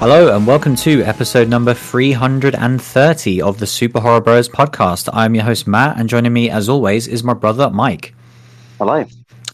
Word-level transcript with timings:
Hello 0.00 0.34
and 0.34 0.46
welcome 0.46 0.76
to 0.76 1.02
episode 1.02 1.46
number 1.46 1.74
330 1.74 3.42
of 3.42 3.58
the 3.58 3.66
Super 3.66 4.00
Horror 4.00 4.22
Bros 4.22 4.48
podcast. 4.48 5.10
I'm 5.12 5.34
your 5.34 5.44
host 5.44 5.66
Matt 5.66 6.00
and 6.00 6.08
joining 6.08 6.32
me 6.32 6.48
as 6.48 6.70
always 6.70 7.06
is 7.06 7.22
my 7.22 7.34
brother 7.34 7.68
Mike. 7.68 8.14
Hello. 8.78 9.04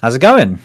How's 0.01 0.15
it 0.15 0.21
going? 0.21 0.61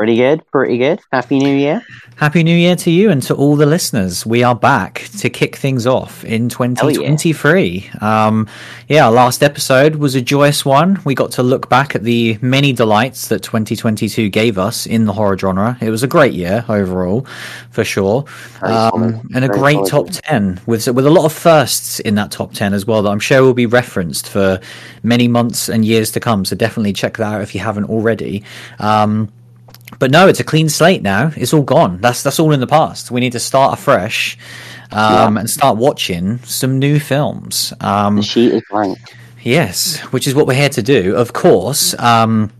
Pretty 0.00 0.16
good, 0.16 0.50
pretty 0.50 0.78
good. 0.78 0.98
Happy 1.12 1.38
New 1.38 1.54
Year. 1.54 1.84
Happy 2.16 2.42
New 2.42 2.56
Year 2.56 2.74
to 2.74 2.90
you 2.90 3.10
and 3.10 3.22
to 3.24 3.34
all 3.34 3.54
the 3.54 3.66
listeners. 3.66 4.24
We 4.24 4.42
are 4.42 4.54
back 4.54 5.10
to 5.18 5.28
kick 5.28 5.56
things 5.56 5.86
off 5.86 6.24
in 6.24 6.48
2023. 6.48 7.90
Yeah. 7.92 8.26
Um, 8.26 8.48
yeah, 8.88 9.04
our 9.04 9.12
last 9.12 9.42
episode 9.42 9.96
was 9.96 10.14
a 10.14 10.22
joyous 10.22 10.64
one. 10.64 11.02
We 11.04 11.14
got 11.14 11.32
to 11.32 11.42
look 11.42 11.68
back 11.68 11.94
at 11.94 12.02
the 12.02 12.38
many 12.40 12.72
delights 12.72 13.28
that 13.28 13.42
2022 13.42 14.30
gave 14.30 14.56
us 14.56 14.86
in 14.86 15.04
the 15.04 15.12
horror 15.12 15.36
genre. 15.36 15.76
It 15.82 15.90
was 15.90 16.02
a 16.02 16.08
great 16.08 16.32
year 16.32 16.64
overall, 16.70 17.26
for 17.70 17.84
sure. 17.84 18.24
Um, 18.62 19.28
and 19.34 19.44
a 19.44 19.48
Very 19.48 19.58
great 19.58 19.86
top 19.86 20.06
10 20.08 20.62
with, 20.64 20.88
with 20.88 21.04
a 21.04 21.10
lot 21.10 21.26
of 21.26 21.32
firsts 21.34 22.00
in 22.00 22.14
that 22.14 22.30
top 22.30 22.54
10 22.54 22.72
as 22.72 22.86
well 22.86 23.02
that 23.02 23.10
I'm 23.10 23.20
sure 23.20 23.42
will 23.42 23.52
be 23.52 23.66
referenced 23.66 24.30
for 24.30 24.60
many 25.02 25.28
months 25.28 25.68
and 25.68 25.84
years 25.84 26.10
to 26.12 26.20
come. 26.20 26.46
So 26.46 26.56
definitely 26.56 26.94
check 26.94 27.18
that 27.18 27.34
out 27.34 27.42
if 27.42 27.54
you 27.54 27.60
haven't 27.60 27.90
already. 27.90 28.44
Um, 28.78 29.30
but 29.98 30.10
no, 30.10 30.28
it's 30.28 30.40
a 30.40 30.44
clean 30.44 30.68
slate 30.68 31.02
now. 31.02 31.32
It's 31.36 31.52
all 31.52 31.62
gone. 31.62 32.00
That's 32.00 32.22
that's 32.22 32.38
all 32.38 32.52
in 32.52 32.60
the 32.60 32.66
past. 32.66 33.10
We 33.10 33.20
need 33.20 33.32
to 33.32 33.40
start 33.40 33.78
afresh 33.78 34.38
um, 34.92 35.34
yeah. 35.34 35.40
and 35.40 35.50
start 35.50 35.76
watching 35.76 36.38
some 36.40 36.78
new 36.78 37.00
films. 37.00 37.72
Um, 37.80 38.16
the 38.16 38.22
sheet 38.22 38.52
is 38.52 38.62
blank. 38.70 38.98
Yes, 39.42 39.98
which 40.12 40.26
is 40.26 40.34
what 40.34 40.46
we're 40.46 40.54
here 40.54 40.68
to 40.70 40.82
do. 40.82 41.16
Of 41.16 41.32
course, 41.32 41.98
um, 41.98 42.52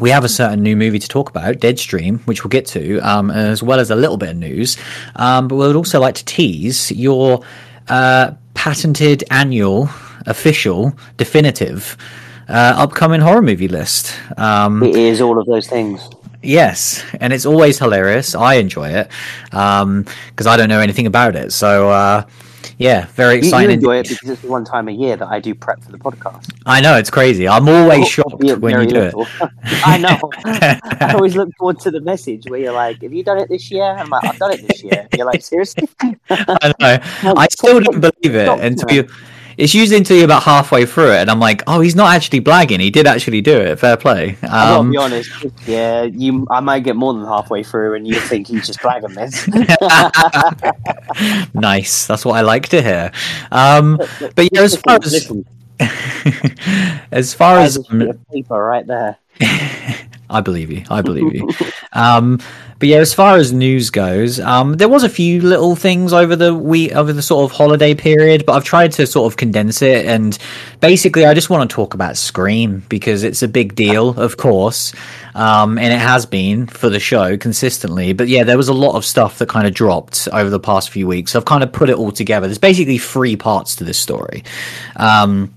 we 0.00 0.10
have 0.10 0.24
a 0.24 0.28
certain 0.28 0.62
new 0.62 0.76
movie 0.76 0.98
to 0.98 1.08
talk 1.08 1.28
about, 1.28 1.56
Deadstream, 1.56 2.20
which 2.26 2.44
we'll 2.44 2.50
get 2.50 2.66
to, 2.66 2.98
um, 3.00 3.30
as 3.30 3.62
well 3.62 3.80
as 3.80 3.90
a 3.90 3.96
little 3.96 4.16
bit 4.16 4.30
of 4.30 4.36
news. 4.36 4.76
Um, 5.16 5.48
but 5.48 5.56
we 5.56 5.66
would 5.66 5.76
also 5.76 6.00
like 6.00 6.14
to 6.16 6.24
tease 6.24 6.92
your 6.92 7.44
uh, 7.88 8.32
patented 8.54 9.24
annual, 9.30 9.88
official, 10.26 10.96
definitive. 11.16 11.96
Uh, 12.46 12.74
upcoming 12.76 13.22
horror 13.22 13.40
movie 13.40 13.68
list. 13.68 14.14
Um, 14.36 14.82
it 14.82 14.96
is 14.96 15.22
all 15.22 15.38
of 15.38 15.46
those 15.46 15.66
things. 15.66 16.06
Yes, 16.44 17.04
and 17.20 17.32
it's 17.32 17.46
always 17.46 17.78
hilarious. 17.78 18.34
I 18.34 18.54
enjoy 18.54 18.90
it 18.90 19.08
because 19.44 19.82
um, 19.82 20.06
I 20.46 20.56
don't 20.56 20.68
know 20.68 20.80
anything 20.80 21.06
about 21.06 21.36
it. 21.36 21.52
So 21.52 21.90
uh, 21.90 22.26
yeah, 22.78 23.06
very 23.08 23.38
exciting. 23.38 23.70
You, 23.70 23.74
enjoy 23.76 23.96
it 23.98 24.08
because 24.08 24.30
it's 24.30 24.42
the 24.42 24.48
one 24.48 24.64
time 24.64 24.88
a 24.88 24.92
year 24.92 25.16
that 25.16 25.28
I 25.28 25.40
do 25.40 25.54
prep 25.54 25.82
for 25.82 25.92
the 25.92 25.98
podcast. 25.98 26.52
I 26.66 26.80
know 26.80 26.96
it's 26.96 27.10
crazy. 27.10 27.46
I'm 27.48 27.68
always 27.68 28.02
oh, 28.02 28.04
shocked 28.04 28.42
when 28.42 28.80
you 28.80 28.86
do 28.86 29.00
little. 29.00 29.22
it. 29.22 29.50
I 29.84 29.98
know. 29.98 30.18
I 30.44 31.12
always 31.14 31.36
look 31.36 31.50
forward 31.56 31.80
to 31.80 31.90
the 31.90 32.00
message 32.00 32.48
where 32.48 32.60
you're 32.60 32.72
like, 32.72 33.02
"Have 33.02 33.12
you 33.12 33.22
done 33.22 33.38
it 33.38 33.48
this 33.48 33.70
year?" 33.70 33.84
I'm 33.84 34.08
like, 34.08 34.24
"I've 34.24 34.38
done 34.38 34.52
it 34.52 34.66
this 34.66 34.82
year." 34.82 35.08
You're 35.16 35.26
like, 35.26 35.42
"Seriously?" 35.42 35.88
I 36.00 36.74
know. 36.80 37.34
I 37.36 37.46
still 37.50 37.80
didn't 37.80 38.00
believe 38.00 38.34
it 38.34 38.48
until 38.48 38.90
you 38.90 39.08
it's 39.56 39.74
usually 39.74 39.98
until 39.98 40.16
you're 40.16 40.24
about 40.24 40.42
halfway 40.42 40.86
through 40.86 41.12
it, 41.12 41.18
and 41.18 41.30
I'm 41.30 41.40
like, 41.40 41.62
oh, 41.66 41.80
he's 41.80 41.94
not 41.94 42.14
actually 42.14 42.40
blagging. 42.40 42.80
He 42.80 42.90
did 42.90 43.06
actually 43.06 43.40
do 43.40 43.56
it. 43.56 43.78
Fair 43.78 43.96
play. 43.96 44.36
Um, 44.42 44.50
I'll 44.50 44.90
be 44.90 44.96
honest. 44.96 45.30
Yeah, 45.66 46.02
you. 46.02 46.46
I 46.50 46.60
might 46.60 46.80
get 46.80 46.96
more 46.96 47.14
than 47.14 47.24
halfway 47.24 47.62
through, 47.62 47.94
and 47.94 48.06
you 48.06 48.14
think 48.14 48.48
he's 48.48 48.66
just 48.66 48.80
blagging 48.80 49.14
this. 49.14 49.46
nice. 51.54 52.06
That's 52.06 52.24
what 52.24 52.36
I 52.36 52.40
like 52.42 52.68
to 52.68 52.82
hear. 52.82 53.12
Um, 53.50 53.98
but 54.34 54.48
yeah, 54.52 54.62
as 54.62 54.76
far 54.76 54.96
as 54.96 55.32
as 57.10 57.34
far 57.34 57.58
as 57.58 57.78
paper 58.32 58.64
right 58.64 58.86
there. 58.86 59.18
I 60.30 60.40
believe 60.40 60.70
you. 60.70 60.84
I 60.90 61.02
believe 61.02 61.34
you. 61.34 61.50
um, 61.92 62.40
but 62.78 62.88
yeah, 62.88 62.98
as 62.98 63.14
far 63.14 63.36
as 63.36 63.52
news 63.52 63.90
goes, 63.90 64.40
um, 64.40 64.74
there 64.74 64.88
was 64.88 65.04
a 65.04 65.08
few 65.08 65.40
little 65.40 65.76
things 65.76 66.12
over 66.12 66.34
the 66.34 66.54
week, 66.54 66.92
over 66.92 67.12
the 67.12 67.22
sort 67.22 67.50
of 67.50 67.56
holiday 67.56 67.94
period, 67.94 68.44
but 68.44 68.54
I've 68.54 68.64
tried 68.64 68.92
to 68.92 69.06
sort 69.06 69.32
of 69.32 69.36
condense 69.36 69.80
it. 69.80 70.06
And 70.06 70.36
basically, 70.80 71.24
I 71.24 71.34
just 71.34 71.50
want 71.50 71.70
to 71.70 71.74
talk 71.74 71.94
about 71.94 72.16
Scream 72.16 72.82
because 72.88 73.22
it's 73.22 73.42
a 73.42 73.48
big 73.48 73.74
deal, 73.74 74.18
of 74.20 74.36
course, 74.36 74.92
um, 75.34 75.78
and 75.78 75.92
it 75.92 76.00
has 76.00 76.26
been 76.26 76.66
for 76.66 76.90
the 76.90 77.00
show 77.00 77.36
consistently. 77.36 78.12
But 78.12 78.28
yeah, 78.28 78.44
there 78.44 78.56
was 78.56 78.68
a 78.68 78.74
lot 78.74 78.96
of 78.96 79.04
stuff 79.04 79.38
that 79.38 79.48
kind 79.48 79.66
of 79.66 79.74
dropped 79.74 80.28
over 80.32 80.50
the 80.50 80.60
past 80.60 80.90
few 80.90 81.06
weeks. 81.06 81.32
So 81.32 81.38
I've 81.38 81.44
kind 81.44 81.62
of 81.62 81.72
put 81.72 81.90
it 81.90 81.96
all 81.96 82.12
together. 82.12 82.46
There's 82.46 82.58
basically 82.58 82.98
three 82.98 83.36
parts 83.36 83.76
to 83.76 83.84
this 83.84 83.98
story. 83.98 84.42
Um, 84.96 85.54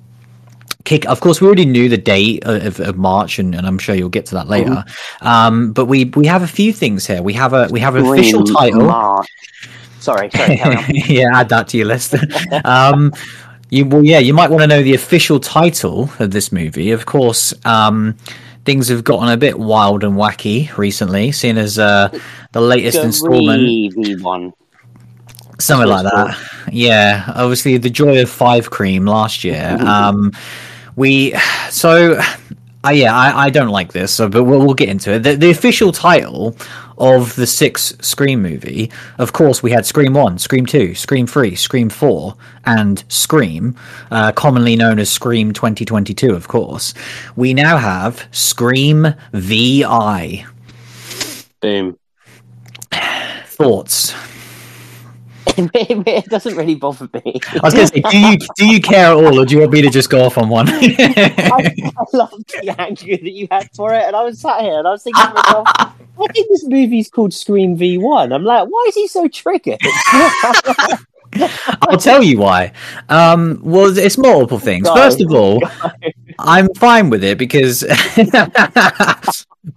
kick. 0.88 1.06
Of 1.06 1.20
course, 1.20 1.42
we 1.42 1.48
already 1.48 1.66
knew 1.66 1.90
the 1.90 1.98
date 1.98 2.44
of, 2.46 2.80
of 2.80 2.98
March, 2.98 3.38
and, 3.38 3.54
and, 3.54 3.68
I'm 3.68 3.78
sure 3.78 3.94
you'll 3.94 4.10
get 4.10 4.26
to 4.28 4.36
that 4.36 4.48
later. 4.48 4.72
Mm-hmm. 4.72 5.28
Um, 5.28 5.74
but 5.74 5.86
we 5.86 6.06
we 6.06 6.26
have 6.26 6.42
a 6.42 6.48
few 6.48 6.74
things 6.74 7.06
here. 7.06 7.22
We 7.22 7.34
have 7.34 7.54
a 7.54 7.68
we 7.70 7.80
have 7.82 7.96
an 7.96 8.06
official 8.06 8.44
title. 8.44 8.86
March. 8.86 9.28
Sorry, 10.00 10.30
sorry 10.32 10.58
yeah, 10.90 11.28
add 11.34 11.50
that 11.50 11.68
to 11.70 11.78
your 11.78 11.88
list. 11.88 12.16
um, 12.66 13.14
you 13.70 13.86
well, 13.86 14.04
yeah, 14.04 14.20
you 14.20 14.34
might 14.34 14.50
want 14.50 14.62
to 14.62 14.68
know 14.68 14.82
the 14.82 14.96
official 14.96 15.40
title 15.40 16.10
of 16.20 16.32
this 16.32 16.52
movie. 16.52 16.92
Of 16.92 17.06
course, 17.06 17.54
um, 17.66 18.16
things 18.64 18.88
have 18.88 19.04
gotten 19.04 19.30
a 19.30 19.38
bit 19.38 19.60
wild 19.60 20.04
and 20.04 20.16
wacky 20.16 20.76
recently, 20.78 21.32
seeing 21.32 21.58
as 21.58 21.78
uh, 21.78 22.10
the 22.54 22.62
latest 22.62 22.98
installment. 22.98 24.24
One. 24.24 24.54
Something 25.60 25.90
like 25.90 26.04
that. 26.04 26.38
Yeah, 26.72 27.34
obviously 27.36 27.78
the 27.78 27.90
joy 27.90 28.22
of 28.22 28.30
five 28.30 28.70
cream 28.70 29.06
last 29.06 29.44
year. 29.44 29.76
Um, 29.80 30.32
we 30.98 31.34
so 31.70 32.20
uh, 32.88 32.92
yeah, 32.92 33.16
I, 33.16 33.46
I 33.46 33.50
don't 33.50 33.70
like 33.70 33.92
this, 33.92 34.14
so, 34.14 34.30
but 34.30 34.44
we'll, 34.44 34.60
we'll 34.60 34.74
get 34.74 34.88
into 34.88 35.14
it. 35.14 35.20
The, 35.20 35.36
the 35.36 35.50
official 35.50 35.92
title 35.92 36.56
of 36.98 37.36
the 37.36 37.48
six 37.48 37.94
Scream 38.02 38.42
movie, 38.42 38.92
of 39.18 39.34
course, 39.34 39.62
we 39.62 39.72
had 39.72 39.86
Scream 39.86 40.14
1, 40.14 40.38
Scream 40.38 40.66
2, 40.66 40.96
Scream 40.96 41.28
3, 41.28 41.56
Scream 41.56 41.90
4, 41.90 42.36
and 42.66 43.04
Scream, 43.10 43.76
uh, 44.12 44.32
commonly 44.32 44.76
known 44.76 45.00
as 45.00 45.10
Scream 45.10 45.52
2022, 45.52 46.34
of 46.34 46.48
course. 46.48 46.94
We 47.36 47.54
now 47.54 47.78
have 47.78 48.28
Scream 48.32 49.14
VI. 49.34 50.46
Boom. 51.60 51.98
Thoughts? 53.48 54.14
it 55.74 56.26
doesn't 56.26 56.56
really 56.56 56.76
bother 56.76 57.10
me. 57.14 57.40
I 57.54 57.60
was 57.64 57.74
going 57.74 57.88
to 57.88 57.94
say, 57.94 58.02
do 58.02 58.18
you 58.18 58.38
do 58.56 58.66
you 58.66 58.82
care 58.82 59.08
at 59.08 59.14
all, 59.14 59.40
or 59.40 59.46
do 59.46 59.56
you 59.56 59.62
want 59.62 59.74
me 59.74 59.82
to 59.82 59.90
just 59.90 60.10
go 60.10 60.26
off 60.26 60.38
on 60.38 60.50
one? 60.50 60.68
I, 60.70 61.74
I 61.98 62.06
love 62.14 62.32
the 62.48 62.76
anger 62.78 63.18
that 63.18 63.32
you 63.32 63.48
had 63.50 63.70
for 63.76 63.94
it, 63.94 64.04
and 64.04 64.16
I 64.16 64.24
was 64.24 64.40
sat 64.40 64.62
here 64.62 64.80
and 64.80 64.88
I 64.88 64.92
was 64.92 65.04
thinking 65.04 65.24
to 65.24 65.34
myself, 65.34 65.68
I 65.78 65.94
think 66.34 66.48
this 66.50 66.66
movie's 66.68 67.10
called 67.10 67.34
Scream 67.34 67.76
V 67.76 67.98
One. 67.98 68.34
I'm 68.34 68.44
like, 68.44 68.68
why 68.68 68.86
is 68.90 68.96
he 68.96 69.08
so 69.08 69.28
triggered? 69.28 69.80
I'll 71.82 71.98
tell 71.98 72.24
you 72.24 72.40
why. 72.40 72.72
Um, 73.10 73.60
well, 73.64 73.96
it's 73.98 74.18
multiple 74.18 74.60
things. 74.60 74.90
First 74.90 75.22
of 75.22 75.32
all. 75.32 75.62
I'm 76.40 76.72
fine 76.76 77.10
with 77.10 77.24
it 77.24 77.38
because 77.38 77.84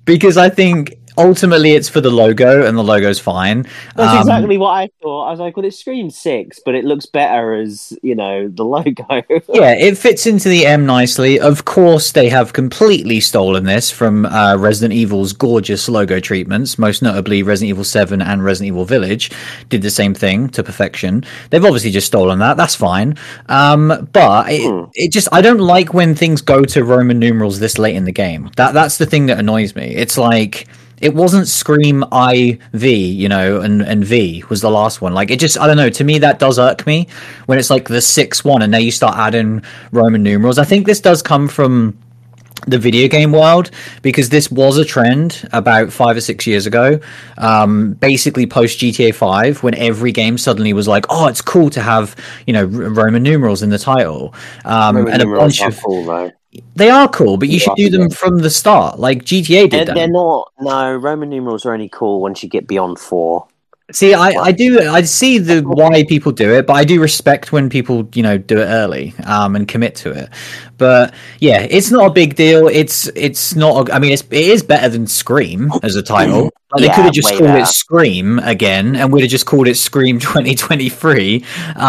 because 0.04 0.36
I 0.36 0.48
think 0.48 0.94
ultimately 1.18 1.72
it's 1.72 1.88
for 1.88 2.00
the 2.00 2.10
logo 2.10 2.66
and 2.66 2.76
the 2.76 2.84
logo's 2.84 3.18
fine. 3.18 3.62
That's 3.94 4.12
um, 4.12 4.18
exactly 4.18 4.58
what 4.58 4.70
i 4.70 4.90
thought. 5.02 5.26
I 5.26 5.30
was 5.30 5.40
like 5.40 5.56
well 5.56 5.66
it's 5.66 5.78
scream 5.78 6.10
6 6.10 6.60
but 6.64 6.74
it 6.74 6.84
looks 6.84 7.06
better 7.06 7.54
as 7.54 7.96
you 8.02 8.14
know 8.14 8.48
the 8.48 8.64
logo. 8.64 9.04
Yeah 9.48 9.72
it 9.72 9.98
fits 9.98 10.26
into 10.26 10.48
the 10.48 10.66
m 10.66 10.86
nicely. 10.86 11.40
Of 11.40 11.64
course 11.64 12.12
they 12.12 12.28
have 12.28 12.52
completely 12.52 13.20
stolen 13.20 13.64
this 13.64 13.90
from 13.90 14.26
uh, 14.26 14.56
resident 14.56 14.94
evil's 14.94 15.32
gorgeous 15.32 15.88
logo 15.88 16.20
treatments 16.20 16.78
most 16.78 17.02
notably 17.02 17.42
resident 17.42 17.70
evil 17.70 17.84
7 17.84 18.22
and 18.22 18.44
resident 18.44 18.68
evil 18.68 18.84
village 18.84 19.30
did 19.68 19.82
the 19.82 19.90
same 19.90 20.14
thing 20.14 20.48
to 20.50 20.62
perfection. 20.62 21.24
They've 21.50 21.64
obviously 21.64 21.90
just 21.90 22.06
stolen 22.06 22.38
that. 22.40 22.56
That's 22.56 22.74
fine. 22.74 23.16
Um, 23.48 24.08
but 24.12 24.50
it, 24.50 24.62
hmm. 24.62 24.90
it 24.94 25.12
just 25.12 25.28
i 25.32 25.40
don't 25.40 25.58
like 25.58 25.94
when 25.94 26.14
things 26.14 26.40
go 26.40 26.64
to 26.64 26.84
roman 26.84 27.18
numerals 27.18 27.58
this 27.58 27.78
late 27.78 27.96
in 27.96 28.04
the 28.04 28.12
game. 28.12 28.50
That 28.56 28.72
that's 28.72 28.98
the 28.98 29.06
thing 29.06 29.26
that 29.26 29.38
annoys 29.38 29.74
me. 29.74 29.94
It's 29.94 30.18
like 30.18 30.66
it 31.00 31.14
wasn't 31.14 31.48
Scream 31.48 32.04
I 32.12 32.58
V, 32.72 32.94
you 32.94 33.28
know, 33.28 33.60
and 33.60 33.82
and 33.82 34.04
V 34.04 34.44
was 34.48 34.60
the 34.60 34.70
last 34.70 35.00
one. 35.00 35.14
Like 35.14 35.30
it 35.30 35.40
just 35.40 35.58
I 35.58 35.66
don't 35.66 35.76
know. 35.76 35.90
To 35.90 36.04
me, 36.04 36.18
that 36.18 36.38
does 36.38 36.58
irk 36.58 36.86
me 36.86 37.08
when 37.46 37.58
it's 37.58 37.70
like 37.70 37.88
the 37.88 38.00
sixth 38.00 38.44
one, 38.44 38.62
and 38.62 38.70
now 38.70 38.78
you 38.78 38.90
start 38.90 39.16
adding 39.16 39.62
Roman 39.92 40.22
numerals. 40.22 40.58
I 40.58 40.64
think 40.64 40.86
this 40.86 41.00
does 41.00 41.22
come 41.22 41.48
from 41.48 41.98
the 42.66 42.78
video 42.78 43.08
game 43.08 43.32
world 43.32 43.70
because 44.02 44.28
this 44.28 44.50
was 44.50 44.78
a 44.78 44.84
trend 44.84 45.48
about 45.52 45.92
five 45.92 46.16
or 46.16 46.20
six 46.20 46.46
years 46.46 46.66
ago 46.66 46.98
um, 47.38 47.92
basically 47.94 48.46
post 48.46 48.78
gta 48.78 49.14
5 49.14 49.62
when 49.62 49.74
every 49.74 50.12
game 50.12 50.36
suddenly 50.38 50.72
was 50.72 50.86
like 50.86 51.04
oh 51.08 51.26
it's 51.26 51.40
cool 51.40 51.70
to 51.70 51.80
have 51.80 52.16
you 52.46 52.52
know 52.52 52.64
roman 52.64 53.22
numerals 53.22 53.62
in 53.62 53.70
the 53.70 53.78
title 53.78 54.34
um, 54.64 54.96
and 54.96 55.22
a 55.22 55.26
bunch 55.26 55.62
of 55.62 55.78
cool, 55.82 56.32
they 56.74 56.90
are 56.90 57.08
cool, 57.08 57.36
but 57.36 57.48
you 57.48 57.60
should 57.60 57.76
do 57.76 57.88
them 57.88 58.10
from 58.10 58.38
the 58.38 58.50
start, 58.50 58.98
like 58.98 59.24
GTA 59.24 59.70
did. 59.70 59.86
They're, 59.86 59.94
they're, 59.94 60.08
not. 60.08 60.52
No, 60.60 60.96
Roman 60.96 61.28
numerals 61.28 61.64
are 61.64 61.72
only 61.72 61.88
cool 61.88 62.20
once 62.20 62.42
you 62.42 62.48
get 62.48 62.66
beyond 62.66 62.98
four. 62.98 63.46
See, 63.92 64.14
I, 64.14 64.28
I 64.30 64.52
do 64.52 64.80
I 64.88 65.02
see 65.02 65.38
the 65.38 65.60
why 65.62 66.04
people 66.04 66.32
do 66.32 66.52
it, 66.54 66.66
but 66.66 66.74
I 66.74 66.84
do 66.84 67.00
respect 67.00 67.52
when 67.52 67.68
people 67.68 68.08
you 68.14 68.22
know 68.22 68.38
do 68.38 68.58
it 68.58 68.66
early 68.66 69.14
um, 69.24 69.56
and 69.56 69.66
commit 69.66 69.94
to 69.96 70.10
it. 70.12 70.28
But 70.78 71.12
yeah, 71.40 71.66
it's 71.68 71.90
not 71.90 72.06
a 72.06 72.10
big 72.10 72.36
deal. 72.36 72.68
It's 72.68 73.08
it's 73.08 73.54
not. 73.54 73.88
A, 73.90 73.94
I 73.94 73.98
mean, 73.98 74.12
it's, 74.12 74.22
it 74.22 74.32
is 74.32 74.62
better 74.62 74.88
than 74.88 75.06
Scream 75.06 75.70
as 75.82 75.96
a 75.96 76.02
title. 76.02 76.50
Like 76.72 76.82
they 76.82 76.86
Yeah, 76.86 76.94
could 76.94 77.04
have 77.06 77.14
just 77.14 77.28
called 77.34 77.50
it 77.50 77.66
Scream 77.66 78.38
again, 78.40 78.96
and 78.96 79.12
we'd 79.12 79.22
have 79.22 79.30
just 79.30 79.44
called 79.46 79.66
it 79.68 79.74
Scream 79.76 80.18
2023. 80.20 81.44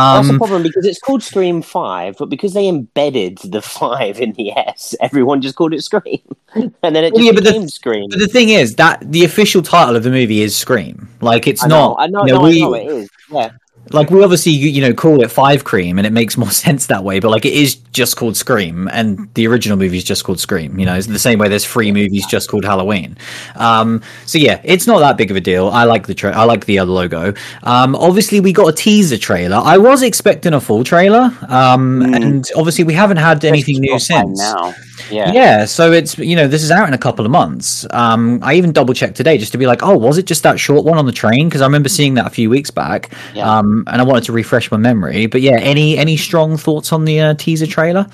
That's 0.06 0.28
the 0.28 0.34
Um, 0.34 0.38
problem 0.38 0.64
because 0.64 0.86
it's 0.86 1.00
called 1.00 1.24
Scream 1.24 1.62
Five, 1.62 2.18
but 2.18 2.30
because 2.30 2.54
they 2.54 2.68
embedded 2.68 3.38
the 3.40 3.62
five 3.80 4.20
in 4.20 4.34
the 4.34 4.52
S, 4.52 4.96
everyone 5.00 5.42
just 5.42 5.56
called 5.56 5.74
it 5.74 5.84
Scream, 5.84 6.20
and 6.56 6.96
then 6.96 7.04
it 7.04 7.16
just 7.16 7.26
yeah, 7.26 7.32
but 7.32 7.44
the- 7.44 7.52
became 7.52 7.68
Scream. 7.70 8.10
but 8.10 8.20
the 8.20 8.28
thing 8.28 8.50
is 8.50 8.76
that 8.76 9.00
the 9.12 9.24
official 9.24 9.62
title 9.62 9.96
of 9.96 10.04
the 10.04 10.10
movie 10.12 10.42
is 10.42 10.56
Scream. 10.56 11.08
Like 11.22 11.48
it's 11.48 11.64
I 11.64 11.68
know. 11.92 11.98
I 12.00 12.08
know, 12.08 12.26
you 12.26 12.34
know, 12.34 12.40
no, 12.40 12.44
we, 12.48 12.58
I 12.58 12.66
know 12.66 12.74
it 12.76 12.88
is. 13.04 13.10
Yeah, 13.32 13.50
like 13.92 14.12
we 14.12 14.24
obviously 14.24 14.52
you, 14.52 14.70
you 14.70 14.82
know 14.82 14.94
call 14.94 15.22
it 15.24 15.32
Five 15.32 15.64
Cream, 15.64 15.98
and 15.98 16.06
it 16.06 16.14
makes 16.14 16.38
more 16.44 16.52
sense 16.52 16.86
that 16.88 17.04
way. 17.04 17.20
But 17.20 17.32
like 17.32 17.46
it 17.46 17.54
is 17.54 17.76
just 17.92 18.16
called 18.18 18.38
Scream, 18.38 18.88
and 18.92 19.28
the 19.34 19.48
original 19.48 19.78
movie 19.78 19.98
is 19.98 20.04
just 20.04 20.24
called 20.24 20.40
Scream. 20.40 20.80
You 20.80 20.86
know, 20.86 20.96
it's 20.96 21.08
the 21.08 21.20
same 21.20 21.40
way 21.40 21.50
there's 21.50 21.66
three 21.66 21.92
movies 21.92 22.26
just 22.28 22.50
called 22.50 22.64
Halloween. 22.64 23.18
Um, 23.56 24.02
so 24.26 24.38
yeah, 24.38 24.62
it's 24.64 24.88
not 24.88 25.00
that 25.00 25.18
big 25.18 25.32
of 25.32 25.38
a 25.38 25.42
deal. 25.42 25.68
I 25.70 25.84
like 25.86 26.08
the 26.08 26.14
tra- 26.14 26.36
I 26.36 26.44
like 26.44 26.66
the 26.66 26.80
other 26.80 26.92
logo. 26.92 27.34
Um, 27.64 27.96
obviously 27.96 28.40
we 28.40 28.54
got 28.54 28.68
a 28.68 28.74
teaser 28.74 29.18
trailer. 29.18 29.58
I 29.58 29.78
was 29.78 30.04
expecting 30.04 30.54
a 30.54 30.62
full 30.62 30.84
trailer, 30.84 31.36
um, 31.48 32.02
Mm. 32.02 32.16
and 32.16 32.48
obviously 32.56 32.84
we 32.84 32.94
haven't 32.94 33.18
had 33.18 33.44
anything 33.46 33.80
new 33.80 33.96
It's 33.96 34.08
got 34.08 34.16
time 34.22 34.36
since. 34.36 34.40
now. 34.54 34.74
Yeah. 35.12 35.32
Yeah, 35.32 35.66
so 35.66 35.92
it's 35.92 36.18
you 36.18 36.36
know 36.36 36.48
this 36.48 36.64
is 36.64 36.72
out 36.72 36.88
in 36.88 36.94
a 36.94 36.98
couple 36.98 37.26
of 37.26 37.32
months. 37.32 37.86
Um, 37.92 38.40
I 38.42 38.56
even 38.56 38.72
double 38.72 38.94
checked 38.94 39.16
today 39.16 39.38
just 39.38 39.52
to 39.52 39.58
be 39.58 39.68
like, 39.68 39.84
oh, 39.84 39.98
was 39.98 40.18
it 40.18 40.26
just 40.26 40.44
that 40.44 40.60
short 40.60 40.86
one 40.86 40.98
on 40.98 41.06
the 41.06 41.12
train? 41.12 41.50
Because 41.50 41.62
I 41.62 41.66
remember 41.66 41.90
seeing 41.90 42.14
that 42.16 42.28
a 42.28 42.30
few 42.30 42.50
weeks 42.50 42.72
back. 42.72 43.14
Yeah. 43.34 43.50
Um, 43.50 43.84
and 43.88 44.02
I 44.02 44.04
wanted 44.04 44.24
to 44.26 44.32
refresh 44.32 44.72
my 44.72 44.78
memory. 44.78 45.26
But 45.26 45.42
yeah, 45.42 45.58
any 45.60 45.98
any 45.98 46.18
strong 46.18 46.58
thoughts 46.58 46.92
on 46.94 47.06
the 47.06 47.20
uh, 47.20 47.34
teaser 47.36 47.68
trailer? 47.68 48.08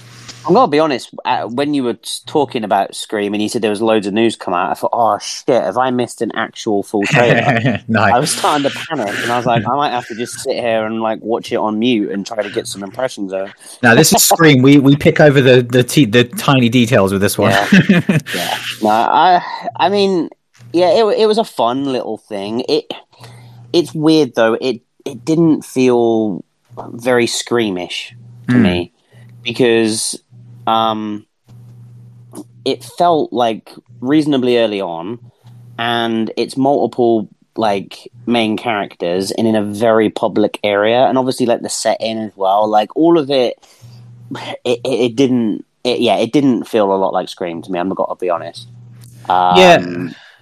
I'm 0.48 0.54
gonna 0.54 0.68
be 0.70 0.80
honest. 0.80 1.10
Uh, 1.26 1.48
when 1.48 1.74
you 1.74 1.84
were 1.84 1.98
talking 2.26 2.64
about 2.64 2.96
Scream 2.96 3.34
and 3.34 3.44
you 3.44 3.50
said 3.50 3.62
there 3.62 3.70
was 3.70 3.82
loads 3.82 4.08
of 4.08 4.14
news 4.14 4.36
come 4.36 4.54
out, 4.54 4.72
I 4.72 4.74
thought, 4.76 4.92
"Oh 4.94 5.18
shit, 5.20 5.62
have 5.62 5.78
I 5.78 5.92
missed 5.92 6.22
an 6.22 6.32
actual 6.36 6.84
full 6.84 7.04
trailer?" 7.04 7.84
no, 7.88 8.00
I 8.02 8.18
was 8.20 8.32
starting 8.32 8.70
to 8.70 8.76
panic, 8.88 9.14
and 9.24 9.32
I 9.32 9.38
was 9.38 9.46
like, 9.46 9.64
"I 9.68 9.76
might 9.76 9.90
have 9.92 10.08
to 10.08 10.16
just 10.16 10.40
sit 10.40 10.56
here 10.56 10.86
and 10.86 11.02
like 11.02 11.20
watch 11.22 11.52
it 11.52 11.58
on 11.58 11.80
mute 11.80 12.12
and 12.12 12.26
try 12.26 12.42
to 12.42 12.50
get 12.50 12.66
some 12.68 12.82
impressions 12.84 13.34
out." 13.34 13.50
Now 13.84 13.94
this 13.96 14.14
is 14.14 14.24
Scream. 14.24 14.62
we 14.62 14.78
we 14.80 14.96
pick 14.96 15.20
over 15.20 15.42
the 15.42 15.62
the 15.62 15.84
te- 15.84 16.06
the 16.06 16.24
tiny 16.24 16.70
details 16.70 17.12
with 17.12 17.22
this 17.22 17.38
one. 17.38 17.52
Yeah. 17.52 17.68
Yeah. 18.34 18.58
No, 18.84 18.90
I 18.90 19.42
I 19.76 19.90
mean, 19.90 20.30
yeah, 20.72 20.90
it 20.92 21.20
it 21.20 21.26
was 21.28 21.38
a 21.38 21.44
fun 21.44 21.86
little 21.86 22.18
thing. 22.18 22.64
It 22.70 22.86
it's 23.74 23.94
weird 23.94 24.36
though. 24.36 24.54
It 24.62 24.82
it 25.04 25.26
didn't 25.26 25.64
feel 25.66 26.44
very 26.94 27.26
screamish 27.26 28.12
to 28.50 28.54
Hmm. 28.56 28.62
me 28.64 28.94
because 29.44 30.22
um 30.68 31.26
it 32.66 32.84
felt 32.84 33.32
like 33.32 33.72
reasonably 34.02 34.58
early 34.58 34.82
on 34.82 35.20
and 35.80 36.32
it's 36.38 36.58
multiple 36.58 37.30
like 37.56 38.12
main 38.28 38.58
characters 38.58 39.32
and 39.32 39.48
in 39.48 39.56
a 39.56 39.64
very 39.64 40.10
public 40.10 40.60
area 40.64 41.06
and 41.06 41.18
obviously 41.18 41.46
like 41.46 41.62
the 41.62 41.70
setting 41.70 42.18
as 42.20 42.36
well 42.36 42.68
like 42.70 42.96
all 42.96 43.18
of 43.18 43.32
it 43.32 43.58
it, 44.66 44.80
it, 44.84 45.16
didn't 45.16 45.66
it, 45.84 46.00
yeah 46.02 46.18
it 46.18 46.32
didn't 46.34 46.66
feel 46.66 46.94
a 46.94 46.96
lot 46.96 47.14
like 47.14 47.30
scream 47.30 47.62
to 47.62 47.72
me 47.72 47.80
i'm 47.80 47.90
gotta 47.90 48.16
be 48.16 48.30
honest 48.30 48.68
um, 49.30 49.58
Yeah. 49.58 49.80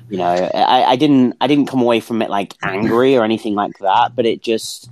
you 0.10 0.18
know 0.18 0.26
I, 0.54 0.84
I 0.84 0.96
didn't 0.96 1.36
i 1.40 1.48
didn't 1.48 1.68
come 1.68 1.82
away 1.82 2.00
from 2.00 2.22
it 2.22 2.30
like 2.30 2.54
angry 2.64 3.16
or 3.16 3.24
anything 3.24 3.56
like 3.56 3.78
that 3.80 4.16
but 4.16 4.26
it 4.26 4.42
just 4.42 4.90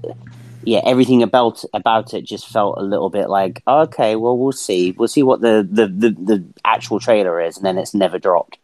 yeah 0.66 0.82
everything 0.86 1.22
about 1.24 1.64
about 1.74 2.14
it 2.14 2.24
just 2.24 2.48
felt 2.48 2.78
a 2.78 2.84
little 2.84 3.10
bit 3.10 3.30
like 3.30 3.62
okay 3.68 4.16
well 4.16 4.38
we'll 4.38 4.52
see 4.52 4.92
we'll 4.92 5.08
see 5.08 5.24
what 5.24 5.42
the 5.42 5.68
the 5.70 5.88
the, 5.88 6.10
the 6.12 6.44
actual 6.66 7.00
trailer 7.00 7.42
is 7.42 7.58
and 7.58 7.66
then 7.66 7.78
it's 7.78 7.94
never 7.94 8.18
dropped 8.20 8.58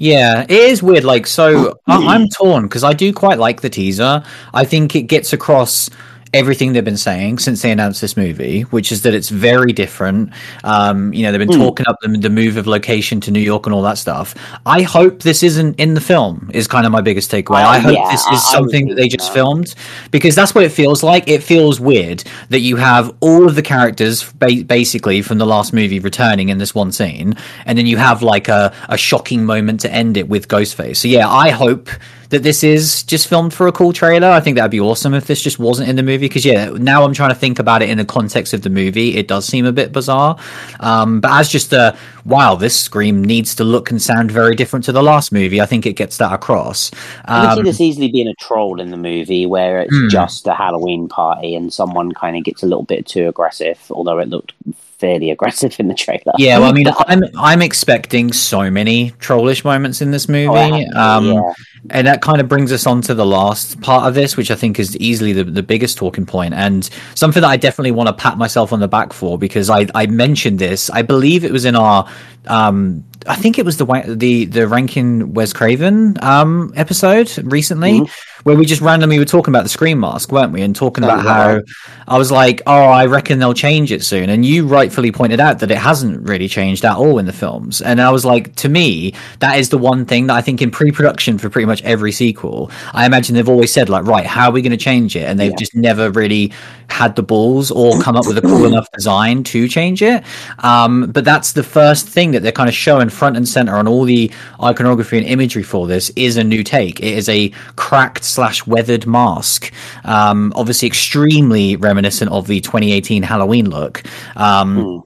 Yeah, 0.00 0.42
it 0.42 0.50
is 0.52 0.80
weird. 0.80 1.02
Like, 1.02 1.26
so 1.26 1.74
I- 1.88 2.06
I'm 2.14 2.28
torn 2.28 2.62
because 2.64 2.84
I 2.84 2.92
do 2.92 3.12
quite 3.12 3.38
like 3.38 3.62
the 3.62 3.68
teaser. 3.70 4.22
I 4.54 4.64
think 4.64 4.94
it 4.94 5.08
gets 5.08 5.32
across 5.32 5.90
everything 6.34 6.72
they've 6.72 6.84
been 6.84 6.96
saying 6.96 7.38
since 7.38 7.62
they 7.62 7.70
announced 7.70 8.00
this 8.00 8.16
movie, 8.16 8.62
which 8.62 8.92
is 8.92 9.02
that 9.02 9.14
it's 9.14 9.28
very 9.28 9.72
different. 9.72 10.30
Um, 10.64 11.12
you 11.12 11.22
know, 11.22 11.32
they've 11.32 11.38
been 11.46 11.56
Hmm. 11.58 11.64
talking 11.64 11.86
up 11.88 11.96
the, 12.02 12.08
the 12.08 12.30
move 12.30 12.56
of 12.56 12.66
location 12.66 13.20
to 13.22 13.30
New 13.30 13.40
York 13.40 13.66
and 13.66 13.74
all 13.74 13.82
that 13.82 13.98
stuff. 13.98 14.34
I 14.66 14.82
hope 14.82 15.22
this 15.22 15.42
isn't 15.42 15.78
in 15.78 15.94
the 15.94 16.00
film. 16.00 16.50
Is 16.52 16.66
kind 16.66 16.86
of 16.86 16.92
my 16.92 17.00
biggest 17.00 17.30
takeaway. 17.30 17.62
Uh, 17.64 17.68
I 17.68 17.78
hope 17.78 17.94
yeah, 17.94 18.10
this 18.10 18.26
is 18.28 18.42
something 18.50 18.88
that 18.88 18.94
they 18.96 19.08
just 19.08 19.28
that. 19.28 19.34
filmed 19.34 19.74
because 20.10 20.34
that's 20.34 20.54
what 20.54 20.64
it 20.64 20.72
feels 20.72 21.02
like. 21.02 21.28
It 21.28 21.42
feels 21.42 21.80
weird 21.80 22.24
that 22.50 22.60
you 22.60 22.76
have 22.76 23.14
all 23.20 23.46
of 23.46 23.54
the 23.54 23.62
characters 23.62 24.30
ba- 24.34 24.64
basically 24.66 25.22
from 25.22 25.38
the 25.38 25.46
last 25.46 25.72
movie 25.72 26.00
returning 26.00 26.48
in 26.48 26.58
this 26.58 26.74
one 26.74 26.92
scene, 26.92 27.34
and 27.66 27.78
then 27.78 27.86
you 27.86 27.96
have 27.96 28.22
like 28.22 28.48
a, 28.48 28.72
a 28.88 28.96
shocking 28.98 29.44
moment 29.44 29.80
to 29.80 29.92
end 29.92 30.16
it 30.16 30.28
with 30.28 30.48
Ghostface. 30.48 30.96
So 30.98 31.08
yeah, 31.08 31.28
I 31.28 31.50
hope 31.50 31.88
that 32.30 32.42
this 32.42 32.62
is 32.62 33.02
just 33.04 33.26
filmed 33.26 33.54
for 33.54 33.66
a 33.68 33.72
cool 33.72 33.92
trailer. 33.92 34.28
I 34.28 34.40
think 34.40 34.56
that'd 34.56 34.70
be 34.70 34.80
awesome 34.80 35.14
if 35.14 35.26
this 35.26 35.40
just 35.40 35.58
wasn't 35.58 35.88
in 35.88 35.96
the 35.96 36.02
movie 36.02 36.26
because 36.28 36.44
yeah, 36.44 36.70
now 36.70 37.02
I'm 37.04 37.14
trying 37.14 37.30
to 37.30 37.34
think 37.34 37.58
about 37.58 37.80
it 37.82 37.88
in 37.88 37.96
the 37.98 38.04
context 38.04 38.52
of 38.52 38.62
the 38.62 38.68
movie. 38.70 39.16
It 39.16 39.28
does 39.28 39.46
seem 39.46 39.64
a 39.64 39.72
bit 39.72 39.92
bizarre, 39.92 40.36
um, 40.80 41.20
but 41.20 41.30
as 41.32 41.48
just 41.48 41.72
a 41.72 41.96
wow, 42.24 42.54
this 42.54 42.78
Scream 42.78 43.24
needs 43.24 43.54
to 43.54 43.64
look 43.64 43.90
and 43.90 44.00
sound 44.02 44.30
very 44.30 44.54
different 44.54 44.84
to 44.84 44.92
the 44.92 45.02
last 45.02 45.32
movie. 45.32 45.60
I 45.62 45.66
think 45.66 45.86
it 45.86 45.94
gets 45.94 46.18
that 46.18 46.32
across. 46.32 46.90
I 47.24 47.46
can 47.46 47.54
see 47.54 47.58
Um, 47.60 47.64
this 47.64 47.80
easily 47.80 48.08
being 48.10 48.28
a 48.28 48.34
troll 48.34 48.80
in 48.80 48.90
the 48.90 48.98
movie 48.98 49.46
where 49.46 49.80
it's 49.80 49.96
Hmm. 49.96 50.08
just 50.08 50.46
a 50.46 50.52
Halloween 50.54 51.08
party 51.08 51.54
and 51.54 51.72
someone 51.72 52.12
kind 52.12 52.36
of 52.36 52.44
gets 52.44 52.62
a 52.62 52.66
little 52.66 52.82
bit 52.84 53.06
too 53.06 53.28
aggressive, 53.28 53.78
although 53.90 54.18
it 54.18 54.28
looked 54.28 54.52
fairly 54.98 55.30
aggressive 55.30 55.74
in 55.78 55.88
the 55.88 55.94
trailer. 55.94 56.32
Yeah, 56.38 56.58
well, 56.58 56.70
I 56.70 56.72
mean, 56.72 56.86
I'm 57.06 57.22
I'm 57.36 57.62
expecting 57.62 58.32
so 58.32 58.70
many 58.70 59.10
trollish 59.18 59.64
moments 59.64 60.00
in 60.00 60.10
this 60.10 60.28
movie, 60.28 60.48
Oh, 60.48 60.54
have 60.76 60.90
to, 60.90 61.00
um, 61.00 61.32
yeah. 61.32 61.52
and 61.90 62.06
that 62.06 62.22
kind 62.22 62.40
of 62.40 62.48
brings 62.48 62.72
us 62.72 62.86
on 62.86 63.00
to 63.02 63.14
the 63.14 63.26
last 63.26 63.80
part 63.80 64.06
of 64.06 64.14
this, 64.14 64.36
which 64.36 64.50
I 64.50 64.54
think 64.54 64.78
is 64.78 64.96
easily 64.98 65.32
the, 65.32 65.44
the 65.44 65.62
biggest 65.62 65.98
talking 65.98 66.26
point, 66.26 66.54
and 66.54 66.88
something 67.14 67.40
that 67.42 67.48
I 67.48 67.56
definitely 67.56 67.92
want 67.92 68.08
to 68.08 68.12
pat 68.12 68.38
myself 68.38 68.72
on 68.72 68.80
the 68.80 68.88
back 68.88 69.12
for 69.12 69.38
because 69.38 69.70
I 69.70 69.86
I 69.94 70.06
mentioned 70.06 70.58
this, 70.58 70.90
I 70.90 71.02
believe 71.02 71.44
it 71.44 71.52
was 71.52 71.64
in 71.64 71.76
our, 71.76 72.08
um, 72.46 73.04
I 73.26 73.34
think 73.36 73.58
it 73.58 73.64
was 73.64 73.76
the 73.76 73.86
the 74.06 74.44
the 74.46 74.68
ranking 74.68 75.34
Wes 75.34 75.52
Craven 75.52 76.16
um 76.22 76.72
episode 76.76 77.36
recently. 77.52 78.02
Where 78.44 78.54
we 78.56 78.66
just 78.66 78.80
randomly 78.80 79.18
were 79.18 79.24
talking 79.24 79.52
about 79.52 79.64
the 79.64 79.68
Scream 79.68 79.98
mask, 79.98 80.30
weren't 80.30 80.52
we? 80.52 80.62
And 80.62 80.74
talking 80.74 81.02
about 81.02 81.22
how 81.24 81.60
I 82.06 82.16
was 82.16 82.30
like, 82.30 82.62
oh, 82.68 82.84
I 82.84 83.06
reckon 83.06 83.40
they'll 83.40 83.52
change 83.52 83.90
it 83.90 84.04
soon. 84.04 84.30
And 84.30 84.46
you 84.46 84.64
rightfully 84.66 85.10
pointed 85.10 85.40
out 85.40 85.58
that 85.58 85.72
it 85.72 85.76
hasn't 85.76 86.26
really 86.26 86.46
changed 86.48 86.84
at 86.84 86.96
all 86.96 87.18
in 87.18 87.26
the 87.26 87.32
films. 87.32 87.82
And 87.82 88.00
I 88.00 88.10
was 88.10 88.24
like, 88.24 88.54
to 88.56 88.68
me, 88.68 89.12
that 89.40 89.58
is 89.58 89.70
the 89.70 89.76
one 89.76 90.06
thing 90.06 90.28
that 90.28 90.34
I 90.36 90.40
think 90.40 90.62
in 90.62 90.70
pre 90.70 90.92
production 90.92 91.36
for 91.36 91.50
pretty 91.50 91.66
much 91.66 91.82
every 91.82 92.12
sequel, 92.12 92.70
I 92.94 93.06
imagine 93.06 93.34
they've 93.34 93.48
always 93.48 93.72
said, 93.72 93.88
like, 93.88 94.04
right, 94.04 94.24
how 94.24 94.48
are 94.50 94.52
we 94.52 94.62
going 94.62 94.70
to 94.70 94.76
change 94.78 95.16
it? 95.16 95.24
And 95.24 95.38
they've 95.38 95.50
Yeah. 95.50 95.56
just 95.58 95.74
never 95.74 96.08
really 96.10 96.52
had 96.88 97.16
the 97.16 97.24
balls 97.24 97.70
or 97.72 97.98
come 97.98 98.16
up 98.16 98.24
with 98.26 98.38
a 98.38 98.42
cool 98.42 98.64
enough 98.72 98.86
design 98.92 99.42
to 99.44 99.66
change 99.68 100.00
it. 100.00 100.22
Um, 100.60 101.10
but 101.10 101.24
that's 101.24 101.52
the 101.52 101.64
first 101.64 102.06
thing 102.08 102.30
that 102.30 102.42
they're 102.44 102.52
kind 102.52 102.68
of 102.68 102.74
showing 102.74 103.08
front 103.18 103.36
and 103.36 103.46
center 103.46 103.76
on 103.76 103.88
all 103.88 104.04
the 104.04 104.30
iconography 104.62 105.18
and 105.18 105.26
imagery 105.26 105.62
for 105.62 105.86
this 105.86 106.10
is 106.10 106.36
a 106.36 106.44
new 106.44 106.62
take. 106.62 107.00
It 107.00 107.14
is 107.14 107.28
a 107.28 107.50
cracked 107.76 108.24
slash 108.24 108.66
weathered 108.66 109.06
mask. 109.06 109.72
Um, 110.04 110.52
obviously 110.54 110.86
extremely 110.86 111.76
reminiscent 111.76 112.30
of 112.30 112.46
the 112.46 112.60
2018 112.60 113.22
Halloween 113.22 113.68
look. 113.68 114.02
Um, 114.36 115.04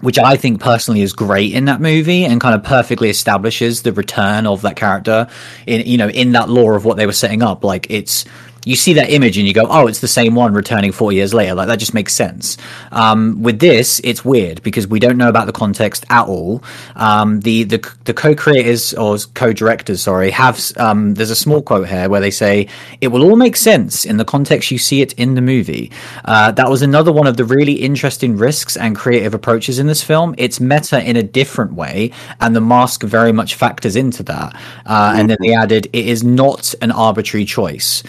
which 0.00 0.18
I 0.18 0.36
think 0.36 0.60
personally 0.60 1.00
is 1.00 1.12
great 1.12 1.52
in 1.52 1.66
that 1.66 1.80
movie 1.80 2.24
and 2.24 2.40
kind 2.40 2.56
of 2.56 2.64
perfectly 2.64 3.08
establishes 3.08 3.82
the 3.82 3.92
return 3.92 4.48
of 4.48 4.62
that 4.62 4.74
character 4.74 5.28
in 5.64 5.86
you 5.86 5.96
know 5.96 6.08
in 6.08 6.32
that 6.32 6.48
lore 6.48 6.74
of 6.74 6.84
what 6.84 6.96
they 6.96 7.06
were 7.06 7.12
setting 7.12 7.40
up. 7.40 7.62
Like 7.62 7.86
it's 7.88 8.24
you 8.64 8.76
see 8.76 8.92
that 8.94 9.10
image 9.10 9.38
and 9.38 9.46
you 9.46 9.52
go, 9.52 9.66
oh, 9.68 9.86
it's 9.86 10.00
the 10.00 10.08
same 10.08 10.34
one 10.34 10.54
returning 10.54 10.92
four 10.92 11.12
years 11.12 11.34
later. 11.34 11.54
Like 11.54 11.68
that 11.68 11.78
just 11.78 11.94
makes 11.94 12.14
sense. 12.14 12.56
Um, 12.92 13.42
with 13.42 13.58
this, 13.58 14.00
it's 14.04 14.24
weird 14.24 14.62
because 14.62 14.86
we 14.86 15.00
don't 15.00 15.16
know 15.16 15.28
about 15.28 15.46
the 15.46 15.52
context 15.52 16.04
at 16.10 16.26
all. 16.26 16.62
Um, 16.96 17.40
the 17.40 17.64
the 17.64 17.94
the 18.04 18.14
co-creators 18.14 18.94
or 18.94 19.16
co-directors, 19.34 20.02
sorry, 20.02 20.30
have 20.30 20.60
um, 20.76 21.14
there's 21.14 21.30
a 21.30 21.36
small 21.36 21.62
quote 21.62 21.88
here 21.88 22.08
where 22.08 22.20
they 22.20 22.30
say 22.30 22.68
it 23.00 23.08
will 23.08 23.22
all 23.24 23.36
make 23.36 23.56
sense 23.56 24.04
in 24.04 24.16
the 24.16 24.24
context 24.24 24.70
you 24.70 24.78
see 24.78 25.02
it 25.02 25.12
in 25.14 25.34
the 25.34 25.42
movie. 25.42 25.90
Uh, 26.24 26.52
that 26.52 26.68
was 26.68 26.82
another 26.82 27.12
one 27.12 27.26
of 27.26 27.36
the 27.36 27.44
really 27.44 27.74
interesting 27.74 28.36
risks 28.36 28.76
and 28.76 28.96
creative 28.96 29.34
approaches 29.34 29.78
in 29.78 29.86
this 29.86 30.02
film. 30.02 30.34
It's 30.38 30.60
meta 30.60 31.02
in 31.02 31.16
a 31.16 31.22
different 31.22 31.72
way, 31.74 32.12
and 32.40 32.54
the 32.54 32.60
mask 32.60 33.02
very 33.02 33.32
much 33.32 33.54
factors 33.54 33.96
into 33.96 34.22
that. 34.24 34.54
Uh, 34.86 35.14
and 35.16 35.28
then 35.30 35.38
they 35.40 35.54
added, 35.54 35.86
it 35.92 36.06
is 36.06 36.22
not 36.22 36.74
an 36.80 36.90
arbitrary 36.92 37.44
choice. 37.44 38.02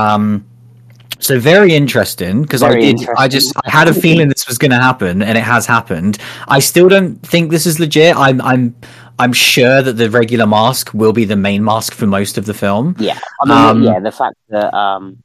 Um, 0.00 0.46
so 1.18 1.38
very 1.38 1.74
interesting 1.74 2.42
because 2.42 2.62
I 2.62 2.78
did. 2.78 3.06
I 3.16 3.28
just 3.28 3.54
I 3.64 3.70
had 3.70 3.88
a 3.88 3.94
feeling 3.94 4.28
this 4.28 4.48
was 4.48 4.56
going 4.56 4.70
to 4.70 4.78
happen, 4.78 5.22
and 5.22 5.36
it 5.36 5.44
has 5.44 5.66
happened. 5.66 6.18
I 6.48 6.60
still 6.60 6.88
don't 6.88 7.16
think 7.16 7.50
this 7.50 7.66
is 7.66 7.78
legit. 7.78 8.16
I'm 8.16 8.40
I'm 8.40 8.74
I'm 9.18 9.34
sure 9.34 9.82
that 9.82 9.94
the 9.94 10.08
regular 10.08 10.46
mask 10.46 10.94
will 10.94 11.12
be 11.12 11.26
the 11.26 11.36
main 11.36 11.62
mask 11.62 11.92
for 11.92 12.06
most 12.06 12.38
of 12.38 12.46
the 12.46 12.54
film. 12.54 12.96
Yeah, 12.98 13.18
I 13.42 13.44
mean, 13.44 13.58
Um, 13.58 13.82
yeah, 13.82 14.00
the 14.00 14.12
fact 14.12 14.36
that 14.48 14.72
um, 14.72 15.22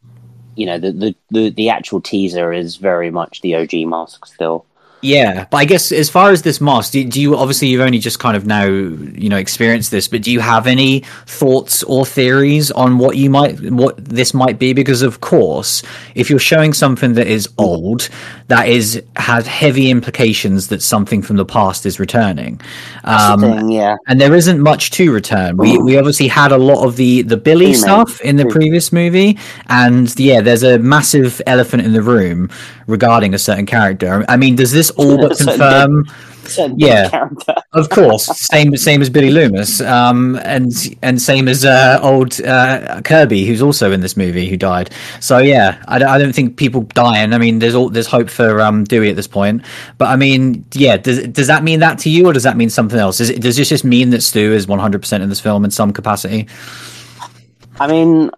you 0.55 0.65
know, 0.65 0.77
the, 0.77 0.91
the 0.91 1.15
the 1.31 1.49
the 1.51 1.69
actual 1.69 2.01
teaser 2.01 2.51
is 2.51 2.75
very 2.75 3.09
much 3.09 3.41
the 3.41 3.55
OG 3.55 3.73
mask 3.87 4.25
still. 4.25 4.65
Yeah, 5.05 5.45
but 5.49 5.57
I 5.57 5.65
guess 5.65 5.91
as 5.91 6.09
far 6.09 6.31
as 6.31 6.41
this 6.41 6.59
mask, 6.59 6.93
do, 6.93 7.03
do, 7.03 7.21
you 7.21 7.37
obviously 7.37 7.67
you've 7.67 7.81
only 7.81 7.99
just 7.99 8.19
kind 8.19 8.35
of 8.35 8.47
now 8.47 8.65
you 8.65 9.29
know 9.29 9.37
experienced 9.37 9.91
this, 9.91 10.07
but 10.07 10.23
do 10.23 10.31
you 10.31 10.39
have 10.39 10.65
any 10.65 11.01
thoughts 11.27 11.83
or 11.83 12.05
theories 12.05 12.71
on 12.71 12.97
what 12.97 13.15
you 13.15 13.29
might 13.29 13.59
what 13.71 14.03
this 14.03 14.33
might 14.33 14.57
be? 14.57 14.73
Because 14.73 15.03
of 15.03 15.21
course, 15.21 15.83
if 16.15 16.29
you're 16.29 16.39
showing 16.39 16.73
something 16.73 17.13
that 17.13 17.27
is 17.27 17.47
old, 17.59 18.09
that 18.47 18.67
is 18.67 19.03
has 19.15 19.45
heavy 19.45 19.91
implications 19.91 20.69
that 20.69 20.81
something 20.81 21.21
from 21.21 21.35
the 21.35 21.45
past 21.45 21.85
is 21.85 21.99
returning. 21.99 22.59
Um, 23.03 23.41
thing, 23.41 23.69
yeah, 23.69 23.97
and 24.07 24.19
there 24.19 24.33
isn't 24.33 24.59
much 24.59 24.89
to 24.91 25.11
return. 25.11 25.57
We 25.57 25.77
we 25.77 25.97
obviously 25.99 26.27
had 26.27 26.51
a 26.51 26.57
lot 26.57 26.83
of 26.83 26.95
the 26.95 27.21
the 27.21 27.37
Billy 27.37 27.73
stuff 27.73 28.21
in 28.21 28.37
the 28.37 28.45
previous 28.47 28.91
movie, 28.91 29.37
and 29.67 30.17
yeah, 30.19 30.41
there's 30.41 30.63
a 30.63 30.79
massive 30.79 31.41
elephant 31.45 31.83
in 31.83 31.93
the 31.93 32.01
room 32.01 32.49
regarding 32.87 33.33
a 33.33 33.39
certain 33.39 33.65
character. 33.65 34.25
I 34.27 34.37
mean, 34.37 34.55
does 34.55 34.71
this 34.71 34.89
all 34.91 35.17
but 35.21 35.37
confirm? 35.37 36.05
yeah, 36.75 37.29
of 37.73 37.89
course. 37.89 38.25
Same 38.25 38.75
same 38.77 39.01
as 39.01 39.09
Billy 39.09 39.31
Loomis, 39.31 39.81
um, 39.81 40.39
and 40.43 40.71
and 41.01 41.21
same 41.21 41.47
as 41.47 41.65
uh, 41.65 41.99
old 42.01 42.39
uh, 42.41 43.01
Kirby, 43.03 43.45
who's 43.45 43.61
also 43.61 43.91
in 43.91 44.01
this 44.01 44.15
movie, 44.15 44.47
who 44.47 44.57
died. 44.57 44.91
So 45.19 45.39
yeah, 45.39 45.83
I, 45.87 45.95
I 45.95 46.17
don't 46.17 46.33
think 46.33 46.57
people 46.57 46.81
dying. 46.93 47.33
I 47.33 47.37
mean, 47.37 47.59
there's 47.59 47.75
all 47.75 47.89
there's 47.89 48.07
hope 48.07 48.29
for 48.29 48.61
um, 48.61 48.83
Dewey 48.83 49.09
at 49.09 49.15
this 49.15 49.27
point. 49.27 49.63
But 49.97 50.09
I 50.09 50.15
mean, 50.15 50.65
yeah, 50.73 50.97
does 50.97 51.27
does 51.27 51.47
that 51.47 51.63
mean 51.63 51.79
that 51.79 51.99
to 51.99 52.09
you, 52.09 52.27
or 52.27 52.33
does 52.33 52.43
that 52.43 52.57
mean 52.57 52.69
something 52.69 52.99
else? 52.99 53.19
Is 53.19 53.31
it, 53.31 53.41
does 53.41 53.57
this 53.57 53.69
just 53.69 53.83
mean 53.83 54.11
that 54.11 54.21
Stu 54.21 54.53
is 54.53 54.67
100 54.67 54.99
percent 55.01 55.23
in 55.23 55.29
this 55.29 55.39
film 55.39 55.65
in 55.65 55.71
some 55.71 55.91
capacity? 55.93 56.47
I 57.79 57.87
mean, 57.87 58.31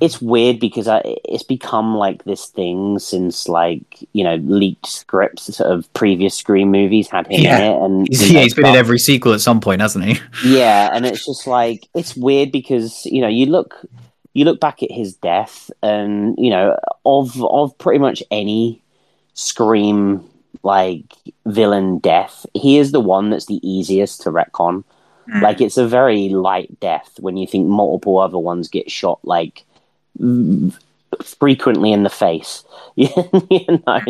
it's 0.00 0.20
weird 0.20 0.60
because 0.60 0.88
I, 0.88 1.02
it's 1.24 1.42
become 1.42 1.94
like 1.94 2.24
this 2.24 2.46
thing 2.46 2.98
since 2.98 3.48
like 3.48 4.06
you 4.12 4.22
know 4.24 4.36
leaked 4.36 4.86
scripts 4.86 5.60
of 5.60 5.92
previous 5.94 6.34
Scream 6.34 6.70
movies 6.70 7.08
had 7.08 7.26
him 7.28 7.42
yeah. 7.42 7.58
in 7.58 7.64
it, 7.64 7.84
and 7.84 8.08
he's, 8.08 8.30
yeah, 8.30 8.40
he's 8.42 8.54
been 8.54 8.66
in 8.66 8.76
every 8.76 8.98
sequel 8.98 9.32
at 9.32 9.40
some 9.40 9.60
point, 9.60 9.80
hasn't 9.80 10.04
he? 10.04 10.20
Yeah, 10.44 10.90
and 10.92 11.06
it's 11.06 11.24
just 11.24 11.46
like 11.46 11.88
it's 11.94 12.16
weird 12.16 12.52
because 12.52 13.06
you 13.06 13.20
know 13.20 13.28
you 13.28 13.46
look 13.46 13.74
you 14.34 14.44
look 14.44 14.60
back 14.60 14.82
at 14.82 14.90
his 14.90 15.14
death, 15.14 15.70
and 15.82 16.36
you 16.38 16.50
know 16.50 16.78
of 17.04 17.42
of 17.44 17.76
pretty 17.78 17.98
much 17.98 18.22
any 18.30 18.82
Scream 19.34 20.24
like 20.62 21.14
villain 21.44 21.98
death, 21.98 22.46
he 22.54 22.78
is 22.78 22.92
the 22.92 23.00
one 23.00 23.30
that's 23.30 23.46
the 23.46 23.60
easiest 23.68 24.22
to 24.22 24.30
retcon. 24.30 24.84
Mm. 25.28 25.42
Like 25.42 25.60
it's 25.60 25.76
a 25.76 25.86
very 25.86 26.28
light 26.28 26.80
death 26.80 27.18
when 27.20 27.36
you 27.36 27.46
think 27.46 27.66
multiple 27.66 28.18
other 28.18 28.38
ones 28.38 28.68
get 28.68 28.90
shot 28.90 29.20
like 29.22 29.65
frequently 31.22 31.92
in 31.92 32.02
the 32.02 32.10
face. 32.10 32.64
you 32.96 33.08
know, 33.86 34.00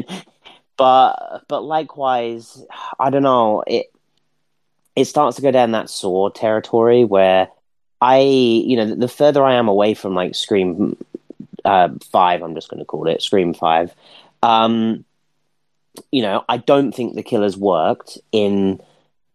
but 0.77 1.45
but 1.49 1.63
likewise, 1.63 2.65
I 2.99 3.11
don't 3.11 3.23
know. 3.23 3.63
It 3.67 3.87
it 4.95 5.05
starts 5.05 5.37
to 5.37 5.43
go 5.43 5.51
down 5.51 5.73
that 5.73 5.91
Saw 5.91 6.31
territory 6.31 7.05
where 7.05 7.49
I, 8.01 8.19
you 8.19 8.77
know, 8.77 8.95
the 8.95 9.09
further 9.09 9.45
I 9.45 9.55
am 9.55 9.69
away 9.69 9.95
from 9.95 10.15
like 10.15 10.35
Scream 10.35 10.97
uh, 11.65 11.91
Five, 12.11 12.43
I'm 12.43 12.55
just 12.55 12.69
going 12.69 12.81
to 12.81 12.87
call 12.87 13.07
it 13.09 13.23
Scream 13.23 13.55
Five. 13.55 13.95
Um, 14.43 15.05
you 16.11 16.23
know, 16.23 16.45
I 16.49 16.59
don't 16.59 16.93
think 16.93 17.15
the 17.15 17.23
killers 17.23 17.57
worked 17.57 18.19
in 18.33 18.81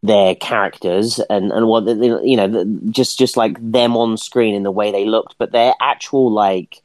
their 0.04 0.36
characters 0.36 1.20
and 1.30 1.52
and 1.52 1.68
what 1.68 1.86
you 1.88 2.36
know 2.36 2.66
just 2.90 3.20
just 3.20 3.38
like 3.38 3.56
them 3.62 3.96
on 3.96 4.18
screen 4.18 4.56
in 4.56 4.64
the 4.64 4.72
way 4.72 4.92
they 4.92 5.06
looked 5.06 5.36
but 5.38 5.52
their 5.52 5.74
actual 5.80 6.32
like 6.32 6.82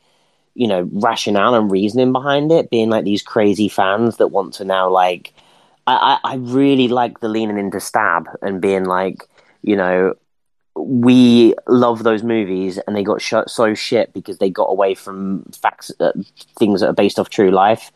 you 0.54 0.66
know 0.66 0.88
rationale 0.92 1.54
and 1.54 1.70
reasoning 1.70 2.12
behind 2.12 2.52
it 2.52 2.70
being 2.70 2.90
like 2.90 3.04
these 3.04 3.22
crazy 3.22 3.68
fans 3.68 4.18
that 4.18 4.28
want 4.28 4.52
to 4.52 4.64
now 4.64 4.88
like 4.88 5.32
i 5.86 6.18
i 6.24 6.34
really 6.36 6.88
like 6.88 7.20
the 7.20 7.28
leaning 7.28 7.58
into 7.58 7.80
stab 7.80 8.28
and 8.42 8.60
being 8.60 8.84
like 8.84 9.22
you 9.62 9.76
know 9.76 10.12
we 10.76 11.54
love 11.66 12.02
those 12.02 12.22
movies 12.22 12.78
and 12.78 12.94
they 12.94 13.02
got 13.02 13.22
shot 13.22 13.50
so 13.50 13.74
shit 13.74 14.12
because 14.12 14.38
they 14.38 14.50
got 14.50 14.70
away 14.70 14.94
from 14.94 15.44
facts 15.60 15.90
uh, 16.00 16.12
things 16.58 16.80
that 16.80 16.88
are 16.88 16.94
based 16.94 17.18
off 17.18 17.30
true 17.30 17.50
life. 17.50 17.90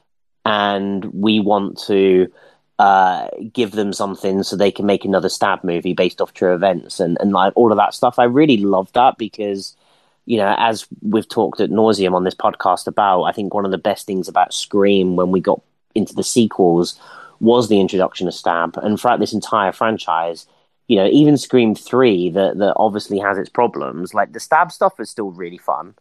And 0.47 1.05
we 1.07 1.41
want 1.41 1.79
to 1.87 2.33
uh, 2.81 3.29
give 3.53 3.73
them 3.73 3.93
something 3.93 4.43
so 4.43 4.57
they 4.57 4.71
can 4.71 4.87
make 4.87 5.05
another 5.05 5.29
stab 5.29 5.63
movie 5.63 5.93
based 5.93 6.19
off 6.19 6.33
true 6.33 6.55
events 6.55 6.99
and, 6.99 7.19
and 7.21 7.31
like 7.31 7.53
all 7.55 7.71
of 7.71 7.77
that 7.77 7.93
stuff. 7.93 8.19
I 8.19 8.25
really 8.25 8.57
love 8.57 8.91
that 8.95 9.19
because, 9.19 9.77
you 10.25 10.39
know, 10.39 10.55
as 10.57 10.87
we've 11.03 11.29
talked 11.29 11.61
at 11.61 11.69
nauseum 11.69 12.15
on 12.15 12.25
this 12.25 12.35
podcast 12.35 12.87
about, 12.87 13.25
I 13.25 13.33
think 13.33 13.53
one 13.53 13.67
of 13.67 13.71
the 13.71 13.77
best 13.77 14.07
things 14.07 14.29
about 14.29 14.55
Scream 14.55 15.15
when 15.15 15.31
we 15.31 15.41
got 15.41 15.61
into 15.95 16.15
the 16.15 16.25
sequels 16.25 16.99
was 17.39 17.69
the 17.69 17.81
introduction 17.81 18.27
of 18.27 18.33
stab. 18.33 18.79
And 18.79 18.99
throughout 18.99 19.21
this 19.21 19.35
entire 19.35 19.73
franchise, 19.73 20.47
you 20.89 20.97
know, 20.97 21.07
even 21.09 21.37
Scream 21.37 21.75
3, 21.75 22.31
that, 22.31 22.57
that 22.57 22.73
obviously 22.77 23.19
has 23.19 23.37
its 23.37 23.51
problems, 23.51 24.15
like 24.15 24.33
the 24.33 24.41
stab 24.41 24.73
stuff 24.73 24.99
is 24.99 25.11
still 25.11 25.33
really 25.33 25.59
fun. 25.59 25.97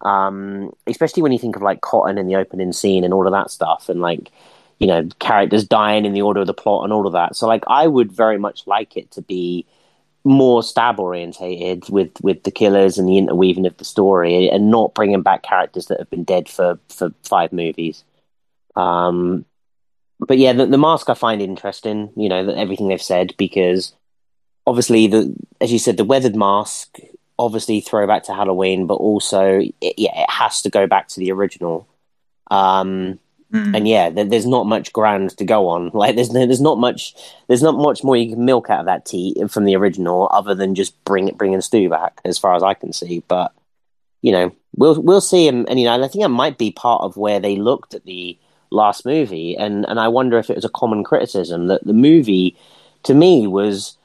Um, 0.00 0.74
especially 0.88 1.22
when 1.22 1.30
you 1.30 1.38
think 1.38 1.54
of 1.54 1.62
like 1.62 1.82
Cotton 1.82 2.18
in 2.18 2.26
the 2.26 2.34
opening 2.34 2.72
scene 2.72 3.04
and 3.04 3.14
all 3.14 3.28
of 3.28 3.32
that 3.32 3.52
stuff. 3.52 3.88
And 3.88 4.00
like, 4.00 4.32
you 4.78 4.86
know 4.86 5.08
characters 5.18 5.64
dying 5.64 6.04
in 6.04 6.12
the 6.12 6.22
order 6.22 6.40
of 6.40 6.46
the 6.46 6.54
plot 6.54 6.84
and 6.84 6.92
all 6.92 7.06
of 7.06 7.12
that. 7.12 7.36
So 7.36 7.46
like 7.46 7.64
I 7.66 7.86
would 7.86 8.12
very 8.12 8.38
much 8.38 8.66
like 8.66 8.96
it 8.96 9.10
to 9.12 9.22
be 9.22 9.66
more 10.24 10.62
stab 10.62 10.98
orientated 10.98 11.88
with 11.88 12.10
with 12.20 12.42
the 12.42 12.50
killers 12.50 12.98
and 12.98 13.08
the 13.08 13.16
interweaving 13.16 13.66
of 13.66 13.76
the 13.76 13.84
story 13.84 14.48
and 14.48 14.70
not 14.70 14.94
bringing 14.94 15.22
back 15.22 15.42
characters 15.42 15.86
that 15.86 15.98
have 15.98 16.10
been 16.10 16.24
dead 16.24 16.48
for 16.48 16.78
for 16.88 17.12
five 17.22 17.52
movies. 17.52 18.04
Um, 18.74 19.44
but 20.18 20.38
yeah, 20.38 20.52
the, 20.52 20.66
the 20.66 20.78
mask 20.78 21.08
I 21.08 21.14
find 21.14 21.40
interesting. 21.40 22.10
You 22.16 22.28
know 22.28 22.48
everything 22.50 22.88
they've 22.88 23.00
said 23.00 23.34
because 23.38 23.94
obviously 24.66 25.06
the 25.06 25.34
as 25.60 25.72
you 25.72 25.78
said 25.78 25.96
the 25.96 26.04
weathered 26.04 26.36
mask 26.36 26.98
obviously 27.38 27.80
throwback 27.80 28.24
to 28.24 28.34
Halloween, 28.34 28.86
but 28.86 28.94
also 28.94 29.60
it, 29.80 29.94
yeah 29.96 30.22
it 30.22 30.30
has 30.30 30.62
to 30.62 30.70
go 30.70 30.86
back 30.86 31.08
to 31.08 31.20
the 31.20 31.32
original. 31.32 31.86
Um, 32.50 33.18
Mm. 33.52 33.76
And 33.76 33.88
yeah, 33.88 34.10
there's 34.10 34.46
not 34.46 34.66
much 34.66 34.92
ground 34.92 35.36
to 35.36 35.44
go 35.44 35.68
on. 35.68 35.90
Like 35.94 36.16
there's 36.16 36.30
there's 36.30 36.60
not 36.60 36.78
much 36.78 37.14
there's 37.46 37.62
not 37.62 37.76
much 37.76 38.02
more 38.02 38.16
you 38.16 38.34
can 38.34 38.44
milk 38.44 38.70
out 38.70 38.80
of 38.80 38.86
that 38.86 39.06
tea 39.06 39.36
from 39.48 39.64
the 39.64 39.76
original, 39.76 40.28
other 40.32 40.54
than 40.54 40.74
just 40.74 41.02
bring 41.04 41.28
it 41.28 41.38
bringing 41.38 41.60
Stu 41.60 41.88
back, 41.88 42.20
as 42.24 42.38
far 42.38 42.54
as 42.54 42.62
I 42.62 42.74
can 42.74 42.92
see. 42.92 43.22
But 43.28 43.52
you 44.22 44.32
know, 44.32 44.52
we'll 44.76 45.00
we'll 45.00 45.20
see. 45.20 45.46
And, 45.46 45.68
and 45.68 45.78
you 45.78 45.86
know, 45.86 45.94
I 45.94 46.08
think 46.08 46.22
that 46.22 46.28
might 46.28 46.58
be 46.58 46.72
part 46.72 47.02
of 47.02 47.16
where 47.16 47.38
they 47.38 47.56
looked 47.56 47.94
at 47.94 48.04
the 48.04 48.36
last 48.70 49.06
movie, 49.06 49.56
and 49.56 49.86
and 49.88 50.00
I 50.00 50.08
wonder 50.08 50.38
if 50.38 50.50
it 50.50 50.56
was 50.56 50.64
a 50.64 50.70
common 50.70 51.04
criticism 51.04 51.68
that 51.68 51.84
the 51.84 51.92
movie, 51.92 52.56
to 53.04 53.14
me, 53.14 53.46
was 53.46 53.96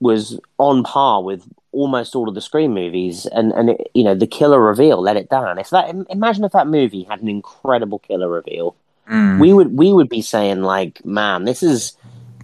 was 0.00 0.38
on 0.58 0.82
par 0.82 1.22
with 1.22 1.46
almost 1.72 2.16
all 2.16 2.28
of 2.28 2.34
the 2.34 2.40
Scream 2.40 2.72
movies, 2.72 3.26
and 3.26 3.52
and 3.52 3.70
it, 3.70 3.90
you 3.94 4.04
know 4.04 4.14
the 4.14 4.26
killer 4.26 4.60
reveal 4.60 5.02
let 5.02 5.18
it 5.18 5.28
down. 5.28 5.58
If 5.58 5.70
that 5.70 5.94
imagine 6.08 6.44
if 6.44 6.52
that 6.52 6.66
movie 6.66 7.02
had 7.02 7.20
an 7.20 7.28
incredible 7.28 7.98
killer 7.98 8.30
reveal, 8.30 8.74
mm. 9.10 9.40
we 9.40 9.52
would 9.52 9.76
we 9.76 9.92
would 9.92 10.08
be 10.08 10.22
saying 10.22 10.62
like, 10.62 11.04
man, 11.04 11.44
this 11.44 11.62
is 11.62 11.96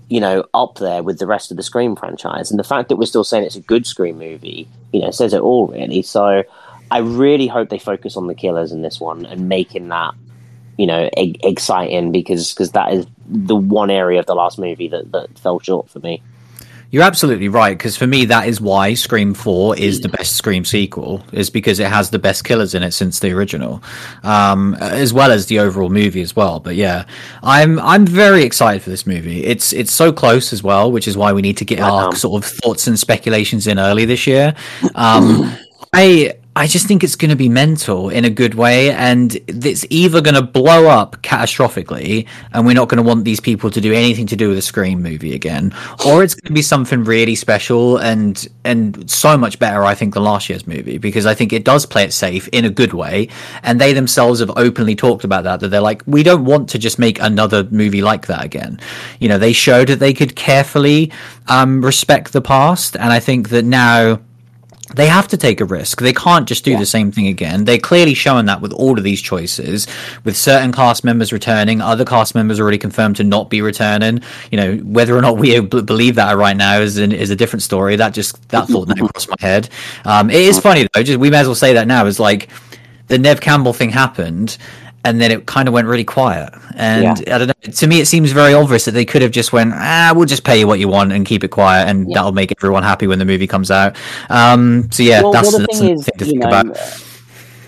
you 0.09 0.21
know 0.21 0.45
up 0.55 0.77
there 0.79 1.03
with 1.03 1.19
the 1.19 1.27
rest 1.27 1.51
of 1.51 1.57
the 1.57 1.63
Scream 1.63 1.97
franchise, 1.97 2.51
and 2.51 2.59
the 2.59 2.65
fact 2.65 2.89
that 2.89 2.97
we're 2.97 3.07
still 3.07 3.25
saying 3.25 3.45
it's 3.45 3.57
a 3.57 3.61
good 3.61 3.87
Scream 3.87 4.19
movie, 4.19 4.69
you 4.93 5.01
know, 5.01 5.11
says 5.11 5.33
it 5.33 5.41
all 5.41 5.67
really. 5.69 6.03
So 6.03 6.43
I 6.91 6.99
really 6.99 7.47
hope 7.47 7.71
they 7.71 7.79
focus 7.79 8.17
on 8.17 8.27
the 8.27 8.35
killers 8.35 8.73
in 8.73 8.83
this 8.83 9.01
one 9.01 9.25
and 9.27 9.49
making 9.49 9.89
that 9.89 10.15
you 10.77 10.87
know 10.87 11.09
e- 11.17 11.37
exciting 11.43 12.13
because 12.13 12.53
because 12.53 12.73
that 12.73 12.93
is 12.93 13.07
the 13.27 13.57
one 13.57 13.91
area 13.91 14.21
of 14.21 14.27
the 14.27 14.35
last 14.35 14.59
movie 14.59 14.89
that 14.89 15.13
that 15.13 15.39
fell 15.39 15.59
short 15.61 15.89
for 15.89 16.01
me. 16.01 16.23
You're 16.93 17.05
absolutely 17.05 17.49
right 17.49 17.77
because 17.77 17.97
for 17.97 18.07
me 18.07 18.27
that 18.27 18.47
is 18.47 18.61
why 18.61 18.93
Scream 18.93 19.33
Four 19.33 19.75
is 19.79 20.03
the 20.03 20.11
best 20.11 20.37
Scream 20.37 20.63
sequel 20.63 21.25
is 21.33 21.49
because 21.49 21.81
it 21.81 21.87
has 21.87 22.11
the 22.11 22.19
best 22.19 22.45
killers 22.45 22.75
in 22.75 22.83
it 22.83 22.93
since 22.93 23.19
the 23.19 23.33
original, 23.33 23.83
um, 24.23 24.75
as 24.75 25.11
well 25.11 25.33
as 25.33 25.47
the 25.47 25.59
overall 25.59 25.89
movie 25.89 26.21
as 26.21 26.37
well. 26.37 26.61
But 26.61 26.77
yeah, 26.77 27.07
I'm 27.43 27.81
I'm 27.81 28.07
very 28.07 28.43
excited 28.45 28.83
for 28.83 28.91
this 28.91 29.07
movie. 29.07 29.43
It's 29.43 29.73
it's 29.73 29.91
so 29.91 30.13
close 30.13 30.53
as 30.53 30.63
well, 30.63 30.93
which 30.93 31.09
is 31.09 31.17
why 31.17 31.33
we 31.33 31.41
need 31.41 31.57
to 31.57 31.65
get 31.65 31.81
our 31.81 32.15
sort 32.15 32.45
of 32.45 32.51
thoughts 32.51 32.87
and 32.87 32.99
speculations 32.99 33.67
in 33.67 33.79
early 33.79 34.05
this 34.05 34.27
year. 34.27 34.55
Um, 34.95 35.51
I 35.95 36.35
I 36.55 36.67
just 36.67 36.87
think 36.87 37.03
it's 37.03 37.17
going 37.17 37.31
to 37.31 37.37
be 37.37 37.49
mental 37.49 38.11
in 38.11 38.27
a 38.27 38.31
good 38.31 38.55
way, 38.55 38.91
and 38.91 39.35
it's 39.49 39.87
either 39.89 40.21
going 40.21 40.35
to 40.35 40.43
blow 40.43 40.87
up 40.87 41.23
catastrophically, 41.23 42.29
and 42.53 42.67
we're 42.67 42.75
not 42.75 42.91
going 42.91 43.03
to 43.03 43.03
want 43.03 43.25
these 43.25 43.41
people 43.41 43.71
to 43.71 43.81
do 43.81 43.95
anything 43.95 44.27
to 44.27 44.37
do 44.37 44.51
with 44.51 44.59
a 44.59 44.63
Scream 44.63 45.01
movie 45.03 45.35
again, 45.35 45.75
or 46.05 46.23
it's 46.23 46.35
going 46.35 46.49
to 46.49 46.53
be 46.53 46.61
something 46.61 47.05
really 47.05 47.35
special 47.35 47.97
and 47.97 48.47
and 48.65 49.11
so 49.11 49.39
much 49.39 49.59
better, 49.59 49.83
I 49.83 49.95
think, 49.95 50.13
than 50.13 50.25
last 50.25 50.51
year's 50.51 50.67
movie 50.67 50.99
because 50.99 51.25
I 51.25 51.35
think 51.35 51.55
it 51.55 51.65
does 51.65 51.87
play 51.87 52.05
it 52.05 52.13
safe 52.13 52.49
in 52.49 52.67
a 52.67 52.71
good 52.71 52.93
way, 52.93 53.29
and 53.63 53.81
they 53.81 53.95
themselves 53.95 54.41
have 54.41 54.51
openly 54.55 54.95
talked 54.95 55.25
about 55.25 55.45
that 55.45 55.61
that 55.61 55.69
they're 55.69 55.81
like, 55.81 56.03
we 56.07 56.23
don't 56.23 56.45
want 56.45 56.69
to 56.71 56.79
just 56.79 56.99
make 56.99 57.19
another 57.21 57.65
movie 57.71 58.03
like 58.03 58.27
that 58.27 58.45
again. 58.45 58.79
You 59.21 59.31
know, 59.31 59.39
they 59.39 59.55
showed 59.55 59.89
that 59.89 60.01
they 60.01 60.13
could 60.13 60.37
carefully 60.37 61.13
um, 61.49 61.83
respect 61.83 62.35
the 62.35 62.43
past, 62.43 62.95
and 62.95 63.11
I 63.11 63.21
think 63.21 63.49
that 63.49 63.65
now 63.65 64.21
they 64.95 65.07
have 65.07 65.29
to 65.29 65.37
take 65.37 65.61
a 65.61 65.65
risk. 65.65 66.01
They 66.01 66.13
can't 66.13 66.47
just 66.47 66.65
do 66.65 66.73
yeah. 66.73 66.79
the 66.79 66.87
same 66.87 67.13
thing 67.13 67.27
again. 67.27 67.65
They're 67.65 67.79
clearly 67.79 68.15
showing 68.15 68.47
that 68.47 68.61
with 68.61 68.73
all 68.73 68.97
of 68.99 69.05
these 69.05 69.21
choices, 69.21 69.87
with 70.25 70.37
certain 70.37 70.73
cast 70.73 71.05
members 71.05 71.33
returning, 71.33 71.81
other 71.81 72.05
cast 72.05 72.35
members 72.35 72.61
already 72.61 72.79
confirmed 72.79 73.17
to 73.17 73.25
not 73.25 73.51
be 73.51 73.63
returning. 73.63 74.23
You 74.51 74.59
know, 74.59 74.77
whether 74.79 75.17
or 75.17 75.23
not 75.23 75.39
we 75.39 75.59
believe 75.61 76.17
that 76.17 76.37
right 76.37 76.57
now 76.57 76.81
is 76.81 76.99
an, 76.99 77.13
is 77.13 77.31
a 77.31 77.37
different 77.37 77.63
story. 77.63 77.97
That 77.97 78.15
just 78.15 78.49
that 78.51 78.69
thought 78.69 78.89
never 78.89 79.09
crossed 79.09 79.29
my 79.29 79.37
head. 79.41 79.69
Um, 80.05 80.31
it 80.31 80.37
is 80.37 80.59
funny 80.59 80.89
though. 80.93 81.03
Just 81.03 81.19
we 81.19 81.31
may 81.31 81.39
as 81.39 81.47
well 81.47 81.55
say 81.55 81.75
that 81.75 81.87
now. 81.87 82.07
Is 82.07 82.21
like 82.21 82.49
the 83.09 83.19
Nev 83.19 83.41
Campbell 83.41 83.73
thing 83.73 83.91
happened, 83.91 84.57
and 85.05 85.21
then 85.21 85.31
it 85.31 85.47
kind 85.47 85.69
of 85.69 85.75
went 85.75 85.87
really 85.87 86.05
quiet. 86.05 86.53
And 86.77 87.19
yeah. 87.27 87.35
I 87.35 87.39
don't 87.39 87.49
know. 87.49 87.73
To 87.73 87.87
me, 87.87 88.01
it 88.01 88.07
seems 88.07 88.33
very 88.33 88.55
obvious 88.55 88.85
that 88.85 88.93
they 88.93 89.05
could 89.05 89.23
have 89.23 89.33
just 89.33 89.53
went, 89.53 89.73
ah, 89.75 90.13
we'll 90.15 90.27
just 90.27 90.45
pay 90.45 90.59
you 90.59 90.67
what 90.67 90.79
you 90.79 90.89
want 90.89 91.13
and 91.13 91.27
keep 91.27 91.45
it 91.45 91.49
quiet, 91.49 91.89
and 91.89 92.09
yeah. 92.09 92.15
that'll 92.15 92.33
make 92.33 92.53
everyone 92.59 92.83
happy 92.83 93.07
when 93.07 93.19
the 93.19 93.25
movie 93.25 93.47
comes 93.47 93.71
out. 93.71 93.97
Um, 94.31 94.91
so 94.91 95.03
yeah, 95.03 95.23
well, 95.23 95.33
that's, 95.33 95.53
well, 95.53 95.61
the 95.61 95.67
that's 95.67 95.79
thing, 95.79 95.99
is, 95.99 96.05
thing 96.05 96.19
to 96.19 96.25
think 96.25 96.39
know, 96.41 96.49
about. 96.49 97.05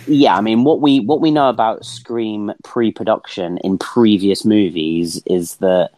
Yeah, 0.06 0.36
I 0.36 0.40
mean, 0.42 0.64
what 0.64 0.80
we 0.80 1.00
what 1.00 1.20
we 1.20 1.30
know 1.30 1.48
about 1.48 1.84
Scream 1.84 2.52
pre-production 2.62 3.58
in 3.58 3.78
previous 3.78 4.44
movies 4.44 5.22
is 5.26 5.56
that 5.56 5.90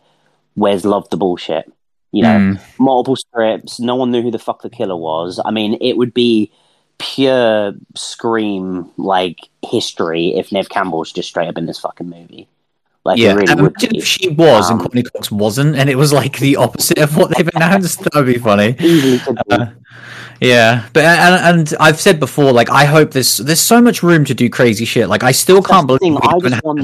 Wes 0.55 0.85
loved 0.85 1.11
the 1.11 1.17
bullshit. 1.17 1.73
You 2.13 2.23
know, 2.23 2.39
mm. 2.39 2.61
multiple 2.79 3.17
scripts. 3.17 3.79
No 3.79 3.97
one 3.97 4.11
knew 4.11 4.23
who 4.23 4.31
the 4.31 4.39
fuck 4.39 4.63
the 4.63 4.71
killer 4.71 4.97
was. 4.97 5.39
I 5.45 5.51
mean, 5.51 5.77
it 5.83 5.99
would 5.99 6.15
be 6.15 6.51
pure 6.99 7.75
scream 7.95 8.91
like 8.97 9.39
history 9.65 10.35
if 10.37 10.53
Nev 10.53 10.69
Campbell 10.69 11.01
was 11.01 11.13
just 11.13 11.29
straight 11.29 11.49
up 11.49 11.59
in 11.59 11.67
this 11.67 11.79
fucking 11.79 12.09
movie. 12.09 12.49
Like, 13.05 13.19
yeah, 13.19 13.35
really 13.35 13.53
imagine 13.53 13.95
if 13.95 14.05
she 14.05 14.31
was 14.31 14.69
um, 14.69 14.73
and 14.73 14.81
Courteney 14.81 15.05
Cox 15.05 15.31
wasn't, 15.31 15.77
and 15.77 15.89
it 15.89 15.95
was 15.95 16.13
like 16.13 16.41
the 16.41 16.57
opposite 16.57 16.99
of 16.99 17.17
what 17.17 17.37
they've 17.37 17.49
announced. 17.55 18.01
that 18.03 18.15
would 18.15 18.27
be 18.27 18.39
funny. 18.39 18.75
Uh, 19.49 19.67
yeah, 20.41 20.89
but 20.93 21.05
and, 21.05 21.61
and, 21.61 21.75
I've 21.79 22.01
said 22.01 22.19
before, 22.19 22.51
like 22.53 22.69
I 22.69 22.85
hope 22.85 23.13
there's 23.13 23.37
there's 23.37 23.61
so 23.61 23.81
much 23.81 24.03
room 24.03 24.25
to 24.25 24.35
do 24.35 24.51
crazy 24.51 24.85
shit. 24.85 25.09
Like 25.09 25.23
I 25.23 25.31
still 25.31 25.61
that's 25.61 25.69
can't 25.69 25.87
believe. 25.87 26.17
I 26.17 26.39
just 26.41 26.65
want, 26.65 26.81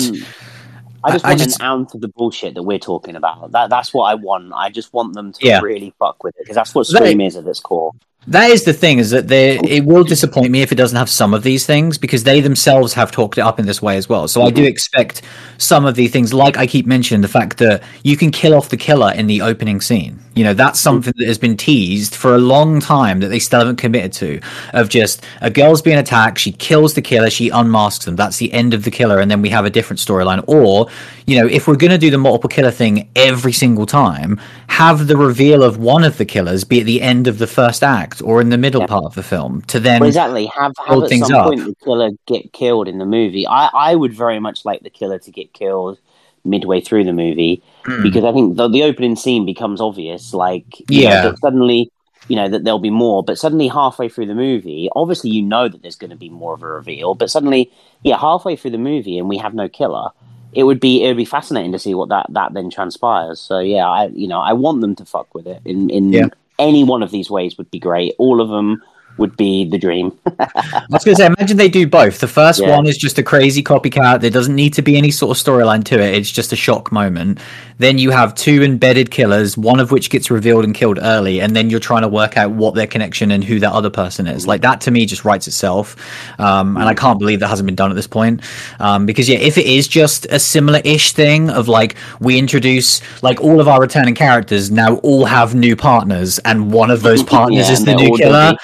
I 1.03 1.11
just 1.11 1.25
want 1.25 1.39
just, 1.41 1.61
an 1.61 1.67
ounce 1.67 1.95
of 1.95 2.01
the 2.01 2.09
bullshit 2.09 2.55
that 2.55 2.63
we're 2.63 2.79
talking 2.79 3.17
about. 3.17 3.51
That 3.51 3.69
that's 3.69 3.93
what 3.93 4.05
I 4.05 4.15
want. 4.15 4.53
I 4.55 4.71
just 4.71 4.93
want 4.93 5.15
them 5.15 5.33
to 5.33 5.45
yeah. 5.45 5.61
really 5.61 5.93
fuck 5.99 6.23
with 6.23 6.37
it 6.37 6.43
because 6.43 6.55
that's 6.55 6.73
what 6.73 6.87
Scream 6.87 7.21
is 7.21 7.35
at 7.35 7.47
its 7.49 7.59
core. 7.59 7.93
That 8.29 8.51
is 8.51 8.65
the 8.65 8.73
thing, 8.73 8.99
is 8.99 9.11
that 9.11 9.27
they 9.27 9.59
it 9.59 9.85
will 9.85 10.05
disappoint 10.05 10.53
me 10.53 10.63
if 10.63 10.71
it 10.71 10.77
doesn't 10.77 10.97
have 10.97 11.11
some 11.11 11.35
of 11.35 11.43
these 11.43 11.67
things 11.67 11.99
because 11.99 12.23
they 12.23 12.41
themselves 12.41 12.95
have 12.95 13.11
talked 13.11 13.37
it 13.37 13.41
up 13.41 13.59
in 13.59 13.67
this 13.67 13.83
way 13.83 13.97
as 13.97 14.09
well. 14.09 14.29
So 14.29 14.41
mm-hmm. 14.41 14.49
I 14.49 14.51
do 14.53 14.65
expect 14.65 15.23
some 15.59 15.85
of 15.85 15.97
the 15.97 16.07
things, 16.07 16.33
like 16.33 16.57
I 16.57 16.69
keep 16.69 16.87
mentioning, 16.87 17.21
the 17.21 17.29
fact 17.29 17.59
that 17.59 17.83
you 18.05 18.17
can 18.17 18.31
kill 18.31 18.55
off 18.55 18.69
the 18.69 18.77
killer 18.77 19.13
in 19.13 19.27
the 19.27 19.43
opening 19.43 19.81
scene. 19.81 20.21
You 20.35 20.45
know, 20.45 20.55
that's 20.55 20.79
something 20.79 21.13
that 21.17 21.27
has 21.27 21.37
been 21.37 21.57
teased 21.57 22.15
for 22.15 22.35
a 22.35 22.39
long 22.39 22.81
time 22.81 23.21
that 23.21 23.29
they 23.29 23.41
still 23.41 23.59
haven't 23.59 23.77
committed 23.77 24.13
to. 24.15 24.41
Of 24.73 24.89
just 24.89 25.25
a 25.41 25.51
girl's 25.51 25.83
being 25.83 25.99
attacked, 25.99 26.39
she 26.39 26.53
kills 26.53 26.95
the 26.95 27.03
killer, 27.03 27.29
she 27.29 27.51
unmasks 27.51 28.05
them. 28.05 28.15
That's 28.15 28.37
the 28.37 28.53
end 28.53 28.73
of 28.73 28.85
the 28.85 28.91
killer, 28.93 29.19
and 29.19 29.31
then 29.31 29.43
we 29.43 29.49
have 29.51 29.65
a 29.65 29.71
different 29.71 29.99
storyline. 29.99 30.45
Or, 30.47 30.89
you 31.27 31.41
know, 31.41 31.47
if 31.49 31.67
we're 31.67 31.77
going 31.77 31.91
to 31.91 31.99
do 31.99 32.11
the 32.11 32.19
multiple 32.19 32.49
killer 32.49 32.71
thing 32.71 33.11
every 33.17 33.53
single 33.53 33.85
time, 33.85 34.41
have 34.69 35.07
the 35.07 35.17
reveal 35.17 35.63
of 35.63 35.77
one 35.77 36.05
of 36.05 36.19
the 36.19 36.25
killers 36.25 36.65
be 36.65 36.81
at 36.81 36.87
the 36.87 37.03
end 37.03 37.27
of 37.27 37.39
the 37.39 37.47
first 37.47 37.83
act 37.83 38.12
or 38.21 38.41
in 38.41 38.51
the 38.51 38.59
middle 38.59 38.83
yeah. 38.83 38.87
part 38.87 39.05
of 39.05 39.15
the 39.15 39.23
film 39.23 39.63
to 39.63 39.81
then 39.81 40.01
well, 40.01 40.09
exactly 40.09 40.47
have, 40.47 40.73
have 40.87 41.03
at 41.03 41.11
some 41.11 41.35
up. 41.35 41.47
point 41.47 41.65
the 41.65 41.75
killer 41.85 42.11
get 42.27 42.53
killed 42.53 42.89
in 42.89 42.99
the 42.99 43.07
movie. 43.07 43.47
I, 43.47 43.71
I 43.73 43.95
would 43.95 44.13
very 44.13 44.41
much 44.41 44.65
like 44.65 44.83
the 44.83 44.91
killer 44.91 45.19
to 45.21 45.31
get 45.31 45.53
killed 45.53 45.99
midway 46.45 46.81
through 46.81 47.05
the 47.05 47.13
movie 47.13 47.63
mm. 47.85 48.03
because 48.03 48.25
I 48.25 48.33
think 48.33 48.57
the, 48.57 48.69
the 48.69 48.83
opening 48.83 49.17
scene 49.17 49.47
becomes 49.47 49.81
obvious. 49.81 50.35
Like, 50.35 50.65
yeah, 50.89 51.23
know, 51.23 51.35
suddenly, 51.41 51.91
you 52.29 52.37
know, 52.37 52.49
that 52.49 52.65
there'll 52.65 52.79
be 52.79 52.91
more, 52.91 53.23
but 53.23 53.39
suddenly 53.39 53.69
halfway 53.69 54.09
through 54.09 54.27
the 54.27 54.35
movie, 54.35 54.89
obviously 54.95 55.31
you 55.31 55.43
know 55.43 55.69
that 55.69 55.83
there's 55.83 55.97
going 55.97 56.11
to 56.11 56.17
be 56.17 56.29
more 56.29 56.55
of 56.55 56.63
a 56.63 56.67
reveal, 56.67 57.15
but 57.15 57.31
suddenly, 57.31 57.71
yeah, 58.03 58.19
halfway 58.19 58.57
through 58.57 58.73
the 58.73 58.79
movie 58.79 59.19
and 59.19 59.29
we 59.29 59.39
have 59.39 59.55
no 59.55 59.69
killer. 59.69 60.11
It 60.53 60.65
would 60.65 60.81
be 60.81 61.03
it 61.03 61.09
would 61.09 61.17
be 61.17 61.25
fascinating 61.25 61.73
to 61.73 61.79
see 61.79 61.95
what 61.95 62.11
that 62.11 62.27
that 62.31 62.53
then 62.53 62.69
transpires. 62.69 63.41
So 63.41 63.59
yeah, 63.61 63.89
I 63.89 64.09
you 64.09 64.29
know 64.29 64.39
I 64.39 64.53
want 64.53 64.83
them 64.83 64.95
to 64.97 65.05
fuck 65.07 65.35
with 65.35 65.47
it 65.47 65.63
in 65.65 65.89
in 65.89 66.13
yeah. 66.13 66.29
Any 66.63 66.85
one 66.85 67.03
of 67.03 67.11
these 67.11 67.31
ways 67.31 67.59
would 67.59 67.71
be 67.71 67.79
great. 67.79 68.15
All 68.19 68.41
of 68.41 68.49
them 68.49 68.83
would 69.19 69.37
be 69.37 69.69
the 69.69 69.79
dream. 69.79 70.17
I 70.39 70.85
was 70.91 71.05
going 71.05 71.17
to 71.17 71.23
say, 71.23 71.27
imagine 71.27 71.57
they 71.57 71.69
do 71.69 71.87
both. 71.87 72.21
The 72.21 72.29
first 72.29 72.61
yeah. 72.61 72.75
one 72.75 72.87
is 72.87 72.97
just 72.97 73.19
a 73.19 73.23
crazy 73.23 73.63
copycat. 73.63 74.21
There 74.21 74.31
doesn't 74.31 74.55
need 74.55 74.73
to 74.75 74.83
be 74.83 74.97
any 74.97 75.11
sort 75.11 75.37
of 75.37 75.45
storyline 75.45 75.85
to 75.85 76.01
it. 76.01 76.15
It's 76.15 76.31
just 76.31 76.53
a 76.53 76.57
shock 76.57 76.93
moment. 76.93 77.39
Then 77.83 77.99
you 77.99 78.13
have 78.13 78.37
two 78.37 78.63
embedded 78.63 79.11
killers, 79.11 79.59
one 79.59 79.81
of 79.81 79.91
which 79.91 80.09
gets 80.09 80.31
revealed 80.31 80.65
and 80.65 80.73
killed 80.73 81.01
early, 81.03 81.41
and 81.41 81.57
then 81.57 81.69
you're 81.69 81.81
trying 81.81 82.03
to 82.03 82.09
work 82.09 82.37
out 82.37 82.53
what 82.53 82.77
their 82.77 82.87
connection 82.87 83.33
and 83.33 83.43
who 83.43 83.59
that 83.59 83.73
other 83.73 83.91
person 83.91 84.29
is. 84.29 84.47
Like 84.47 84.61
that 84.61 84.81
to 84.83 84.93
me 84.93 85.05
just 85.05 85.25
writes 85.25 85.49
itself. 85.49 85.97
Um, 86.39 86.77
and 86.77 86.85
I 86.85 86.95
can't 86.95 87.19
believe 87.19 87.41
that 87.41 87.49
hasn't 87.49 87.67
been 87.67 87.75
done 87.75 87.91
at 87.91 87.95
this 87.95 88.07
point. 88.07 88.43
Um, 88.79 89.05
because 89.05 89.29
yeah, 89.29 89.39
if 89.39 89.59
it 89.59 89.67
is 89.67 89.89
just 89.89 90.27
a 90.27 90.39
similar-ish 90.39 91.11
thing 91.11 91.51
of 91.51 91.67
like 91.67 91.97
we 92.21 92.39
introduce 92.39 93.01
like 93.21 93.41
all 93.41 93.61
of 93.61 93.67
our 93.67 93.81
returning 93.81 94.15
characters 94.15 94.71
now 94.71 94.99
all 94.99 95.25
have 95.25 95.57
new 95.57 95.75
partners, 95.75 96.39
and 96.41 96.73
one 96.73 96.93
of 96.93 97.03
those 97.03 97.23
partners 97.35 97.67
yeah, 97.67 97.73
is 97.73 97.85
the 97.85 97.97
new 97.97 98.17
killer 98.17 98.57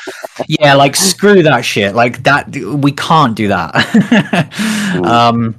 yeah, 0.47 0.75
like 0.75 0.95
screw 0.95 1.43
that 1.43 1.65
shit. 1.65 1.95
Like 1.95 2.23
that, 2.25 2.55
we 2.55 2.93
can't 2.93 3.35
do 3.35 3.49
that. 3.49 3.75
um, 5.05 5.57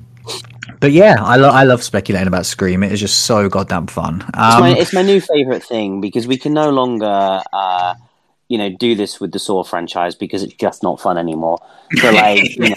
but 0.80 0.92
yeah, 0.92 1.18
I, 1.20 1.36
lo- 1.36 1.50
I 1.50 1.64
love 1.64 1.84
speculating 1.84 2.28
about 2.28 2.46
Scream. 2.46 2.84
It 2.84 2.92
is 2.92 3.00
just 3.00 3.24
so 3.24 3.50
goddamn 3.50 3.88
fun. 3.88 4.22
Um, 4.34 4.34
it's, 4.34 4.60
my, 4.60 4.78
it's, 4.78 4.94
my, 4.94 5.02
new 5.02 5.22
favorite 5.22 5.64
thing 5.64 6.02
because 6.02 6.28
we 6.28 6.38
can 6.38 6.54
no 6.54 6.70
longer, 6.70 7.42
uh, 7.52 7.96
you 8.48 8.58
know, 8.58 8.70
do 8.70 8.96
this 8.96 9.20
with 9.20 9.32
the 9.32 9.40
Saw 9.40 9.64
franchise 9.64 10.16
because 10.16 10.44
it's 10.44 10.54
just 10.56 10.84
not 10.84 11.00
fun 11.02 11.18
anymore. 11.18 11.60
So 11.96 12.12
like, 12.12 12.56
you 12.56 12.70
know, 12.70 12.76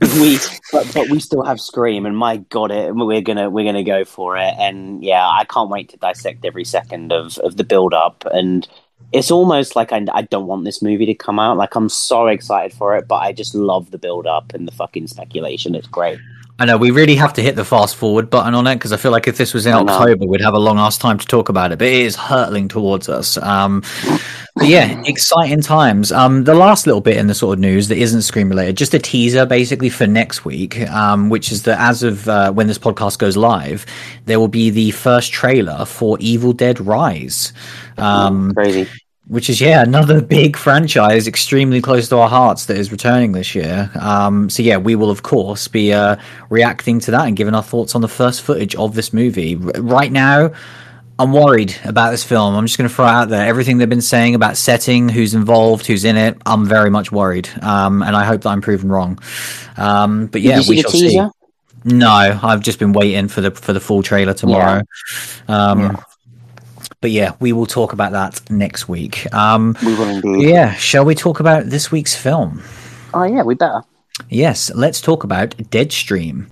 we 0.00 0.38
but, 0.72 0.90
but 0.94 1.08
we 1.10 1.20
still 1.20 1.44
have 1.44 1.60
Scream, 1.60 2.06
and 2.06 2.16
my 2.16 2.38
god, 2.38 2.70
it 2.72 2.94
we're 2.94 3.20
gonna 3.20 3.48
we're 3.48 3.64
gonna 3.64 3.84
go 3.84 4.04
for 4.04 4.36
it. 4.36 4.54
And 4.58 5.02
yeah, 5.04 5.24
I 5.24 5.44
can't 5.44 5.70
wait 5.70 5.90
to 5.90 5.96
dissect 5.96 6.44
every 6.44 6.64
second 6.64 7.12
of 7.12 7.38
of 7.38 7.56
the 7.56 7.64
build 7.64 7.94
up 7.94 8.24
and 8.32 8.66
it's 9.12 9.30
almost 9.30 9.76
like 9.76 9.92
I, 9.92 10.04
I 10.12 10.22
don't 10.22 10.46
want 10.46 10.64
this 10.64 10.82
movie 10.82 11.06
to 11.06 11.14
come 11.14 11.38
out. 11.38 11.56
Like 11.56 11.74
I'm 11.74 11.88
so 11.88 12.28
excited 12.28 12.76
for 12.76 12.96
it, 12.96 13.06
but 13.06 13.16
I 13.16 13.32
just 13.32 13.54
love 13.54 13.90
the 13.90 13.98
build 13.98 14.26
up 14.26 14.54
and 14.54 14.66
the 14.66 14.72
fucking 14.72 15.06
speculation. 15.06 15.74
It's 15.74 15.86
great. 15.86 16.18
I 16.62 16.64
know 16.64 16.76
we 16.76 16.92
really 16.92 17.16
have 17.16 17.32
to 17.32 17.42
hit 17.42 17.56
the 17.56 17.64
fast 17.64 17.96
forward 17.96 18.30
button 18.30 18.54
on 18.54 18.68
it 18.68 18.76
because 18.76 18.92
I 18.92 18.96
feel 18.96 19.10
like 19.10 19.26
if 19.26 19.36
this 19.36 19.52
was 19.52 19.66
in 19.66 19.74
October, 19.74 20.26
we'd 20.26 20.40
have 20.42 20.54
a 20.54 20.60
long 20.60 20.78
ass 20.78 20.96
time 20.96 21.18
to 21.18 21.26
talk 21.26 21.48
about 21.48 21.72
it. 21.72 21.80
But 21.80 21.88
it 21.88 21.94
is 21.94 22.14
hurtling 22.14 22.68
towards 22.68 23.08
us. 23.08 23.36
Um, 23.38 23.82
but 24.54 24.68
yeah, 24.68 25.02
exciting 25.04 25.60
times. 25.60 26.12
Um, 26.12 26.44
the 26.44 26.54
last 26.54 26.86
little 26.86 27.00
bit 27.00 27.16
in 27.16 27.26
the 27.26 27.34
sort 27.34 27.54
of 27.54 27.58
news 27.58 27.88
that 27.88 27.98
isn't 27.98 28.22
Scream 28.22 28.48
related, 28.48 28.76
just 28.76 28.94
a 28.94 29.00
teaser 29.00 29.44
basically 29.44 29.88
for 29.88 30.06
next 30.06 30.44
week, 30.44 30.80
um, 30.88 31.30
which 31.30 31.50
is 31.50 31.64
that 31.64 31.80
as 31.80 32.04
of 32.04 32.28
uh, 32.28 32.52
when 32.52 32.68
this 32.68 32.78
podcast 32.78 33.18
goes 33.18 33.36
live, 33.36 33.84
there 34.26 34.38
will 34.38 34.46
be 34.46 34.70
the 34.70 34.92
first 34.92 35.32
trailer 35.32 35.84
for 35.84 36.16
Evil 36.20 36.52
Dead 36.52 36.80
Rise. 36.80 37.52
Um, 37.98 38.54
Crazy 38.54 38.88
which 39.32 39.48
is 39.48 39.62
yeah 39.62 39.82
another 39.82 40.20
big 40.38 40.58
franchise 40.58 41.26
extremely 41.26 41.80
close 41.80 42.06
to 42.06 42.18
our 42.18 42.28
hearts 42.28 42.66
that 42.66 42.76
is 42.76 42.92
returning 42.92 43.32
this 43.32 43.54
year. 43.54 43.90
Um, 43.98 44.50
so 44.50 44.62
yeah 44.62 44.76
we 44.76 44.94
will 44.94 45.10
of 45.10 45.22
course 45.22 45.68
be 45.68 45.90
uh, 45.90 46.16
reacting 46.50 47.00
to 47.00 47.10
that 47.12 47.26
and 47.26 47.34
giving 47.34 47.54
our 47.54 47.62
thoughts 47.62 47.94
on 47.94 48.02
the 48.02 48.08
first 48.08 48.42
footage 48.42 48.74
of 48.74 48.94
this 48.94 49.14
movie. 49.14 49.56
R- 49.56 49.80
right 49.80 50.12
now 50.12 50.52
i'm 51.18 51.32
worried 51.32 51.74
about 51.84 52.10
this 52.10 52.22
film. 52.22 52.54
I'm 52.54 52.66
just 52.66 52.76
going 52.76 52.88
to 52.88 52.94
throw 52.94 53.06
out 53.06 53.30
there. 53.30 53.46
Everything 53.46 53.78
they've 53.78 53.88
been 53.88 54.02
saying 54.02 54.34
about 54.34 54.58
setting 54.58 55.08
who's 55.08 55.32
involved 55.32 55.86
who's 55.86 56.04
in 56.04 56.18
it 56.18 56.36
i'm 56.44 56.66
very 56.66 56.90
much 56.90 57.10
worried. 57.10 57.48
Um, 57.62 58.02
and 58.02 58.14
i 58.14 58.24
hope 58.24 58.42
that 58.42 58.50
i'm 58.50 58.60
proven 58.60 58.90
wrong. 58.90 59.18
Um, 59.78 60.26
but 60.26 60.42
yeah 60.42 60.60
we 60.68 60.82
shall 60.82 60.90
teaser? 60.90 61.30
see. 61.30 61.96
No 61.96 62.38
i've 62.42 62.60
just 62.60 62.78
been 62.78 62.92
waiting 62.92 63.28
for 63.28 63.40
the 63.40 63.50
for 63.50 63.72
the 63.72 63.80
full 63.80 64.02
trailer 64.02 64.34
tomorrow. 64.34 64.82
Yeah. 65.48 65.70
Um, 65.70 65.80
yeah 65.80 66.02
but 67.02 67.10
yeah, 67.10 67.32
we 67.40 67.52
will 67.52 67.66
talk 67.66 67.92
about 67.92 68.12
that 68.12 68.50
next 68.50 68.88
week. 68.88 69.32
Um, 69.34 69.76
we 69.84 69.94
will 69.94 70.08
indeed. 70.08 70.48
Yeah, 70.48 70.72
shall 70.74 71.04
we 71.04 71.14
talk 71.14 71.40
about 71.40 71.66
this 71.66 71.92
week's 71.92 72.14
film? 72.14 72.62
Oh 73.12 73.24
yeah, 73.24 73.42
we 73.42 73.54
better. 73.54 73.82
Yes, 74.30 74.70
let's 74.74 75.00
talk 75.00 75.24
about 75.24 75.50
Deadstream. 75.70 76.46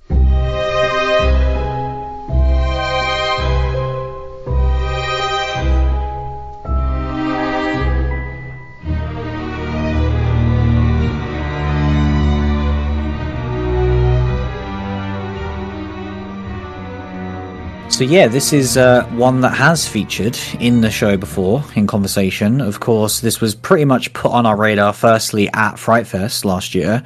So 17.91 18.05
yeah, 18.05 18.27
this 18.27 18.51
is 18.51 18.77
uh, 18.77 19.05
one 19.09 19.41
that 19.41 19.53
has 19.53 19.87
featured 19.87 20.35
in 20.59 20.81
the 20.81 20.89
show 20.89 21.17
before 21.17 21.63
in 21.75 21.85
conversation. 21.85 22.59
Of 22.59 22.79
course, 22.79 23.19
this 23.19 23.39
was 23.39 23.53
pretty 23.53 23.85
much 23.85 24.11
put 24.13 24.31
on 24.31 24.47
our 24.47 24.55
radar 24.55 24.91
firstly 24.91 25.49
at 25.53 25.77
Fright 25.77 26.07
Fest 26.07 26.43
last 26.43 26.73
year. 26.73 27.03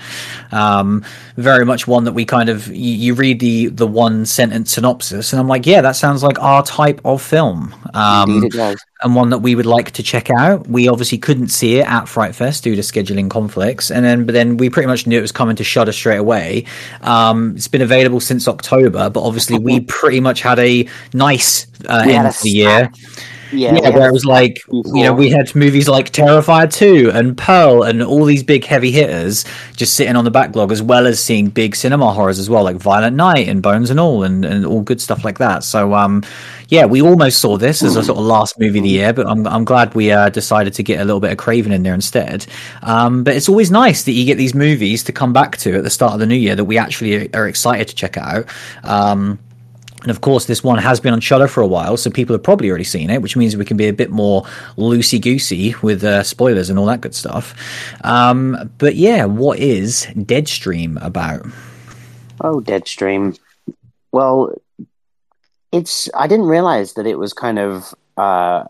Um, 0.53 1.03
very 1.37 1.65
much 1.65 1.87
one 1.87 2.05
that 2.05 2.13
we 2.13 2.25
kind 2.25 2.49
of 2.49 2.67
you, 2.67 2.93
you, 2.93 3.13
read 3.13 3.39
the 3.39 3.67
the 3.67 3.87
one 3.87 4.25
sentence 4.25 4.71
synopsis, 4.71 5.33
and 5.33 5.39
I'm 5.39 5.47
like, 5.47 5.65
yeah, 5.65 5.81
that 5.81 5.95
sounds 5.95 6.23
like 6.23 6.39
our 6.39 6.63
type 6.63 7.01
of 7.03 7.21
film. 7.21 7.73
Um, 7.93 8.29
Indeed, 8.29 8.53
it 8.53 8.57
does 8.57 8.85
and 9.05 9.13
one 9.13 9.29
that 9.29 9.39
we 9.39 9.53
would 9.53 9.65
like 9.67 9.91
to 9.91 10.03
check 10.03 10.29
out. 10.31 10.67
We 10.67 10.87
obviously 10.87 11.19
couldn't 11.19 11.49
see 11.49 11.77
it 11.77 11.87
at 11.87 12.05
Fright 12.05 12.33
Fest 12.33 12.63
due 12.63 12.75
to 12.75 12.81
scheduling 12.81 13.29
conflicts, 13.29 13.91
and 13.91 14.03
then 14.03 14.25
but 14.25 14.33
then 14.33 14.57
we 14.57 14.69
pretty 14.69 14.87
much 14.87 15.05
knew 15.05 15.17
it 15.17 15.21
was 15.21 15.31
coming 15.31 15.55
to 15.57 15.63
Shudder 15.63 15.91
straight 15.91 16.17
away. 16.17 16.65
Um, 17.01 17.55
it's 17.55 17.67
been 17.67 17.83
available 17.83 18.19
since 18.19 18.47
October, 18.47 19.09
but 19.09 19.21
obviously 19.21 19.59
we 19.59 19.79
pretty 19.87 20.19
much 20.19 20.41
had 20.41 20.57
a 20.59 20.87
nice 21.13 21.67
uh, 21.87 22.03
We 22.05 22.13
end 22.13 22.27
of 22.27 22.41
the 22.41 22.49
year. 22.49 22.91
Yeah, 23.55 23.75
Yeah, 23.75 23.89
where 23.89 24.09
it 24.09 24.13
was 24.13 24.25
like 24.25 24.55
before. 24.69 24.83
you 24.97 25.03
know 25.03 25.13
we 25.13 25.29
had 25.29 25.53
movies 25.55 25.87
like 25.87 26.11
Terrifier 26.11 26.71
two 26.71 27.11
and 27.13 27.37
Pearl 27.37 27.83
and 27.83 28.01
all 28.03 28.25
these 28.25 28.43
big 28.43 28.63
heavy 28.65 28.91
hitters 28.91 29.45
just 29.75 29.93
sitting 29.93 30.15
on 30.15 30.25
the 30.25 30.31
backlog, 30.31 30.71
as 30.71 30.81
well 30.81 31.07
as 31.07 31.23
seeing 31.23 31.49
big 31.49 31.75
cinema 31.75 32.11
horrors 32.11 32.39
as 32.39 32.49
well, 32.49 32.63
like 32.63 32.77
Violent 32.77 33.15
Night 33.15 33.47
and 33.47 33.61
Bones 33.61 33.89
and 33.89 33.99
All 33.99 34.23
and, 34.23 34.45
and 34.45 34.65
all 34.65 34.81
good 34.81 35.01
stuff 35.01 35.23
like 35.23 35.37
that. 35.39 35.63
So 35.63 35.93
um, 35.93 36.23
yeah, 36.69 36.85
we 36.85 37.01
almost 37.01 37.39
saw 37.39 37.57
this 37.57 37.83
as 37.83 37.95
a 37.95 38.03
sort 38.03 38.17
of 38.17 38.25
last 38.25 38.59
movie 38.59 38.79
of 38.79 38.83
the 38.83 38.89
year, 38.89 39.13
but 39.13 39.27
I'm 39.27 39.45
I'm 39.47 39.65
glad 39.65 39.93
we 39.95 40.11
uh, 40.11 40.29
decided 40.29 40.73
to 40.75 40.83
get 40.83 40.99
a 40.99 41.05
little 41.05 41.19
bit 41.19 41.31
of 41.31 41.37
Craven 41.37 41.71
in 41.71 41.83
there 41.83 41.93
instead. 41.93 42.45
Um, 42.81 43.23
but 43.23 43.35
it's 43.35 43.49
always 43.49 43.71
nice 43.71 44.03
that 44.03 44.11
you 44.13 44.25
get 44.25 44.37
these 44.37 44.55
movies 44.55 45.03
to 45.03 45.11
come 45.11 45.33
back 45.33 45.57
to 45.57 45.77
at 45.77 45.83
the 45.83 45.89
start 45.89 46.13
of 46.13 46.19
the 46.19 46.25
new 46.25 46.35
year 46.35 46.55
that 46.55 46.65
we 46.65 46.77
actually 46.77 47.33
are 47.33 47.47
excited 47.47 47.87
to 47.87 47.95
check 47.95 48.17
out. 48.17 48.45
Um, 48.83 49.39
and 50.05 50.11
of 50.11 50.21
course, 50.21 50.45
this 50.45 50.63
one 50.63 50.77
has 50.77 50.99
been 50.99 51.13
on 51.13 51.19
Shudder 51.19 51.47
for 51.47 51.61
a 51.61 51.67
while, 51.67 51.97
so 51.97 52.11
people 52.11 52.35
have 52.35 52.43
probably 52.43 52.69
already 52.69 52.83
seen 52.83 53.09
it, 53.09 53.23
which 53.23 53.35
means 53.35 53.57
we 53.57 53.65
can 53.65 53.75
be 53.75 53.87
a 53.87 53.93
bit 53.93 54.11
more 54.11 54.43
loosey 54.77 55.19
goosey 55.19 55.73
with 55.81 56.03
uh, 56.03 56.21
spoilers 56.21 56.69
and 56.69 56.77
all 56.77 56.85
that 56.85 57.01
good 57.01 57.15
stuff. 57.15 57.55
Um, 58.03 58.69
but 58.77 58.93
yeah, 58.93 59.25
what 59.25 59.57
is 59.57 60.05
Deadstream 60.13 61.03
about? 61.03 61.43
Oh, 62.39 62.61
Deadstream. 62.61 63.39
Well, 64.11 64.53
it's. 65.71 66.07
I 66.13 66.27
didn't 66.27 66.45
realize 66.45 66.93
that 66.93 67.07
it 67.07 67.17
was 67.17 67.33
kind 67.33 67.57
of 67.57 67.95
uh, 68.15 68.65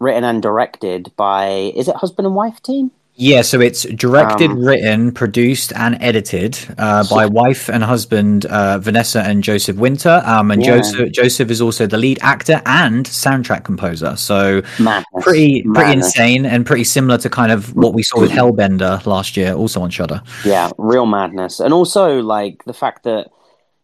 written 0.00 0.24
and 0.24 0.42
directed 0.42 1.12
by. 1.14 1.72
Is 1.76 1.86
it 1.86 1.94
husband 1.94 2.26
and 2.26 2.34
wife 2.34 2.60
team? 2.60 2.90
Yeah, 3.20 3.42
so 3.42 3.60
it's 3.60 3.82
directed, 3.82 4.50
Um, 4.50 4.64
written, 4.64 5.12
produced, 5.12 5.74
and 5.76 5.98
edited 6.00 6.58
uh, 6.78 7.04
by 7.10 7.26
wife 7.26 7.68
and 7.68 7.84
husband 7.84 8.46
uh, 8.46 8.78
Vanessa 8.78 9.20
and 9.20 9.44
Joseph 9.44 9.76
Winter. 9.76 10.22
Um, 10.24 10.50
and 10.50 10.62
Yeah. 10.64 10.78
Joseph 10.78 11.12
Joseph 11.12 11.50
is 11.50 11.60
also 11.60 11.86
the 11.86 11.98
lead 11.98 12.18
actor 12.22 12.62
and 12.64 13.04
soundtrack 13.04 13.62
composer. 13.64 14.16
So 14.16 14.62
Madness. 14.78 15.04
pretty 15.22 15.62
pretty 15.62 15.68
Madness. 15.68 16.06
insane 16.06 16.46
and 16.46 16.64
pretty 16.64 16.84
similar 16.84 17.18
to 17.18 17.28
kind 17.28 17.52
of 17.52 17.76
what 17.76 17.92
we 17.92 18.02
saw 18.02 18.20
with 18.20 18.30
Hellbender 18.30 19.04
last 19.04 19.36
year, 19.36 19.52
also 19.52 19.82
on 19.82 19.90
Shudder. 19.90 20.22
Yeah, 20.46 20.70
real 20.78 21.04
madness, 21.04 21.60
and 21.60 21.74
also 21.74 22.20
like 22.22 22.64
the 22.64 22.72
fact 22.72 23.04
that 23.04 23.28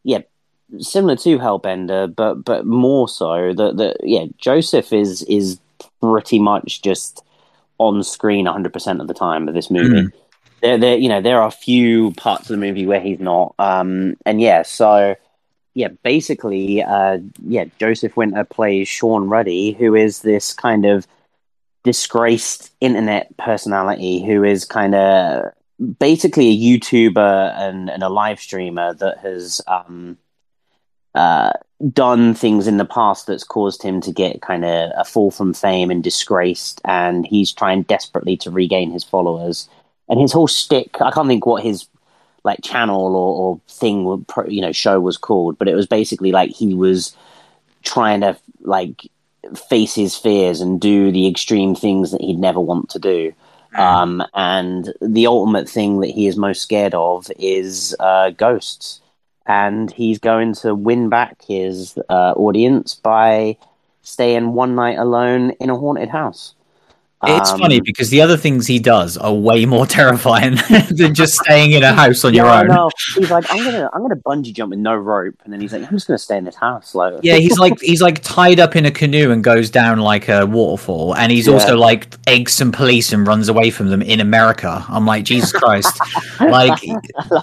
yeah, 0.02 0.20
similar 0.78 1.16
to 1.16 1.38
Hellbender, 1.38 2.14
but 2.16 2.42
but 2.42 2.64
more 2.64 3.06
so 3.06 3.52
that 3.52 3.76
that 3.76 3.96
yeah, 4.02 4.24
Joseph 4.38 4.94
is 4.94 5.22
is 5.24 5.60
pretty 6.00 6.38
much 6.38 6.80
just 6.80 7.22
on 7.78 8.02
screen 8.02 8.44
100 8.44 8.72
percent 8.72 9.00
of 9.00 9.08
the 9.08 9.14
time 9.14 9.48
of 9.48 9.54
this 9.54 9.70
movie. 9.70 10.12
There, 10.62 10.78
there, 10.78 10.96
you 10.96 11.08
know, 11.08 11.20
there 11.20 11.40
are 11.40 11.48
a 11.48 11.52
few 11.52 12.12
parts 12.12 12.44
of 12.44 12.48
the 12.48 12.66
movie 12.66 12.86
where 12.86 13.00
he's 13.00 13.20
not, 13.20 13.54
um, 13.58 14.16
and 14.24 14.40
yeah, 14.40 14.62
so 14.62 15.14
yeah, 15.74 15.88
basically, 16.02 16.82
uh, 16.82 17.18
yeah, 17.46 17.66
Joseph 17.78 18.16
Winter 18.16 18.44
plays 18.44 18.88
Shawn 18.88 19.28
Ruddy, 19.28 19.72
who 19.72 19.94
is 19.94 20.22
this 20.22 20.54
kind 20.54 20.86
of 20.86 21.06
disgraced 21.84 22.72
internet 22.80 23.36
personality 23.36 24.24
who 24.24 24.42
is 24.42 24.64
kind 24.64 24.94
of 24.94 25.52
basically 25.98 26.48
a 26.48 26.56
YouTuber 26.58 27.52
and, 27.56 27.90
and 27.90 28.02
a 28.02 28.08
live 28.08 28.40
streamer 28.40 28.94
that 28.94 29.18
has 29.18 29.60
um, 29.68 30.16
uh, 31.14 31.52
done 31.92 32.34
things 32.34 32.66
in 32.66 32.78
the 32.78 32.84
past 32.84 33.26
that's 33.26 33.44
caused 33.44 33.82
him 33.82 34.00
to 34.00 34.12
get 34.12 34.40
kind 34.40 34.64
of 34.64 34.90
a 34.96 35.04
fall 35.04 35.30
from 35.30 35.52
fame 35.52 35.90
and 35.90 36.02
disgraced, 36.02 36.80
and 36.84 37.26
he's 37.26 37.52
trying 37.52 37.82
desperately 37.82 38.36
to 38.38 38.50
regain 38.50 38.90
his 38.90 39.04
followers. 39.04 39.68
And 40.08 40.20
his 40.20 40.32
whole 40.32 40.48
stick, 40.48 41.00
I 41.00 41.10
can't 41.10 41.28
think 41.28 41.46
what 41.46 41.62
his 41.62 41.86
like 42.44 42.60
channel 42.62 43.16
or, 43.16 43.36
or 43.36 43.60
thing, 43.68 44.24
you 44.48 44.60
know, 44.60 44.72
show 44.72 45.00
was 45.00 45.16
called, 45.16 45.58
but 45.58 45.68
it 45.68 45.74
was 45.74 45.86
basically 45.86 46.30
like 46.30 46.50
he 46.50 46.74
was 46.74 47.14
trying 47.82 48.20
to 48.20 48.38
like 48.60 49.10
face 49.68 49.94
his 49.94 50.16
fears 50.16 50.60
and 50.60 50.80
do 50.80 51.10
the 51.10 51.28
extreme 51.28 51.74
things 51.74 52.12
that 52.12 52.20
he'd 52.20 52.38
never 52.38 52.60
want 52.60 52.88
to 52.90 52.98
do. 52.98 53.32
Um, 53.76 54.22
and 54.32 54.92
the 55.02 55.26
ultimate 55.26 55.68
thing 55.68 56.00
that 56.00 56.10
he 56.10 56.26
is 56.26 56.36
most 56.36 56.62
scared 56.62 56.94
of 56.94 57.30
is 57.38 57.94
uh, 58.00 58.30
ghosts. 58.30 59.00
And 59.48 59.90
he's 59.92 60.18
going 60.18 60.54
to 60.56 60.74
win 60.74 61.08
back 61.08 61.42
his 61.46 61.96
uh, 62.08 62.32
audience 62.36 62.94
by 62.96 63.56
staying 64.02 64.52
one 64.54 64.74
night 64.74 64.98
alone 64.98 65.50
in 65.60 65.70
a 65.70 65.76
haunted 65.76 66.08
house. 66.08 66.54
It's 67.28 67.50
Um, 67.50 67.60
funny 67.60 67.80
because 67.80 68.10
the 68.10 68.20
other 68.22 68.36
things 68.36 68.66
he 68.66 68.78
does 68.78 69.16
are 69.16 69.32
way 69.32 69.64
more 69.66 69.86
terrifying 69.98 70.56
than 70.90 71.14
just 71.14 71.34
staying 71.34 71.72
in 71.72 71.82
a 71.82 71.92
house 71.92 72.24
on 72.24 72.34
your 72.34 72.46
yeah, 72.46 72.52
I 72.52 72.60
own. 72.60 72.68
know. 72.68 72.90
He's 73.14 73.30
like, 73.30 73.44
I'm 73.50 73.64
gonna, 73.64 73.88
I'm 73.92 74.02
gonna 74.02 74.16
bungee 74.16 74.52
jump 74.52 74.70
with 74.70 74.78
no 74.78 74.94
rope, 74.94 75.34
and 75.42 75.52
then 75.52 75.60
he's 75.60 75.72
like, 75.72 75.82
I'm 75.82 75.90
just 75.90 76.06
gonna 76.06 76.18
stay 76.18 76.36
in 76.36 76.44
this 76.44 76.54
house. 76.56 76.94
Like, 76.94 77.14
Yeah, 77.22 77.36
he's 77.36 77.58
like 77.58 77.80
he's 77.80 78.02
like 78.02 78.22
tied 78.22 78.60
up 78.60 78.76
in 78.76 78.84
a 78.86 78.90
canoe 78.90 79.30
and 79.32 79.42
goes 79.42 79.70
down 79.70 79.98
like 80.00 80.28
a 80.28 80.44
waterfall, 80.46 81.16
and 81.16 81.32
he's 81.32 81.48
Yeah. 81.48 81.54
also 81.54 81.76
like 81.76 82.14
eggs 82.28 82.52
some 82.52 82.70
police 82.70 83.12
and 83.12 83.26
runs 83.26 83.48
away 83.48 83.70
from 83.70 83.88
them 83.88 84.02
in 84.02 84.20
America. 84.20 84.84
I'm 84.88 85.06
like 85.06 85.24
Jesus 85.24 85.52
Christ, 85.52 85.98
like 86.40 86.80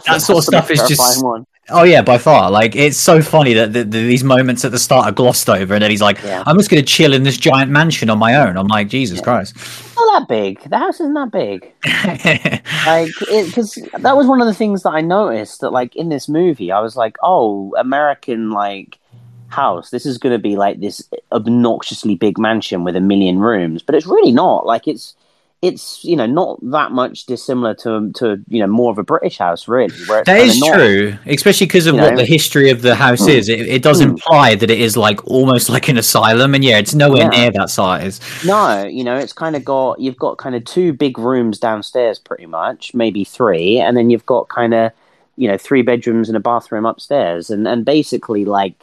that 0.05 0.21
sort 0.21 0.37
of 0.39 0.43
stuff 0.45 0.69
is 0.71 0.83
just 0.83 1.23
one. 1.23 1.45
Oh 1.69 1.83
yeah, 1.83 2.01
by 2.01 2.17
far. 2.17 2.51
Like 2.51 2.75
it's 2.75 2.97
so 2.97 3.21
funny 3.21 3.53
that 3.53 3.73
the, 3.73 3.83
the, 3.83 4.05
these 4.05 4.23
moments 4.23 4.65
at 4.65 4.71
the 4.71 4.79
start 4.79 5.07
are 5.07 5.11
glossed 5.11 5.49
over, 5.49 5.73
and 5.73 5.83
then 5.83 5.91
he's 5.91 6.01
like, 6.01 6.21
Yeah. 6.23 6.43
I'm 6.45 6.57
just 6.57 6.69
gonna 6.69 6.83
chill 6.83 7.13
in 7.13 7.23
this 7.23 7.37
giant 7.37 7.71
mansion 7.71 8.09
on 8.09 8.19
my 8.19 8.35
own. 8.35 8.57
I'm 8.57 8.67
like 8.67 8.87
Jesus 8.87 9.21
Christ. 9.21 9.55
Not 9.95 10.19
that 10.19 10.27
big. 10.27 10.61
The 10.69 10.77
house 10.77 10.99
isn't 10.99 11.13
that 11.13 11.31
big. 11.31 11.71
like 12.85 13.11
because 13.45 13.75
that 13.99 14.15
was 14.15 14.27
one 14.27 14.41
of 14.41 14.47
the 14.47 14.53
things 14.53 14.83
that 14.83 14.91
I 14.91 15.01
noticed 15.01 15.61
that 15.61 15.71
like 15.71 15.95
in 15.95 16.09
this 16.09 16.27
movie 16.27 16.71
I 16.71 16.79
was 16.79 16.95
like 16.95 17.17
oh 17.21 17.73
American 17.77 18.51
like 18.51 18.99
house 19.47 19.91
this 19.91 20.05
is 20.05 20.17
going 20.17 20.33
to 20.33 20.39
be 20.39 20.55
like 20.55 20.79
this 20.79 21.07
obnoxiously 21.31 22.15
big 22.15 22.39
mansion 22.39 22.83
with 22.83 22.95
a 22.95 22.99
million 22.99 23.37
rooms 23.37 23.83
but 23.83 23.93
it's 23.93 24.07
really 24.07 24.31
not 24.31 24.65
like 24.65 24.87
it's 24.87 25.15
it's 25.63 26.03
you 26.03 26.15
know 26.15 26.25
not 26.25 26.59
that 26.71 26.91
much 26.91 27.25
dissimilar 27.25 27.73
to 27.73 28.11
to 28.15 28.25
you 28.49 28.59
know 28.59 28.67
more 28.67 28.91
of 28.91 28.97
a 28.97 29.03
British 29.03 29.37
house 29.37 29.67
really 29.67 29.95
That 30.07 30.55
not- 30.59 30.73
true, 30.75 31.15
especially 31.25 31.67
because 31.67 31.87
of 31.87 31.95
what 31.95 32.11
know? 32.11 32.17
the 32.17 32.25
history 32.25 32.69
of 32.69 32.81
the 32.81 32.95
house 32.95 33.25
is. 33.27 33.47
It, 33.49 33.61
it 33.61 33.81
does 33.81 34.01
Mm. 34.01 34.09
imply 34.09 34.55
that 34.55 34.69
it 34.69 34.79
is 34.79 34.97
like 34.97 35.25
almost 35.25 35.69
like 35.69 35.87
an 35.87 35.97
asylum, 35.97 36.53
and 36.53 36.63
yeah, 36.63 36.77
it's 36.79 36.93
nowhere 36.93 37.29
Yeah. 37.31 37.39
near 37.41 37.51
that 37.51 37.69
size. 37.69 38.19
No, 38.45 38.83
you 38.83 39.03
know, 39.05 39.15
it's 39.15 39.33
kind 39.33 39.55
of 39.55 39.63
got 39.63 39.99
you've 40.01 40.17
got 40.17 40.37
kind 40.37 40.53
of 40.55 40.65
two 40.65 40.91
big 40.93 41.17
rooms 41.17 41.57
downstairs, 41.59 42.19
pretty 42.19 42.45
much, 42.45 42.93
maybe 42.93 43.23
three, 43.23 43.79
and 43.79 43.95
then 43.95 44.09
you've 44.09 44.25
got 44.25 44.49
kind 44.49 44.73
of 44.73 44.91
you 45.37 45.47
know 45.47 45.57
three 45.57 45.81
bedrooms 45.81 46.27
and 46.29 46.35
a 46.35 46.41
bathroom 46.41 46.85
upstairs, 46.85 47.49
and 47.49 47.67
and 47.67 47.85
basically 47.85 48.43
like 48.45 48.75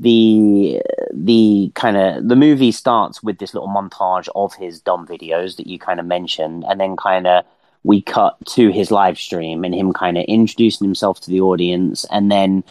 the 0.00 0.82
the 1.12 1.70
kind 1.74 1.96
of 1.96 2.28
the 2.28 2.36
movie 2.36 2.72
starts 2.72 3.22
with 3.22 3.38
this 3.38 3.54
little 3.54 3.68
montage 3.68 4.28
of 4.34 4.54
his 4.54 4.80
dumb 4.80 5.06
videos 5.06 5.56
that 5.56 5.66
you 5.66 5.78
kind 5.78 6.00
of 6.00 6.06
mentioned, 6.06 6.64
and 6.68 6.80
then 6.80 6.96
kind 6.96 7.26
of 7.26 7.44
we 7.84 8.00
cut 8.00 8.36
to 8.46 8.70
his 8.70 8.90
live 8.90 9.18
stream 9.18 9.64
and 9.64 9.74
him 9.74 9.92
kind 9.92 10.16
of 10.18 10.24
introducing 10.24 10.86
himself 10.86 11.20
to 11.20 11.30
the 11.30 11.40
audience, 11.40 12.04
and 12.10 12.30
then 12.30 12.64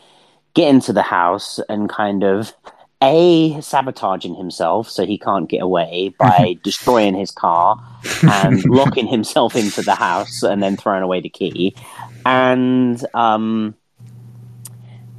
get 0.53 0.67
into 0.67 0.91
the 0.93 1.01
house 1.01 1.59
and 1.69 1.89
kind 1.89 2.23
of 2.23 2.53
a 3.03 3.59
sabotaging 3.61 4.35
himself 4.35 4.87
so 4.89 5.05
he 5.05 5.17
can't 5.17 5.49
get 5.49 5.61
away 5.61 6.13
by 6.19 6.55
destroying 6.63 7.15
his 7.15 7.31
car 7.31 7.81
and 8.21 8.63
locking 8.65 9.07
himself 9.07 9.55
into 9.55 9.81
the 9.81 9.95
house 9.95 10.43
and 10.43 10.61
then 10.61 10.77
throwing 10.77 11.01
away 11.01 11.19
the 11.19 11.29
key 11.29 11.75
and 12.25 13.03
um 13.15 13.73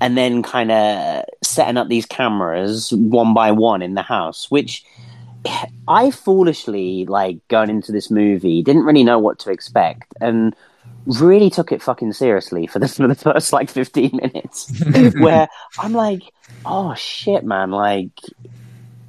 and 0.02 0.18
then 0.18 0.42
kind 0.42 0.72
of 0.72 1.24
setting 1.42 1.76
up 1.76 1.86
these 1.86 2.04
cameras 2.04 2.92
one 2.92 3.32
by 3.32 3.52
one 3.52 3.80
in 3.80 3.94
the 3.94 4.02
house 4.02 4.50
which 4.50 4.84
i 5.86 6.10
foolishly 6.10 7.06
like 7.06 7.38
going 7.46 7.70
into 7.70 7.92
this 7.92 8.10
movie 8.10 8.62
didn't 8.62 8.82
really 8.82 9.04
know 9.04 9.20
what 9.20 9.38
to 9.38 9.50
expect 9.50 10.12
and 10.20 10.56
really 11.06 11.48
took 11.48 11.70
it 11.70 11.80
fucking 11.80 12.12
seriously 12.12 12.66
for 12.66 12.80
the 12.80 12.88
for 12.98 13.06
the 13.06 13.14
first 13.14 13.52
like 13.52 13.70
15 13.70 14.10
minutes. 14.14 14.72
Where 15.20 15.48
i'm 15.78 15.92
like 15.92 16.22
oh 16.66 16.94
shit 16.94 17.44
man 17.44 17.70
like 17.70 18.10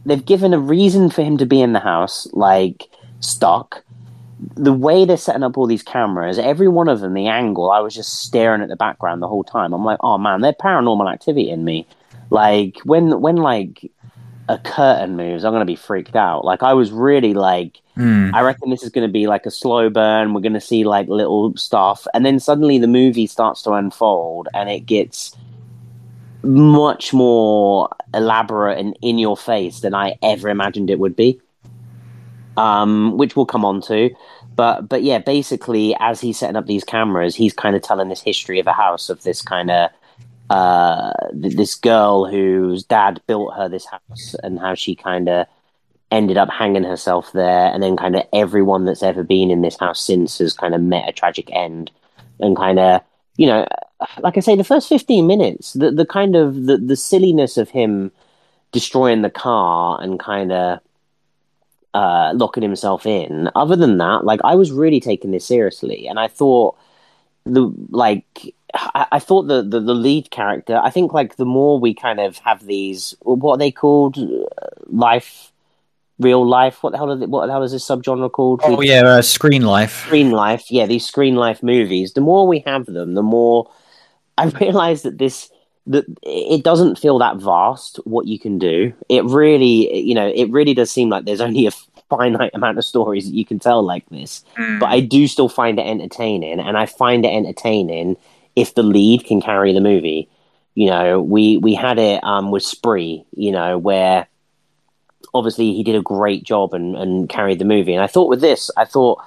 they've 0.05 0.25
given 0.25 0.53
a 0.53 0.59
reason 0.59 1.09
for 1.09 1.23
him 1.23 1.37
to 1.37 1.45
be 1.47 1.59
in 1.59 1.73
the 1.73 1.79
house 1.79 2.27
like 2.33 2.87
stuck 3.19 3.83
the 4.55 4.73
way 4.73 5.05
they're 5.05 5.17
setting 5.17 5.43
up 5.43 5.57
all 5.57 5.67
these 5.67 5.83
cameras 5.83 6.37
every 6.39 6.67
one 6.67 6.87
of 6.87 6.99
them 7.01 7.13
the 7.13 7.27
angle 7.27 7.71
i 7.71 7.79
was 7.79 7.93
just 7.93 8.23
staring 8.23 8.61
at 8.61 8.69
the 8.69 8.75
background 8.75 9.21
the 9.21 9.27
whole 9.27 9.43
time 9.43 9.73
i'm 9.73 9.85
like 9.85 9.99
oh 10.01 10.17
man 10.17 10.41
they're 10.41 10.53
paranormal 10.53 11.11
activity 11.11 11.49
in 11.49 11.63
me 11.63 11.85
like 12.29 12.77
when 12.83 13.21
when 13.21 13.35
like 13.37 13.89
a 14.49 14.57
curtain 14.57 15.15
moves 15.15 15.43
i'm 15.45 15.53
gonna 15.53 15.65
be 15.65 15.75
freaked 15.75 16.15
out 16.15 16.43
like 16.43 16.63
i 16.63 16.73
was 16.73 16.91
really 16.91 17.33
like 17.33 17.79
Hmm. 17.95 18.31
I 18.33 18.41
reckon 18.41 18.71
this 18.71 18.81
is 18.81 18.89
going 18.89 19.07
to 19.07 19.11
be 19.11 19.27
like 19.27 19.45
a 19.45 19.51
slow 19.51 19.87
burn. 19.87 20.33
We're 20.33 20.41
going 20.41 20.53
to 20.53 20.59
see 20.59 20.83
like 20.83 21.07
little 21.09 21.55
stuff, 21.57 22.07
and 22.15 22.25
then 22.25 22.39
suddenly 22.39 22.79
the 22.79 22.87
movie 22.87 23.27
starts 23.27 23.61
to 23.63 23.73
unfold, 23.73 24.47
and 24.55 24.67
it 24.67 24.87
gets 24.87 25.37
much 26.41 27.13
more 27.13 27.89
elaborate 28.15 28.79
and 28.79 28.97
in 29.03 29.19
your 29.19 29.37
face 29.37 29.81
than 29.81 29.93
I 29.93 30.15
ever 30.23 30.49
imagined 30.49 30.89
it 30.89 30.97
would 30.97 31.15
be. 31.15 31.39
um, 32.57 33.17
which 33.17 33.35
we'll 33.35 33.45
come 33.45 33.65
on 33.65 33.81
to. 33.81 34.09
But 34.55 34.87
but 34.89 35.03
yeah, 35.03 35.19
basically, 35.19 35.95
as 35.99 36.21
he's 36.21 36.37
setting 36.37 36.55
up 36.55 36.67
these 36.67 36.83
cameras, 36.83 37.35
he's 37.35 37.53
kind 37.53 37.75
of 37.75 37.81
telling 37.81 38.09
this 38.09 38.21
history 38.21 38.59
of 38.59 38.67
a 38.67 38.73
house 38.73 39.09
of 39.09 39.23
this 39.23 39.41
kind 39.41 39.71
of 39.71 39.89
uh, 40.49 41.11
this 41.31 41.75
girl 41.75 42.25
whose 42.25 42.83
dad 42.83 43.21
built 43.27 43.55
her 43.55 43.67
this 43.67 43.85
house 43.85 44.35
and 44.43 44.59
how 44.59 44.75
she 44.75 44.95
kind 44.95 45.29
of 45.29 45.47
ended 46.11 46.37
up 46.37 46.49
hanging 46.49 46.83
herself 46.83 47.31
there, 47.31 47.73
and 47.73 47.81
then 47.81 47.97
kind 47.97 48.15
of 48.15 48.23
everyone 48.33 48.85
that's 48.85 49.01
ever 49.01 49.23
been 49.23 49.49
in 49.49 49.61
this 49.61 49.79
house 49.79 49.99
since 49.99 50.37
has 50.37 50.53
kind 50.53 50.75
of 50.75 50.81
met 50.81 51.09
a 51.09 51.11
tragic 51.11 51.49
end, 51.51 51.89
and 52.39 52.55
kind 52.55 52.77
of 52.77 53.01
you 53.37 53.47
know, 53.47 53.65
like 54.19 54.37
I 54.37 54.41
say, 54.41 54.55
the 54.55 54.63
first 54.63 54.87
fifteen 54.87 55.25
minutes, 55.25 55.73
the 55.73 55.89
the 55.91 56.05
kind 56.05 56.35
of 56.35 56.65
the 56.65 56.77
the 56.77 56.95
silliness 56.95 57.57
of 57.57 57.69
him 57.69 58.11
destroying 58.71 59.21
the 59.21 59.29
car 59.29 59.99
and 60.01 60.19
kind 60.19 60.51
of 60.51 60.79
uh, 61.93 62.33
locking 62.35 62.63
himself 62.63 63.05
in. 63.05 63.49
Other 63.55 63.75
than 63.75 63.97
that, 63.97 64.25
like 64.25 64.39
I 64.43 64.55
was 64.55 64.71
really 64.71 64.99
taking 64.99 65.31
this 65.31 65.45
seriously, 65.45 66.07
and 66.07 66.19
I 66.19 66.27
thought 66.27 66.77
the 67.45 67.73
like 67.89 68.53
I, 68.73 69.05
I 69.13 69.19
thought 69.19 69.43
the, 69.43 69.61
the, 69.61 69.79
the 69.79 69.93
lead 69.93 70.31
character. 70.31 70.79
I 70.83 70.89
think 70.89 71.13
like 71.13 71.35
the 71.35 71.45
more 71.45 71.79
we 71.79 71.93
kind 71.93 72.19
of 72.19 72.37
have 72.39 72.65
these, 72.65 73.15
what 73.21 73.55
are 73.55 73.57
they 73.57 73.71
called, 73.71 74.17
life, 74.87 75.51
real 76.19 76.47
life. 76.47 76.81
What 76.81 76.91
the 76.91 76.97
hell? 76.97 77.11
Are 77.11 77.15
they, 77.15 77.25
what 77.25 77.45
the 77.45 77.51
hell 77.51 77.63
is 77.63 77.71
this 77.71 77.87
subgenre 77.87 78.31
called? 78.31 78.61
Oh 78.63 78.81
yeah, 78.81 79.01
uh, 79.01 79.21
screen 79.21 79.63
life. 79.63 80.05
Screen 80.05 80.31
life. 80.31 80.71
Yeah, 80.71 80.85
these 80.85 81.05
screen 81.05 81.35
life 81.35 81.61
movies. 81.61 82.13
The 82.13 82.21
more 82.21 82.47
we 82.47 82.59
have 82.65 82.85
them, 82.85 83.13
the 83.13 83.23
more 83.23 83.69
I 84.37 84.45
realize 84.61 85.03
that 85.03 85.17
this 85.17 85.51
that 85.87 86.05
it 86.21 86.63
doesn't 86.63 86.97
feel 86.97 87.19
that 87.19 87.37
vast 87.37 87.97
what 88.05 88.27
you 88.27 88.39
can 88.39 88.57
do. 88.57 88.93
It 89.09 89.23
really, 89.25 90.01
you 90.01 90.15
know, 90.15 90.31
it 90.33 90.49
really 90.49 90.73
does 90.73 90.89
seem 90.91 91.09
like 91.09 91.25
there's 91.25 91.41
only 91.41 91.67
a 91.67 91.71
finite 92.09 92.51
amount 92.53 92.77
of 92.77 92.85
stories 92.85 93.25
that 93.25 93.35
you 93.35 93.45
can 93.45 93.59
tell 93.59 93.83
like 93.83 94.07
this. 94.09 94.43
Mm. 94.57 94.79
But 94.79 94.87
I 94.87 94.99
do 95.01 95.27
still 95.27 95.49
find 95.49 95.79
it 95.79 95.85
entertaining, 95.85 96.59
and 96.59 96.77
I 96.77 96.85
find 96.85 97.25
it 97.25 97.33
entertaining 97.33 98.17
if 98.55 98.75
the 98.75 98.83
lead 98.83 99.25
can 99.25 99.41
carry 99.41 99.73
the 99.73 99.81
movie. 99.81 100.29
You 100.75 100.87
know, 100.89 101.21
we 101.21 101.57
we 101.57 101.75
had 101.75 101.99
it 101.99 102.23
um, 102.23 102.49
with 102.49 102.63
Spree, 102.63 103.25
you 103.35 103.51
know, 103.51 103.77
where 103.77 104.27
obviously 105.33 105.73
he 105.73 105.83
did 105.83 105.95
a 105.95 106.01
great 106.01 106.43
job 106.43 106.73
and, 106.73 106.95
and 106.95 107.29
carried 107.29 107.59
the 107.59 107.65
movie. 107.65 107.93
And 107.93 108.03
I 108.03 108.07
thought 108.07 108.29
with 108.29 108.41
this, 108.41 108.69
I 108.77 108.85
thought, 108.85 109.19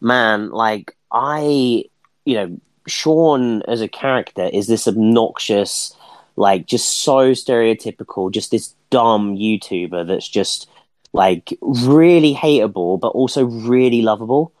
man, 0.00 0.50
like 0.50 0.96
I, 1.10 1.84
you 2.24 2.34
know, 2.34 2.60
Shawn 2.86 3.62
as 3.62 3.80
a 3.80 3.88
character 3.88 4.44
is 4.52 4.66
this 4.66 4.86
obnoxious, 4.86 5.94
like 6.36 6.66
just 6.66 7.02
so 7.02 7.32
stereotypical, 7.32 8.32
just 8.32 8.50
this 8.50 8.74
dumb 8.90 9.36
YouTuber 9.36 10.06
that's 10.06 10.28
just 10.28 10.68
like 11.12 11.56
really 11.60 12.34
hateable, 12.34 13.00
but 13.00 13.08
also 13.08 13.44
really 13.44 14.02
lovable. 14.02 14.52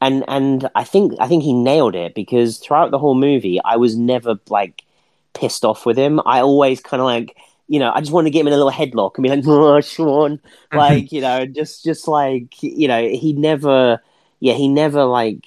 And 0.00 0.24
and 0.28 0.68
I 0.74 0.84
think 0.84 1.14
I 1.20 1.28
think 1.28 1.42
he 1.42 1.52
nailed 1.52 1.94
it 1.94 2.14
because 2.14 2.58
throughout 2.58 2.90
the 2.90 2.98
whole 2.98 3.14
movie, 3.14 3.60
I 3.64 3.76
was 3.76 3.96
never 3.96 4.38
like 4.48 4.82
pissed 5.34 5.64
off 5.64 5.86
with 5.86 5.98
him. 5.98 6.20
I 6.26 6.40
always 6.40 6.80
kind 6.80 7.00
of 7.00 7.06
like 7.06 7.36
you 7.70 7.78
know, 7.78 7.92
I 7.94 8.00
just 8.00 8.10
want 8.10 8.26
to 8.26 8.30
get 8.30 8.40
him 8.40 8.48
in 8.48 8.52
a 8.52 8.56
little 8.56 8.72
headlock 8.72 9.12
and 9.14 9.22
be 9.22 9.28
like, 9.28 9.44
"Oh, 9.46 9.80
Shawn," 9.80 10.40
like 10.72 11.12
you 11.12 11.20
know, 11.20 11.46
just 11.46 11.84
just 11.84 12.08
like 12.08 12.60
you 12.62 12.88
know, 12.88 13.08
he 13.08 13.32
never, 13.32 14.02
yeah, 14.40 14.54
he 14.54 14.68
never 14.68 15.04
like 15.04 15.46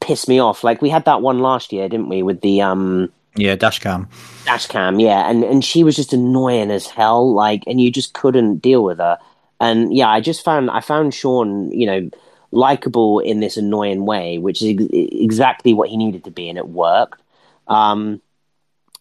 pissed 0.00 0.28
me 0.28 0.38
off. 0.38 0.64
Like 0.64 0.82
we 0.82 0.88
had 0.88 1.04
that 1.04 1.22
one 1.22 1.40
last 1.40 1.72
year, 1.72 1.88
didn't 1.88 2.08
we, 2.08 2.22
with 2.22 2.40
the 2.40 2.62
um, 2.62 3.12
yeah, 3.36 3.56
dash 3.56 3.78
cam, 3.78 4.08
dash 4.44 4.66
cam, 4.66 5.00
yeah, 5.00 5.28
and 5.28 5.44
and 5.44 5.64
she 5.64 5.84
was 5.84 5.96
just 5.96 6.12
annoying 6.12 6.70
as 6.70 6.86
hell, 6.86 7.32
like, 7.32 7.64
and 7.66 7.80
you 7.80 7.90
just 7.90 8.14
couldn't 8.14 8.58
deal 8.58 8.84
with 8.84 8.98
her. 8.98 9.18
And 9.60 9.94
yeah, 9.94 10.08
I 10.08 10.20
just 10.20 10.44
found 10.44 10.70
I 10.70 10.80
found 10.80 11.14
Shawn, 11.14 11.70
you 11.70 11.86
know, 11.86 12.10
likable 12.50 13.20
in 13.20 13.40
this 13.40 13.56
annoying 13.56 14.06
way, 14.06 14.38
which 14.38 14.62
is 14.62 14.68
ex- 14.68 14.88
exactly 14.92 15.74
what 15.74 15.88
he 15.88 15.96
needed 15.96 16.24
to 16.24 16.30
be, 16.30 16.48
and 16.48 16.58
it 16.58 16.68
worked. 16.68 17.20
Um, 17.66 18.20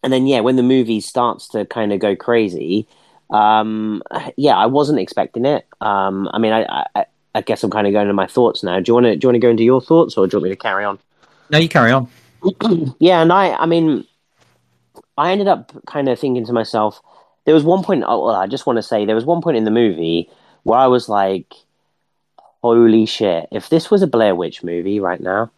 and 0.04 0.12
then 0.12 0.28
yeah, 0.28 0.41
when 0.41 0.56
the 0.56 0.63
movie 0.63 1.00
starts 1.00 1.48
to 1.50 1.65
kind 1.65 1.93
of 1.93 2.00
go 2.00 2.15
crazy, 2.15 2.88
um, 3.30 4.04
yeah, 4.36 4.56
I 4.56 4.65
wasn't 4.65 5.00
expecting 5.00 5.46
it. 5.46 5.65
Um, 5.82 6.30
I 6.34 6.39
mean, 6.39 6.54
I, 6.54 6.86
I, 6.96 7.06
I 7.36 7.41
guess 7.41 7.63
I'm 7.63 7.72
kind 7.72 7.88
of 7.88 7.93
going 7.93 8.08
to 8.08 8.13
my 8.13 8.28
thoughts 8.28 8.63
now. 8.63 8.80
Do 8.80 8.89
you 8.89 8.93
want 8.93 9.06
to 9.06 9.15
do 9.15 9.26
you 9.26 9.30
want 9.30 9.36
to 9.36 9.39
go 9.39 9.50
into 9.50 9.63
your 9.63 9.82
thoughts, 9.82 10.17
or 10.17 10.28
do 10.28 10.36
you 10.36 10.39
want 10.39 10.43
me 10.46 10.56
to 10.56 10.62
carry 10.62 10.86
on? 10.86 11.00
No, 11.50 11.58
you 11.58 11.69
carry 11.69 11.91
on. 11.91 12.08
yeah, 13.00 13.22
and 13.22 13.32
I, 13.32 13.54
I 13.54 13.65
mean, 13.65 14.06
I 15.17 15.32
ended 15.32 15.48
up 15.48 15.72
kind 15.86 16.10
of 16.10 16.19
thinking 16.19 16.46
to 16.46 16.54
myself, 16.54 17.02
there 17.46 17.54
was 17.54 17.63
one 17.63 17.84
point. 17.84 18.04
Oh, 18.06 18.26
well, 18.26 18.36
I 18.36 18.48
just 18.48 18.65
want 18.65 18.78
to 18.78 18.84
say 18.84 19.06
there 19.06 19.15
was 19.15 19.26
one 19.26 19.41
point 19.41 19.58
in 19.58 19.63
the 19.63 19.72
movie 19.72 20.30
where 20.63 20.80
I 20.80 20.88
was 20.88 21.10
like, 21.10 21.54
"Holy 22.62 23.06
shit! 23.06 23.48
If 23.52 23.69
this 23.69 23.89
was 23.89 24.02
a 24.02 24.08
Blair 24.08 24.36
Witch 24.36 24.63
movie 24.63 25.00
right 25.00 25.19
now, 25.19 25.52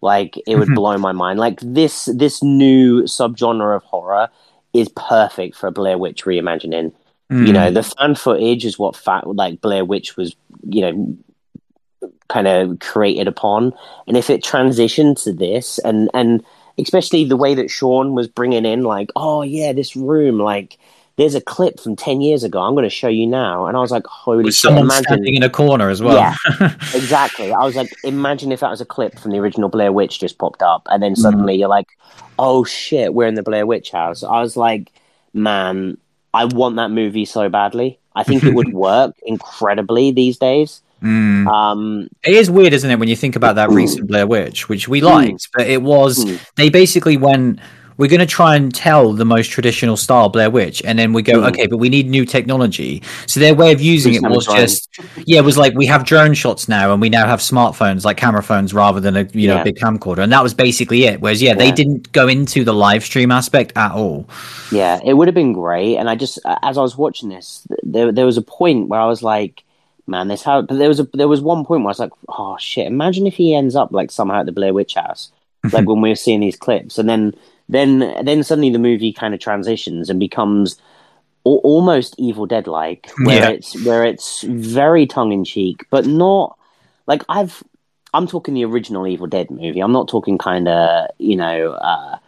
like 0.00 0.36
it 0.46 0.56
would 0.56 0.68
mm-hmm. 0.68 0.74
blow 0.74 0.98
my 0.98 1.12
mind. 1.12 1.38
Like 1.38 1.60
this 1.62 2.06
this 2.06 2.42
new 2.42 3.02
subgenre 3.02 3.76
of 3.76 3.82
horror 3.84 4.28
is 4.72 4.88
perfect 4.88 5.56
for 5.56 5.66
a 5.66 5.72
Blair 5.72 5.98
Witch 5.98 6.24
reimagining. 6.24 6.92
Mm. 7.30 7.46
You 7.46 7.52
know, 7.52 7.70
the 7.70 7.82
fan 7.82 8.14
footage 8.14 8.64
is 8.64 8.78
what 8.78 8.96
fat 8.96 9.26
like 9.26 9.60
Blair 9.60 9.84
Witch 9.84 10.16
was, 10.16 10.34
you 10.62 10.80
know, 10.80 12.10
kind 12.28 12.48
of 12.48 12.78
created 12.80 13.28
upon. 13.28 13.72
And 14.06 14.16
if 14.16 14.30
it 14.30 14.42
transitioned 14.42 15.22
to 15.24 15.32
this, 15.32 15.78
and 15.78 16.10
and 16.12 16.44
especially 16.78 17.24
the 17.24 17.36
way 17.36 17.54
that 17.54 17.70
Shawn 17.70 18.14
was 18.14 18.26
bringing 18.28 18.64
in, 18.64 18.82
like, 18.82 19.10
oh 19.14 19.42
yeah, 19.42 19.72
this 19.72 19.94
room, 19.94 20.38
like 20.38 20.78
there's 21.20 21.34
a 21.34 21.40
clip 21.40 21.78
from 21.78 21.96
10 21.96 22.22
years 22.22 22.44
ago 22.44 22.62
I'm 22.62 22.72
going 22.72 22.84
to 22.84 22.88
show 22.88 23.08
you 23.08 23.26
now. 23.26 23.66
And 23.66 23.76
I 23.76 23.80
was 23.80 23.90
like, 23.90 24.06
holy 24.06 24.42
With 24.42 24.54
shit. 24.54 24.62
Someone 24.62 24.84
imagine... 24.84 25.04
standing 25.04 25.34
in 25.34 25.42
a 25.42 25.50
corner 25.50 25.90
as 25.90 26.02
well. 26.02 26.16
Yeah, 26.16 26.34
exactly. 26.94 27.52
I 27.52 27.62
was 27.62 27.76
like, 27.76 27.92
imagine 28.04 28.52
if 28.52 28.60
that 28.60 28.70
was 28.70 28.80
a 28.80 28.86
clip 28.86 29.18
from 29.18 29.32
the 29.32 29.38
original 29.38 29.68
Blair 29.68 29.92
Witch 29.92 30.18
just 30.18 30.38
popped 30.38 30.62
up. 30.62 30.86
And 30.90 31.02
then 31.02 31.14
suddenly 31.14 31.56
mm. 31.56 31.60
you're 31.60 31.68
like, 31.68 31.88
oh 32.38 32.64
shit, 32.64 33.12
we're 33.12 33.28
in 33.28 33.34
the 33.34 33.42
Blair 33.42 33.66
Witch 33.66 33.90
house. 33.90 34.22
I 34.22 34.40
was 34.40 34.56
like, 34.56 34.92
man, 35.34 35.98
I 36.32 36.44
want 36.44 36.76
that 36.76 36.90
movie 36.90 37.24
so 37.24 37.48
badly. 37.48 37.98
I 38.14 38.22
think 38.22 38.44
it 38.44 38.54
would 38.54 38.72
work 38.72 39.14
incredibly 39.24 40.10
these 40.12 40.38
days. 40.38 40.82
Mm. 41.02 41.46
Um, 41.46 42.08
it 42.22 42.34
is 42.34 42.50
weird, 42.50 42.72
isn't 42.72 42.90
it, 42.90 42.98
when 42.98 43.08
you 43.08 43.16
think 43.16 43.36
about 43.36 43.56
that 43.56 43.70
recent 43.70 44.06
Blair 44.06 44.26
Witch, 44.26 44.68
which 44.68 44.86
we 44.86 45.00
liked, 45.00 45.48
but 45.54 45.66
it 45.66 45.82
was 45.82 46.24
mm. 46.24 46.38
they 46.56 46.68
basically 46.68 47.16
went 47.16 47.58
we're 48.00 48.08
going 48.08 48.18
to 48.18 48.24
try 48.24 48.56
and 48.56 48.74
tell 48.74 49.12
the 49.12 49.26
most 49.26 49.50
traditional 49.50 49.94
style 49.94 50.30
Blair 50.30 50.48
Witch, 50.48 50.82
and 50.86 50.98
then 50.98 51.12
we 51.12 51.20
go, 51.20 51.34
mm. 51.34 51.48
okay, 51.50 51.66
but 51.66 51.76
we 51.76 51.90
need 51.90 52.08
new 52.08 52.24
technology. 52.24 53.02
So 53.26 53.40
their 53.40 53.54
way 53.54 53.72
of 53.72 53.80
using 53.82 54.14
it 54.14 54.22
was 54.22 54.46
just, 54.46 54.88
yeah, 55.26 55.38
it 55.38 55.44
was 55.44 55.58
like 55.58 55.74
we 55.74 55.84
have 55.84 56.06
drone 56.06 56.32
shots 56.32 56.66
now, 56.66 56.94
and 56.94 57.00
we 57.02 57.10
now 57.10 57.26
have 57.26 57.40
smartphones 57.40 58.06
like 58.06 58.16
camera 58.16 58.42
phones 58.42 58.72
rather 58.72 59.00
than 59.00 59.16
a 59.16 59.24
you 59.34 59.48
know 59.48 59.56
yeah. 59.56 59.64
big 59.64 59.76
camcorder, 59.76 60.20
and 60.20 60.32
that 60.32 60.42
was 60.42 60.54
basically 60.54 61.04
it. 61.04 61.20
Whereas, 61.20 61.42
yeah, 61.42 61.50
yeah, 61.50 61.56
they 61.56 61.72
didn't 61.72 62.10
go 62.12 62.26
into 62.26 62.64
the 62.64 62.72
live 62.72 63.04
stream 63.04 63.30
aspect 63.30 63.74
at 63.76 63.92
all. 63.92 64.26
Yeah, 64.72 64.98
it 65.04 65.12
would 65.12 65.28
have 65.28 65.34
been 65.34 65.52
great. 65.52 65.98
And 65.98 66.08
I 66.08 66.14
just, 66.14 66.38
as 66.62 66.78
I 66.78 66.80
was 66.80 66.96
watching 66.96 67.28
this, 67.28 67.66
there 67.82 68.12
there 68.12 68.24
was 68.24 68.38
a 68.38 68.42
point 68.42 68.88
where 68.88 69.00
I 69.00 69.06
was 69.06 69.22
like 69.22 69.62
man, 70.06 70.28
this 70.28 70.42
how. 70.42 70.62
But 70.62 70.78
there 70.78 70.88
was 70.88 71.00
a 71.00 71.08
there 71.12 71.28
was 71.28 71.42
one 71.42 71.66
point 71.66 71.82
where 71.82 71.90
I 71.90 71.92
was 71.92 71.98
like, 71.98 72.12
oh 72.30 72.56
shit! 72.58 72.86
Imagine 72.86 73.26
if 73.26 73.34
he 73.34 73.54
ends 73.54 73.76
up 73.76 73.92
like 73.92 74.10
somehow 74.10 74.40
at 74.40 74.46
the 74.46 74.52
Blair 74.52 74.72
Witch 74.72 74.94
House, 74.94 75.30
like 75.70 75.86
when 75.86 76.00
we 76.00 76.08
were 76.08 76.14
seeing 76.14 76.40
these 76.40 76.56
clips, 76.56 76.98
and 76.98 77.06
then 77.06 77.34
then 77.70 78.00
then 78.24 78.42
suddenly 78.42 78.70
the 78.70 78.78
movie 78.78 79.12
kind 79.12 79.32
of 79.32 79.40
transitions 79.40 80.10
and 80.10 80.18
becomes 80.18 80.76
a- 81.46 81.48
almost 81.48 82.14
Evil 82.18 82.46
Dead 82.46 82.66
like, 82.66 83.10
where 83.24 83.42
yeah. 83.42 83.50
it's 83.50 83.84
where 83.84 84.04
it's 84.04 84.42
very 84.42 85.06
tongue 85.06 85.32
in 85.32 85.44
cheek, 85.44 85.86
but 85.90 86.06
not 86.06 86.58
like 87.06 87.22
I've. 87.28 87.62
I'm 88.12 88.26
talking 88.26 88.54
the 88.54 88.64
original 88.64 89.06
Evil 89.06 89.28
Dead 89.28 89.52
movie. 89.52 89.80
I'm 89.80 89.92
not 89.92 90.08
talking 90.08 90.36
kind 90.36 90.66
of 90.66 91.10
you 91.18 91.36
know, 91.36 91.72
uh, 91.74 92.18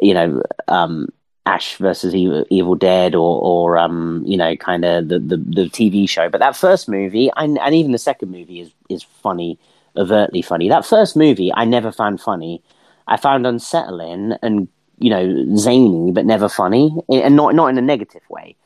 you 0.00 0.14
know, 0.14 0.42
um, 0.68 1.08
Ash 1.44 1.76
versus 1.76 2.14
Evil, 2.14 2.46
Evil 2.48 2.74
Dead 2.76 3.14
or 3.14 3.40
or 3.40 3.78
um, 3.78 4.22
you 4.26 4.38
know, 4.38 4.56
kind 4.56 4.86
of 4.86 5.08
the, 5.08 5.18
the 5.18 5.36
the 5.36 5.64
TV 5.66 6.08
show. 6.08 6.30
But 6.30 6.38
that 6.38 6.56
first 6.56 6.88
movie, 6.88 7.30
and, 7.36 7.58
and 7.58 7.74
even 7.74 7.92
the 7.92 7.98
second 7.98 8.30
movie 8.30 8.60
is 8.60 8.70
is 8.88 9.02
funny, 9.02 9.58
overtly 9.98 10.40
funny. 10.40 10.70
That 10.70 10.86
first 10.86 11.14
movie, 11.14 11.52
I 11.52 11.66
never 11.66 11.92
found 11.92 12.22
funny 12.22 12.62
I 13.06 13.16
found 13.16 13.46
unsettling 13.46 14.34
and 14.42 14.68
you 14.98 15.10
know 15.10 15.56
zany, 15.56 16.10
but 16.12 16.26
never 16.26 16.48
funny, 16.48 16.94
and 17.08 17.36
not 17.36 17.54
not 17.54 17.68
in 17.68 17.78
a 17.78 17.82
negative 17.82 18.22
way. 18.28 18.56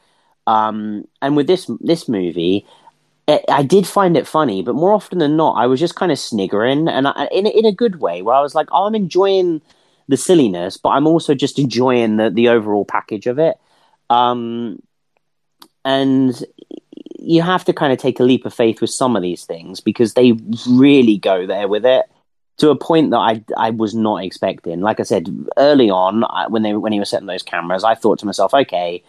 Um, 0.47 1.07
and 1.23 1.37
with 1.37 1.47
this 1.47 1.71
this 1.81 2.09
movie, 2.09 2.67
it, 3.29 3.45
I 3.49 3.63
did 3.63 3.87
find 3.87 4.17
it 4.17 4.27
funny, 4.27 4.63
but 4.63 4.75
more 4.75 4.93
often 4.93 5.19
than 5.19 5.37
not, 5.37 5.53
I 5.53 5.67
was 5.67 5.81
just 5.81 5.97
kind 5.97 6.13
of 6.13 6.19
sniggering, 6.19 6.89
and 6.89 7.09
I, 7.09 7.29
in 7.33 7.47
in 7.47 7.67
a 7.67 7.73
good 7.73 8.01
way, 8.01 8.23
where 8.23 8.35
I 8.35 8.41
was 8.41 8.55
like, 8.55 8.69
oh, 8.73 8.87
I'm 8.87 8.95
enjoying 8.95 9.61
the 10.09 10.17
silliness, 10.17 10.77
but 10.77 10.91
I'm 10.91 11.07
also 11.07 11.35
just 11.35 11.59
enjoying 11.59 12.17
the 12.17 12.31
the 12.31 12.49
overall 12.49 12.85
package 12.85 13.27
of 13.27 13.39
it. 13.39 13.57
Um, 14.09 14.83
and 15.85 16.45
you 17.19 17.43
have 17.43 17.65
to 17.67 17.73
kind 17.73 17.93
of 17.93 17.99
take 17.99 18.19
a 18.19 18.25
leap 18.25 18.45
of 18.47 18.55
faith 18.55 18.81
with 18.81 18.91
some 18.91 19.15
of 19.15 19.23
these 19.23 19.45
things 19.45 19.81
because 19.81 20.15
they 20.15 20.33
really 20.69 21.17
go 21.17 21.47
there 21.47 21.69
with 21.69 21.85
it 21.85 22.07
to 22.61 22.71
a 22.71 22.77
point 22.77 23.11
that 23.11 23.19
I 23.19 23.43
I 23.57 23.71
was 23.71 23.95
not 23.95 24.23
expecting. 24.25 24.81
Like 24.81 25.01
I 25.01 25.05
said 25.05 25.29
early 25.57 25.91
on, 25.91 26.25
when 26.51 26.63
they 26.63 26.75
when 26.75 26.93
he 26.93 27.01
was 27.01 27.09
setting 27.11 27.27
those 27.27 27.43
cameras, 27.43 27.85
I 27.85 27.95
thought 27.95 28.19
to 28.21 28.27
myself, 28.27 28.55
okay, 28.55 29.03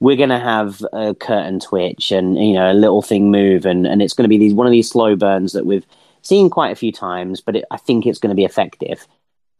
we're 0.00 0.16
going 0.16 0.28
to 0.28 0.38
have 0.38 0.84
a 0.92 1.14
curtain 1.14 1.60
twitch 1.60 2.12
and 2.12 2.36
you 2.36 2.54
know 2.54 2.70
a 2.70 2.74
little 2.74 3.02
thing 3.02 3.30
move 3.30 3.66
and 3.66 3.86
and 3.86 4.02
it's 4.02 4.12
going 4.12 4.24
to 4.24 4.28
be 4.28 4.38
these 4.38 4.54
one 4.54 4.66
of 4.66 4.70
these 4.70 4.88
slow 4.88 5.16
burns 5.16 5.52
that 5.52 5.66
we've 5.66 5.86
seen 6.22 6.50
quite 6.50 6.70
a 6.70 6.76
few 6.76 6.92
times 6.92 7.40
but 7.40 7.56
it, 7.56 7.64
i 7.70 7.76
think 7.76 8.06
it's 8.06 8.18
going 8.18 8.30
to 8.30 8.36
be 8.36 8.44
effective 8.44 9.06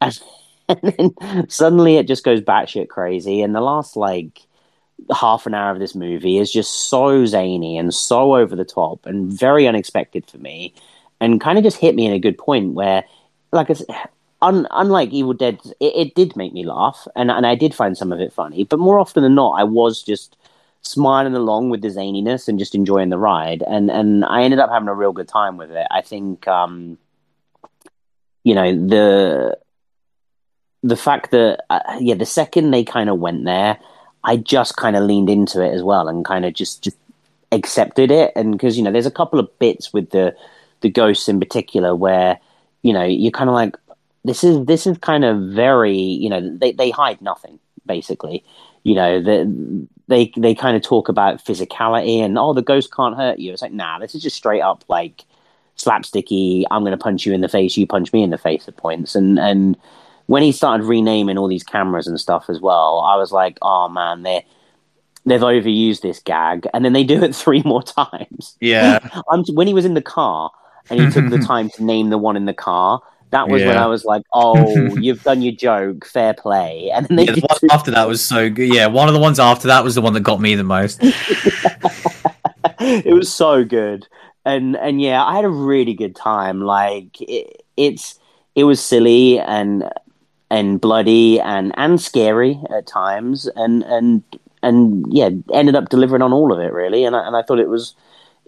and, 0.01 0.19
and 0.69 1.13
then 1.15 1.49
suddenly 1.49 1.97
it 1.97 2.07
just 2.07 2.23
goes 2.23 2.41
batshit 2.41 2.87
crazy 2.89 3.41
and 3.41 3.55
the 3.55 3.61
last 3.61 3.95
like 3.95 4.41
half 5.13 5.45
an 5.45 5.53
hour 5.53 5.71
of 5.71 5.79
this 5.79 5.95
movie 5.95 6.37
is 6.37 6.51
just 6.51 6.89
so 6.89 7.25
zany 7.25 7.77
and 7.77 7.93
so 7.93 8.35
over 8.35 8.55
the 8.55 8.65
top 8.65 9.05
and 9.05 9.31
very 9.31 9.67
unexpected 9.67 10.25
for 10.25 10.37
me 10.37 10.73
and 11.21 11.41
kind 11.41 11.57
of 11.57 11.63
just 11.63 11.77
hit 11.77 11.95
me 11.95 12.05
in 12.05 12.13
a 12.13 12.19
good 12.19 12.37
point 12.37 12.73
where 12.73 13.03
like 13.51 13.69
I 13.69 13.73
said, 13.73 13.87
un, 14.41 14.67
unlike 14.71 15.11
Evil 15.11 15.33
Dead, 15.33 15.59
it, 15.79 15.93
it, 15.95 16.15
did 16.15 16.35
make 16.35 16.53
me 16.53 16.65
laugh, 16.65 17.07
and 17.15 17.31
and 17.31 17.45
I 17.45 17.55
did 17.55 17.73
find 17.73 17.97
some 17.97 18.11
of 18.11 18.19
it 18.19 18.33
funny. 18.33 18.63
But 18.63 18.79
more 18.79 18.99
often 18.99 19.23
than 19.23 19.35
not, 19.35 19.59
I 19.59 19.63
was 19.63 20.01
just 20.01 20.37
smiling 20.81 21.35
along 21.35 21.69
with 21.69 21.81
the 21.81 21.89
zaniness 21.89 22.47
and 22.47 22.59
just 22.59 22.75
enjoying 22.75 23.09
the 23.09 23.17
ride, 23.17 23.63
and 23.63 23.89
and 23.89 24.25
I 24.25 24.43
ended 24.43 24.59
up 24.59 24.69
having 24.69 24.87
a 24.87 24.95
real 24.95 25.13
good 25.13 25.27
time 25.27 25.57
with 25.57 25.71
it. 25.71 25.87
I 25.91 26.01
think, 26.01 26.47
um, 26.47 26.97
you 28.43 28.55
know, 28.55 28.71
the 28.87 29.57
the 30.83 30.97
fact 30.97 31.31
that 31.31 31.65
uh, 31.69 31.97
yeah, 31.99 32.15
the 32.15 32.25
second 32.25 32.71
they 32.71 32.83
kind 32.83 33.09
of 33.09 33.19
went 33.19 33.45
there, 33.45 33.77
I 34.23 34.37
just 34.37 34.75
kind 34.77 34.95
of 34.95 35.03
leaned 35.03 35.29
into 35.29 35.63
it 35.63 35.73
as 35.73 35.83
well, 35.83 36.07
and 36.07 36.23
kind 36.25 36.45
of 36.45 36.53
just 36.53 36.83
just 36.83 36.97
accepted 37.51 38.11
it, 38.11 38.31
and 38.35 38.53
because 38.53 38.77
you 38.77 38.83
know, 38.83 38.91
there's 38.91 39.05
a 39.05 39.11
couple 39.11 39.39
of 39.39 39.59
bits 39.59 39.91
with 39.91 40.11
the 40.11 40.35
the 40.81 40.89
ghosts 40.89 41.27
in 41.27 41.39
particular 41.41 41.93
where 41.93 42.39
you 42.81 42.93
know 42.93 43.03
you're 43.03 43.31
kind 43.31 43.49
of 43.49 43.53
like 43.53 43.75
this 44.25 44.43
is 44.43 44.65
this 44.65 44.85
is 44.87 44.97
kind 44.99 45.25
of 45.25 45.39
very 45.53 45.97
you 45.97 46.29
know 46.29 46.57
they 46.57 46.71
they 46.71 46.89
hide 46.89 47.21
nothing 47.21 47.59
basically. 47.85 48.43
You 48.83 48.95
know 48.95 49.21
the, 49.21 49.87
they 50.07 50.31
they 50.37 50.55
kind 50.55 50.77
of 50.77 50.83
talk 50.83 51.09
about 51.09 51.43
physicality 51.43 52.19
and 52.19 52.37
oh 52.37 52.53
the 52.53 52.61
ghost 52.61 52.93
can't 52.93 53.17
hurt 53.17 53.39
you. 53.39 53.53
It's 53.53 53.61
like 53.61 53.73
nah 53.73 53.99
this 53.99 54.15
is 54.15 54.23
just 54.23 54.37
straight 54.37 54.61
up 54.61 54.83
like 54.87 55.25
slapsticky 55.77 56.65
i'm 56.71 56.81
going 56.81 56.91
to 56.91 56.97
punch 56.97 57.25
you 57.25 57.31
in 57.31 57.39
the 57.39 57.47
face 57.47 57.77
you 57.77 57.87
punch 57.87 58.11
me 58.11 58.21
in 58.21 58.31
the 58.31 58.37
face 58.37 58.67
at 58.67 58.75
points. 58.77 59.15
And 59.15 59.39
and 59.39 59.77
when 60.25 60.43
he 60.43 60.51
started 60.51 60.85
renaming 60.85 61.37
all 61.37 61.47
these 61.47 61.63
cameras 61.63 62.05
and 62.05 62.19
stuff 62.19 62.49
as 62.49 62.59
well 62.59 62.99
i 62.99 63.15
was 63.15 63.31
like 63.31 63.57
oh 63.61 63.87
man 63.87 64.23
they 64.23 64.45
they've 65.25 65.41
overused 65.41 66.01
this 66.01 66.19
gag. 66.19 66.67
And 66.73 66.83
then 66.83 66.93
they 66.93 67.03
do 67.03 67.23
it 67.23 67.35
three 67.43 67.61
more 67.63 67.83
times. 67.83 68.57
Yeah. 68.59 68.99
When 69.53 69.67
he 69.67 69.73
was 69.73 69.85
in 69.85 69.93
the 69.93 70.01
car 70.01 70.51
and 70.89 70.99
he 70.99 71.09
took 71.09 71.29
the 71.29 71.39
time 71.45 71.69
to 71.71 71.83
name 71.83 72.09
the 72.09 72.17
one 72.17 72.35
in 72.35 72.45
the 72.45 72.53
car 72.53 73.01
that 73.31 73.47
was 73.47 73.61
yeah. 73.61 73.67
when 73.67 73.77
I 73.77 73.85
was 73.85 74.05
like, 74.05 74.23
"Oh, 74.33 74.95
you've 74.99 75.23
done 75.23 75.41
your 75.41 75.53
joke, 75.53 76.05
fair 76.05 76.33
play." 76.33 76.91
And 76.99 77.07
then 77.07 77.27
yeah, 77.27 77.33
the 77.33 77.41
one 77.41 77.71
after 77.71 77.91
that 77.91 78.07
was 78.07 78.25
so 78.25 78.49
good. 78.49 78.73
Yeah, 78.73 78.87
one 78.87 79.07
of 79.07 79.13
the 79.13 79.19
ones 79.19 79.39
after 79.39 79.67
that 79.67 79.83
was 79.83 79.95
the 79.95 80.01
one 80.01 80.13
that 80.13 80.21
got 80.21 80.41
me 80.41 80.55
the 80.55 80.63
most. 80.63 80.99
it 82.79 83.13
was 83.13 83.33
so 83.33 83.63
good, 83.63 84.07
and 84.45 84.75
and 84.75 85.01
yeah, 85.01 85.23
I 85.23 85.35
had 85.35 85.45
a 85.45 85.49
really 85.49 85.93
good 85.93 86.15
time. 86.15 86.61
Like 86.61 87.21
it, 87.21 87.63
it's 87.77 88.19
it 88.55 88.63
was 88.63 88.83
silly 88.83 89.39
and 89.39 89.89
and 90.49 90.81
bloody 90.81 91.39
and 91.39 91.71
and 91.77 92.01
scary 92.01 92.59
at 92.75 92.87
times, 92.87 93.47
and 93.55 93.83
and 93.83 94.23
and 94.63 95.05
yeah, 95.13 95.29
ended 95.53 95.75
up 95.75 95.89
delivering 95.89 96.23
on 96.23 96.33
all 96.33 96.51
of 96.51 96.59
it 96.59 96.73
really. 96.73 97.05
And 97.05 97.15
I, 97.15 97.27
and 97.27 97.35
I 97.35 97.43
thought 97.43 97.59
it 97.59 97.69
was. 97.69 97.95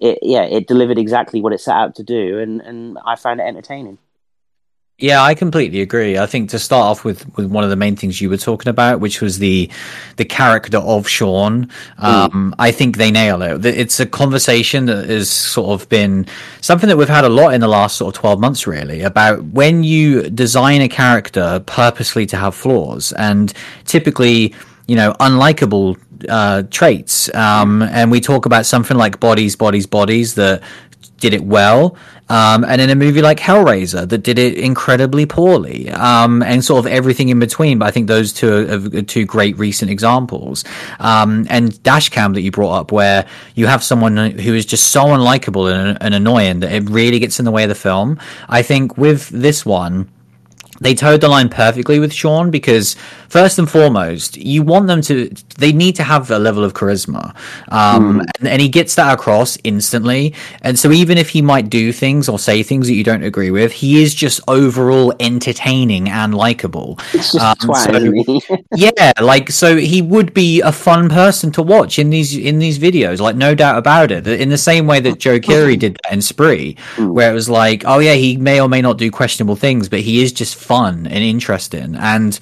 It, 0.01 0.19
yeah, 0.23 0.43
it 0.43 0.67
delivered 0.67 0.97
exactly 0.97 1.41
what 1.41 1.53
it 1.53 1.61
set 1.61 1.75
out 1.75 1.95
to 1.95 2.03
do, 2.03 2.39
and, 2.39 2.59
and 2.61 2.97
I 3.05 3.15
found 3.15 3.39
it 3.39 3.43
entertaining. 3.43 3.99
Yeah, 4.97 5.23
I 5.23 5.33
completely 5.33 5.81
agree. 5.81 6.19
I 6.19 6.27
think 6.27 6.51
to 6.51 6.59
start 6.59 6.85
off 6.85 7.03
with, 7.03 7.25
with 7.35 7.47
one 7.47 7.63
of 7.63 7.71
the 7.71 7.75
main 7.75 7.95
things 7.95 8.21
you 8.21 8.29
were 8.29 8.37
talking 8.37 8.69
about, 8.69 8.99
which 8.99 9.19
was 9.19 9.39
the 9.39 9.69
the 10.17 10.25
character 10.25 10.77
of 10.77 11.07
Shawn, 11.07 11.69
um, 11.97 12.31
mm. 12.31 12.53
I 12.59 12.71
think 12.71 12.97
they 12.97 13.09
nail 13.09 13.41
it. 13.41 13.65
It's 13.65 13.99
a 13.99 14.05
conversation 14.05 14.85
that 14.85 15.09
has 15.09 15.27
sort 15.27 15.81
of 15.81 15.89
been 15.89 16.27
something 16.61 16.87
that 16.87 16.97
we've 16.97 17.09
had 17.09 17.25
a 17.25 17.29
lot 17.29 17.55
in 17.55 17.61
the 17.61 17.67
last 17.67 17.97
sort 17.97 18.15
of 18.15 18.19
twelve 18.19 18.39
months, 18.39 18.67
really, 18.67 19.01
about 19.01 19.43
when 19.43 19.83
you 19.83 20.29
design 20.29 20.81
a 20.81 20.89
character 20.89 21.63
purposely 21.65 22.27
to 22.27 22.37
have 22.37 22.53
flaws, 22.53 23.11
and 23.13 23.53
typically, 23.85 24.53
you 24.91 24.97
know, 24.97 25.13
unlikable 25.21 25.97
uh, 26.27 26.63
traits. 26.63 27.33
Um, 27.33 27.81
and 27.81 28.11
we 28.11 28.19
talk 28.19 28.45
about 28.45 28.65
something 28.65 28.97
like 28.97 29.21
bodies, 29.21 29.55
bodies, 29.55 29.87
bodies 29.87 30.35
that 30.35 30.61
did 31.17 31.33
it 31.33 31.45
well. 31.45 31.95
Um, 32.27 32.65
and 32.65 32.81
in 32.81 32.89
a 32.89 32.95
movie 32.95 33.21
like 33.21 33.39
Hellraiser 33.39 34.07
that 34.09 34.17
did 34.17 34.37
it 34.37 34.55
incredibly 34.55 35.25
poorly, 35.25 35.89
um, 35.91 36.43
and 36.43 36.61
sort 36.61 36.85
of 36.85 36.91
everything 36.91 37.29
in 37.29 37.39
between. 37.39 37.79
But 37.79 37.85
I 37.85 37.91
think 37.91 38.07
those 38.07 38.33
two 38.33 38.51
are, 38.51 38.99
are 38.99 39.01
two 39.01 39.23
great 39.23 39.57
recent 39.57 39.89
examples. 39.89 40.65
Um, 40.99 41.47
and 41.49 41.71
Dashcam 41.83 42.33
that 42.33 42.41
you 42.41 42.51
brought 42.51 42.81
up, 42.81 42.91
where 42.91 43.25
you 43.55 43.67
have 43.67 43.81
someone 43.81 44.17
who 44.17 44.53
is 44.53 44.65
just 44.65 44.91
so 44.91 45.05
unlikable 45.05 45.73
and, 45.73 45.97
and 46.01 46.13
annoying 46.13 46.59
that 46.59 46.73
it 46.73 46.89
really 46.89 47.19
gets 47.19 47.39
in 47.39 47.45
the 47.45 47.51
way 47.51 47.63
of 47.63 47.69
the 47.69 47.75
film. 47.75 48.19
I 48.49 48.61
think 48.61 48.97
with 48.97 49.29
this 49.29 49.65
one, 49.65 50.09
they 50.81 50.95
toed 50.95 51.21
the 51.21 51.29
line 51.29 51.47
perfectly 51.47 51.99
with 51.99 52.11
Shawn 52.11 52.49
because 52.49 52.95
first 53.29 53.59
and 53.59 53.69
foremost, 53.69 54.35
you 54.35 54.63
want 54.63 54.87
them 54.87 55.01
to 55.03 55.29
they 55.57 55.71
need 55.71 55.95
to 55.95 56.03
have 56.03 56.31
a 56.31 56.39
level 56.39 56.63
of 56.63 56.73
charisma, 56.73 57.35
um, 57.69 58.19
mm. 58.19 58.25
and, 58.39 58.47
and, 58.47 58.61
he 58.61 58.67
gets 58.67 58.95
that 58.95 59.13
across 59.13 59.57
instantly. 59.63 60.33
And 60.63 60.77
so 60.77 60.91
even 60.91 61.17
if 61.19 61.29
he 61.29 61.41
might 61.41 61.69
do 61.69 61.93
things 61.93 62.27
or 62.27 62.39
say 62.39 62.63
things 62.63 62.87
that 62.87 62.93
you 62.93 63.03
don't 63.03 63.23
agree 63.23 63.51
with, 63.51 63.71
he 63.71 64.01
is 64.01 64.15
just 64.15 64.41
overall 64.47 65.13
entertaining 65.19 66.09
and 66.09 66.33
likable. 66.33 66.99
Um, 67.39 67.55
so, 67.75 68.57
yeah, 68.75 69.13
like 69.21 69.51
so 69.51 69.77
he 69.77 70.01
would 70.01 70.33
be 70.33 70.61
a 70.61 70.71
fun 70.71 71.09
person 71.09 71.51
to 71.51 71.61
watch 71.61 71.99
in 71.99 72.09
these 72.09 72.35
in 72.35 72.57
these 72.57 72.79
videos, 72.79 73.19
like 73.19 73.35
no 73.35 73.53
doubt 73.53 73.77
about 73.77 74.11
it. 74.11 74.25
In 74.27 74.49
the 74.49 74.57
same 74.57 74.87
way 74.87 74.99
that 74.99 75.19
Joe 75.19 75.39
Keery 75.39 75.77
did 75.77 75.99
that 76.03 76.11
in 76.11 76.21
Spree, 76.21 76.75
mm. 76.95 77.13
where 77.13 77.29
it 77.29 77.35
was 77.35 77.49
like, 77.49 77.83
oh 77.85 77.99
yeah, 77.99 78.15
he 78.15 78.35
may 78.35 78.59
or 78.59 78.67
may 78.67 78.81
not 78.81 78.97
do 78.97 79.11
questionable 79.11 79.55
things, 79.55 79.87
but 79.87 79.99
he 79.99 80.23
is 80.23 80.33
just 80.33 80.55
fun 80.71 81.07
and 81.07 81.23
interesting. 81.23 81.95
And 81.95 82.39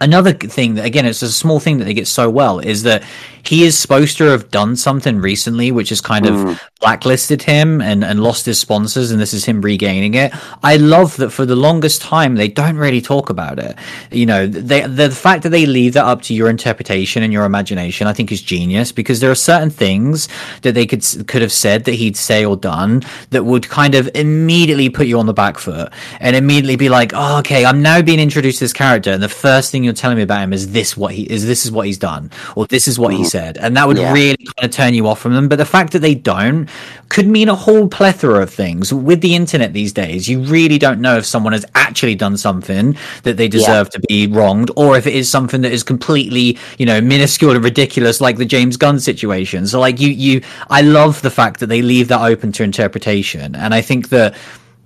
another 0.00 0.32
thing 0.32 0.74
that 0.74 0.84
again 0.84 1.06
it's 1.06 1.22
a 1.22 1.32
small 1.32 1.58
thing 1.60 1.78
that 1.78 1.84
they 1.84 1.94
get 1.94 2.06
so 2.06 2.30
well 2.30 2.60
is 2.60 2.82
that 2.84 3.02
he 3.48 3.64
is 3.64 3.78
supposed 3.78 4.18
to 4.18 4.24
have 4.24 4.50
done 4.50 4.76
something 4.76 5.18
recently 5.18 5.72
which 5.72 5.88
has 5.88 6.00
kind 6.00 6.26
mm. 6.26 6.52
of 6.52 6.60
blacklisted 6.80 7.42
him 7.42 7.80
and, 7.80 8.04
and 8.04 8.22
lost 8.22 8.44
his 8.46 8.60
sponsors 8.60 9.10
and 9.10 9.20
this 9.20 9.32
is 9.32 9.44
him 9.44 9.60
regaining 9.62 10.14
it 10.14 10.32
i 10.62 10.76
love 10.76 11.16
that 11.16 11.30
for 11.30 11.46
the 11.46 11.56
longest 11.56 12.02
time 12.02 12.34
they 12.34 12.48
don't 12.48 12.76
really 12.76 13.00
talk 13.00 13.30
about 13.30 13.58
it 13.58 13.76
you 14.12 14.26
know 14.26 14.46
they, 14.46 14.82
the 14.86 15.10
fact 15.10 15.42
that 15.42 15.48
they 15.48 15.66
leave 15.66 15.94
that 15.94 16.04
up 16.04 16.22
to 16.22 16.34
your 16.34 16.50
interpretation 16.50 17.22
and 17.22 17.32
your 17.32 17.44
imagination 17.44 18.06
i 18.06 18.12
think 18.12 18.30
is 18.30 18.42
genius 18.42 18.92
because 18.92 19.20
there 19.20 19.30
are 19.30 19.34
certain 19.34 19.70
things 19.70 20.28
that 20.62 20.74
they 20.74 20.86
could 20.86 21.02
could 21.26 21.42
have 21.42 21.52
said 21.52 21.84
that 21.84 21.94
he'd 21.94 22.16
say 22.16 22.44
or 22.44 22.56
done 22.56 23.02
that 23.30 23.44
would 23.44 23.68
kind 23.68 23.94
of 23.94 24.10
immediately 24.14 24.88
put 24.90 25.06
you 25.06 25.18
on 25.18 25.26
the 25.26 25.32
back 25.32 25.58
foot 25.58 25.90
and 26.20 26.36
immediately 26.36 26.76
be 26.76 26.88
like 26.88 27.12
oh, 27.14 27.38
okay 27.38 27.64
i'm 27.64 27.80
now 27.80 28.02
being 28.02 28.20
introduced 28.20 28.58
to 28.58 28.64
this 28.64 28.72
character 28.72 29.10
and 29.10 29.22
the 29.22 29.28
first 29.28 29.72
thing 29.72 29.82
you're 29.82 29.92
telling 29.94 30.16
me 30.16 30.22
about 30.22 30.42
him 30.42 30.52
is 30.52 30.72
this 30.72 30.96
what 30.96 31.14
he 31.14 31.22
is 31.30 31.46
this 31.46 31.64
is 31.64 31.72
what 31.72 31.86
he's 31.86 31.98
done 31.98 32.30
or 32.54 32.66
this 32.66 32.86
is 32.86 32.98
what 32.98 33.12
he 33.12 33.22
mm. 33.22 33.26
Said 33.38 33.58
and 33.58 33.76
that 33.76 33.86
would 33.86 33.98
yeah. 33.98 34.12
really 34.12 34.36
kind 34.36 34.64
of 34.64 34.70
turn 34.70 34.94
you 34.94 35.06
off 35.06 35.20
from 35.20 35.32
them 35.32 35.48
but 35.48 35.56
the 35.56 35.64
fact 35.64 35.92
that 35.92 36.00
they 36.00 36.14
don't 36.14 36.68
could 37.08 37.26
mean 37.26 37.48
a 37.48 37.54
whole 37.54 37.88
plethora 37.88 38.42
of 38.42 38.50
things 38.50 38.92
with 38.92 39.20
the 39.20 39.34
internet 39.34 39.72
these 39.72 39.92
days 39.92 40.28
you 40.28 40.40
really 40.40 40.78
don't 40.78 41.00
know 41.00 41.16
if 41.16 41.24
someone 41.24 41.52
has 41.52 41.64
actually 41.74 42.14
done 42.14 42.36
something 42.36 42.96
that 43.22 43.36
they 43.36 43.48
deserve 43.48 43.86
yeah. 43.86 44.00
to 44.00 44.00
be 44.08 44.26
wronged 44.26 44.70
or 44.76 44.96
if 44.96 45.06
it 45.06 45.14
is 45.14 45.30
something 45.30 45.60
that 45.60 45.72
is 45.72 45.82
completely 45.82 46.58
you 46.78 46.86
know 46.86 47.00
minuscule 47.00 47.54
and 47.54 47.64
ridiculous 47.64 48.20
like 48.20 48.36
the 48.36 48.44
James 48.44 48.76
Gunn 48.76 48.98
situation 48.98 49.66
so 49.66 49.78
like 49.78 50.00
you 50.00 50.10
you 50.10 50.42
I 50.68 50.82
love 50.82 51.22
the 51.22 51.30
fact 51.30 51.60
that 51.60 51.66
they 51.66 51.82
leave 51.82 52.08
that 52.08 52.20
open 52.20 52.52
to 52.52 52.62
interpretation 52.62 53.54
and 53.54 53.74
I 53.74 53.80
think 53.80 54.08
that 54.10 54.36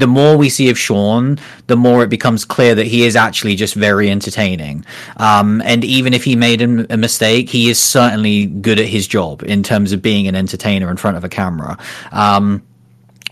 the 0.02 0.08
more 0.08 0.36
we 0.36 0.48
see 0.48 0.68
of 0.68 0.76
Shawn, 0.76 1.38
the 1.68 1.76
more 1.76 2.02
it 2.02 2.10
becomes 2.10 2.44
clear 2.44 2.74
that 2.74 2.88
he 2.88 3.04
is 3.04 3.14
actually 3.14 3.54
just 3.54 3.74
very 3.76 4.10
entertaining. 4.10 4.84
Um, 5.16 5.62
and 5.64 5.84
even 5.84 6.12
if 6.12 6.24
he 6.24 6.34
made 6.34 6.60
a, 6.60 6.96
mistake, 6.96 7.48
he 7.48 7.70
is 7.70 7.78
certainly 7.78 8.46
good 8.46 8.80
at 8.80 8.86
his 8.86 9.06
job 9.06 9.44
in 9.44 9.62
terms 9.62 9.92
of 9.92 10.02
being 10.02 10.26
an 10.26 10.34
entertainer 10.34 10.90
in 10.90 10.96
front 10.96 11.18
of 11.18 11.22
a 11.22 11.28
camera. 11.28 11.78
Um, 12.10 12.64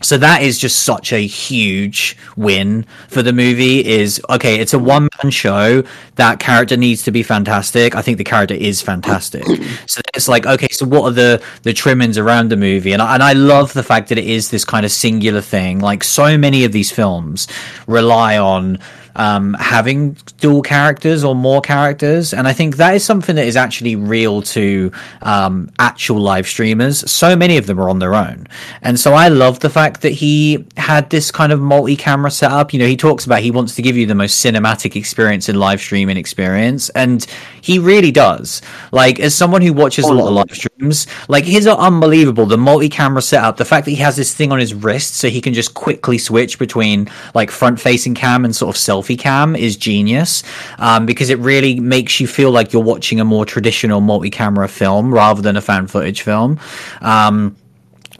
so 0.02 0.16
that 0.16 0.42
is 0.42 0.58
just 0.58 0.84
such 0.84 1.12
a 1.12 1.18
huge 1.18 2.16
win 2.36 2.84
for 3.08 3.22
the 3.22 3.32
movie 3.32 3.84
is 3.84 4.20
okay 4.30 4.58
it's 4.58 4.72
a 4.72 4.78
one 4.78 5.08
man 5.22 5.30
show. 5.30 5.82
That 6.16 6.38
character 6.38 6.76
needs 6.76 7.02
to 7.04 7.10
be 7.10 7.22
fantastic. 7.22 7.94
I 7.94 8.02
think 8.02 8.18
the 8.18 8.24
character 8.24 8.54
is 8.54 8.80
fantastic. 8.82 9.44
So 9.86 10.00
it's 10.14 10.28
like 10.28 10.46
okay 10.46 10.68
so 10.68 10.86
what 10.86 11.04
are 11.04 11.10
the 11.10 11.42
the 11.62 11.72
trimmings 11.72 12.18
around 12.18 12.50
the 12.50 12.56
movie? 12.56 12.92
And 12.92 13.02
I, 13.02 13.14
and 13.14 13.22
I 13.22 13.32
love 13.32 13.72
the 13.72 13.82
fact 13.82 14.08
that 14.08 14.18
it 14.18 14.26
is 14.26 14.50
this 14.50 14.64
kind 14.64 14.84
of 14.86 14.92
singular 14.92 15.40
thing. 15.40 15.80
Like 15.80 16.02
so 16.04 16.38
many 16.38 16.64
of 16.64 16.72
these 16.72 16.90
films 16.90 17.46
rely 17.86 18.38
on 18.38 18.78
um, 19.16 19.54
having 19.54 20.16
dual 20.38 20.62
characters 20.62 21.24
or 21.24 21.34
more 21.34 21.60
characters, 21.60 22.32
and 22.32 22.46
I 22.46 22.52
think 22.52 22.76
that 22.76 22.94
is 22.94 23.04
something 23.04 23.36
that 23.36 23.46
is 23.46 23.56
actually 23.56 23.96
real 23.96 24.42
to 24.42 24.92
um, 25.22 25.70
actual 25.78 26.20
live 26.20 26.46
streamers. 26.46 27.10
So 27.10 27.36
many 27.36 27.56
of 27.56 27.66
them 27.66 27.80
are 27.80 27.88
on 27.88 27.98
their 27.98 28.14
own, 28.14 28.46
and 28.82 28.98
so 28.98 29.14
I 29.14 29.28
love 29.28 29.60
the 29.60 29.70
fact 29.70 30.02
that 30.02 30.10
he 30.10 30.66
had 30.76 31.10
this 31.10 31.30
kind 31.30 31.52
of 31.52 31.60
multi-camera 31.60 32.30
setup. 32.30 32.72
You 32.72 32.78
know, 32.78 32.86
he 32.86 32.96
talks 32.96 33.26
about 33.26 33.40
he 33.40 33.50
wants 33.50 33.74
to 33.76 33.82
give 33.82 33.96
you 33.96 34.06
the 34.06 34.14
most 34.14 34.44
cinematic 34.44 34.96
experience 34.96 35.48
in 35.48 35.58
live 35.58 35.80
streaming 35.80 36.16
experience, 36.16 36.88
and 36.90 37.26
he 37.62 37.78
really 37.78 38.10
does. 38.10 38.62
Like 38.92 39.20
as 39.20 39.34
someone 39.34 39.62
who 39.62 39.72
watches 39.72 40.06
a 40.06 40.12
lot 40.12 40.28
of 40.28 40.34
live 40.34 40.56
streams, 40.56 41.06
like 41.28 41.44
his 41.44 41.66
are 41.66 41.78
unbelievable. 41.78 42.46
The 42.46 42.58
multi-camera 42.58 43.22
setup, 43.22 43.56
the 43.56 43.64
fact 43.64 43.84
that 43.84 43.92
he 43.92 43.96
has 43.98 44.16
this 44.16 44.34
thing 44.34 44.52
on 44.52 44.58
his 44.58 44.74
wrist 44.74 45.16
so 45.16 45.28
he 45.28 45.40
can 45.40 45.54
just 45.54 45.74
quickly 45.74 46.18
switch 46.18 46.58
between 46.58 47.08
like 47.34 47.50
front-facing 47.50 48.14
cam 48.14 48.44
and 48.44 48.54
sort 48.54 48.74
of 48.74 48.80
selfie 49.00 49.18
cam 49.18 49.56
is 49.56 49.76
genius 49.76 50.42
um, 50.78 51.06
because 51.06 51.30
it 51.30 51.38
really 51.38 51.80
makes 51.80 52.20
you 52.20 52.26
feel 52.26 52.50
like 52.50 52.72
you're 52.72 52.82
watching 52.82 53.20
a 53.20 53.24
more 53.24 53.44
traditional 53.44 54.00
multi-camera 54.00 54.68
film 54.68 55.12
rather 55.12 55.42
than 55.42 55.56
a 55.56 55.60
fan 55.60 55.86
footage 55.86 56.22
film. 56.22 56.58
Um, 57.00 57.56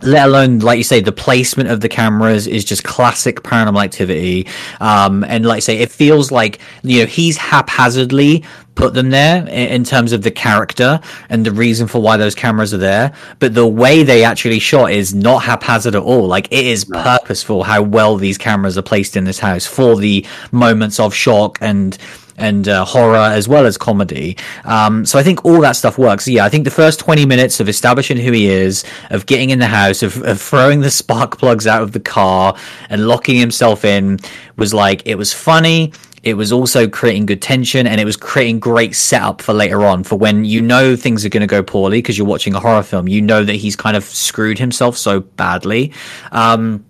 let 0.03 0.29
alone 0.29 0.61
like 0.61 0.79
you 0.79 0.85
say 0.85 1.01
the 1.01 1.13
placement 1.13 1.69
of 1.69 1.81
the 1.81 1.89
cameras 1.89 2.47
is 2.47 2.65
just 2.65 2.85
classic 2.85 3.43
paranormal 3.43 3.83
activity. 3.83 4.47
Um, 4.81 5.25
and 5.25 5.45
like 5.45 5.59
I 5.59 5.61
say 5.61 5.79
it 5.79 5.91
feels 5.91 6.31
like 6.31 6.61
you 6.83 7.01
know 7.01 7.07
he's 7.07 7.37
haphazardly 7.37 8.45
put 8.81 8.95
them 8.95 9.11
there 9.11 9.47
in 9.49 9.85
terms 9.85 10.13
of 10.13 10.23
the 10.23 10.31
character 10.31 11.01
and 11.29 11.45
the 11.45 11.53
reason 11.53 11.87
for 11.87 12.01
why 12.01 12.17
those 12.17 12.35
cameras 12.35 12.73
are 12.73 12.79
there. 12.79 13.13
But 13.39 13.55
the 13.55 13.67
way 13.67 14.03
they 14.03 14.25
actually 14.25 14.59
shot 14.59 14.93
is 14.93 15.15
not 15.15 15.43
haphazard 15.43 15.95
at 15.95 16.03
all. 16.03 16.27
Like 16.27 16.47
it 16.51 16.67
is 16.67 16.85
purposeful 16.87 17.63
how 17.63 17.83
well 17.83 18.17
these 18.17 18.39
cameras 18.39 18.79
are 18.79 18.83
placed 18.83 19.17
in 19.17 19.25
this 19.25 19.39
house 19.39 19.67
for 19.67 19.97
the 19.97 20.25
moments 20.51 20.99
of 20.99 21.15
shock 21.15 21.59
and 21.61 21.99
and 22.41 22.69
uh, 22.69 22.85
horror 22.85 23.17
as 23.17 23.49
well 23.49 23.67
as 23.67 23.77
comedy. 23.77 24.37
Um, 24.65 25.07
so 25.07 25.19
I 25.19 25.23
think 25.23 25.45
all 25.45 25.61
that 25.61 25.73
stuff 25.73 25.99
works. 25.99 26.27
Yeah, 26.27 26.45
I 26.45 26.49
think 26.49 26.65
the 26.65 26.71
first 26.71 26.99
20 27.01 27.27
minutes 27.27 27.61
of 27.61 27.69
establishing 27.69 28.17
who 28.17 28.33
he 28.33 28.49
is, 28.49 28.85
of 29.11 29.27
getting 29.27 29.51
in 29.51 29.59
the 29.59 29.67
house, 29.67 30.03
of, 30.03 30.23
of 30.23 30.41
throwing 30.41 30.81
the 30.81 30.91
spark 30.91 31.39
plugs 31.39 31.67
out 31.67 31.83
of 31.83 31.93
the 31.93 32.01
car 32.01 32.57
and 32.89 33.07
locking 33.07 33.37
himself 33.37 33.85
in 33.85 34.19
was 34.57 34.75
like, 34.75 35.03
it 35.07 35.17
was 35.17 35.33
funny. 35.33 35.93
It 36.23 36.35
was 36.35 36.53
also 36.53 36.87
creating 36.87 37.27
good 37.27 37.41
tension 37.41 37.87
and 37.87 37.99
it 37.99 38.05
was 38.05 38.17
creating 38.17 38.61
great 38.61 38.95
setup 38.95 39.41
for 39.41 39.55
later 39.55 39.85
on 39.85 40.05
for 40.05 40.17
when 40.17 40.45
you 40.45 40.61
know 40.61 40.95
things 40.95 41.25
are 41.25 41.31
going 41.31 41.41
to 41.41 41.47
go 41.47 41.63
poorly 41.63 41.99
because 41.99 42.19
you're 42.19 42.27
watching 42.27 42.55
a 42.55 42.61
horror 42.61 42.83
film. 42.83 43.09
You 43.09 43.23
know 43.23 43.43
that 43.43 43.55
he's 43.55 43.75
kind 43.75 43.97
of 43.97 44.05
screwed 44.05 44.59
himself 44.59 44.99
so 44.99 45.21
badly. 45.21 45.93
Um, 46.31 46.85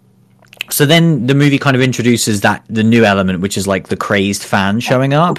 so 0.73 0.87
then 0.87 1.27
the 1.27 1.35
movie 1.35 1.59
kind 1.59 1.77
of 1.77 1.83
introduces 1.83 2.41
that 2.43 2.65
the 2.69 2.83
new 2.83 3.05
element 3.05 3.41
which 3.41 3.57
is 3.57 3.67
like 3.67 3.89
the 3.89 3.97
crazed 3.97 4.43
fan 4.43 4.81
showing 4.81 5.15
up. 5.15 5.39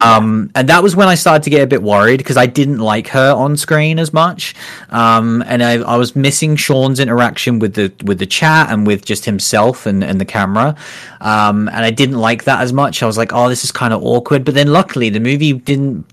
Um, 0.00 0.50
and 0.54 0.68
that 0.68 0.82
was 0.82 0.94
when 0.94 1.08
i 1.08 1.14
started 1.14 1.42
to 1.44 1.50
get 1.50 1.62
a 1.62 1.66
bit 1.66 1.82
worried 1.82 2.18
because 2.18 2.36
i 2.36 2.46
didn't 2.46 2.78
like 2.78 3.08
her 3.08 3.32
on 3.32 3.56
screen 3.56 3.98
as 3.98 4.12
much. 4.12 4.54
Um, 4.90 5.42
and 5.46 5.62
I, 5.62 5.74
I, 5.78 5.96
was 5.96 6.14
missing 6.14 6.56
Shawn's 6.56 7.00
interaction 7.00 7.58
with 7.58 7.74
the 7.74 7.92
with 8.04 8.18
the 8.18 8.26
chat 8.26 8.70
and 8.70 8.86
with 8.86 9.04
just 9.04 9.24
himself 9.24 9.86
and, 9.86 10.04
and 10.04 10.20
the 10.20 10.24
camera. 10.24 10.76
Um, 11.20 11.68
and 11.68 11.78
i 11.78 11.90
didn't 11.90 12.18
like 12.18 12.44
that 12.44 12.60
as 12.60 12.72
much. 12.72 13.02
I 13.02 13.06
was 13.06 13.18
like 13.18 13.32
oh 13.32 13.48
this 13.48 13.64
is 13.64 13.72
kind 13.72 13.92
of 13.92 14.02
awkward. 14.02 14.44
But 14.44 14.54
then 14.54 14.72
luckily 14.72 15.08
the 15.10 15.20
movie 15.20 15.52
didn't 15.54 16.04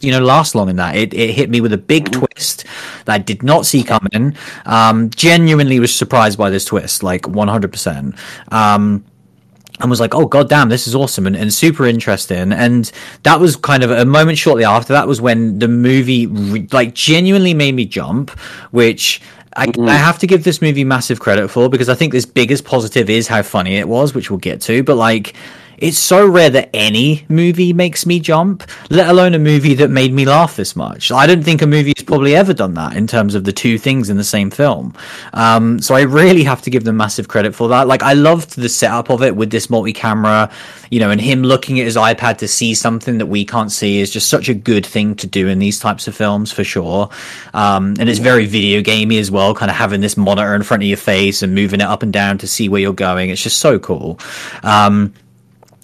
you 0.00 0.10
know 0.10 0.20
last 0.20 0.54
long 0.54 0.68
in 0.68 0.76
that. 0.76 0.96
It 0.96 1.14
it 1.14 1.30
hit 1.30 1.50
me 1.50 1.60
with 1.60 1.72
a 1.72 1.78
big 1.78 2.10
twist 2.10 2.64
that 3.04 3.14
I 3.14 3.18
did 3.18 3.42
not 3.42 3.66
see 3.66 3.82
coming. 3.82 4.36
Um, 4.66 5.10
genuinely 5.10 5.80
was 5.80 5.94
surprised 5.94 6.38
by 6.38 6.50
this 6.50 6.64
twist, 6.64 7.02
like 7.02 7.28
one 7.28 7.48
hundred 7.48 7.72
percent. 7.72 8.14
Um, 8.50 9.04
and 9.80 9.88
was 9.88 10.00
like, 10.00 10.14
oh 10.14 10.26
god 10.26 10.48
damn, 10.48 10.68
this 10.68 10.86
is 10.86 10.94
awesome 10.94 11.26
and, 11.26 11.36
and 11.36 11.52
super 11.52 11.86
interesting. 11.86 12.52
And 12.52 12.90
that 13.22 13.40
was 13.40 13.56
kind 13.56 13.82
of 13.82 13.90
a 13.90 14.04
moment 14.04 14.38
shortly 14.38 14.64
after 14.64 14.92
that 14.92 15.08
was 15.08 15.20
when 15.20 15.58
the 15.58 15.68
movie 15.68 16.26
re- 16.26 16.68
like 16.70 16.94
genuinely 16.94 17.54
made 17.54 17.74
me 17.74 17.86
jump, 17.86 18.30
which 18.72 19.22
I, 19.56 19.66
mm-hmm. 19.66 19.88
I, 19.88 19.94
have 19.94 20.18
to 20.20 20.26
give 20.26 20.44
this 20.44 20.62
movie 20.62 20.84
massive 20.84 21.18
credit 21.18 21.48
for 21.48 21.68
because 21.68 21.88
I 21.88 21.94
think 21.94 22.12
this 22.12 22.26
biggest 22.26 22.64
positive 22.64 23.10
is 23.10 23.26
how 23.26 23.42
funny 23.42 23.76
it 23.76 23.88
was, 23.88 24.14
which 24.14 24.30
we'll 24.30 24.38
get 24.38 24.60
to. 24.62 24.82
But 24.82 24.96
like, 24.96 25.34
it's 25.80 25.98
so 25.98 26.26
rare 26.26 26.50
that 26.50 26.68
any 26.74 27.24
movie 27.28 27.72
makes 27.72 28.04
me 28.04 28.20
jump, 28.20 28.68
let 28.90 29.08
alone 29.08 29.34
a 29.34 29.38
movie 29.38 29.74
that 29.74 29.90
made 29.90 30.12
me 30.12 30.26
laugh 30.26 30.54
this 30.54 30.76
much. 30.76 31.10
I 31.10 31.26
don't 31.26 31.42
think 31.42 31.62
a 31.62 31.66
movie 31.66 31.94
has 31.96 32.04
probably 32.04 32.36
ever 32.36 32.52
done 32.52 32.74
that 32.74 32.96
in 32.96 33.06
terms 33.06 33.34
of 33.34 33.44
the 33.44 33.52
two 33.52 33.78
things 33.78 34.10
in 34.10 34.18
the 34.18 34.24
same 34.24 34.50
film. 34.50 34.94
Um, 35.32 35.80
so 35.80 35.94
I 35.94 36.02
really 36.02 36.44
have 36.44 36.60
to 36.62 36.70
give 36.70 36.84
them 36.84 36.98
massive 36.98 37.28
credit 37.28 37.54
for 37.54 37.68
that. 37.68 37.88
Like 37.88 38.02
I 38.02 38.12
loved 38.12 38.56
the 38.56 38.68
setup 38.68 39.08
of 39.08 39.22
it 39.22 39.34
with 39.34 39.50
this 39.50 39.70
multi-camera, 39.70 40.50
you 40.90 41.00
know, 41.00 41.10
and 41.10 41.20
him 41.20 41.42
looking 41.42 41.80
at 41.80 41.86
his 41.86 41.96
iPad 41.96 42.36
to 42.38 42.48
see 42.48 42.74
something 42.74 43.16
that 43.16 43.26
we 43.26 43.46
can't 43.46 43.72
see 43.72 44.00
is 44.00 44.10
just 44.10 44.28
such 44.28 44.50
a 44.50 44.54
good 44.54 44.84
thing 44.84 45.14
to 45.16 45.26
do 45.26 45.48
in 45.48 45.58
these 45.58 45.80
types 45.80 46.06
of 46.06 46.14
films 46.14 46.52
for 46.52 46.62
sure. 46.62 47.08
Um, 47.54 47.94
and 47.98 48.10
it's 48.10 48.18
very 48.18 48.44
video 48.44 48.82
gamey 48.82 49.16
as 49.18 49.30
well, 49.30 49.54
kind 49.54 49.70
of 49.70 49.76
having 49.76 50.02
this 50.02 50.18
monitor 50.18 50.54
in 50.54 50.62
front 50.62 50.82
of 50.82 50.88
your 50.88 50.98
face 50.98 51.42
and 51.42 51.54
moving 51.54 51.80
it 51.80 51.86
up 51.86 52.02
and 52.02 52.12
down 52.12 52.36
to 52.38 52.46
see 52.46 52.68
where 52.68 52.82
you're 52.82 52.92
going. 52.92 53.30
It's 53.30 53.42
just 53.42 53.58
so 53.58 53.78
cool. 53.78 54.18
Um, 54.62 55.14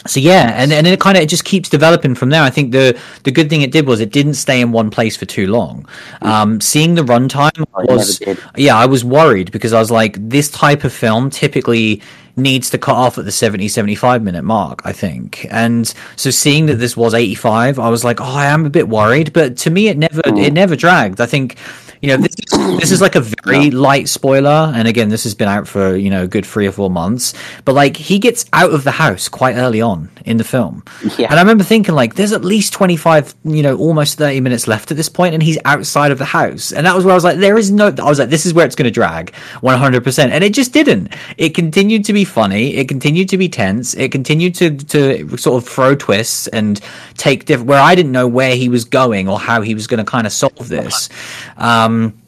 so 0.06 0.20
yeah, 0.20 0.52
and 0.54 0.72
and 0.72 0.86
it 0.86 1.00
kind 1.00 1.16
of 1.16 1.22
it 1.22 1.28
just 1.28 1.44
keeps 1.44 1.68
developing 1.68 2.14
from 2.14 2.30
there. 2.30 2.42
I 2.42 2.50
think 2.50 2.72
the 2.72 2.98
the 3.24 3.30
good 3.30 3.50
thing 3.50 3.62
it 3.62 3.72
did 3.72 3.86
was 3.86 4.00
it 4.00 4.10
didn't 4.10 4.34
stay 4.34 4.60
in 4.60 4.72
one 4.72 4.90
place 4.90 5.16
for 5.16 5.26
too 5.26 5.46
long. 5.46 5.86
Um, 6.22 6.60
seeing 6.60 6.94
the 6.94 7.02
runtime 7.02 7.66
was 7.74 8.20
yeah, 8.56 8.76
I 8.76 8.86
was 8.86 9.04
worried 9.04 9.52
because 9.52 9.72
I 9.72 9.78
was 9.78 9.90
like, 9.90 10.16
this 10.28 10.50
type 10.50 10.84
of 10.84 10.92
film 10.92 11.30
typically 11.30 12.02
needs 12.36 12.68
to 12.68 12.78
cut 12.78 12.94
off 12.94 13.16
at 13.16 13.24
the 13.24 13.32
70 13.32 13.66
75 13.66 14.22
minute 14.22 14.42
mark 14.42 14.82
i 14.84 14.92
think 14.92 15.46
and 15.50 15.94
so 16.16 16.28
seeing 16.28 16.66
that 16.66 16.74
this 16.74 16.94
was 16.94 17.14
85 17.14 17.78
i 17.78 17.88
was 17.88 18.04
like 18.04 18.20
oh 18.20 18.24
i 18.24 18.44
am 18.44 18.66
a 18.66 18.70
bit 18.70 18.90
worried 18.90 19.32
but 19.32 19.56
to 19.56 19.70
me 19.70 19.88
it 19.88 19.96
never 19.96 20.20
it 20.20 20.34
mm. 20.34 20.52
never 20.52 20.76
dragged 20.76 21.18
i 21.18 21.24
think 21.24 21.56
you 22.00 22.08
know, 22.08 22.16
this 22.16 22.34
is, 22.38 22.78
this 22.80 22.92
is 22.92 23.00
like 23.00 23.14
a 23.14 23.20
very 23.20 23.70
light 23.70 24.08
spoiler, 24.08 24.72
and 24.74 24.86
again, 24.88 25.08
this 25.08 25.24
has 25.24 25.34
been 25.34 25.48
out 25.48 25.66
for 25.66 25.96
you 25.96 26.10
know 26.10 26.24
a 26.24 26.26
good 26.26 26.46
three 26.46 26.66
or 26.66 26.72
four 26.72 26.90
months. 26.90 27.34
But 27.64 27.74
like, 27.74 27.96
he 27.96 28.18
gets 28.18 28.44
out 28.52 28.72
of 28.72 28.84
the 28.84 28.90
house 28.90 29.28
quite 29.28 29.56
early 29.56 29.80
on 29.80 30.10
in 30.24 30.36
the 30.36 30.44
film, 30.44 30.84
yeah. 31.18 31.28
and 31.30 31.34
I 31.34 31.42
remember 31.42 31.64
thinking 31.64 31.94
like, 31.94 32.14
there's 32.14 32.32
at 32.32 32.44
least 32.44 32.72
twenty 32.72 32.96
five, 32.96 33.34
you 33.44 33.62
know, 33.62 33.76
almost 33.76 34.18
thirty 34.18 34.40
minutes 34.40 34.66
left 34.66 34.90
at 34.90 34.96
this 34.96 35.08
point, 35.08 35.34
and 35.34 35.42
he's 35.42 35.58
outside 35.64 36.10
of 36.10 36.18
the 36.18 36.24
house, 36.24 36.72
and 36.72 36.86
that 36.86 36.94
was 36.94 37.04
where 37.04 37.12
I 37.12 37.16
was 37.16 37.24
like, 37.24 37.38
there 37.38 37.56
is 37.56 37.70
no. 37.70 37.94
I 37.98 38.08
was 38.08 38.18
like, 38.18 38.30
this 38.30 38.46
is 38.46 38.54
where 38.54 38.66
it's 38.66 38.76
going 38.76 38.84
to 38.84 38.90
drag, 38.90 39.34
one 39.60 39.78
hundred 39.78 40.04
percent, 40.04 40.32
and 40.32 40.42
it 40.44 40.54
just 40.54 40.72
didn't. 40.72 41.14
It 41.36 41.54
continued 41.54 42.04
to 42.06 42.12
be 42.12 42.24
funny. 42.24 42.74
It 42.76 42.88
continued 42.88 43.28
to 43.30 43.38
be 43.38 43.48
tense. 43.48 43.94
It 43.94 44.12
continued 44.12 44.54
to 44.56 44.76
to 44.76 45.36
sort 45.36 45.62
of 45.62 45.68
throw 45.68 45.94
twists 45.94 46.46
and 46.48 46.80
take 47.16 47.44
different 47.44 47.68
where 47.68 47.80
I 47.80 47.94
didn't 47.94 48.12
know 48.12 48.28
where 48.28 48.54
he 48.54 48.68
was 48.68 48.84
going 48.84 49.28
or 49.28 49.38
how 49.38 49.62
he 49.62 49.74
was 49.74 49.86
going 49.86 50.04
to 50.04 50.10
kind 50.10 50.26
of 50.26 50.32
solve 50.32 50.68
this. 50.68 51.08
Um, 51.56 51.85
um, 51.86 52.25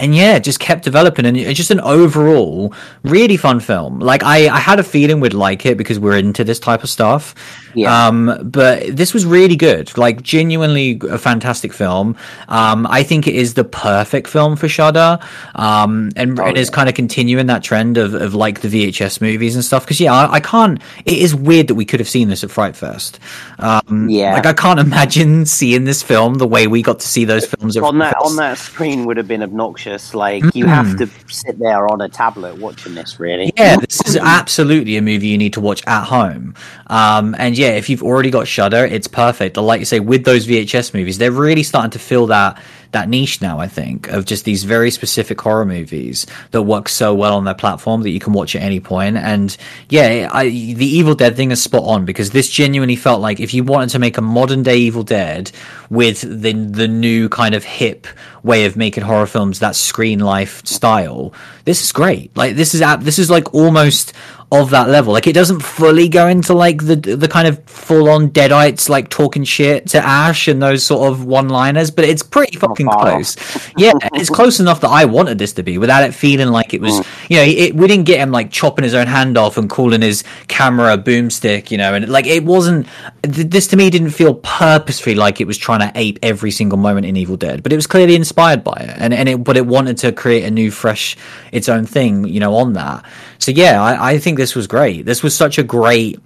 and 0.00 0.14
yeah, 0.14 0.38
just 0.38 0.60
kept 0.60 0.84
developing, 0.84 1.26
and 1.26 1.36
it's 1.36 1.56
just 1.56 1.70
an 1.70 1.80
overall 1.80 2.74
really 3.02 3.36
fun 3.36 3.60
film. 3.60 4.00
Like 4.00 4.22
I, 4.22 4.48
I 4.48 4.58
had 4.58 4.78
a 4.78 4.84
feeling 4.84 5.20
we'd 5.20 5.34
like 5.34 5.66
it 5.66 5.76
because 5.76 5.98
we're 5.98 6.16
into 6.16 6.44
this 6.44 6.58
type 6.58 6.82
of 6.82 6.90
stuff. 6.90 7.34
Yeah. 7.74 8.06
Um, 8.06 8.40
but 8.50 8.96
this 8.96 9.12
was 9.12 9.26
really 9.26 9.56
good. 9.56 9.96
Like 9.98 10.22
genuinely 10.22 10.98
a 11.10 11.18
fantastic 11.18 11.72
film. 11.72 12.16
Um, 12.48 12.86
I 12.86 13.02
think 13.02 13.26
it 13.26 13.34
is 13.34 13.54
the 13.54 13.64
perfect 13.64 14.28
film 14.28 14.56
for 14.56 14.66
Shudder. 14.66 15.18
Um, 15.54 16.10
and 16.16 16.40
oh, 16.40 16.46
it 16.46 16.56
is 16.56 16.68
yeah. 16.68 16.74
kind 16.74 16.88
of 16.88 16.94
continuing 16.94 17.46
that 17.46 17.62
trend 17.62 17.98
of, 17.98 18.14
of 18.14 18.34
like 18.34 18.62
the 18.62 18.68
VHS 18.68 19.20
movies 19.20 19.54
and 19.54 19.64
stuff. 19.64 19.84
Because 19.84 20.00
yeah, 20.00 20.14
I, 20.14 20.34
I, 20.34 20.40
can't. 20.40 20.80
It 21.04 21.18
is 21.18 21.34
weird 21.34 21.68
that 21.68 21.74
we 21.74 21.84
could 21.84 22.00
have 22.00 22.08
seen 22.08 22.28
this 22.28 22.42
at 22.42 22.50
Fright 22.50 22.76
Fest. 22.76 23.20
Um, 23.58 24.08
yeah. 24.08 24.32
Like 24.32 24.46
I 24.46 24.54
can't 24.54 24.80
imagine 24.86 25.44
seeing 25.44 25.84
this 25.84 26.02
film 26.02 26.34
the 26.34 26.46
way 26.46 26.66
we 26.66 26.80
got 26.80 27.00
to 27.00 27.06
see 27.06 27.26
those 27.26 27.46
films 27.46 27.76
on 27.76 27.98
that 27.98 28.16
on 28.16 28.36
that 28.36 28.58
screen 28.58 29.04
would 29.04 29.16
have 29.16 29.28
been 29.28 29.42
obnoxious. 29.42 29.85
Like 29.86 30.42
mm-hmm. 30.42 30.58
you 30.58 30.66
have 30.66 30.86
mm. 30.86 30.98
to 30.98 31.32
sit 31.32 31.58
there 31.58 31.90
on 31.90 32.00
a 32.00 32.08
tablet 32.08 32.58
watching 32.58 32.94
this. 32.94 33.18
Really. 33.20 33.52
Yeah, 33.56 33.76
this 33.76 34.00
is 34.06 34.16
absolutely 34.16 34.96
a 34.96 35.02
movie 35.02 35.28
you 35.28 35.38
need 35.38 35.52
to 35.54 35.60
watch 35.60 35.82
at 35.86 36.04
home. 36.04 36.54
Um, 36.88 37.34
and 37.38 37.56
yeah, 37.56 37.70
if 37.70 37.88
you've 37.88 38.02
already 38.02 38.30
got 38.30 38.46
Shudder, 38.48 38.84
it's 38.84 39.06
perfect. 39.06 39.56
Like 39.56 39.80
you 39.80 39.86
say, 39.86 40.00
with 40.00 40.24
those 40.24 40.46
VHS 40.46 40.94
movies, 40.94 41.18
they're 41.18 41.32
really 41.32 41.62
starting 41.62 41.90
to 41.92 41.98
fill 41.98 42.26
that 42.26 42.60
that 42.96 43.10
niche 43.10 43.42
now. 43.42 43.58
I 43.58 43.68
think 43.68 44.08
of 44.08 44.24
just 44.24 44.46
these 44.46 44.64
very 44.64 44.90
specific 44.90 45.38
horror 45.38 45.66
movies 45.66 46.26
that 46.52 46.62
work 46.62 46.88
so 46.88 47.14
well 47.14 47.36
on 47.36 47.44
their 47.44 47.54
platform 47.54 48.02
that 48.02 48.10
you 48.10 48.18
can 48.18 48.32
watch 48.32 48.56
at 48.56 48.62
any 48.62 48.80
point. 48.80 49.18
And 49.18 49.54
yeah, 49.90 50.30
I, 50.32 50.44
the 50.48 50.86
Evil 50.86 51.14
Dead 51.14 51.36
thing 51.36 51.50
is 51.50 51.62
spot 51.62 51.84
on 51.84 52.06
because 52.06 52.30
this 52.30 52.48
genuinely 52.48 52.96
felt 52.96 53.20
like 53.20 53.38
if 53.38 53.52
you 53.52 53.64
wanted 53.64 53.90
to 53.90 53.98
make 53.98 54.16
a 54.16 54.22
modern 54.22 54.62
day 54.62 54.78
Evil 54.78 55.02
Dead 55.02 55.52
with 55.90 56.22
the 56.22 56.52
the 56.52 56.88
new 56.88 57.28
kind 57.28 57.54
of 57.54 57.64
hip 57.64 58.06
way 58.42 58.64
of 58.64 58.76
making 58.76 59.04
horror 59.04 59.26
films, 59.26 59.58
that 59.58 59.76
screen 59.76 60.20
life 60.20 60.64
style, 60.64 61.34
this 61.66 61.82
is 61.82 61.92
great. 61.92 62.34
Like 62.34 62.56
this 62.56 62.74
is 62.74 62.80
this 63.00 63.18
is 63.18 63.28
like 63.28 63.52
almost 63.52 64.14
of 64.52 64.70
that 64.70 64.88
level. 64.88 65.12
Like 65.12 65.26
it 65.26 65.32
doesn't 65.32 65.60
fully 65.60 66.08
go 66.08 66.28
into 66.28 66.54
like 66.54 66.84
the 66.86 66.94
the 66.94 67.26
kind 67.26 67.48
of 67.48 67.62
full 67.64 68.08
on 68.08 68.30
deadites 68.30 68.88
like 68.88 69.08
talking 69.08 69.42
shit 69.42 69.88
to 69.88 69.98
Ash 69.98 70.46
and 70.46 70.62
those 70.62 70.84
sort 70.84 71.10
of 71.10 71.24
one 71.24 71.48
liners, 71.48 71.90
but 71.90 72.04
it's 72.04 72.22
pretty 72.22 72.56
fucking 72.56 72.86
close. 72.86 73.36
yeah, 73.76 73.92
it's 74.14 74.30
close 74.36 74.60
enough 74.60 74.80
that 74.82 74.90
I 74.90 75.04
wanted 75.04 75.38
this 75.38 75.52
to 75.54 75.64
be 75.64 75.78
without 75.78 76.04
it 76.04 76.14
feeling 76.14 76.48
like 76.48 76.74
it 76.74 76.80
was. 76.80 77.00
Mm. 77.00 77.30
You 77.30 77.36
know, 77.38 77.42
it, 77.42 77.74
we 77.74 77.88
didn't 77.88 78.06
get 78.06 78.20
him 78.20 78.30
like 78.30 78.52
chopping 78.52 78.84
his 78.84 78.94
own 78.94 79.08
hand 79.08 79.36
off 79.36 79.56
and 79.56 79.68
calling 79.68 80.02
his 80.02 80.22
camera 80.46 80.96
boomstick. 80.96 81.72
You 81.72 81.78
know, 81.78 81.94
and 81.94 82.08
like 82.08 82.26
it 82.26 82.44
wasn't. 82.44 82.86
This 83.22 83.66
to 83.68 83.76
me 83.76 83.90
didn't 83.90 84.10
feel 84.10 84.34
purposefully 84.34 85.16
like 85.16 85.40
it 85.40 85.46
was 85.46 85.58
trying 85.58 85.80
to 85.80 85.92
ape 85.98 86.20
every 86.22 86.52
single 86.52 86.78
moment 86.78 87.06
in 87.06 87.16
Evil 87.16 87.36
Dead, 87.36 87.64
but 87.64 87.72
it 87.72 87.76
was 87.76 87.88
clearly 87.88 88.14
inspired 88.14 88.62
by 88.62 88.76
it, 88.78 88.94
and 88.96 89.12
and 89.12 89.28
it 89.28 89.42
but 89.42 89.56
it 89.56 89.66
wanted 89.66 89.98
to 89.98 90.12
create 90.12 90.44
a 90.44 90.50
new, 90.52 90.70
fresh, 90.70 91.16
its 91.50 91.68
own 91.68 91.84
thing. 91.84 92.28
You 92.28 92.38
know, 92.38 92.54
on 92.54 92.74
that. 92.74 93.04
So 93.38 93.50
yeah, 93.52 93.82
I, 93.82 94.12
I 94.12 94.18
think 94.18 94.38
this 94.38 94.54
was 94.54 94.66
great. 94.66 95.06
This 95.06 95.22
was 95.22 95.36
such 95.36 95.58
a 95.58 95.62
great 95.62 96.18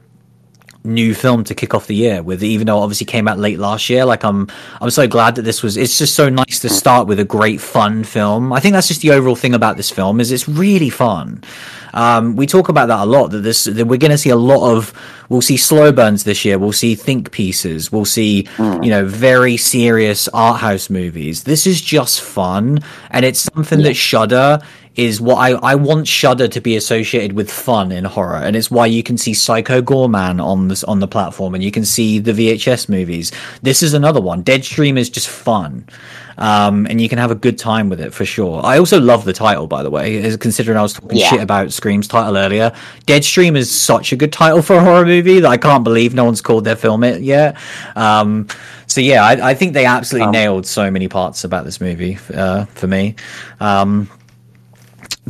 new 0.82 1.14
film 1.14 1.44
to 1.44 1.54
kick 1.54 1.74
off 1.74 1.86
the 1.86 1.94
year 1.94 2.22
with 2.22 2.42
even 2.42 2.66
though 2.66 2.78
it 2.78 2.82
obviously 2.82 3.04
came 3.04 3.28
out 3.28 3.38
late 3.38 3.58
last 3.58 3.90
year 3.90 4.06
like 4.06 4.24
i'm 4.24 4.48
i'm 4.80 4.88
so 4.88 5.06
glad 5.06 5.34
that 5.34 5.42
this 5.42 5.62
was 5.62 5.76
it's 5.76 5.98
just 5.98 6.14
so 6.14 6.30
nice 6.30 6.58
to 6.58 6.70
start 6.70 7.06
with 7.06 7.20
a 7.20 7.24
great 7.24 7.60
fun 7.60 8.02
film 8.02 8.50
i 8.50 8.60
think 8.60 8.72
that's 8.72 8.88
just 8.88 9.02
the 9.02 9.10
overall 9.10 9.36
thing 9.36 9.52
about 9.52 9.76
this 9.76 9.90
film 9.90 10.20
is 10.20 10.32
it's 10.32 10.48
really 10.48 10.88
fun 10.88 11.42
um, 11.92 12.36
we 12.36 12.46
talk 12.46 12.68
about 12.68 12.86
that 12.86 13.00
a 13.00 13.04
lot. 13.04 13.28
That 13.28 13.38
this 13.38 13.64
that 13.64 13.86
we're 13.86 13.98
going 13.98 14.10
to 14.10 14.18
see 14.18 14.30
a 14.30 14.36
lot 14.36 14.70
of. 14.70 14.92
We'll 15.28 15.42
see 15.42 15.56
slow 15.56 15.92
burns 15.92 16.24
this 16.24 16.44
year. 16.44 16.58
We'll 16.58 16.72
see 16.72 16.94
think 16.94 17.30
pieces. 17.30 17.92
We'll 17.92 18.04
see 18.04 18.44
mm. 18.56 18.84
you 18.84 18.90
know 18.90 19.04
very 19.04 19.56
serious 19.56 20.28
art 20.28 20.60
house 20.60 20.90
movies. 20.90 21.44
This 21.44 21.66
is 21.66 21.80
just 21.80 22.20
fun, 22.20 22.80
and 23.10 23.24
it's 23.24 23.40
something 23.40 23.80
yeah. 23.80 23.88
that 23.88 23.94
Shudder 23.94 24.60
is 25.00 25.20
what 25.20 25.36
I, 25.36 25.52
I 25.52 25.74
want 25.74 26.06
Shudder 26.06 26.46
to 26.48 26.60
be 26.60 26.76
associated 26.76 27.32
with 27.32 27.50
fun 27.50 27.90
in 27.90 28.04
horror, 28.04 28.36
and 28.36 28.54
it's 28.54 28.70
why 28.70 28.86
you 28.86 29.02
can 29.02 29.16
see 29.16 29.32
Psycho 29.32 29.80
Goreman 29.80 30.44
on 30.44 30.68
this 30.68 30.84
on 30.84 31.00
the 31.00 31.08
platform, 31.08 31.54
and 31.54 31.64
you 31.64 31.70
can 31.70 31.84
see 31.84 32.18
the 32.18 32.32
VHS 32.32 32.88
movies. 32.88 33.32
This 33.62 33.82
is 33.82 33.94
another 33.94 34.20
one. 34.20 34.44
Deadstream 34.44 34.98
is 34.98 35.08
just 35.08 35.28
fun 35.28 35.86
um, 36.40 36.86
and 36.88 37.00
you 37.00 37.08
can 37.08 37.18
have 37.18 37.30
a 37.30 37.34
good 37.34 37.58
time 37.58 37.88
with 37.90 38.00
it 38.00 38.14
for 38.14 38.24
sure. 38.24 38.64
I 38.64 38.78
also 38.78 38.98
love 38.98 39.24
the 39.24 39.32
title, 39.32 39.66
by 39.66 39.82
the 39.82 39.90
way, 39.90 40.36
considering 40.38 40.78
I 40.78 40.82
was 40.82 40.94
talking 40.94 41.18
yeah. 41.18 41.28
shit 41.28 41.40
about 41.40 41.68
Scream's 41.68 42.08
title 42.08 42.36
earlier. 42.36 42.72
Deadstream 43.06 43.56
is 43.56 43.70
such 43.70 44.12
a 44.12 44.16
good 44.16 44.32
title 44.32 44.62
for 44.62 44.76
a 44.76 44.80
horror 44.80 45.04
movie 45.04 45.40
that 45.40 45.48
I 45.48 45.58
can't 45.58 45.84
believe 45.84 46.14
no 46.14 46.24
one's 46.24 46.40
called 46.40 46.64
their 46.64 46.76
film 46.76 47.04
it 47.04 47.20
yet. 47.20 47.58
Um, 47.94 48.48
so 48.86 49.02
yeah, 49.02 49.22
I, 49.22 49.50
I, 49.50 49.54
think 49.54 49.74
they 49.74 49.84
absolutely 49.84 50.26
um, 50.26 50.32
nailed 50.32 50.66
so 50.66 50.90
many 50.90 51.06
parts 51.06 51.44
about 51.44 51.64
this 51.64 51.80
movie 51.80 52.18
uh, 52.34 52.64
for 52.64 52.86
me. 52.86 53.14
Um, 53.60 54.10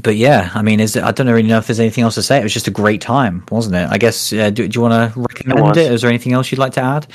but 0.03 0.17
yeah, 0.17 0.51
I 0.55 0.63
mean, 0.63 0.81
is 0.81 0.97
I 0.97 1.13
don't 1.13 1.27
really 1.27 1.49
know 1.49 1.59
if 1.59 1.67
there's 1.67 1.81
anything 1.81 2.05
else 2.05 2.15
to 2.17 2.23
say. 2.23 2.39
It 2.39 2.43
was 2.43 2.55
just 2.55 2.69
a 2.69 2.73
great 2.73 3.01
time, 3.01 3.45
wasn't 3.51 3.77
it? 3.77 3.89
I 3.91 3.99
guess. 3.99 4.33
Uh, 4.33 4.51
do, 4.51 4.67
do, 4.67 4.79
you 4.79 4.83
want 4.83 5.15
to 5.15 5.21
recommend 5.21 5.77
it? 5.77 5.93
Is 5.93 6.03
there 6.03 6.11
anything 6.11 6.33
else 6.33 6.51
you'd 6.51 6.59
like 6.59 6.75
to 6.75 6.83
add? 6.83 7.07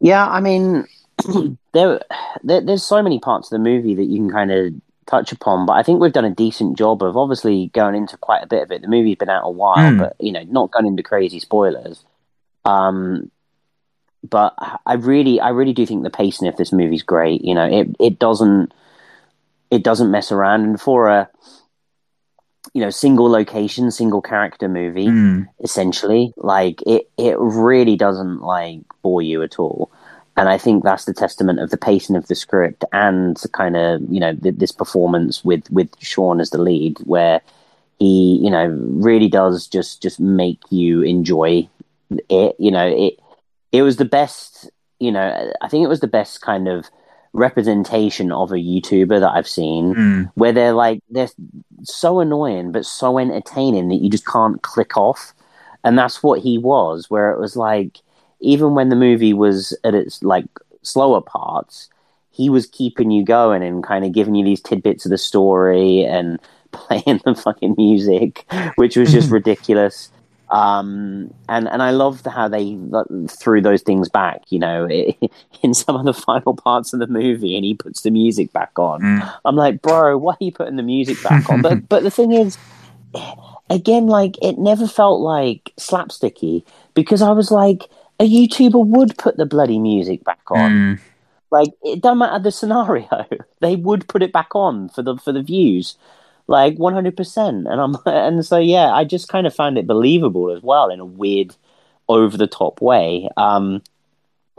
Yeah, 0.00 0.26
I 0.26 0.40
mean, 0.40 0.86
there, 1.72 2.00
there, 2.42 2.60
there's 2.60 2.84
so 2.84 3.02
many 3.02 3.18
parts 3.18 3.48
of 3.48 3.58
the 3.58 3.64
movie 3.64 3.94
that 3.94 4.04
you 4.04 4.18
can 4.18 4.30
kind 4.30 4.50
of 4.50 4.74
touch 5.06 5.32
upon, 5.32 5.66
but 5.66 5.72
I 5.72 5.82
think 5.82 6.00
we've 6.00 6.12
done 6.12 6.24
a 6.24 6.30
decent 6.30 6.78
job 6.78 7.02
of 7.02 7.16
obviously 7.16 7.68
going 7.74 7.94
into 7.94 8.16
quite 8.16 8.42
a 8.42 8.46
bit 8.46 8.62
of 8.62 8.70
it. 8.70 8.82
The 8.82 8.88
movie's 8.88 9.16
been 9.16 9.30
out 9.30 9.46
a 9.46 9.50
while, 9.50 9.92
mm. 9.92 9.98
but 9.98 10.16
you 10.20 10.32
know, 10.32 10.42
not 10.44 10.70
going 10.70 10.86
into 10.86 11.02
crazy 11.02 11.40
spoilers. 11.40 12.04
Um, 12.64 13.30
but 14.28 14.54
I 14.84 14.94
really, 14.94 15.40
I 15.40 15.50
really 15.50 15.72
do 15.72 15.86
think 15.86 16.02
the 16.02 16.10
pacing 16.10 16.48
of 16.48 16.56
this 16.56 16.72
movie's 16.72 17.02
great. 17.02 17.42
You 17.44 17.54
know, 17.54 17.64
it 17.64 17.88
it 17.98 18.18
doesn't 18.18 18.72
it 19.70 19.82
doesn't 19.82 20.10
mess 20.10 20.32
around, 20.32 20.64
and 20.64 20.80
for 20.80 21.08
a 21.08 21.28
you 22.74 22.80
know 22.80 22.90
single 22.90 23.30
location, 23.30 23.90
single 23.90 24.22
character 24.22 24.68
movie, 24.68 25.06
mm. 25.06 25.48
essentially, 25.62 26.32
like 26.36 26.82
it 26.86 27.10
it 27.16 27.36
really 27.38 27.96
doesn't 27.96 28.42
like 28.42 28.80
bore 29.02 29.22
you 29.22 29.42
at 29.42 29.58
all 29.58 29.90
and 30.38 30.48
I 30.48 30.56
think 30.56 30.84
that's 30.84 31.04
the 31.04 31.12
testament 31.12 31.58
of 31.58 31.70
the 31.70 31.76
pacing 31.76 32.14
of 32.14 32.28
the 32.28 32.36
script 32.36 32.84
and 32.92 33.36
kind 33.52 33.76
of 33.76 34.00
you 34.08 34.20
know 34.20 34.34
th- 34.36 34.54
this 34.56 34.70
performance 34.70 35.44
with 35.44 35.68
with 35.72 35.90
Shawn 35.98 36.40
as 36.40 36.50
the 36.50 36.62
lead, 36.62 36.98
where 37.00 37.40
he 37.98 38.38
you 38.40 38.48
know 38.48 38.68
really 38.68 39.28
does 39.28 39.66
just 39.66 40.00
just 40.00 40.20
make 40.20 40.60
you 40.70 41.02
enjoy 41.02 41.68
it. 42.28 42.56
You 42.60 42.70
know 42.70 42.86
it 42.86 43.18
it 43.72 43.82
was 43.82 43.96
the 43.96 44.04
best. 44.04 44.70
You 45.00 45.10
know 45.10 45.52
I 45.60 45.68
think 45.68 45.82
it 45.82 45.88
was 45.88 46.00
the 46.00 46.06
best 46.06 46.40
kind 46.40 46.68
of 46.68 46.86
representation 47.38 48.32
of 48.32 48.52
a 48.52 48.56
YouTuber 48.56 49.20
that 49.20 49.30
I've 49.30 49.48
seen, 49.48 49.94
mm. 49.94 50.32
where 50.34 50.52
they're 50.52 50.72
like 50.72 51.00
they're 51.10 51.30
so 51.82 52.20
annoying 52.20 52.72
but 52.72 52.84
so 52.84 53.18
entertaining 53.18 53.88
that 53.88 54.02
you 54.02 54.10
just 54.10 54.26
can't 54.26 54.62
click 54.62 54.96
off, 54.96 55.34
and 55.84 55.98
that's 55.98 56.22
what 56.22 56.40
he 56.40 56.58
was. 56.58 57.08
Where 57.08 57.30
it 57.30 57.40
was 57.40 57.56
like 57.56 57.98
even 58.40 58.74
when 58.74 58.88
the 58.88 58.96
movie 58.96 59.32
was 59.32 59.76
at 59.84 59.94
its 59.94 60.22
like 60.22 60.46
slower 60.82 61.20
parts, 61.20 61.88
he 62.30 62.48
was 62.48 62.66
keeping 62.66 63.10
you 63.10 63.24
going 63.24 63.62
and 63.62 63.82
kind 63.82 64.04
of 64.04 64.12
giving 64.12 64.34
you 64.34 64.44
these 64.44 64.60
tidbits 64.60 65.04
of 65.04 65.10
the 65.10 65.18
story 65.18 66.04
and 66.04 66.38
playing 66.72 67.20
the 67.24 67.34
fucking 67.34 67.74
music, 67.76 68.44
which 68.76 68.96
was 68.96 69.10
just 69.10 69.30
ridiculous. 69.38 70.10
Um, 70.50 71.32
and 71.48 71.68
and 71.68 71.82
I 71.82 71.90
loved 71.90 72.26
how 72.26 72.48
they 72.48 72.78
threw 73.28 73.60
those 73.60 73.82
things 73.82 74.08
back. 74.08 74.42
You 74.48 74.58
know, 74.58 74.88
in 75.62 75.74
some 75.74 75.96
of 75.96 76.04
the 76.04 76.14
final 76.14 76.56
parts 76.56 76.92
of 76.92 77.00
the 77.00 77.06
movie, 77.06 77.56
and 77.56 77.64
he 77.64 77.74
puts 77.74 78.02
the 78.02 78.10
music 78.10 78.52
back 78.52 78.78
on. 78.78 79.00
Mm. 79.00 79.34
I'm 79.44 79.56
like, 79.56 79.82
bro, 79.82 80.16
why 80.16 80.32
are 80.32 80.44
you 80.44 80.52
putting 80.52 80.76
the 80.76 80.82
music 80.82 81.22
back 81.22 81.48
on? 81.50 81.62
but 81.62 81.88
but 81.88 82.02
the 82.02 82.10
thing 82.10 82.32
is, 82.32 82.56
again, 83.70 84.06
like 84.06 84.36
it 84.42 84.58
never 84.58 84.86
felt 84.86 85.20
like 85.20 85.72
slapsticky 85.78 86.64
because 86.94 87.22
I 87.22 87.32
was 87.32 87.50
like, 87.50 87.88
a 88.20 88.28
YouTuber 88.28 88.86
would 88.86 89.16
put 89.18 89.36
the 89.36 89.46
bloody 89.46 89.78
music 89.78 90.24
back 90.24 90.50
on. 90.50 90.70
Mm. 90.70 91.00
Like 91.50 91.70
it 91.82 92.02
doesn't 92.02 92.18
matter 92.18 92.42
the 92.42 92.52
scenario, 92.52 93.26
they 93.60 93.76
would 93.76 94.08
put 94.08 94.22
it 94.22 94.32
back 94.32 94.54
on 94.54 94.88
for 94.88 95.02
the 95.02 95.16
for 95.16 95.32
the 95.32 95.42
views, 95.42 95.96
like 96.48 96.76
one 96.76 96.94
hundred 96.94 97.16
percent. 97.16 97.68
And 97.68 97.80
I'm 97.80 97.96
and 98.06 98.44
so 98.44 98.58
yeah, 98.58 98.92
I 98.92 99.04
just 99.04 99.28
kind 99.28 99.46
of 99.46 99.54
found 99.54 99.78
it 99.78 99.86
believable 99.86 100.50
as 100.50 100.62
well 100.62 100.90
in 100.90 100.98
a 101.00 101.04
weird, 101.04 101.54
over 102.08 102.36
the 102.36 102.48
top 102.48 102.80
way. 102.80 103.28
Um, 103.36 103.82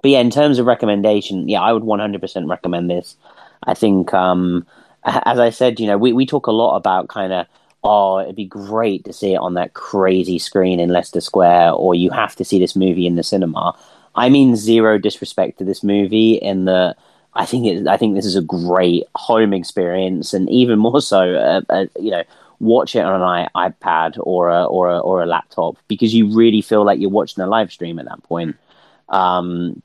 but 0.02 0.12
yeah, 0.12 0.20
in 0.20 0.30
terms 0.30 0.60
of 0.60 0.66
recommendation, 0.66 1.50
yeah, 1.50 1.62
I 1.62 1.74
would 1.74 1.84
one 1.84 2.00
hundred 2.00 2.22
percent 2.22 2.48
recommend 2.48 2.90
this. 2.90 3.18
I 3.64 3.74
think, 3.74 4.14
um, 4.14 4.66
as 5.04 5.40
I 5.40 5.50
said, 5.50 5.80
you 5.80 5.88
know, 5.88 5.98
we 5.98 6.14
we 6.14 6.26
talk 6.26 6.48
a 6.48 6.52
lot 6.52 6.78
about 6.78 7.10
kind 7.10 7.34
of 7.34 7.48
oh, 7.84 8.20
it'd 8.20 8.36
be 8.36 8.46
great 8.46 9.06
to 9.06 9.14
see 9.14 9.34
it 9.34 9.38
on 9.38 9.54
that 9.54 9.74
crazy 9.74 10.38
screen 10.38 10.80
in 10.80 10.90
Leicester 10.90 11.22
Square, 11.22 11.72
or 11.74 11.96
you 11.96 12.10
have 12.12 12.36
to 12.36 12.44
see 12.44 12.60
this 12.60 12.76
movie 12.76 13.08
in 13.08 13.16
the 13.16 13.24
cinema. 13.24 13.74
I 14.16 14.30
mean, 14.30 14.56
zero 14.56 14.98
disrespect 14.98 15.60
to 15.60 15.66
this 15.66 15.84
movie 15.84 16.34
in 16.34 16.66
the. 16.66 16.96
I 17.34 17.46
think 17.46 17.66
it, 17.66 17.88
I 17.88 17.98
think 17.98 18.16
this 18.16 18.26
is 18.26 18.36
a 18.36 18.42
great 18.42 19.04
home 19.16 19.54
experience, 19.54 20.34
and 20.34 20.50
even 20.50 20.80
more 20.80 21.02
so, 21.02 21.36
uh, 21.36 21.62
uh, 21.70 21.86
you 22.00 22.12
know, 22.12 22.24
watch 22.60 22.96
it 22.96 23.06
on 23.06 23.22
an 23.22 23.48
iPad 23.56 24.18
or 24.20 24.50
a 24.50 24.66
or 24.66 24.90
a 24.90 25.00
or 25.00 25.22
a 25.22 25.26
laptop 25.26 25.78
because 25.88 26.14
you 26.14 26.36
really 26.36 26.62
feel 26.62 26.84
like 26.84 27.00
you're 27.00 27.10
watching 27.10 27.44
a 27.44 27.48
live 27.48 27.72
stream 27.72 28.00
at 28.00 28.06
that 28.06 28.24
point. 28.24 28.56
Um, 29.10 29.82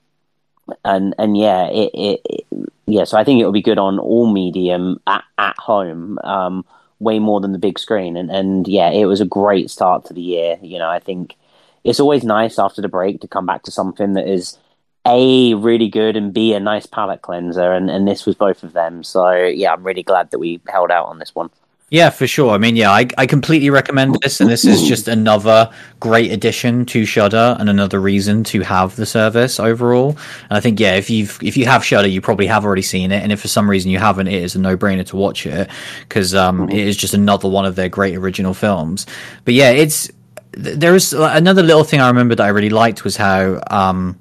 and 0.84 1.14
and 1.18 1.36
yeah, 1.36 1.68
it, 1.68 1.90
it, 1.94 2.20
it 2.24 2.46
yeah. 2.86 3.04
So 3.04 3.18
I 3.18 3.24
think 3.24 3.40
it 3.40 3.44
will 3.44 3.52
be 3.52 3.62
good 3.62 3.78
on 3.78 3.98
all 3.98 4.26
medium 4.26 5.00
at 5.06 5.24
at 5.38 5.56
home. 5.58 6.18
Um, 6.24 6.64
way 7.00 7.18
more 7.18 7.40
than 7.40 7.52
the 7.52 7.58
big 7.58 7.78
screen. 7.78 8.16
And, 8.16 8.30
and 8.30 8.66
yeah, 8.66 8.90
it 8.90 9.04
was 9.04 9.20
a 9.20 9.26
great 9.26 9.70
start 9.70 10.04
to 10.06 10.14
the 10.14 10.20
year. 10.20 10.58
You 10.62 10.78
know, 10.78 10.88
I 10.88 10.98
think 10.98 11.36
it's 11.84 12.00
always 12.00 12.24
nice 12.24 12.58
after 12.58 12.80
the 12.82 12.88
break 12.88 13.20
to 13.20 13.28
come 13.28 13.46
back 13.46 13.62
to 13.64 13.70
something 13.70 14.14
that 14.14 14.26
is 14.26 14.58
a 15.06 15.54
really 15.54 15.88
good 15.88 16.16
and 16.16 16.32
b 16.32 16.54
a 16.54 16.60
nice 16.60 16.86
palate 16.86 17.22
cleanser. 17.22 17.72
And, 17.72 17.90
and 17.90 18.08
this 18.08 18.26
was 18.26 18.34
both 18.34 18.62
of 18.62 18.72
them. 18.72 19.04
So 19.04 19.32
yeah, 19.32 19.72
I'm 19.72 19.84
really 19.84 20.02
glad 20.02 20.30
that 20.30 20.38
we 20.38 20.60
held 20.68 20.90
out 20.90 21.06
on 21.06 21.18
this 21.18 21.34
one. 21.34 21.50
Yeah, 21.90 22.10
for 22.10 22.26
sure. 22.26 22.50
I 22.50 22.58
mean, 22.58 22.74
yeah, 22.74 22.90
I, 22.90 23.06
I 23.18 23.26
completely 23.26 23.70
recommend 23.70 24.18
this, 24.20 24.40
and 24.40 24.50
this 24.50 24.64
is 24.64 24.82
just 24.88 25.06
another 25.06 25.70
great 26.00 26.32
addition 26.32 26.86
to 26.86 27.04
Shudder 27.04 27.56
and 27.60 27.68
another 27.68 28.00
reason 28.00 28.42
to 28.44 28.62
have 28.62 28.96
the 28.96 29.06
service 29.06 29.60
overall. 29.60 30.16
And 30.48 30.56
I 30.56 30.60
think, 30.60 30.80
yeah, 30.80 30.96
if 30.96 31.08
you've 31.08 31.38
if 31.40 31.56
you 31.56 31.66
have 31.66 31.84
Shudder, 31.84 32.08
you 32.08 32.20
probably 32.20 32.46
have 32.46 32.64
already 32.64 32.82
seen 32.82 33.12
it, 33.12 33.22
and 33.22 33.30
if 33.30 33.42
for 33.42 33.48
some 33.48 33.70
reason 33.70 33.92
you 33.92 33.98
haven't, 33.98 34.28
it 34.28 34.42
is 34.42 34.56
a 34.56 34.60
no 34.60 34.76
brainer 34.76 35.06
to 35.06 35.16
watch 35.16 35.46
it 35.46 35.70
because 36.00 36.34
um, 36.34 36.68
it 36.70 36.78
is 36.78 36.96
just 36.96 37.14
another 37.14 37.48
one 37.48 37.66
of 37.66 37.76
their 37.76 37.88
great 37.88 38.16
original 38.16 38.54
films. 38.54 39.06
But 39.44 39.54
yeah, 39.54 39.70
it's 39.70 40.10
there 40.50 40.94
is 40.96 41.12
another 41.12 41.62
little 41.62 41.84
thing 41.84 42.00
I 42.00 42.08
remember 42.08 42.34
that 42.34 42.44
I 42.44 42.48
really 42.48 42.70
liked 42.70 43.04
was 43.04 43.16
how 43.16 43.60
um, 43.70 44.18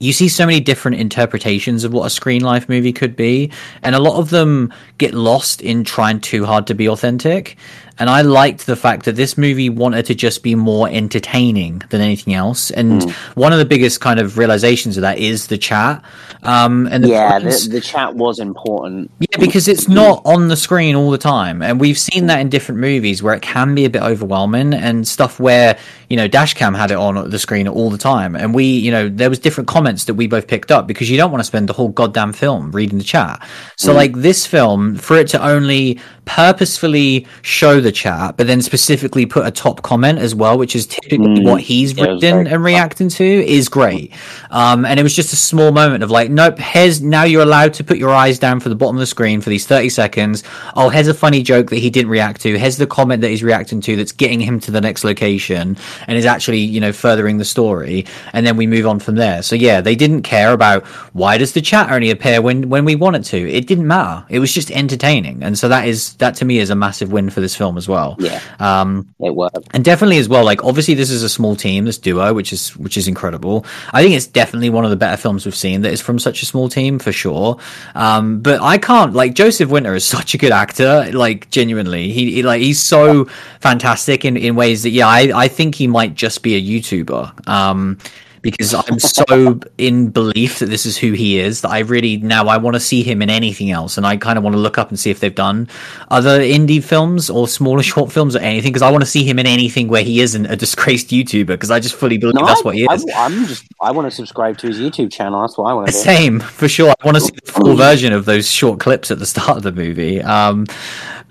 you 0.00 0.14
see 0.14 0.28
so 0.28 0.46
many 0.46 0.60
different 0.60 0.96
interpretations 0.96 1.84
of 1.84 1.92
what 1.92 2.06
a 2.06 2.10
screen 2.10 2.42
life 2.42 2.68
movie 2.68 2.92
could 2.92 3.14
be, 3.14 3.52
and 3.82 3.94
a 3.94 4.00
lot 4.00 4.18
of 4.18 4.30
them 4.30 4.72
get 4.96 5.12
lost 5.12 5.60
in 5.60 5.84
trying 5.84 6.20
too 6.20 6.46
hard 6.46 6.66
to 6.66 6.74
be 6.74 6.88
authentic. 6.88 7.58
And 8.00 8.08
I 8.08 8.22
liked 8.22 8.64
the 8.64 8.76
fact 8.76 9.04
that 9.04 9.16
this 9.16 9.36
movie 9.36 9.68
wanted 9.68 10.06
to 10.06 10.14
just 10.14 10.42
be 10.42 10.54
more 10.54 10.88
entertaining 10.88 11.82
than 11.90 12.00
anything 12.00 12.32
else. 12.32 12.70
And 12.70 13.02
mm. 13.02 13.10
one 13.36 13.52
of 13.52 13.58
the 13.58 13.66
biggest 13.66 14.00
kind 14.00 14.18
of 14.18 14.38
realizations 14.38 14.96
of 14.96 15.02
that 15.02 15.18
is 15.18 15.48
the 15.48 15.58
chat. 15.58 16.02
Um, 16.42 16.88
and 16.90 17.04
the 17.04 17.08
yeah, 17.08 17.38
the, 17.38 17.68
the, 17.70 17.80
chat 17.82 18.14
was 18.14 18.38
important. 18.38 19.10
Yeah, 19.18 19.38
because 19.38 19.68
it's 19.68 19.86
not 19.86 20.22
on 20.24 20.48
the 20.48 20.56
screen 20.56 20.96
all 20.96 21.10
the 21.10 21.18
time, 21.18 21.60
and 21.60 21.78
we've 21.78 21.98
seen 21.98 22.26
that 22.26 22.40
in 22.40 22.48
different 22.48 22.80
movies 22.80 23.22
where 23.22 23.34
it 23.34 23.42
can 23.42 23.74
be 23.74 23.84
a 23.84 23.90
bit 23.90 24.00
overwhelming, 24.00 24.72
and 24.72 25.06
stuff 25.06 25.38
where 25.38 25.76
you 26.08 26.16
know 26.16 26.26
Dashcam 26.26 26.74
had 26.74 26.90
it 26.90 26.96
on 26.96 27.28
the 27.28 27.38
screen 27.38 27.68
all 27.68 27.90
the 27.90 27.98
time, 27.98 28.34
and 28.34 28.54
we, 28.54 28.64
you 28.64 28.90
know, 28.90 29.10
there 29.10 29.28
was 29.28 29.38
different 29.38 29.68
comments 29.68 29.89
that 29.98 30.14
we 30.14 30.26
both 30.26 30.46
picked 30.46 30.70
up 30.70 30.86
because 30.86 31.10
you 31.10 31.16
don't 31.16 31.30
want 31.30 31.40
to 31.40 31.44
spend 31.44 31.68
the 31.68 31.72
whole 31.72 31.88
goddamn 31.88 32.32
film 32.32 32.70
reading 32.72 32.98
the 32.98 33.04
chat. 33.04 33.46
So, 33.76 33.92
mm. 33.92 33.96
like 33.96 34.14
this 34.14 34.46
film, 34.46 34.96
for 34.96 35.16
it 35.16 35.28
to 35.28 35.44
only 35.44 36.00
purposefully 36.24 37.26
show 37.42 37.80
the 37.80 37.90
chat, 37.90 38.36
but 38.36 38.46
then 38.46 38.62
specifically 38.62 39.26
put 39.26 39.44
a 39.44 39.50
top 39.50 39.82
comment 39.82 40.18
as 40.18 40.32
well, 40.32 40.56
which 40.56 40.76
is 40.76 40.86
typically 40.86 41.40
mm, 41.40 41.44
what 41.44 41.60
he's 41.60 41.96
written 41.96 42.46
and 42.46 42.62
reacting 42.62 43.08
to, 43.08 43.24
is 43.24 43.68
great. 43.68 44.12
Um, 44.50 44.84
and 44.84 45.00
it 45.00 45.02
was 45.02 45.16
just 45.16 45.32
a 45.32 45.36
small 45.36 45.72
moment 45.72 46.04
of 46.04 46.10
like, 46.10 46.30
nope, 46.30 46.58
here's 46.58 47.00
now 47.00 47.24
you're 47.24 47.42
allowed 47.42 47.74
to 47.74 47.84
put 47.84 47.98
your 47.98 48.10
eyes 48.10 48.38
down 48.38 48.60
for 48.60 48.68
the 48.68 48.76
bottom 48.76 48.94
of 48.94 49.00
the 49.00 49.06
screen 49.06 49.40
for 49.40 49.50
these 49.50 49.66
30 49.66 49.88
seconds. 49.88 50.44
Oh, 50.76 50.88
here's 50.88 51.08
a 51.08 51.14
funny 51.14 51.42
joke 51.42 51.70
that 51.70 51.78
he 51.78 51.90
didn't 51.90 52.10
react 52.10 52.42
to. 52.42 52.56
Here's 52.56 52.76
the 52.76 52.86
comment 52.86 53.22
that 53.22 53.28
he's 53.28 53.42
reacting 53.42 53.80
to 53.82 53.96
that's 53.96 54.12
getting 54.12 54.40
him 54.40 54.60
to 54.60 54.70
the 54.70 54.80
next 54.80 55.02
location 55.02 55.76
and 56.06 56.16
is 56.16 56.26
actually, 56.26 56.60
you 56.60 56.80
know, 56.80 56.92
furthering 56.92 57.38
the 57.38 57.44
story. 57.44 58.06
And 58.32 58.46
then 58.46 58.56
we 58.56 58.68
move 58.68 58.86
on 58.86 59.00
from 59.00 59.16
there. 59.16 59.42
So 59.42 59.56
yeah, 59.56 59.79
they 59.80 59.94
didn't 59.94 60.22
care 60.22 60.52
about 60.52 60.84
why 61.12 61.38
does 61.38 61.52
the 61.52 61.60
chat 61.60 61.90
only 61.90 62.10
appear 62.10 62.40
when, 62.42 62.68
when 62.68 62.84
we 62.84 62.94
want 62.94 63.16
it 63.16 63.24
to. 63.24 63.50
It 63.50 63.66
didn't 63.66 63.86
matter. 63.86 64.24
It 64.28 64.38
was 64.38 64.52
just 64.52 64.70
entertaining. 64.70 65.42
And 65.42 65.58
so 65.58 65.68
that 65.68 65.86
is, 65.86 66.14
that 66.14 66.34
to 66.36 66.44
me 66.44 66.58
is 66.58 66.70
a 66.70 66.74
massive 66.74 67.12
win 67.12 67.30
for 67.30 67.40
this 67.40 67.54
film 67.56 67.76
as 67.76 67.88
well. 67.88 68.16
Yeah, 68.18 68.40
um, 68.58 69.14
it 69.20 69.34
worked, 69.34 69.68
and 69.72 69.84
definitely 69.84 70.18
as 70.18 70.28
well. 70.28 70.44
Like 70.44 70.64
obviously, 70.64 70.94
this 70.94 71.10
is 71.10 71.22
a 71.22 71.28
small 71.28 71.56
team, 71.56 71.84
this 71.84 71.98
duo, 71.98 72.32
which 72.32 72.52
is 72.52 72.76
which 72.76 72.96
is 72.96 73.08
incredible. 73.08 73.66
I 73.92 74.02
think 74.02 74.14
it's 74.14 74.26
definitely 74.26 74.70
one 74.70 74.84
of 74.84 74.90
the 74.90 74.96
better 74.96 75.16
films 75.16 75.44
we've 75.44 75.54
seen 75.54 75.82
that 75.82 75.92
is 75.92 76.00
from 76.00 76.18
such 76.18 76.42
a 76.42 76.46
small 76.46 76.68
team 76.68 76.98
for 76.98 77.12
sure. 77.12 77.58
Um, 77.94 78.40
but 78.40 78.60
I 78.60 78.78
can't 78.78 79.12
like 79.12 79.34
Joseph 79.34 79.70
Winter 79.70 79.94
is 79.94 80.04
such 80.16 80.34
a 80.34 80.38
good 80.38 80.52
actor. 80.52 81.10
Like 81.12 81.50
genuinely, 81.50 82.10
he, 82.10 82.32
he 82.32 82.42
like 82.42 82.60
he's 82.60 82.82
so 82.82 83.26
fantastic 83.60 84.24
in 84.24 84.36
in 84.36 84.56
ways 84.56 84.82
that 84.82 84.90
yeah, 84.90 85.08
I 85.08 85.32
I 85.34 85.48
think 85.48 85.74
he 85.74 85.86
might 85.86 86.14
just 86.14 86.42
be 86.42 86.54
a 86.56 86.62
YouTuber. 86.62 87.48
Um, 87.48 87.98
because 88.42 88.74
I'm 88.74 88.98
so 88.98 89.60
in 89.78 90.08
belief 90.08 90.58
that 90.60 90.66
this 90.66 90.86
is 90.86 90.96
who 90.96 91.12
he 91.12 91.38
is 91.38 91.60
that 91.60 91.70
I 91.70 91.80
really 91.80 92.16
now 92.16 92.46
I 92.46 92.56
want 92.56 92.74
to 92.74 92.80
see 92.80 93.02
him 93.02 93.22
in 93.22 93.30
anything 93.30 93.70
else, 93.70 93.96
and 93.96 94.06
I 94.06 94.16
kind 94.16 94.38
of 94.38 94.44
want 94.44 94.54
to 94.54 94.60
look 94.60 94.78
up 94.78 94.88
and 94.88 94.98
see 94.98 95.10
if 95.10 95.20
they've 95.20 95.34
done 95.34 95.68
other 96.10 96.40
indie 96.40 96.82
films 96.82 97.30
or 97.30 97.48
smaller 97.48 97.82
short 97.82 98.10
films 98.12 98.34
or 98.36 98.40
anything 98.40 98.72
because 98.72 98.82
I 98.82 98.90
want 98.90 99.02
to 99.02 99.10
see 99.10 99.24
him 99.24 99.38
in 99.38 99.46
anything 99.46 99.88
where 99.88 100.02
he 100.02 100.20
isn't 100.20 100.46
a 100.46 100.56
disgraced 100.56 101.08
YouTuber 101.08 101.48
because 101.48 101.70
I 101.70 101.80
just 101.80 101.94
fully 101.94 102.18
believe 102.18 102.34
no, 102.34 102.46
that's 102.46 102.64
what 102.64 102.74
he 102.74 102.84
is. 102.90 103.06
I, 103.14 103.26
am 103.26 103.46
just 103.46 103.64
I 103.80 103.90
want 103.90 104.06
to 104.06 104.10
subscribe 104.10 104.58
to 104.58 104.66
his 104.66 104.78
YouTube 104.78 105.12
channel. 105.12 105.40
That's 105.40 105.58
what 105.58 105.70
I 105.70 105.74
want 105.74 105.88
to 105.88 105.92
do. 105.92 105.98
Same 105.98 106.40
for 106.40 106.68
sure. 106.68 106.90
I 106.90 107.04
want 107.04 107.16
to 107.16 107.20
see 107.20 107.34
the 107.44 107.52
full 107.52 107.74
version 107.74 108.12
of 108.12 108.24
those 108.24 108.50
short 108.50 108.80
clips 108.80 109.10
at 109.10 109.18
the 109.18 109.26
start 109.26 109.56
of 109.56 109.62
the 109.62 109.72
movie. 109.72 110.22
Um, 110.22 110.66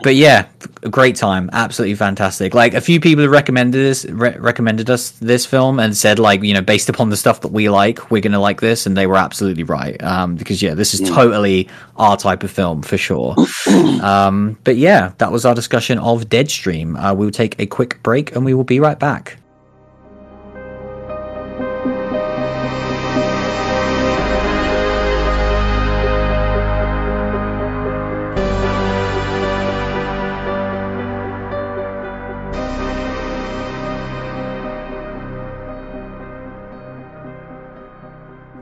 but 0.02 0.16
yeah, 0.16 0.48
great 0.90 1.16
time, 1.16 1.50
absolutely 1.52 1.96
fantastic. 1.96 2.54
Like 2.54 2.74
a 2.74 2.82
few 2.82 3.00
people 3.00 3.24
have 3.24 3.32
recommended 3.32 3.78
this, 3.78 4.06
re- 4.06 4.38
recommended 4.38 4.90
us 4.90 5.12
this 5.12 5.46
film, 5.46 5.80
and 5.80 5.96
said 5.96 6.20
like 6.20 6.44
you 6.44 6.54
know 6.54 6.62
based 6.62 6.90
upon 6.90 7.10
the 7.10 7.18
stuff 7.18 7.42
that 7.42 7.52
we 7.52 7.70
like, 7.70 8.10
we're 8.12 8.22
gonna 8.22 8.40
like 8.40 8.62
this, 8.62 8.86
and 8.86 8.96
they 8.96 9.08
were 9.08 9.18
absolutely 9.18 9.64
right. 9.64 10.02
Um, 10.02 10.36
because 10.36 10.62
yeah, 10.62 10.74
this 10.74 10.94
is 10.94 11.10
totally 11.10 11.70
our 11.98 12.18
type 12.18 12.44
of 12.44 12.52
film 12.52 12.82
for 12.82 12.98
sure. 12.98 13.36
um, 14.02 14.58
but 14.64 14.78
yeah, 14.78 15.14
that 15.18 15.32
was 15.32 15.46
our 15.46 15.56
discussion 15.56 16.00
of 16.00 16.30
Deadstream. 16.30 16.96
Uh, 16.98 17.14
we'll 17.14 17.32
take 17.32 17.60
a 17.60 17.66
quick 17.66 18.02
break, 18.04 18.36
and 18.36 18.46
we 18.46 18.54
will 18.54 18.64
be 18.64 18.80
right 18.80 19.00
back. 19.00 19.38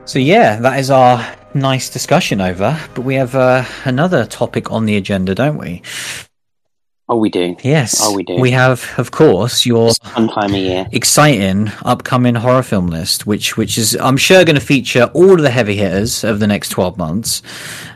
So 0.08 0.18
yeah, 0.18 0.56
that 0.60 0.78
is 0.78 0.90
our 0.90 1.22
nice 1.52 1.90
discussion 1.90 2.40
over. 2.40 2.80
But 2.94 3.02
we 3.02 3.16
have 3.16 3.34
uh, 3.34 3.66
another 3.84 4.24
topic 4.24 4.72
on 4.72 4.86
the 4.86 4.96
agenda, 4.96 5.34
don't 5.34 5.58
we? 5.58 5.82
Oh, 7.10 7.18
we 7.18 7.28
do. 7.28 7.54
Yes. 7.62 8.00
Oh, 8.02 8.16
we 8.16 8.22
do. 8.22 8.36
We 8.36 8.50
have, 8.52 8.94
of 8.96 9.10
course, 9.10 9.66
your 9.66 9.92
one 10.14 10.30
time 10.30 10.54
a 10.54 10.58
year 10.58 10.88
exciting 10.92 11.70
upcoming 11.84 12.36
horror 12.36 12.62
film 12.62 12.86
list, 12.86 13.26
which 13.26 13.58
which 13.58 13.76
is 13.76 13.98
I'm 14.00 14.16
sure 14.16 14.46
going 14.46 14.54
to 14.54 14.64
feature 14.64 15.10
all 15.12 15.32
of 15.32 15.42
the 15.42 15.50
heavy 15.50 15.76
hitters 15.76 16.24
of 16.24 16.40
the 16.40 16.46
next 16.46 16.70
twelve 16.70 16.96
months, 16.96 17.42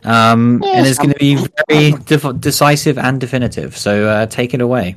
um, 0.04 0.60
yes, 0.62 0.76
and 0.76 0.86
it's 0.86 0.98
going 0.98 1.12
to 1.12 1.18
be 1.18 1.36
very 1.70 1.92
de- 1.92 2.32
decisive 2.34 2.98
and 2.98 3.18
definitive. 3.18 3.74
So 3.74 4.06
uh, 4.06 4.26
take 4.26 4.52
it 4.52 4.60
away. 4.60 4.96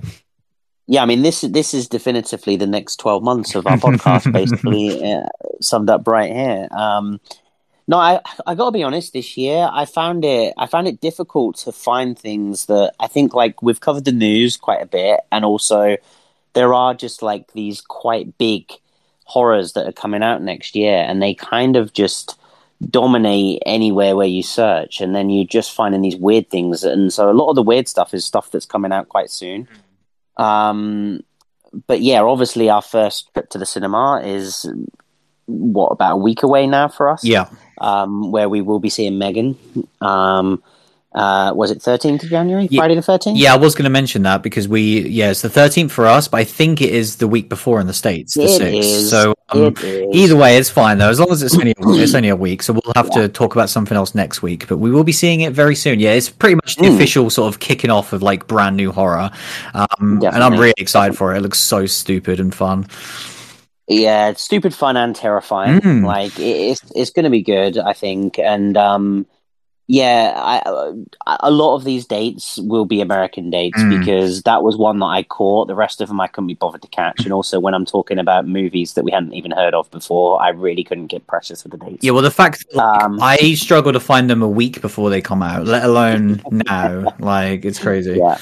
Yeah, 0.88 1.02
I 1.02 1.06
mean 1.06 1.24
this 1.24 1.42
this 1.42 1.74
is 1.74 1.88
definitively 1.88 2.58
the 2.58 2.68
next 2.68 2.98
twelve 2.98 3.24
months 3.24 3.56
of 3.56 3.66
our 3.66 3.78
podcast, 3.78 4.32
basically 4.32 5.04
uh, 5.14 5.26
summed 5.60 5.90
up 5.90 6.08
right 6.08 6.32
here. 6.32 6.68
Um, 6.72 7.20
no, 7.88 7.98
I 7.98 8.22
I 8.46 8.54
got 8.54 8.66
to 8.66 8.72
be 8.72 8.84
honest. 8.84 9.14
This 9.14 9.36
year, 9.36 9.68
I 9.72 9.86
found 9.86 10.24
it 10.24 10.54
I 10.58 10.68
found 10.68 10.88
it 10.88 11.02
difficult 11.02 11.58
to 11.58 11.72
find 11.72 12.18
things 12.18 12.68
that 12.68 12.94
I 13.00 13.08
think 13.08 13.34
like 13.34 13.64
we've 13.64 13.80
covered 13.80 14.06
the 14.06 14.12
news 14.12 14.58
quite 14.58 14.82
a 14.82 14.86
bit, 14.86 15.22
and 15.32 15.44
also 15.44 15.98
there 16.54 16.74
are 16.74 16.94
just 16.94 17.24
like 17.24 17.52
these 17.54 17.82
quite 17.82 18.38
big 18.38 18.72
horrors 19.24 19.74
that 19.74 19.88
are 19.88 19.92
coming 19.92 20.22
out 20.22 20.44
next 20.44 20.76
year, 20.76 20.98
and 20.98 21.20
they 21.20 21.34
kind 21.34 21.76
of 21.76 21.94
just 21.94 22.40
dominate 22.92 23.64
anywhere 23.66 24.16
where 24.16 24.28
you 24.28 24.44
search, 24.44 25.02
and 25.02 25.16
then 25.16 25.32
you're 25.32 25.46
just 25.46 25.72
finding 25.72 26.02
these 26.02 26.16
weird 26.16 26.52
things, 26.52 26.84
and 26.84 27.12
so 27.12 27.30
a 27.30 27.34
lot 27.34 27.50
of 27.50 27.56
the 27.56 27.64
weird 27.64 27.88
stuff 27.88 28.14
is 28.14 28.24
stuff 28.24 28.52
that's 28.52 28.68
coming 28.68 28.92
out 28.92 29.10
quite 29.10 29.32
soon. 29.32 29.64
Mm-hmm 29.64 29.85
um, 30.38 31.22
but 31.88 32.02
yeah, 32.02 32.22
obviously, 32.22 32.70
our 32.70 32.82
first 32.82 33.34
trip 33.34 33.50
to 33.50 33.58
the 33.58 33.66
cinema 33.66 34.22
is 34.24 34.70
what 35.46 35.90
about 35.90 36.14
a 36.14 36.18
week 36.18 36.44
away 36.44 36.68
now 36.68 36.88
for 36.88 37.10
us? 37.10 37.24
Yeah, 37.24 37.50
um, 37.80 38.32
where 38.32 38.50
we 38.50 38.62
will 38.62 38.80
be 38.80 38.90
seeing 38.90 39.18
Megan. 39.18 39.58
Um, 40.02 40.64
uh, 41.16 41.54
was 41.56 41.72
it 41.72 41.80
13th 41.80 42.24
of 42.24 42.30
January? 42.30 42.68
Yeah, 42.70 42.82
Friday 42.82 42.96
the 42.96 43.02
13th? 43.02 43.34
Yeah, 43.38 43.54
I 43.54 43.58
was 43.58 43.74
going 43.74 43.86
to 43.86 43.90
mention 43.90 44.24
that 44.24 44.44
because 44.44 44.68
we, 44.68 45.08
yeah, 45.08 45.32
it's 45.32 45.42
the 45.42 45.48
13th 45.48 45.90
for 45.92 46.06
us, 46.06 46.28
but 46.28 46.42
I 46.42 46.44
think 46.44 46.82
it 46.82 46.90
is 46.90 47.16
the 47.16 47.28
week 47.28 47.48
before 47.48 47.80
in 47.80 47.88
the 47.88 47.94
States, 47.94 48.34
the 48.34 48.44
it 48.44 48.62
6th. 48.62 48.80
Is. 48.80 49.10
So 49.10 49.34
um, 49.50 49.74
either 50.14 50.36
way, 50.36 50.58
it's 50.58 50.70
fine 50.70 50.98
though, 50.98 51.10
as 51.10 51.20
long 51.20 51.32
as 51.32 51.42
it's 51.42 51.56
only, 51.56 51.74
it's 51.78 52.14
only 52.16 52.28
a 52.28 52.36
week. 52.36 52.62
So 52.62 52.74
we'll 52.74 52.94
have 52.96 53.08
yeah. 53.16 53.22
to 53.22 53.30
talk 53.30 53.56
about 53.56 53.70
something 53.70 53.96
else 53.96 54.14
next 54.14 54.42
week, 54.42 54.68
but 54.68 54.78
we 54.78 54.92
will 54.92 55.06
be 55.06 55.14
seeing 55.14 55.40
it 55.40 55.54
very 55.54 55.76
soon. 55.76 56.02
Yeah, 56.02 56.12
it's 56.12 56.30
pretty 56.30 56.56
much 56.56 56.76
the 56.76 56.88
mm. 56.88 56.96
official 56.96 57.30
sort 57.30 57.54
of 57.54 57.62
kicking 57.62 57.90
off 57.90 58.12
of 58.12 58.22
like 58.22 58.46
brand 58.48 58.76
new 58.76 58.92
horror. 58.92 59.32
Um, 59.74 60.22
and 60.22 60.26
I'm 60.26 60.60
really 60.60 60.74
excited 60.78 61.16
for 61.16 61.34
it. 61.34 61.38
It 61.38 61.42
looks 61.42 61.60
so 61.60 61.86
stupid 61.86 62.42
and 62.42 62.54
fun. 62.54 62.88
Yeah, 63.88 64.30
it's 64.30 64.42
stupid 64.42 64.74
fun 64.74 64.98
and 64.98 65.16
terrifying. 65.16 65.80
Mm. 65.80 66.06
Like 66.06 66.38
it, 66.40 66.44
it's 66.44 66.92
it's 66.94 67.12
going 67.12 67.24
to 67.24 67.30
be 67.30 67.42
good, 67.42 67.78
I 67.78 67.94
think. 67.94 68.38
And 68.38 68.76
um, 68.76 69.28
yeah, 69.88 70.34
I, 70.36 71.38
a 71.42 71.52
lot 71.52 71.76
of 71.76 71.84
these 71.84 72.08
dates 72.08 72.58
will 72.58 72.86
be 72.86 73.02
American 73.02 73.52
dates 73.52 73.78
mm. 73.80 74.00
because 74.00 74.42
that 74.42 74.64
was 74.64 74.78
one 74.78 74.98
that 75.00 75.06
I 75.06 75.22
caught. 75.22 75.68
The 75.68 75.76
rest 75.76 76.02
of 76.02 76.08
them 76.08 76.20
I 76.20 76.26
couldn't 76.26 76.48
be 76.48 76.56
bothered 76.56 76.82
to 76.82 76.88
catch. 76.88 77.24
And 77.24 77.32
also, 77.32 77.60
when 77.60 77.76
I'm 77.76 77.86
talking 77.86 78.18
about 78.18 78.48
movies 78.48 78.94
that 78.94 79.04
we 79.04 79.12
hadn't 79.12 79.34
even 79.34 79.52
heard 79.52 79.76
of 79.76 79.90
before, 79.92 80.42
I 80.42 80.50
really 80.50 80.84
couldn't 80.84 81.08
get 81.08 81.28
precious 81.28 81.64
with 81.64 81.72
the 81.72 81.78
dates. 81.78 82.04
Yeah, 82.04 82.12
well, 82.12 82.24
the 82.24 82.32
fact 82.32 82.66
um, 82.76 83.20
I 83.22 83.54
struggle 83.54 83.94
to 83.94 84.00
find 84.00 84.28
them 84.28 84.42
a 84.42 84.50
week 84.50 84.82
before 84.82 85.12
they 85.12 85.22
come 85.22 85.44
out, 85.44 85.68
let 85.68 85.84
alone 85.84 86.42
now. 86.50 87.16
Like, 87.20 87.64
it's 87.64 87.80
crazy. 87.80 88.18
Yeah. 88.18 88.40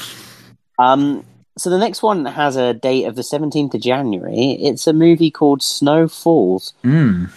Um. 0.79 1.25
So 1.57 1.69
the 1.69 1.77
next 1.77 2.01
one 2.01 2.25
has 2.25 2.55
a 2.55 2.73
date 2.73 3.03
of 3.03 3.15
the 3.15 3.21
17th 3.21 3.75
of 3.75 3.81
January. 3.81 4.53
It's 4.53 4.87
a 4.87 4.93
movie 4.93 5.29
called 5.29 5.61
Snow 5.61 6.07
Falls. 6.07 6.73
Mm. 6.83 7.29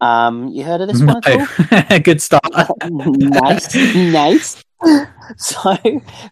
Um, 0.00 0.48
you 0.48 0.64
heard 0.64 0.80
of 0.80 0.88
this 0.88 1.02
one 1.02 1.22
at 1.24 1.90
all? 1.90 1.98
Good 2.00 2.20
start. 2.20 2.44
nice, 2.90 3.74
nice. 3.94 4.64
So 5.38 5.76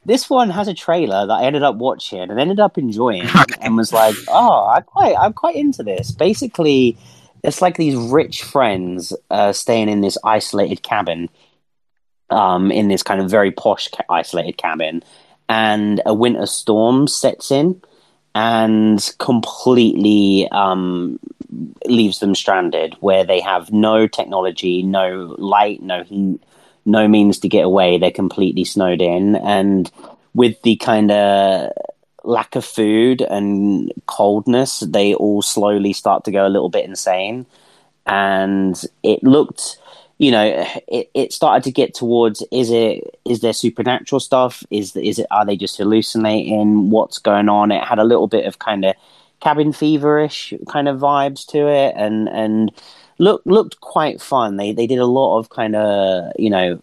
this 0.04 0.30
one 0.30 0.50
has 0.50 0.68
a 0.68 0.74
trailer 0.74 1.26
that 1.26 1.32
I 1.32 1.44
ended 1.44 1.64
up 1.64 1.76
watching 1.76 2.20
and 2.20 2.38
ended 2.38 2.60
up 2.60 2.78
enjoying, 2.78 3.26
and 3.60 3.76
was 3.76 3.92
like, 3.92 4.14
"Oh, 4.28 4.66
I 4.66 4.82
quite, 4.82 5.16
I'm 5.18 5.32
quite 5.32 5.56
into 5.56 5.82
this." 5.82 6.12
Basically, 6.12 6.96
it's 7.42 7.60
like 7.60 7.76
these 7.76 7.96
rich 7.96 8.42
friends 8.42 9.12
uh, 9.30 9.52
staying 9.52 9.88
in 9.88 10.00
this 10.00 10.16
isolated 10.22 10.84
cabin, 10.84 11.28
um, 12.30 12.70
in 12.70 12.86
this 12.86 13.02
kind 13.02 13.20
of 13.20 13.28
very 13.28 13.50
posh 13.50 13.88
ca- 13.88 14.04
isolated 14.08 14.58
cabin, 14.58 15.02
and 15.48 16.00
a 16.06 16.14
winter 16.14 16.46
storm 16.46 17.08
sets 17.08 17.50
in 17.50 17.82
and 18.34 19.14
completely 19.18 20.48
um, 20.50 21.18
leaves 21.86 22.18
them 22.18 22.34
stranded, 22.34 22.94
where 23.00 23.24
they 23.24 23.40
have 23.40 23.72
no 23.72 24.06
technology, 24.06 24.82
no 24.82 25.34
light, 25.38 25.82
no 25.82 26.02
heat, 26.04 26.40
no 26.84 27.08
means 27.08 27.38
to 27.40 27.48
get 27.48 27.64
away. 27.64 27.98
They're 27.98 28.10
completely 28.10 28.64
snowed 28.64 29.00
in, 29.00 29.36
and 29.36 29.90
with 30.34 30.60
the 30.62 30.76
kind 30.76 31.10
of 31.10 31.70
lack 32.24 32.56
of 32.56 32.64
food 32.64 33.20
and 33.22 33.92
coldness, 34.06 34.80
they 34.80 35.14
all 35.14 35.42
slowly 35.42 35.92
start 35.92 36.24
to 36.24 36.32
go 36.32 36.46
a 36.46 36.48
little 36.48 36.70
bit 36.70 36.84
insane. 36.84 37.46
And 38.06 38.82
it 39.02 39.22
looked, 39.22 39.78
you 40.18 40.30
know, 40.30 40.66
it, 40.88 41.10
it 41.14 41.32
started 41.32 41.64
to 41.64 41.72
get 41.72 41.94
towards 41.94 42.42
is 42.50 42.70
it 42.70 43.18
is 43.24 43.40
there 43.40 43.52
supernatural 43.52 44.20
stuff? 44.20 44.62
Is 44.70 44.96
is 44.96 45.18
it 45.18 45.26
are 45.30 45.46
they 45.46 45.56
just 45.56 45.78
hallucinating? 45.78 46.90
What's 46.90 47.18
going 47.18 47.48
on? 47.48 47.70
It 47.70 47.84
had 47.84 47.98
a 47.98 48.04
little 48.04 48.26
bit 48.26 48.46
of 48.46 48.58
kind 48.58 48.84
of 48.84 48.94
cabin 49.44 49.72
feverish 49.72 50.54
kind 50.68 50.88
of 50.88 50.98
vibes 50.98 51.46
to 51.48 51.68
it, 51.68 51.94
and 51.96 52.28
and 52.28 52.72
looked 53.18 53.46
looked 53.46 53.80
quite 53.80 54.20
fun. 54.20 54.56
They 54.56 54.72
they 54.72 54.86
did 54.86 54.98
a 54.98 55.06
lot 55.06 55.38
of 55.38 55.50
kind 55.50 55.76
of 55.76 56.32
you 56.38 56.50
know 56.50 56.80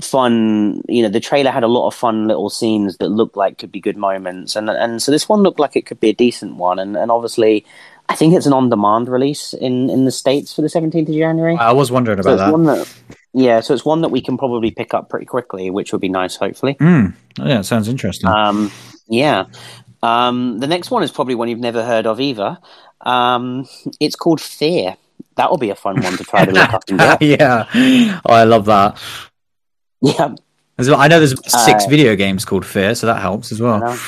fun 0.00 0.82
you 0.88 1.02
know 1.02 1.08
the 1.08 1.20
trailer 1.20 1.52
had 1.52 1.62
a 1.62 1.68
lot 1.68 1.86
of 1.86 1.94
fun 1.94 2.26
little 2.26 2.50
scenes 2.50 2.96
that 2.98 3.08
looked 3.08 3.36
like 3.36 3.58
could 3.58 3.70
be 3.70 3.80
good 3.80 3.96
moments 3.96 4.56
and 4.56 4.68
and 4.68 5.00
so 5.00 5.12
this 5.12 5.28
one 5.28 5.40
looked 5.42 5.60
like 5.60 5.76
it 5.76 5.86
could 5.86 6.00
be 6.00 6.08
a 6.08 6.12
decent 6.12 6.56
one 6.56 6.80
and 6.80 6.96
and 6.96 7.12
obviously 7.12 7.64
I 8.08 8.16
think 8.16 8.34
it's 8.34 8.44
an 8.44 8.52
on-demand 8.52 9.08
release 9.08 9.54
in 9.54 9.88
in 9.88 10.04
the 10.04 10.10
states 10.10 10.54
for 10.54 10.62
the 10.62 10.68
17th 10.68 11.08
of 11.08 11.14
January. 11.14 11.56
I 11.56 11.72
was 11.72 11.90
wondering 11.90 12.18
about 12.18 12.38
so 12.38 12.58
that. 12.58 12.86
that. 13.08 13.18
Yeah, 13.32 13.60
so 13.60 13.72
it's 13.74 13.84
one 13.84 14.02
that 14.02 14.10
we 14.10 14.20
can 14.20 14.36
probably 14.36 14.70
pick 14.70 14.94
up 14.94 15.08
pretty 15.08 15.26
quickly, 15.26 15.70
which 15.70 15.90
would 15.90 16.00
be 16.00 16.08
nice, 16.08 16.36
hopefully. 16.36 16.74
Mm. 16.74 17.14
Oh, 17.40 17.48
yeah, 17.48 17.60
it 17.60 17.64
sounds 17.64 17.88
interesting. 17.88 18.28
Um, 18.28 18.70
yeah. 19.08 19.46
Um, 20.04 20.58
the 20.58 20.66
next 20.66 20.90
one 20.90 21.02
is 21.02 21.10
probably 21.10 21.34
one 21.34 21.48
you've 21.48 21.58
never 21.58 21.82
heard 21.82 22.06
of 22.06 22.20
either. 22.20 22.58
Um, 23.00 23.66
it's 24.00 24.16
called 24.16 24.40
Fear. 24.40 24.96
That 25.36 25.50
will 25.50 25.58
be 25.58 25.70
a 25.70 25.74
fun 25.74 26.00
one 26.02 26.16
to 26.16 26.24
try 26.24 26.44
to 26.44 26.52
look 26.52 26.72
up 26.72 26.84
and 26.88 26.98
get. 26.98 27.22
yeah, 27.40 27.66
oh, 27.72 28.32
I 28.32 28.44
love 28.44 28.66
that. 28.66 29.00
Yeah, 30.02 30.34
I 30.78 31.08
know 31.08 31.18
there's 31.18 31.40
six 31.64 31.86
Uh, 31.86 31.88
video 31.88 32.16
games 32.16 32.44
called 32.44 32.66
Fear, 32.66 32.94
so 32.94 33.06
that 33.06 33.20
helps 33.20 33.50
as 33.50 33.60
well. 33.60 33.98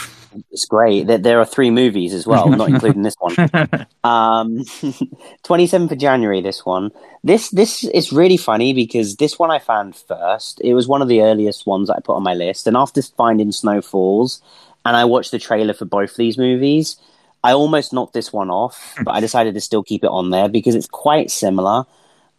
it's 0.50 0.66
great. 0.66 1.06
There, 1.06 1.18
there 1.18 1.40
are 1.40 1.46
three 1.46 1.70
movies 1.70 2.12
as 2.12 2.26
well, 2.26 2.48
not 2.48 2.68
including 2.68 3.02
this 3.02 3.16
one. 3.18 3.34
Um, 4.04 4.58
27th 5.44 5.90
of 5.90 5.98
January, 5.98 6.40
this 6.40 6.64
one. 6.64 6.92
This 7.24 7.50
this 7.50 7.82
is 7.82 8.12
really 8.12 8.36
funny 8.36 8.72
because 8.72 9.16
this 9.16 9.36
one 9.36 9.50
I 9.50 9.58
found 9.58 9.96
first. 9.96 10.60
It 10.62 10.74
was 10.74 10.86
one 10.86 11.02
of 11.02 11.08
the 11.08 11.22
earliest 11.22 11.66
ones 11.66 11.90
I 11.90 11.98
put 11.98 12.14
on 12.14 12.22
my 12.22 12.34
list, 12.34 12.68
and 12.68 12.76
after 12.76 13.02
finding 13.02 13.50
Snowfalls, 13.50 14.40
and 14.86 14.96
I 14.96 15.04
watched 15.04 15.32
the 15.32 15.38
trailer 15.38 15.74
for 15.74 15.84
both 15.84 16.16
these 16.16 16.38
movies, 16.38 16.96
I 17.42 17.52
almost 17.52 17.92
knocked 17.92 18.14
this 18.14 18.32
one 18.32 18.50
off, 18.50 18.94
but 19.02 19.12
I 19.12 19.20
decided 19.20 19.54
to 19.54 19.60
still 19.60 19.82
keep 19.82 20.04
it 20.04 20.10
on 20.10 20.30
there 20.30 20.48
because 20.48 20.74
it's 20.74 20.86
quite 20.86 21.30
similar. 21.30 21.84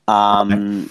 Um, 0.07 0.89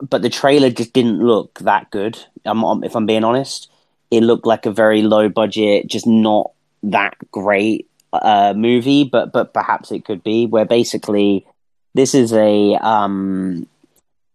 but 0.00 0.22
the 0.22 0.30
trailer 0.30 0.70
just 0.70 0.92
didn't 0.92 1.20
look 1.20 1.58
that 1.60 1.90
good. 1.90 2.18
If 2.44 2.96
I'm 2.96 3.06
being 3.06 3.24
honest, 3.24 3.70
it 4.10 4.22
looked 4.22 4.46
like 4.46 4.66
a 4.66 4.70
very 4.72 5.02
low 5.02 5.28
budget, 5.28 5.86
just 5.86 6.06
not 6.06 6.50
that 6.82 7.16
great 7.30 7.88
uh, 8.12 8.54
movie. 8.56 9.04
But 9.04 9.32
but 9.32 9.54
perhaps 9.54 9.90
it 9.90 10.04
could 10.04 10.22
be. 10.22 10.46
Where 10.46 10.64
basically 10.64 11.46
this 11.94 12.14
is 12.14 12.32
a 12.32 12.74
um, 12.74 13.66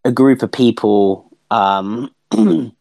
a 0.04 0.12
group 0.12 0.42
of 0.42 0.52
people 0.52 1.32
um, 1.52 2.14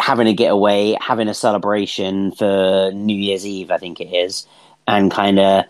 having 0.00 0.26
a 0.26 0.32
getaway, 0.32 0.96
having 1.00 1.28
a 1.28 1.34
celebration 1.34 2.32
for 2.32 2.90
New 2.92 3.16
Year's 3.16 3.46
Eve, 3.46 3.70
I 3.70 3.78
think 3.78 4.00
it 4.00 4.12
is, 4.12 4.46
and 4.86 5.10
kind 5.10 5.38
of 5.38 5.64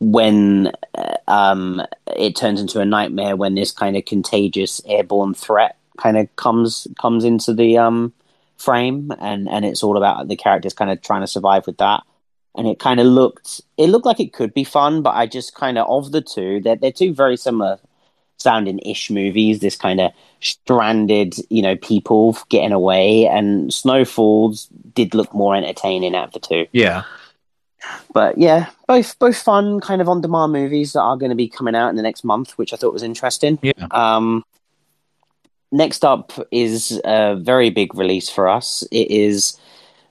when 0.00 0.72
uh, 0.94 1.16
um, 1.26 1.82
it 2.16 2.36
turns 2.36 2.60
into 2.60 2.80
a 2.80 2.84
nightmare 2.84 3.36
when 3.36 3.54
this 3.54 3.72
kind 3.72 3.96
of 3.96 4.04
contagious 4.04 4.80
airborne 4.86 5.34
threat 5.34 5.76
kind 5.98 6.16
of 6.16 6.34
comes 6.36 6.86
comes 7.00 7.24
into 7.24 7.52
the 7.52 7.78
um, 7.78 8.12
frame, 8.56 9.12
and 9.20 9.48
and 9.48 9.64
it's 9.64 9.82
all 9.82 9.96
about 9.96 10.28
the 10.28 10.36
characters 10.36 10.74
kind 10.74 10.90
of 10.90 11.02
trying 11.02 11.22
to 11.22 11.26
survive 11.26 11.66
with 11.66 11.78
that. 11.78 12.02
And 12.56 12.66
it 12.66 12.78
kind 12.78 12.98
of 12.98 13.06
looked 13.06 13.60
it 13.76 13.88
looked 13.88 14.06
like 14.06 14.20
it 14.20 14.32
could 14.32 14.54
be 14.54 14.64
fun, 14.64 15.02
but 15.02 15.14
I 15.14 15.26
just 15.26 15.54
kind 15.54 15.78
of 15.78 15.88
of 15.88 16.12
the 16.12 16.20
two, 16.20 16.60
they're 16.60 16.76
they're 16.76 16.92
two 16.92 17.14
very 17.14 17.36
similar 17.36 17.78
sounding 18.38 18.78
ish 18.80 19.10
movies. 19.10 19.60
This 19.60 19.76
kind 19.76 20.00
of 20.00 20.12
stranded, 20.40 21.34
you 21.50 21.62
know, 21.62 21.76
people 21.76 22.36
getting 22.48 22.72
away, 22.72 23.26
and 23.26 23.72
Snowfalls 23.72 24.68
did 24.94 25.14
look 25.14 25.32
more 25.34 25.54
entertaining 25.54 26.14
out 26.14 26.28
of 26.28 26.32
the 26.32 26.40
two 26.40 26.66
Yeah. 26.72 27.02
but 28.12 28.38
yeah, 28.38 28.70
both 28.86 29.18
both 29.18 29.36
fun 29.36 29.80
kind 29.80 30.00
of 30.00 30.08
on 30.08 30.20
demand 30.20 30.52
movies 30.52 30.92
that 30.92 31.00
are 31.00 31.16
going 31.16 31.30
to 31.30 31.36
be 31.36 31.48
coming 31.48 31.74
out 31.74 31.88
in 31.90 31.96
the 31.96 32.02
next 32.02 32.24
month, 32.24 32.56
which 32.58 32.72
I 32.72 32.76
thought 32.76 32.92
was 32.92 33.02
interesting. 33.02 33.58
Yeah. 33.62 33.72
Um, 33.90 34.44
next 35.70 36.04
up 36.04 36.32
is 36.50 37.00
a 37.04 37.36
very 37.36 37.70
big 37.70 37.94
release 37.94 38.28
for 38.28 38.48
us. 38.48 38.82
It 38.90 39.10
is 39.10 39.58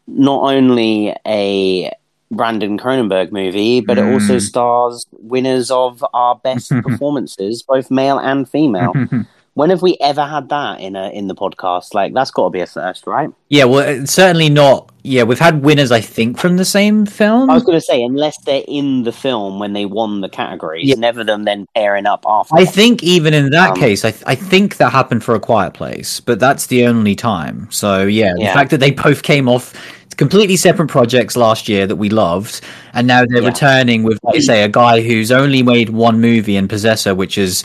not 0.07 0.43
only 0.43 1.15
a 1.25 1.91
Brandon 2.31 2.77
Cronenberg 2.77 3.31
movie, 3.31 3.79
but 3.81 3.97
it 3.97 4.03
also 4.05 4.35
Mm. 4.37 4.41
stars 4.41 5.05
winners 5.13 5.71
of 5.71 6.03
our 6.13 6.35
best 6.35 6.69
performances, 6.83 7.63
both 7.63 7.89
male 7.89 8.17
and 8.19 8.47
female. 8.49 8.93
When 9.57 9.71
have 9.71 9.81
we 9.81 9.97
ever 10.01 10.23
had 10.23 10.49
that 10.49 10.79
in 10.81 10.95
a 10.95 11.09
in 11.09 11.27
the 11.27 11.33
podcast? 11.33 11.95
Like 11.95 12.13
that's 12.13 12.29
got 12.29 12.43
to 12.43 12.49
be 12.51 12.59
a 12.59 12.67
first, 12.67 13.07
right? 13.07 13.31
yeah, 13.49 13.63
well, 13.63 14.05
certainly 14.05 14.49
not. 14.49 14.91
Yeah, 15.01 15.23
we've 15.23 15.39
had 15.39 15.63
winners, 15.63 15.91
I 15.91 15.99
think, 16.01 16.37
from 16.37 16.57
the 16.57 16.65
same 16.65 17.05
film. 17.07 17.49
I 17.49 17.53
was 17.55 17.63
going 17.63 17.77
to 17.77 17.81
say, 17.81 18.03
unless 18.03 18.37
they're 18.43 18.63
in 18.67 19.03
the 19.03 19.11
film 19.11 19.57
when 19.57 19.73
they 19.73 19.85
won 19.85 20.21
the 20.21 20.29
categories, 20.29 20.87
Yeah. 20.87 20.95
never 20.97 21.23
them 21.23 21.45
then 21.45 21.65
pairing 21.75 22.05
up 22.05 22.23
after. 22.27 22.55
I 22.55 22.65
think 22.65 23.01
even 23.03 23.33
in 23.33 23.49
that 23.51 23.71
Um, 23.71 23.75
case, 23.77 24.05
I, 24.05 24.11
th- 24.11 24.23
I 24.27 24.35
think 24.35 24.77
that 24.77 24.91
happened 24.91 25.23
for 25.23 25.33
a 25.33 25.39
quiet 25.39 25.73
place, 25.73 26.19
but 26.19 26.39
that's 26.39 26.67
the 26.67 26.85
only 26.85 27.15
time. 27.15 27.67
So 27.71 28.03
yeah, 28.03 28.33
the 28.37 28.45
fact 28.47 28.69
that 28.71 28.79
they 28.79 28.91
both 28.91 29.23
came 29.23 29.47
off 29.49 29.73
completely 30.17 30.55
separate 30.57 30.87
projects 30.89 31.35
last 31.37 31.67
year 31.69 31.87
that 31.87 31.95
we 31.95 32.09
loved, 32.09 32.61
and 32.93 33.07
now 33.07 33.23
they're 33.25 33.41
Yeah. 33.41 33.47
returning 33.47 34.03
with, 34.03 34.19
like 34.23 34.35
you 34.35 34.41
say, 34.41 34.63
a 34.63 34.67
guy 34.69 35.01
who's 35.01 35.31
only 35.31 35.63
made 35.63 35.89
one 35.89 36.19
movie 36.21 36.57
in 36.57 36.67
Possessor, 36.67 37.15
which 37.15 37.37
is 37.37 37.63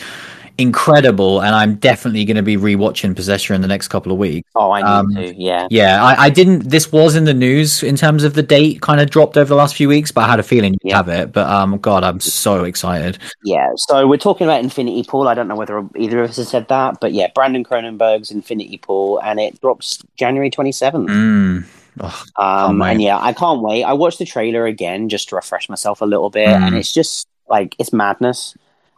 incredible, 0.59 1.41
and 1.41 1.55
I'm 1.55 1.77
definitely 1.77 2.25
going 2.25 2.37
to 2.37 2.43
be 2.43 2.57
rewatching 2.57 3.15
Possessor 3.17 3.55
in 3.55 3.61
the 3.63 3.69
next 3.69 3.89
couple 3.89 4.13
of 4.13 4.19
weeks. 4.19 4.49
oh, 4.55 4.71
I 4.71 4.81
need 4.81 4.87
um, 4.89 5.15
to. 5.15 5.35
Yeah, 5.35 5.67
Yeah, 5.71 6.05
I, 6.05 6.25
I 6.25 6.31
didn't. 6.31 6.69
This 6.71 6.93
was 6.93 7.17
in 7.17 7.25
the 7.25 7.35
news 7.35 7.83
in 7.83 7.97
terms 7.97 8.25
of 8.25 8.35
the 8.35 8.43
date, 8.43 8.81
kind 8.83 9.01
of 9.01 9.11
dropped 9.11 9.37
over 9.37 9.49
the 9.49 9.55
last 9.55 9.75
few 9.75 9.89
weeks, 9.89 10.13
but 10.13 10.23
I 10.23 10.29
had 10.29 10.41
a 10.41 10.43
feeling 10.43 10.75
you'd 10.75 10.81
Yeah. 10.91 10.97
have 10.97 11.09
it. 11.09 11.33
But 11.33 11.49
um, 11.49 11.79
God, 11.79 12.05
I'm 12.05 12.21
so 12.21 12.65
excited. 12.65 13.19
yeah. 13.45 13.71
So 13.77 14.07
we're 14.07 14.17
talking 14.19 14.47
about 14.47 14.61
Infinity 14.63 15.05
Pool. 15.05 15.29
I 15.29 15.35
don't 15.35 15.49
know 15.49 15.57
whether 15.57 15.87
either 15.97 16.23
of 16.23 16.31
us 16.31 16.37
has 16.37 16.49
said 16.49 16.69
that, 16.69 17.01
but 17.01 17.13
yeah, 17.13 17.29
Brandon 17.35 17.65
Cronenberg's 17.65 18.31
Infinity 18.31 18.79
Pool, 18.79 19.19
and 19.23 19.41
it 19.41 19.61
drops 19.61 20.03
January 20.17 20.51
twenty 20.51 20.73
seventh. 20.73 21.09
Mm. 21.11 21.65
Oh, 22.01 22.25
Um, 22.37 22.81
and 22.81 23.03
yeah, 23.03 23.19
I 23.19 23.35
can't 23.35 23.61
wait. 23.61 23.85
I 23.85 23.93
watched 23.93 24.19
the 24.19 24.25
trailer 24.25 24.65
again 24.65 25.11
just 25.11 25.29
to 25.29 25.37
refresh 25.37 25.69
myself 25.69 26.01
a 26.01 26.07
little 26.07 26.31
bit, 26.31 26.49
Mm. 26.49 26.63
and 26.69 26.77
it's 26.77 26.93
just 26.93 27.29
like 27.51 27.77
it's 27.79 27.93
madness, 27.93 28.57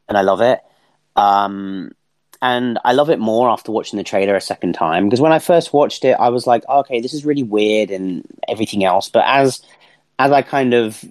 and 0.08 0.16
I 0.16 0.20
love 0.22 0.40
it. 0.40 0.60
Um, 1.16 1.92
and 2.42 2.78
I 2.84 2.92
love 2.92 3.08
it 3.08 3.18
more 3.18 3.48
after 3.48 3.72
watching 3.72 3.96
the 3.96 4.04
trailer 4.04 4.36
a 4.36 4.40
second 4.40 4.74
time 4.74 5.06
because 5.06 5.20
when 5.20 5.32
I 5.32 5.38
first 5.38 5.72
watched 5.72 6.04
it, 6.04 6.12
I 6.12 6.28
was 6.28 6.46
like, 6.46 6.68
okay, 6.68 7.00
this 7.00 7.14
is 7.14 7.24
really 7.24 7.42
weird 7.42 7.90
and 7.90 8.26
everything 8.48 8.84
else. 8.84 9.08
But 9.08 9.24
as 9.26 9.62
as 10.18 10.30
I 10.30 10.42
kind 10.42 10.74
of 10.74 11.02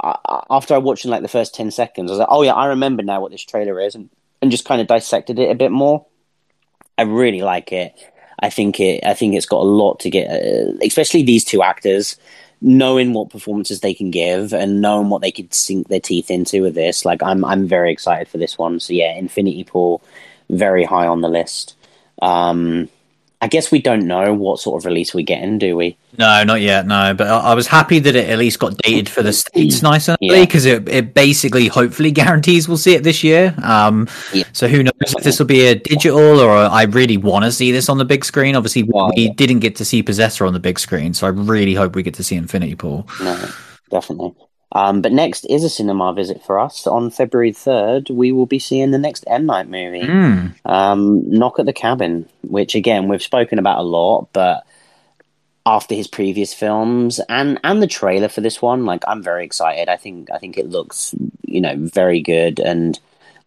uh, 0.00 0.42
after 0.50 0.74
I 0.74 0.78
watched 0.78 1.04
in 1.04 1.10
like 1.10 1.22
the 1.22 1.28
first 1.28 1.54
ten 1.54 1.70
seconds, 1.70 2.10
I 2.10 2.12
was 2.12 2.18
like, 2.18 2.28
oh 2.30 2.42
yeah, 2.42 2.52
I 2.52 2.66
remember 2.66 3.02
now 3.02 3.20
what 3.20 3.32
this 3.32 3.44
trailer 3.44 3.80
is, 3.80 3.94
and 3.94 4.10
and 4.42 4.50
just 4.50 4.66
kind 4.66 4.80
of 4.80 4.86
dissected 4.86 5.38
it 5.38 5.50
a 5.50 5.54
bit 5.54 5.72
more. 5.72 6.04
I 6.98 7.02
really 7.02 7.40
like 7.40 7.72
it. 7.72 7.94
I 8.38 8.50
think 8.50 8.80
it. 8.80 9.04
I 9.04 9.14
think 9.14 9.34
it's 9.34 9.46
got 9.46 9.62
a 9.62 9.68
lot 9.68 10.00
to 10.00 10.10
get, 10.10 10.28
uh, 10.30 10.72
especially 10.82 11.22
these 11.22 11.44
two 11.44 11.62
actors, 11.62 12.18
knowing 12.60 13.12
what 13.12 13.30
performances 13.30 13.80
they 13.80 13.94
can 13.94 14.10
give 14.10 14.52
and 14.52 14.80
knowing 14.80 15.08
what 15.08 15.22
they 15.22 15.30
could 15.30 15.52
sink 15.52 15.88
their 15.88 16.00
teeth 16.00 16.30
into 16.30 16.62
with 16.62 16.74
this. 16.74 17.04
Like, 17.04 17.22
I'm 17.22 17.44
I'm 17.44 17.66
very 17.66 17.92
excited 17.92 18.28
for 18.28 18.38
this 18.38 18.56
one. 18.58 18.80
So 18.80 18.92
yeah, 18.92 19.14
Infinity 19.14 19.64
Pool, 19.64 20.02
very 20.48 20.84
high 20.84 21.06
on 21.06 21.20
the 21.20 21.28
list. 21.28 21.76
Um, 22.22 22.88
I 23.42 23.48
guess 23.48 23.70
we 23.70 23.80
don't 23.82 24.06
know 24.06 24.32
what 24.32 24.60
sort 24.60 24.80
of 24.80 24.86
release 24.86 25.12
we're 25.14 25.24
getting, 25.24 25.58
do 25.58 25.76
we? 25.76 25.98
No, 26.18 26.42
not 26.44 26.62
yet. 26.62 26.86
No, 26.86 27.12
but 27.12 27.26
I, 27.28 27.38
I 27.50 27.54
was 27.54 27.66
happy 27.66 27.98
that 27.98 28.16
it 28.16 28.30
at 28.30 28.38
least 28.38 28.58
got 28.58 28.76
dated 28.78 29.10
for 29.10 29.22
the 29.22 29.32
states 29.32 29.82
nice 29.82 30.08
and 30.08 30.16
early 30.22 30.38
Yeah. 30.38 30.44
because 30.46 30.64
it, 30.64 30.88
it 30.88 31.12
basically 31.12 31.68
hopefully 31.68 32.10
guarantees 32.22 32.66
we'll 32.66 32.78
see 32.78 32.94
it 32.94 33.02
this 33.02 33.22
year. 33.22 33.54
Um, 33.62 34.08
Yeah. 34.32 34.44
so 34.52 34.68
who 34.68 34.82
knows 34.82 34.92
if 35.00 35.22
this 35.22 35.38
will 35.38 35.46
be 35.46 35.66
a 35.66 35.74
digital 35.74 36.40
or 36.40 36.56
a, 36.56 36.68
I 36.68 36.84
really 36.84 37.18
want 37.18 37.44
to 37.44 37.52
see 37.52 37.72
this 37.72 37.90
on 37.90 37.98
the 37.98 38.06
big 38.06 38.24
screen. 38.24 38.56
Obviously, 38.56 38.84
we- 38.84 38.90
Well, 38.94 39.10
we 39.14 39.26
yeah. 39.26 39.32
didn't 39.36 39.58
get 39.58 39.76
to 39.76 39.84
see 39.84 40.02
Possessor 40.02 40.46
on 40.46 40.54
the 40.54 40.60
big 40.60 40.78
screen, 40.78 41.12
so 41.12 41.26
I 41.26 41.30
really 41.30 41.74
hope 41.74 41.94
we 41.94 42.02
get 42.02 42.14
to 42.14 42.24
see 42.24 42.36
Infinity 42.36 42.74
Pool. 42.76 43.06
No, 43.20 43.48
definitely. 43.90 44.32
Um, 44.72 45.00
but 45.00 45.12
next 45.12 45.44
is 45.46 45.64
a 45.64 45.70
cinema 45.70 46.12
visit 46.12 46.42
for 46.42 46.58
us. 46.58 46.86
On 46.86 47.10
February 47.10 47.52
3rd, 47.52 48.10
we 48.10 48.32
will 48.32 48.46
be 48.46 48.58
seeing 48.58 48.90
the 48.90 48.98
next 48.98 49.24
M. 49.26 49.46
Night 49.46 49.68
movie. 49.68 50.02
Mm. 50.02 50.54
um, 50.64 51.30
Knock 51.30 51.58
at 51.58 51.66
the 51.66 51.72
Cabin, 51.72 52.28
which 52.42 52.74
again 52.74 53.08
we've 53.08 53.22
spoken 53.22 53.58
about 53.58 53.78
a 53.78 53.82
lot, 53.82 54.28
but 54.32 54.66
after 55.66 55.96
his 55.96 56.06
previous 56.06 56.54
films 56.54 57.20
and 57.28 57.58
and 57.64 57.82
the 57.82 57.88
trailer 57.88 58.28
for 58.28 58.40
this 58.40 58.62
one. 58.62 58.86
Like 58.86 59.02
I'm 59.06 59.22
very 59.22 59.44
excited. 59.44 59.88
I 59.88 59.96
think 59.96 60.30
I 60.30 60.38
think 60.38 60.56
it 60.56 60.68
looks 60.68 61.14
you 61.44 61.60
know 61.60 61.74
very 61.76 62.22
good, 62.22 62.60
and 62.60 62.98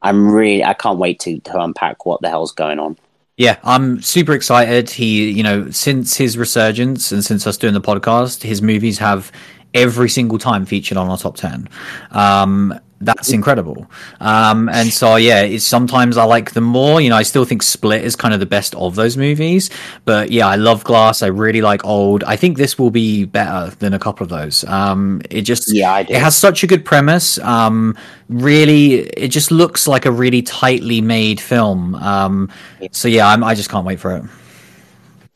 I'm 0.01 0.31
really 0.31 0.63
I 0.63 0.73
can't 0.73 0.99
wait 0.99 1.19
to 1.21 1.39
to 1.39 1.59
unpack 1.59 2.05
what 2.05 2.21
the 2.21 2.29
hell's 2.29 2.51
going 2.51 2.77
on. 2.77 2.97
Yeah, 3.37 3.55
I'm 3.63 4.01
super 4.01 4.33
excited. 4.33 4.89
He, 4.89 5.31
you 5.31 5.43
know, 5.43 5.71
since 5.71 6.17
his 6.17 6.37
resurgence 6.37 7.13
and 7.13 7.23
since 7.23 7.47
us 7.47 7.55
doing 7.55 7.73
the 7.73 7.79
podcast, 7.79 8.43
his 8.43 8.61
movies 8.61 8.97
have 8.97 9.31
every 9.73 10.09
single 10.09 10.37
time 10.37 10.65
featured 10.65 10.97
on 10.97 11.09
our 11.09 11.17
top 11.17 11.35
10. 11.35 11.69
Um, 12.11 12.79
that's 13.01 13.29
incredible. 13.29 13.89
Um, 14.19 14.67
and 14.69 14.91
so 14.91 15.15
yeah, 15.15 15.41
it's 15.41 15.63
sometimes 15.63 16.17
I 16.17 16.25
like 16.25 16.51
them 16.51 16.65
more. 16.65 16.99
You 16.99 17.09
know, 17.09 17.15
I 17.15 17.23
still 17.23 17.45
think 17.45 17.63
Split 17.63 18.03
is 18.03 18.15
kind 18.15 18.33
of 18.33 18.41
the 18.41 18.45
best 18.45 18.75
of 18.75 18.95
those 18.95 19.15
movies, 19.15 19.69
but 20.03 20.31
yeah, 20.31 20.47
I 20.47 20.55
love 20.55 20.83
Glass. 20.83 21.23
I 21.23 21.27
really 21.27 21.61
like 21.61 21.85
Old. 21.85 22.23
I 22.25 22.35
think 22.35 22.57
this 22.57 22.77
will 22.77 22.91
be 22.91 23.23
better 23.23 23.73
than 23.77 23.93
a 23.93 23.99
couple 23.99 24.25
of 24.25 24.29
those. 24.29 24.65
Um, 24.65 25.21
it 25.29 25.43
just 25.43 25.73
Yeah, 25.73 25.99
it 25.99 26.09
has 26.09 26.35
such 26.35 26.63
a 26.63 26.67
good 26.67 26.83
premise. 26.83 27.39
Um, 27.39 27.97
really, 28.27 29.07
it 29.09 29.29
just 29.29 29.49
looks 29.51 29.87
like 29.87 30.05
a 30.05 30.11
really 30.11 30.41
tightly 30.41 30.99
made 30.99 31.39
film. 31.39 31.95
Um, 31.95 32.51
so 32.91 33.07
yeah, 33.07 33.29
I'm, 33.29 33.43
I 33.43 33.55
just 33.55 33.69
can't 33.69 33.85
wait 33.85 33.99
for 33.99 34.15
it. 34.17 34.23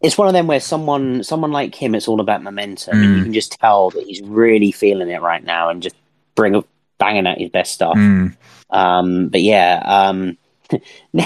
It's 0.04 0.18
one 0.18 0.28
of 0.28 0.34
them 0.34 0.47
where 0.47 0.60
someone 0.60 1.24
someone 1.24 1.51
like 1.51 1.74
him, 1.74 1.95
it's 1.95 2.08
all 2.08 2.20
about 2.20 2.43
momentum, 2.43 3.01
and 3.01 3.18
you 3.18 3.24
can 3.24 3.34
just 3.34 3.60
tell 3.60 3.89
that 3.91 4.06
he's 4.06 4.22
really 4.22 4.72
feeling 4.72 5.10
it 5.10 5.22
right 5.22 5.43
now, 5.43 5.70
and 5.70 5.82
just 5.82 5.95
bring 6.36 6.62
banging 6.97 7.26
out 7.26 7.38
his 7.38 7.49
best 7.49 7.74
stuff. 7.74 7.95
Mm. 7.95 8.36
Um, 8.70 9.30
but 9.30 9.41
yeah, 9.41 9.82
um, 9.86 10.38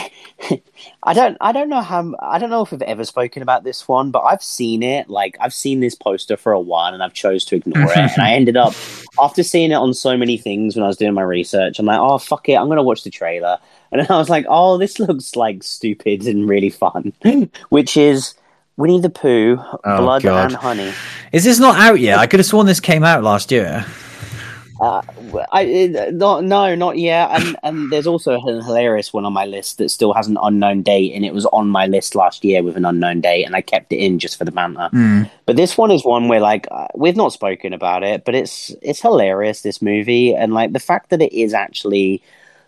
I 1.03 1.13
don't, 1.13 1.37
I 1.39 1.51
don't 1.51 1.69
know 1.69 1.81
how, 1.81 2.13
I 2.19 2.37
don't 2.37 2.49
know 2.49 2.61
if 2.61 2.71
we've 2.71 2.81
ever 2.81 3.05
spoken 3.05 3.41
about 3.41 3.63
this 3.63 3.87
one, 3.87 4.11
but 4.11 4.21
I've 4.21 4.43
seen 4.43 4.83
it. 4.83 5.09
Like 5.09 5.37
I've 5.39 5.53
seen 5.53 5.79
this 5.79 5.95
poster 5.95 6.37
for 6.37 6.51
a 6.51 6.59
while, 6.59 6.93
and 6.93 7.01
I've 7.01 7.13
chose 7.13 7.45
to 7.45 7.55
ignore 7.55 7.91
it. 7.91 7.97
and 7.97 8.21
I 8.21 8.33
ended 8.33 8.57
up 8.57 8.73
after 9.19 9.43
seeing 9.43 9.71
it 9.71 9.75
on 9.75 9.93
so 9.93 10.17
many 10.17 10.37
things 10.37 10.75
when 10.75 10.83
I 10.83 10.87
was 10.87 10.97
doing 10.97 11.13
my 11.13 11.21
research. 11.21 11.79
I'm 11.79 11.85
like, 11.85 11.99
oh 11.99 12.17
fuck 12.17 12.49
it, 12.49 12.55
I'm 12.55 12.67
gonna 12.67 12.83
watch 12.83 13.03
the 13.03 13.09
trailer. 13.09 13.57
And 13.91 14.01
then 14.01 14.07
I 14.09 14.17
was 14.17 14.29
like, 14.29 14.45
oh, 14.49 14.77
this 14.77 14.99
looks 14.99 15.35
like 15.35 15.63
stupid 15.63 16.27
and 16.27 16.49
really 16.49 16.69
fun, 16.69 17.13
which 17.69 17.95
is 17.95 18.33
Winnie 18.77 19.01
the 19.01 19.09
Pooh, 19.09 19.57
Oh, 19.59 19.97
Blood 19.97 20.21
God. 20.23 20.45
and 20.51 20.55
Honey. 20.55 20.93
Is 21.31 21.43
this 21.43 21.59
not 21.59 21.77
out 21.77 21.99
yet? 21.99 22.19
I 22.19 22.27
could 22.27 22.39
have 22.39 22.47
sworn 22.47 22.67
this 22.67 22.79
came 22.79 23.03
out 23.03 23.23
last 23.23 23.51
year. 23.51 23.85
Uh, 24.79 25.01
I 25.51 26.09
not 26.13 26.43
no 26.43 26.75
not 26.75 26.99
yet 26.99 27.31
and 27.31 27.57
and 27.63 27.91
there's 27.91 28.05
also 28.05 28.33
a 28.35 28.39
hilarious 28.39 29.11
one 29.11 29.25
on 29.25 29.33
my 29.33 29.47
list 29.47 29.79
that 29.79 29.89
still 29.89 30.13
has 30.13 30.27
an 30.27 30.37
unknown 30.39 30.83
date 30.83 31.13
and 31.15 31.25
it 31.25 31.33
was 31.33 31.47
on 31.47 31.67
my 31.67 31.87
list 31.87 32.13
last 32.13 32.45
year 32.45 32.61
with 32.61 32.77
an 32.77 32.85
unknown 32.85 33.19
date 33.21 33.45
and 33.45 33.55
I 33.55 33.61
kept 33.61 33.91
it 33.91 33.95
in 33.97 34.19
just 34.19 34.37
for 34.37 34.45
the 34.45 34.51
banter. 34.51 34.89
Mm. 34.93 35.31
But 35.47 35.55
this 35.55 35.79
one 35.79 35.89
is 35.89 36.05
one 36.05 36.27
where 36.27 36.39
like 36.41 36.67
uh, 36.69 36.89
we've 36.93 37.15
not 37.15 37.33
spoken 37.33 37.73
about 37.73 38.03
it, 38.03 38.23
but 38.23 38.35
it's 38.35 38.69
it's 38.83 39.01
hilarious 39.01 39.61
this 39.61 39.81
movie 39.81 40.35
and 40.35 40.53
like 40.53 40.73
the 40.73 40.79
fact 40.79 41.09
that 41.09 41.23
it 41.23 41.33
is 41.33 41.55
actually 41.55 42.21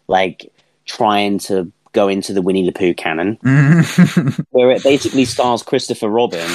like 0.07 0.51
trying 0.87 1.37
to 1.37 1.71
go 1.93 2.07
into 2.07 2.33
the 2.33 2.41
Winnie 2.41 2.65
the 2.65 2.71
Pooh 2.71 2.93
canon 2.93 3.37
where 4.51 4.71
it 4.71 4.83
basically 4.83 5.25
stars 5.25 5.63
Christopher 5.63 6.09
Robin, 6.09 6.49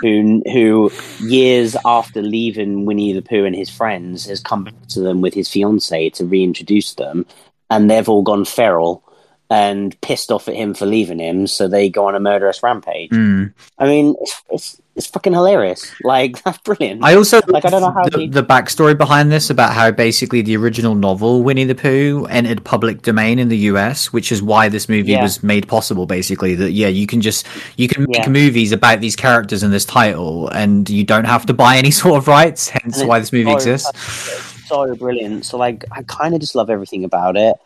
who 0.00 0.42
who 0.50 0.90
years 1.20 1.76
after 1.84 2.22
leaving 2.22 2.86
Winnie 2.86 3.12
the 3.12 3.22
Pooh 3.22 3.44
and 3.44 3.54
his 3.54 3.70
friends 3.70 4.26
has 4.26 4.40
come 4.40 4.64
back 4.64 4.86
to 4.88 5.00
them 5.00 5.20
with 5.20 5.34
his 5.34 5.48
fiancee 5.48 6.10
to 6.10 6.24
reintroduce 6.24 6.94
them, 6.94 7.26
and 7.70 7.90
they've 7.90 8.08
all 8.08 8.22
gone 8.22 8.44
feral 8.44 9.04
and 9.50 10.00
pissed 10.00 10.30
off 10.30 10.48
at 10.48 10.54
him 10.54 10.74
for 10.74 10.86
leaving 10.86 11.18
him, 11.18 11.46
so 11.46 11.66
they 11.66 11.90
go 11.90 12.06
on 12.06 12.14
a 12.14 12.20
murderous 12.20 12.62
rampage. 12.62 13.10
Mm. 13.10 13.52
I 13.78 13.86
mean, 13.86 14.14
it's, 14.20 14.42
it's 14.50 14.80
it's 14.96 15.06
fucking 15.06 15.32
hilarious. 15.32 15.90
Like 16.02 16.42
that's 16.44 16.58
brilliant. 16.58 17.02
I 17.04 17.14
also 17.14 17.40
Like, 17.46 17.64
I 17.64 17.70
don't 17.70 17.80
know 17.80 17.90
how 17.92 18.04
the, 18.08 18.18
he- 18.18 18.28
the 18.28 18.42
backstory 18.42 18.96
behind 18.98 19.30
this 19.32 19.48
about 19.50 19.72
how 19.72 19.90
basically 19.90 20.42
the 20.42 20.56
original 20.56 20.94
novel 20.94 21.42
Winnie 21.42 21.64
the 21.64 21.74
Pooh 21.74 22.26
entered 22.28 22.64
public 22.64 23.02
domain 23.02 23.38
in 23.38 23.48
the 23.48 23.56
US, 23.72 24.12
which 24.12 24.30
is 24.32 24.42
why 24.42 24.68
this 24.68 24.88
movie 24.88 25.12
Yeah. 25.12 25.22
was 25.22 25.42
made 25.42 25.68
possible. 25.68 26.06
Basically, 26.06 26.54
that 26.56 26.72
yeah, 26.72 26.88
you 26.88 27.06
can 27.06 27.20
just 27.20 27.46
you 27.76 27.88
can 27.88 28.04
make 28.04 28.16
Yeah. 28.24 28.28
movies 28.28 28.72
about 28.72 29.00
these 29.00 29.16
characters 29.16 29.62
in 29.62 29.70
this 29.70 29.84
title, 29.84 30.48
and 30.48 30.88
you 30.90 31.04
don't 31.04 31.24
have 31.26 31.46
to 31.46 31.54
buy 31.54 31.76
any 31.78 31.90
sort 32.02 32.18
of 32.18 32.28
rights. 32.28 32.68
Hence, 32.68 33.02
why 33.04 33.18
this 33.20 33.32
movie 33.32 33.50
so- 33.50 33.56
exists. 33.56 34.66
so 34.68 34.94
brilliant. 34.96 35.44
So 35.46 35.56
like 35.56 35.84
I 35.92 36.02
kind 36.02 36.34
of 36.34 36.40
just 36.40 36.54
love 36.54 36.70
everything 36.70 37.04
about 37.04 37.36
it. 37.36 37.56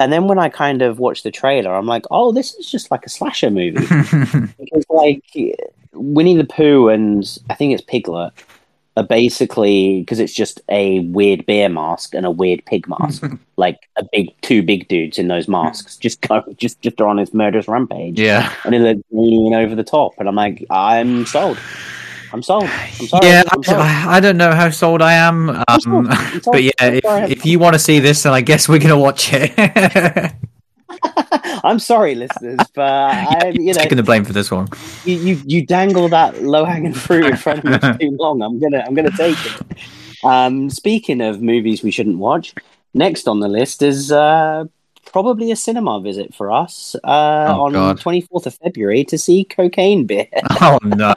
And 0.00 0.12
then 0.12 0.26
when 0.26 0.38
I 0.38 0.48
kind 0.48 0.82
of 0.82 0.98
watched 0.98 1.22
the 1.22 1.30
trailer, 1.30 1.74
I'm 1.74 1.86
like, 1.86 2.04
oh, 2.10 2.32
this 2.32 2.54
is 2.54 2.70
just 2.70 2.90
like 2.90 3.06
a 3.06 3.08
slasher 3.08 3.50
movie. 3.50 3.86
because 4.58 4.84
like 4.90 5.22
Winnie 5.92 6.36
the 6.36 6.44
Pooh 6.44 6.88
and 6.88 7.38
I 7.48 7.54
think 7.54 7.72
it's 7.72 7.82
Piglet 7.82 8.32
are 8.96 9.04
basically 9.04 10.00
because 10.00 10.20
it's 10.20 10.32
just 10.32 10.60
a 10.68 11.00
weird 11.00 11.44
bear 11.46 11.68
mask 11.68 12.14
and 12.14 12.24
a 12.24 12.30
weird 12.30 12.64
pig 12.64 12.88
mask, 12.88 13.24
like 13.56 13.88
a 13.96 14.04
big 14.12 14.28
two 14.42 14.62
big 14.62 14.86
dudes 14.88 15.18
in 15.18 15.28
those 15.28 15.48
masks 15.48 15.96
just 15.96 16.20
go 16.20 16.42
just 16.56 16.80
just 16.80 17.00
are 17.00 17.08
on 17.08 17.16
this 17.16 17.34
murderous 17.34 17.66
rampage, 17.66 18.20
yeah, 18.20 18.52
and 18.64 18.74
they're 18.74 18.94
leaning 19.10 19.54
over 19.54 19.74
the 19.74 19.84
top, 19.84 20.12
and 20.18 20.28
I'm 20.28 20.36
like, 20.36 20.64
I'm 20.70 21.26
sold. 21.26 21.58
I'm 22.34 22.42
sold. 22.42 22.64
I'm 22.64 23.06
sorry. 23.06 23.26
yeah. 23.28 23.42
I'm 23.48 23.62
sold. 23.62 23.78
I, 23.78 24.16
I 24.16 24.20
don't 24.20 24.36
know 24.36 24.50
how 24.50 24.68
sold 24.70 25.00
I 25.02 25.12
am, 25.12 25.50
um, 25.50 25.80
sold. 25.80 26.06
I'm 26.10 26.40
sold. 26.42 26.52
but 26.54 26.62
yeah, 26.64 26.72
if, 26.80 27.04
if 27.30 27.46
you 27.46 27.60
want 27.60 27.74
to 27.74 27.78
see 27.78 28.00
this, 28.00 28.24
then 28.24 28.32
I 28.32 28.40
guess 28.40 28.68
we're 28.68 28.80
gonna 28.80 28.98
watch 28.98 29.30
it. 29.32 29.52
I'm 31.64 31.78
sorry, 31.78 32.16
listeners, 32.16 32.58
but 32.74 32.82
I, 33.44 33.52
you 33.54 33.72
know, 33.72 33.80
Taking 33.80 33.96
the 33.98 34.02
blame 34.02 34.24
for 34.24 34.32
this 34.32 34.50
one. 34.50 34.66
you, 35.04 35.14
you, 35.16 35.42
you 35.46 35.64
dangle 35.66 36.08
that 36.08 36.42
low 36.42 36.64
hanging 36.64 36.92
fruit 36.92 37.24
in 37.24 37.36
front 37.36 37.64
of 37.64 37.82
me 38.00 38.10
too 38.10 38.16
long. 38.16 38.42
I'm 38.42 38.58
gonna 38.58 38.82
I'm 38.84 38.94
gonna 38.94 39.10
take 39.16 39.38
it. 39.46 39.62
Um, 40.24 40.70
speaking 40.70 41.20
of 41.20 41.40
movies 41.40 41.82
we 41.84 41.90
shouldn't 41.92 42.18
watch, 42.18 42.52
next 42.94 43.28
on 43.28 43.38
the 43.40 43.48
list 43.48 43.80
is 43.82 44.10
uh, 44.10 44.64
probably 45.06 45.52
a 45.52 45.56
cinema 45.56 46.00
visit 46.00 46.34
for 46.34 46.50
us 46.50 46.96
uh, 47.04 47.54
Oh, 47.56 47.66
on 47.66 47.72
God. 47.72 48.00
24th 48.00 48.46
of 48.46 48.54
February 48.56 49.04
to 49.04 49.18
see 49.18 49.44
Cocaine 49.44 50.04
Bear. 50.06 50.26
Oh 50.60 50.78
no. 50.82 51.14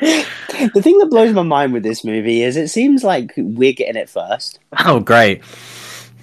The 0.00 0.80
thing 0.82 0.98
that 0.98 1.06
blows 1.10 1.32
my 1.34 1.42
mind 1.42 1.72
with 1.72 1.82
this 1.82 2.04
movie 2.04 2.42
is 2.42 2.56
it 2.56 2.68
seems 2.68 3.04
like 3.04 3.32
we're 3.36 3.72
getting 3.72 3.96
it 3.96 4.08
first, 4.08 4.58
oh 4.84 5.00
great. 5.00 5.42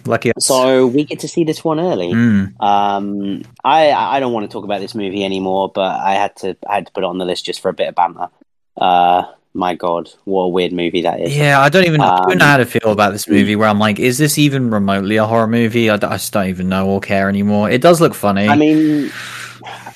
Lucky 0.06 0.32
us. 0.36 0.48
so 0.48 0.88
we 0.88 1.04
get 1.04 1.20
to 1.20 1.28
see 1.28 1.44
this 1.44 1.64
one 1.64 1.80
early. 1.80 2.12
Mm. 2.12 2.60
Um, 2.60 3.44
I 3.64 3.92
I 3.92 4.20
don't 4.20 4.34
want 4.34 4.50
to 4.50 4.52
talk 4.54 4.64
about 4.64 4.82
this 4.82 4.96
movie 4.96 5.24
anymore, 5.24 5.70
but 5.74 6.00
I 6.00 6.14
had 6.14 6.36
to 6.38 6.58
I 6.68 6.76
had 6.76 6.88
to 6.88 6.92
put 6.92 7.04
it 7.04 7.08
on 7.08 7.20
the 7.20 7.26
list 7.26 7.46
just 7.46 7.60
for 7.62 7.70
a 7.70 7.74
bit 7.74 7.88
of 7.90 7.94
banter. 7.96 8.30
Uh, 8.76 9.26
my 9.54 9.76
God, 9.76 10.10
what 10.24 10.44
a 10.44 10.48
weird 10.48 10.72
movie 10.74 11.02
that 11.04 11.20
is. 11.20 11.38
Yeah, 11.38 11.60
I 11.62 11.70
don't 11.70 11.86
even 11.86 12.02
I 12.02 12.18
don't 12.18 12.38
know 12.40 12.46
Um, 12.46 12.52
how 12.52 12.58
to 12.58 12.66
feel 12.66 12.92
about 12.92 13.12
this 13.12 13.28
movie. 13.28 13.56
Where 13.56 13.68
I'm 13.68 13.78
like, 13.78 14.00
is 14.00 14.18
this 14.18 14.40
even 14.40 14.72
remotely 14.72 15.18
a 15.18 15.26
horror 15.26 15.46
movie? 15.46 15.90
I 15.92 15.98
just 15.98 16.34
don't 16.34 16.48
even 16.48 16.68
know 16.68 16.88
or 16.88 17.00
care 17.00 17.30
anymore. 17.30 17.70
It 17.70 17.82
does 17.82 18.02
look 18.02 18.16
funny. 18.16 18.48
I 18.48 18.56
mean, 18.56 19.12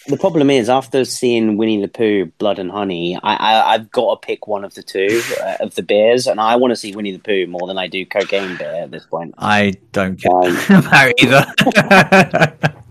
the 0.07 0.17
problem 0.17 0.49
is 0.49 0.69
after 0.69 1.03
seeing 1.05 1.57
Winnie 1.57 1.81
the 1.81 1.87
Pooh, 1.87 2.25
Blood 2.37 2.59
and 2.59 2.71
Honey, 2.71 3.17
I, 3.23 3.35
I 3.35 3.73
I've 3.73 3.91
got 3.91 4.21
to 4.21 4.25
pick 4.25 4.47
one 4.47 4.63
of 4.63 4.73
the 4.75 4.83
two 4.83 5.21
uh, 5.41 5.57
of 5.59 5.75
the 5.75 5.83
bears, 5.83 6.27
and 6.27 6.39
I 6.39 6.55
want 6.55 6.71
to 6.71 6.75
see 6.75 6.95
Winnie 6.95 7.11
the 7.11 7.19
Pooh 7.19 7.47
more 7.47 7.67
than 7.67 7.77
I 7.77 7.87
do 7.87 8.05
Cocaine 8.05 8.55
Bear 8.57 8.83
at 8.83 8.91
this 8.91 9.05
point. 9.05 9.33
I 9.37 9.73
don't 9.91 10.17
care 10.21 10.31
Um, 10.31 10.57
about 10.69 11.13
either. 11.21 12.73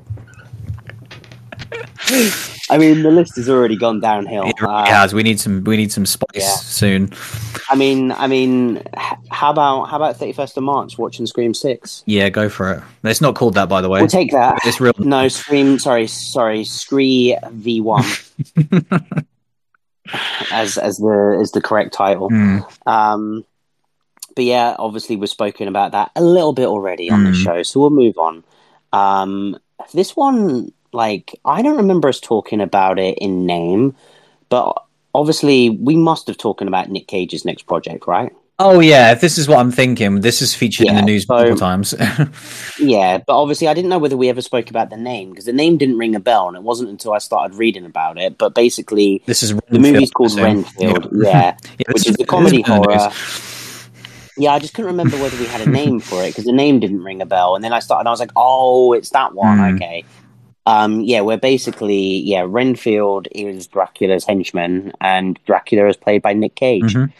I 2.70 2.78
mean, 2.78 3.02
the 3.02 3.10
list 3.10 3.36
has 3.36 3.48
already 3.48 3.76
gone 3.76 4.00
downhill. 4.00 4.44
it 4.46 4.60
really 4.60 4.72
Uh, 4.74 4.86
has. 4.86 5.12
We 5.14 5.22
need 5.22 5.38
some. 5.40 5.64
We 5.64 5.76
need 5.76 5.92
some 5.92 6.06
spice 6.06 6.28
Yeah. 6.34 6.48
soon. 6.56 7.12
I 7.70 7.76
mean, 7.76 8.12
I 8.12 8.26
mean, 8.26 8.82
how 9.30 9.50
about 9.50 9.84
how 9.86 9.96
about 9.96 10.16
thirty 10.16 10.32
first 10.32 10.56
of 10.56 10.62
March 10.64 10.98
watching 10.98 11.26
Scream 11.26 11.54
Six? 11.54 12.02
Yeah, 12.06 12.28
go 12.30 12.48
for 12.48 12.72
it. 12.72 12.82
It's 13.04 13.20
not 13.20 13.34
called 13.34 13.54
that, 13.54 13.68
by 13.68 13.80
the 13.80 13.88
way. 13.88 14.00
We'll 14.00 14.08
take 14.08 14.32
that. 14.32 14.58
It's 14.64 14.80
real. 14.80 14.92
No, 14.98 15.28
Scream. 15.28 15.78
Sorry, 15.78 16.06
sorry, 16.06 16.64
Scree 16.64 17.36
V 17.52 17.80
one, 17.80 18.04
as 20.52 20.76
as 20.78 20.98
the 20.98 21.38
is 21.40 21.52
the 21.52 21.60
correct 21.60 21.94
title. 21.94 22.30
Mm. 22.30 22.64
Um, 22.86 23.44
but 24.36 24.44
yeah, 24.44 24.74
obviously 24.78 25.16
we've 25.16 25.28
spoken 25.28 25.68
about 25.68 25.92
that 25.92 26.10
a 26.16 26.22
little 26.22 26.52
bit 26.52 26.66
already 26.66 27.10
on 27.10 27.24
the 27.24 27.30
Mm. 27.30 27.42
show, 27.44 27.62
so 27.62 27.80
we'll 27.80 27.90
move 27.90 28.18
on. 28.18 28.42
Um, 28.92 29.56
this 29.92 30.14
one, 30.16 30.72
like, 30.94 31.38
I 31.44 31.62
don't 31.62 31.76
remember 31.76 32.08
us 32.08 32.20
talking 32.20 32.60
about 32.60 32.98
it 32.98 33.18
in 33.18 33.46
name, 33.46 33.94
but 34.48 34.82
obviously 35.14 35.70
we 35.70 35.96
must 35.96 36.26
have 36.28 36.38
talking 36.38 36.68
about 36.68 36.88
Nick 36.90 37.06
Cage's 37.08 37.44
next 37.44 37.62
project, 37.66 38.06
right? 38.06 38.32
Oh 38.60 38.78
yeah, 38.78 39.10
if 39.10 39.20
this 39.20 39.36
is 39.36 39.48
what 39.48 39.58
I'm 39.58 39.72
thinking, 39.72 40.20
this 40.20 40.40
is 40.40 40.54
featured 40.54 40.86
in 40.86 40.94
the 40.94 41.02
news 41.02 41.26
so- 41.26 41.34
multiple 41.34 41.58
times. 41.58 41.92
Yeah, 42.78 43.18
but 43.18 43.40
obviously 43.40 43.66
I 43.66 43.74
didn't 43.74 43.88
know 43.88 43.98
whether 43.98 44.16
we 44.16 44.28
ever 44.28 44.42
spoke 44.42 44.70
about 44.70 44.90
the 44.90 44.96
name 44.96 45.30
because 45.30 45.44
the 45.44 45.52
name 45.52 45.76
didn't 45.76 45.98
ring 45.98 46.14
a 46.14 46.20
bell, 46.20 46.46
and 46.46 46.56
it 46.56 46.62
wasn't 46.62 46.90
until 46.90 47.12
I 47.12 47.18
started 47.18 47.56
reading 47.56 47.84
about 47.84 48.16
it. 48.16 48.38
But 48.38 48.54
basically, 48.54 49.22
this 49.26 49.42
is 49.42 49.54
the 49.70 49.78
movie's 49.80 50.12
called 50.12 50.30
so- 50.32 50.42
Renfield, 50.42 51.08
Yeah. 51.12 51.28
yeah, 51.28 51.56
Yeah, 51.78 51.92
which 51.92 52.06
is 52.08 52.16
the 52.16 52.24
comedy 52.24 52.62
horror. 52.62 53.10
Yeah, 54.36 54.52
I 54.52 54.58
just 54.60 54.74
couldn't 54.74 54.90
remember 54.90 55.16
whether 55.18 55.36
we 55.36 55.46
had 55.46 55.60
a 55.66 55.70
name 55.70 55.98
for 56.00 56.22
it 56.24 56.28
because 56.30 56.44
the 56.44 56.52
name 56.52 56.78
didn't 56.80 57.02
ring 57.02 57.22
a 57.22 57.26
bell, 57.26 57.56
and 57.56 57.64
then 57.64 57.72
I 57.72 57.78
started. 57.80 58.08
I 58.08 58.12
was 58.12 58.20
like, 58.20 58.32
"Oh, 58.36 58.92
it's 58.92 59.10
that 59.10 59.34
one." 59.34 59.58
Mm. 59.58 59.76
Okay. 59.76 60.04
Um, 60.66 61.00
yeah, 61.00 61.20
we're 61.20 61.36
basically 61.36 62.18
yeah. 62.20 62.44
Renfield 62.46 63.28
is 63.32 63.66
Dracula's 63.66 64.24
henchman, 64.24 64.92
and 65.00 65.38
Dracula 65.46 65.88
is 65.88 65.96
played 65.96 66.22
by 66.22 66.32
Nick 66.32 66.54
Cage. 66.54 66.94
Mhm. 66.94 67.12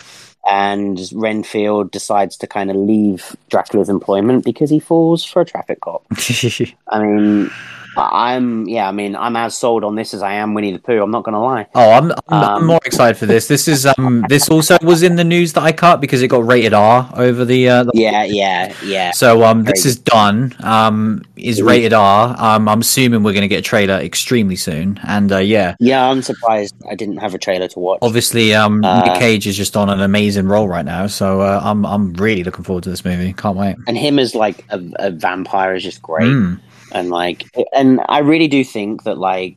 And 0.46 1.00
Renfield 1.14 1.90
decides 1.90 2.36
to 2.38 2.46
kind 2.46 2.70
of 2.70 2.76
leave 2.76 3.34
Dracula's 3.48 3.88
employment 3.88 4.44
because 4.44 4.68
he 4.68 4.78
falls 4.78 5.24
for 5.24 5.40
a 5.40 5.44
traffic 5.44 5.80
cop. 5.80 6.04
I 6.88 6.98
mean, 7.02 7.50
I'm 7.96 8.66
yeah. 8.68 8.88
I 8.88 8.92
mean, 8.92 9.16
I'm 9.16 9.36
as 9.36 9.56
sold 9.56 9.84
on 9.84 9.94
this 9.94 10.14
as 10.14 10.22
I 10.22 10.34
am 10.34 10.54
Winnie 10.54 10.72
the 10.72 10.78
Pooh. 10.78 11.02
I'm 11.02 11.10
not 11.10 11.24
gonna 11.24 11.42
lie. 11.42 11.66
Oh, 11.74 11.90
I'm, 11.90 12.10
I'm, 12.12 12.18
I'm 12.28 12.44
Um, 12.62 12.66
more 12.66 12.80
excited 12.84 13.16
for 13.16 13.26
this. 13.26 13.48
This 13.48 13.68
is 13.68 13.86
um 13.86 14.24
this 14.28 14.48
also 14.48 14.76
was 14.82 15.02
in 15.02 15.16
the 15.16 15.24
news 15.24 15.52
that 15.54 15.62
I 15.62 15.72
cut 15.72 16.00
because 16.00 16.22
it 16.22 16.28
got 16.28 16.46
rated 16.46 16.74
R 16.74 17.10
over 17.16 17.44
the 17.44 17.68
uh 17.68 17.84
the 17.84 17.90
Yeah, 17.94 18.24
yeah, 18.24 18.74
yeah. 18.84 19.10
So 19.12 19.44
um, 19.44 19.64
this 19.64 19.84
is 19.86 19.96
done. 19.96 20.54
Um, 20.62 21.22
is 21.36 21.60
Mhm. 21.60 21.66
rated 21.66 21.92
R. 21.92 22.34
Um, 22.38 22.68
I'm 22.68 22.80
assuming 22.80 23.22
we're 23.22 23.32
going 23.32 23.42
to 23.42 23.48
get 23.48 23.58
a 23.58 23.62
trailer 23.62 23.94
extremely 23.94 24.56
soon. 24.56 24.98
And 25.06 25.30
uh, 25.30 25.38
yeah, 25.38 25.74
Yeah, 25.80 26.08
I'm 26.08 26.22
surprised 26.22 26.74
I 26.90 26.94
didn't 26.94 27.18
have 27.18 27.34
a 27.34 27.38
trailer 27.38 27.68
to 27.68 27.78
watch. 27.78 27.98
obviously, 28.02 28.54
um, 28.54 28.82
Uh, 28.84 29.02
Nick 29.02 29.14
Cage 29.18 29.46
is 29.46 29.56
just 29.56 29.76
on 29.76 29.90
an 29.90 30.00
amazing 30.00 30.46
roll 30.46 30.68
right 30.68 30.84
now. 30.84 31.06
So 31.06 31.40
uh, 31.42 31.60
I'm 31.62 31.84
I'm 31.84 32.12
really 32.14 32.44
looking 32.44 32.64
forward 32.64 32.84
to 32.84 32.90
this 32.90 33.04
movie. 33.04 33.32
Can't 33.34 33.56
wait. 33.56 33.76
and 33.86 33.96
him 33.98 34.18
as 34.18 34.34
like 34.34 34.64
a, 34.70 34.80
a 34.96 35.10
vampire 35.10 35.74
is 35.74 35.82
just 35.82 36.00
great. 36.02 36.26
Mm. 36.28 36.58
And 36.94 37.10
like 37.10 37.44
and 37.74 38.00
i 38.08 38.18
really 38.18 38.48
do 38.48 38.64
think 38.64 39.02
that 39.04 39.18
like 39.18 39.56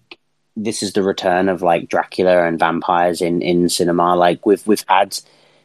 this 0.55 0.81
is 0.83 0.93
the 0.93 1.03
return 1.03 1.47
of 1.49 1.61
like 1.61 1.87
dracula 1.87 2.45
and 2.47 2.59
vampires 2.59 3.21
in 3.21 3.41
in 3.41 3.69
cinema 3.69 4.15
like 4.15 4.45
we've 4.45 4.65
we've 4.67 4.83
had 4.87 5.17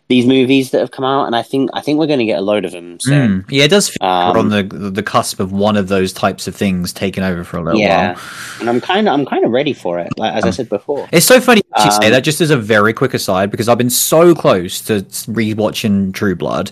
these 0.08 0.26
movies 0.26 0.72
that 0.72 0.80
have 0.80 0.90
come 0.90 1.04
out 1.06 1.24
and 1.24 1.34
i 1.34 1.40
think 1.40 1.70
i 1.72 1.80
think 1.80 1.98
we're 1.98 2.06
going 2.06 2.18
to 2.18 2.26
get 2.26 2.38
a 2.38 2.42
load 2.42 2.66
of 2.66 2.72
them 2.72 3.00
soon 3.00 3.42
Mm. 3.42 3.44
Yeah, 3.50 3.64
it 3.64 3.68
does 3.68 3.88
feel 3.88 4.06
Um, 4.06 4.32
we're 4.34 4.40
on 4.40 4.48
the 4.50 4.90
the 4.90 5.02
cusp 5.02 5.40
of 5.40 5.52
one 5.52 5.76
of 5.78 5.88
those 5.88 6.12
types 6.12 6.46
of 6.46 6.54
things 6.54 6.92
taking 6.92 7.24
over 7.24 7.42
for 7.44 7.56
a 7.56 7.62
little 7.62 7.80
yeah 7.80 8.12
while. 8.12 8.20
and 8.60 8.68
i'm 8.68 8.80
kind 8.82 9.08
of 9.08 9.14
i'm 9.14 9.24
kind 9.24 9.42
of 9.44 9.50
ready 9.50 9.72
for 9.72 9.98
it 9.98 10.12
like 10.18 10.34
as 10.34 10.44
i 10.44 10.50
said 10.50 10.68
before 10.68 11.08
It's 11.12 11.24
so 11.24 11.40
funny 11.40 11.62
you 11.82 11.90
say 11.92 12.06
Um, 12.08 12.12
that. 12.12 12.24
Just 12.24 12.42
as 12.42 12.50
a 12.50 12.58
very 12.58 12.92
quick 12.92 13.14
aside, 13.14 13.50
because 13.50 13.66
I've 13.70 13.78
been 13.78 13.88
so 13.88 14.34
close 14.34 14.82
to 14.82 15.00
rewatching 15.32 16.12
True 16.12 16.36
Blood, 16.36 16.70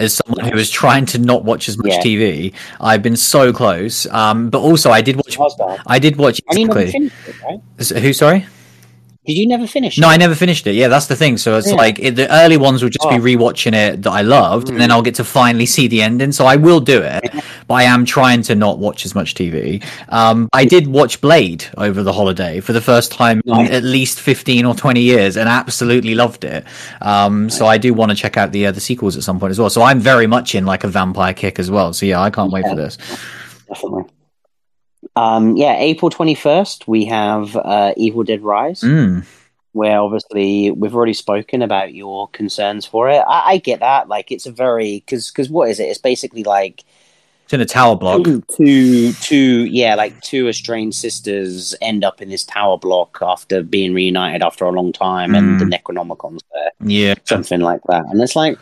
as 0.00 0.14
someone 0.14 0.44
who 0.48 0.56
was 0.56 0.70
trying 0.70 1.06
to 1.06 1.18
not 1.18 1.44
watch 1.44 1.68
as 1.68 1.76
much 1.78 1.92
Yeah. 1.92 2.02
TV. 2.02 2.52
I've 2.80 3.02
been 3.02 3.16
so 3.16 3.52
close. 3.52 4.06
Um, 4.06 4.50
but 4.50 4.60
also 4.60 4.90
I 4.90 5.02
did 5.02 5.16
watch. 5.16 5.38
I 5.86 5.98
did 5.98 6.16
watch 6.16 6.40
and 6.48 6.58
you 6.58 6.66
never 6.66 6.80
exactly. 6.80 7.06
it 7.28 7.90
right 7.90 8.02
Who? 8.02 8.12
Sorry. 8.12 8.46
Did 9.26 9.36
you 9.36 9.46
never 9.46 9.66
finish 9.66 9.98
No, 9.98 10.08
it? 10.08 10.12
I 10.12 10.16
never 10.16 10.34
finished 10.34 10.66
it. 10.66 10.74
Yeah, 10.74 10.88
that's 10.88 11.06
the 11.06 11.14
thing. 11.14 11.36
So 11.36 11.56
it's 11.58 11.68
Yeah. 11.68 11.74
like 11.74 11.98
it, 11.98 12.16
the 12.16 12.32
early 12.32 12.56
ones 12.56 12.82
would 12.82 12.92
just 12.92 13.08
be 13.10 13.16
Oh. 13.16 13.20
rewatching 13.20 13.74
it 13.74 14.02
that 14.02 14.10
I 14.10 14.22
loved, 14.22 14.68
and 14.68 14.76
Mm. 14.76 14.80
then 14.80 14.90
I'll 14.90 15.02
get 15.02 15.14
to 15.16 15.24
finally 15.24 15.66
see 15.66 15.86
the 15.88 16.00
ending. 16.02 16.32
So 16.32 16.46
I 16.46 16.56
will 16.56 16.80
do 16.80 17.00
it, 17.02 17.30
but 17.68 17.74
I 17.74 17.82
am 17.84 18.04
trying 18.04 18.42
to 18.44 18.54
not 18.54 18.78
watch 18.78 19.04
as 19.04 19.14
much 19.14 19.34
TV. 19.34 19.82
Um, 20.08 20.48
I 20.54 20.64
did 20.64 20.86
watch 20.88 21.20
Blade 21.20 21.64
over 21.76 22.02
the 22.02 22.12
holiday 22.14 22.60
for 22.60 22.72
the 22.72 22.80
first 22.80 23.12
time 23.12 23.42
in 23.46 23.66
at 23.72 23.84
least 23.84 24.18
fifteen 24.20 24.64
or 24.64 24.74
twenty 24.74 25.02
years, 25.02 25.36
and 25.36 25.48
absolutely 25.48 26.14
loved 26.14 26.42
it. 26.44 26.64
Um, 27.02 27.50
so 27.50 27.66
I 27.66 27.76
do 27.78 27.92
want 27.92 28.10
to 28.10 28.16
check 28.16 28.36
out 28.38 28.52
the 28.52 28.66
uh, 28.66 28.72
the 28.72 28.80
sequels 28.80 29.16
at 29.16 29.22
some 29.22 29.38
point 29.38 29.50
as 29.50 29.58
well. 29.60 29.70
So 29.70 29.82
I'm 29.82 30.00
very 30.00 30.26
much 30.26 30.54
in 30.54 30.64
like 30.64 30.82
a 30.82 30.88
vampire 30.88 31.34
kick 31.34 31.58
as 31.58 31.70
well. 31.70 31.92
So 31.92 32.06
yeah, 32.06 32.20
I 32.20 32.30
can't 32.30 32.50
wait 32.50 32.66
for 32.66 32.74
this. 32.74 32.96
definitely 33.68 34.04
um 35.20 35.44
yeah 35.56 35.74
april 35.90 36.10
21st 36.10 36.86
we 36.94 37.04
have 37.04 37.56
uh 37.56 37.92
evil 37.96 38.22
dead 38.30 38.42
rise 38.42 38.80
Mm. 38.82 39.24
where 39.72 39.98
obviously 40.00 40.70
we've 40.80 40.94
already 40.96 41.14
spoken 41.14 41.62
about 41.62 41.88
your 41.94 42.28
concerns 42.38 42.84
for 42.92 43.08
it. 43.08 43.22
I, 43.36 43.40
I 43.52 43.56
get 43.58 43.78
that. 43.80 44.08
Like, 44.14 44.32
it's 44.34 44.46
a 44.46 44.50
very 44.64 44.92
because 45.00 45.30
because 45.30 45.48
what 45.56 45.68
is 45.70 45.78
it? 45.78 45.84
It's 45.92 46.00
basically 46.12 46.42
like 46.58 46.76
It's 47.44 47.52
in 47.52 47.60
a 47.60 47.66
tower 47.78 47.94
block. 48.02 48.26
two 48.56 49.12
two 49.28 49.66
yeah, 49.80 49.94
like 50.02 50.14
two 50.22 50.48
estranged 50.48 50.98
sisters 51.06 51.74
end 51.80 52.02
up 52.08 52.20
in 52.22 52.28
this 52.34 52.44
tower 52.44 52.78
block 52.78 53.18
after 53.22 53.62
being 53.62 53.94
reunited 53.94 54.42
after 54.42 54.64
a 54.64 54.72
long 54.78 54.90
time, 54.92 55.34
and 55.36 55.60
the 55.60 55.66
Necronomicon's 55.74 56.42
there, 56.52 56.72
Yeah. 56.96 57.14
something 57.24 57.60
like 57.70 57.82
that. 57.90 58.04
And 58.10 58.20
it's 58.20 58.34
like, 58.44 58.58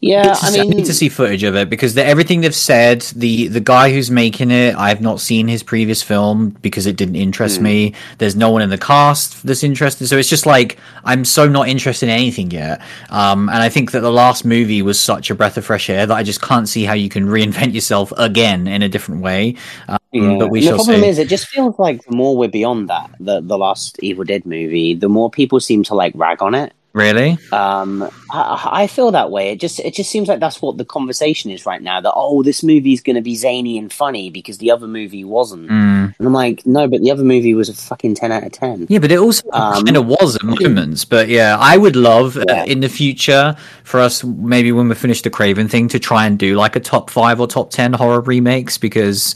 yeah, 0.00 0.34
I 0.40 0.50
mean, 0.52 0.70
need 0.70 0.86
to 0.86 0.94
see 0.94 1.08
footage 1.10 1.42
of 1.42 1.54
it 1.56 1.68
because 1.68 1.94
the, 1.94 2.04
everything 2.04 2.40
they've 2.40 2.54
said, 2.54 3.02
the 3.14 3.48
the 3.48 3.60
guy 3.60 3.92
who's 3.92 4.10
making 4.10 4.50
it, 4.50 4.74
I've 4.76 5.00
not 5.02 5.20
seen 5.20 5.46
his 5.46 5.62
previous 5.62 6.02
film 6.02 6.50
because 6.62 6.86
it 6.86 6.96
didn't 6.96 7.16
interest 7.16 7.58
Hmm. 7.58 7.64
me. 7.64 7.94
There's 8.18 8.34
no 8.34 8.50
one 8.50 8.62
in 8.62 8.70
the 8.70 8.78
cast 8.78 9.46
that's 9.46 9.62
interested, 9.62 10.06
so 10.08 10.16
it's 10.16 10.28
just 10.30 10.46
like 10.46 10.78
I'm 11.04 11.24
so 11.26 11.46
not 11.48 11.68
interested 11.68 12.06
in 12.08 12.14
anything 12.14 12.50
yet. 12.50 12.80
Um, 13.10 13.48
and 13.50 13.58
I 13.58 13.68
think 13.68 13.90
that 13.90 14.00
the 14.00 14.10
last 14.12 14.44
movie 14.46 14.80
was 14.82 14.98
such 14.98 15.30
a 15.30 15.34
breath 15.34 15.58
of 15.58 15.66
fresh 15.66 15.90
air 15.90 16.06
that 16.06 16.14
I 16.16 16.22
just 16.22 16.40
can't 16.40 16.68
see 16.68 16.84
how 16.84 16.94
you 16.94 17.10
can 17.10 17.26
reinvent 17.26 17.74
yourself 17.74 18.12
again 18.16 18.66
in 18.66 18.82
a 18.82 18.88
different 18.88 19.20
way. 19.22 19.56
Um, 19.88 19.98
Yeah. 20.12 20.36
But 20.38 20.48
we 20.50 20.60
And 20.60 20.68
the 20.68 20.74
problem 20.76 21.02
see. 21.02 21.08
is, 21.08 21.18
it 21.18 21.28
just 21.28 21.46
feels 21.48 21.78
like 21.78 22.02
the 22.04 22.16
more 22.16 22.36
we're 22.36 22.48
beyond 22.48 22.88
that, 22.88 23.10
the 23.20 23.40
the 23.42 23.58
last 23.58 23.98
Evil 24.02 24.24
Dead 24.24 24.44
movie, 24.46 24.94
the 24.94 25.08
more 25.08 25.30
people 25.30 25.60
seem 25.60 25.82
to 25.84 25.94
like 25.94 26.12
rag 26.16 26.42
on 26.42 26.54
it. 26.54 26.72
Really? 26.92 27.38
Um, 27.52 28.08
I, 28.30 28.70
I 28.72 28.86
feel 28.86 29.10
that 29.12 29.30
way. 29.30 29.50
It 29.50 29.60
just 29.60 29.80
it 29.80 29.94
just 29.94 30.10
seems 30.10 30.28
like 30.28 30.40
that's 30.40 30.60
what 30.60 30.76
the 30.76 30.84
conversation 30.84 31.50
is 31.50 31.66
right 31.66 31.82
now. 31.82 32.00
That 32.00 32.12
oh, 32.14 32.42
this 32.42 32.62
movie's 32.62 33.00
going 33.02 33.16
to 33.16 33.22
be 33.22 33.36
zany 33.36 33.78
and 33.78 33.92
funny 33.92 34.30
because 34.30 34.58
the 34.58 34.70
other 34.70 34.86
movie 34.86 35.24
wasn't. 35.24 35.68
Mm. 35.68 36.14
And 36.18 36.26
I'm 36.26 36.32
like, 36.32 36.66
no, 36.66 36.88
but 36.88 37.00
the 37.00 37.10
other 37.10 37.24
movie 37.24 37.54
was 37.54 37.68
a 37.68 37.74
fucking 37.74 38.14
ten 38.14 38.32
out 38.32 38.44
of 38.44 38.52
ten. 38.52 38.86
Yeah, 38.88 38.98
but 38.98 39.12
it 39.12 39.18
also 39.18 39.48
Um, 39.52 39.84
kind 39.84 39.96
of 39.96 40.06
was 40.06 40.36
at 40.36 40.42
moments. 40.42 41.04
But 41.04 41.28
yeah, 41.28 41.56
I 41.58 41.76
would 41.76 41.96
love 41.96 42.36
uh, 42.36 42.64
in 42.66 42.80
the 42.80 42.88
future 42.88 43.56
for 43.84 44.00
us, 44.00 44.24
maybe 44.24 44.72
when 44.72 44.88
we 44.88 44.94
finish 44.94 45.22
the 45.22 45.30
Craven 45.30 45.68
thing, 45.68 45.88
to 45.88 45.98
try 45.98 46.26
and 46.26 46.38
do 46.38 46.56
like 46.56 46.76
a 46.76 46.80
top 46.80 47.10
five 47.10 47.40
or 47.40 47.46
top 47.46 47.70
ten 47.70 47.92
horror 47.92 48.20
remakes 48.20 48.78
because 48.78 49.34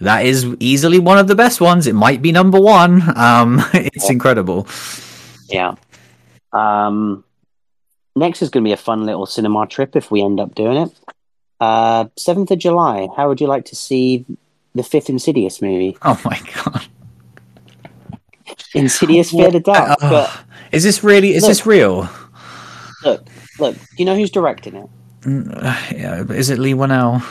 that 0.00 0.26
is 0.26 0.44
easily 0.60 0.98
one 0.98 1.18
of 1.18 1.28
the 1.28 1.34
best 1.34 1.60
ones. 1.60 1.86
It 1.86 1.94
might 1.94 2.20
be 2.20 2.32
number 2.32 2.60
one. 2.60 3.02
Um, 3.16 3.62
it's 3.74 4.10
incredible. 4.10 4.66
Yeah. 5.48 5.74
Um, 6.54 7.24
next 8.16 8.42
is 8.42 8.48
going 8.50 8.62
to 8.64 8.68
be 8.68 8.72
a 8.72 8.76
fun 8.76 9.04
little 9.04 9.26
cinema 9.26 9.66
trip 9.66 9.96
if 9.96 10.10
we 10.10 10.22
end 10.22 10.38
up 10.40 10.54
doing 10.54 10.76
it. 10.76 10.90
Uh, 11.60 12.06
Seventh 12.16 12.50
of 12.50 12.58
July. 12.58 13.08
How 13.16 13.28
would 13.28 13.40
you 13.40 13.46
like 13.46 13.64
to 13.66 13.76
see 13.76 14.24
the 14.74 14.82
fifth 14.82 15.08
Insidious 15.10 15.60
movie? 15.60 15.96
Oh 16.02 16.20
my 16.24 16.40
god! 16.54 16.86
Insidious 18.74 19.30
Fear 19.30 19.50
the 19.52 19.60
Dark. 19.60 19.98
Uh, 20.02 20.10
But 20.10 20.40
is 20.72 20.82
this 20.82 21.02
really? 21.04 21.34
Is 21.34 21.42
Look. 21.42 21.50
this 21.50 21.66
real? 21.66 22.08
look, 23.04 23.26
look. 23.58 23.74
Do 23.76 23.82
you 23.98 24.04
know 24.04 24.16
who's 24.16 24.30
directing 24.30 24.74
it? 24.76 24.88
Yeah, 25.96 26.24
is 26.30 26.50
it 26.50 26.58
Leigh 26.58 26.74
Whannell? 26.74 27.22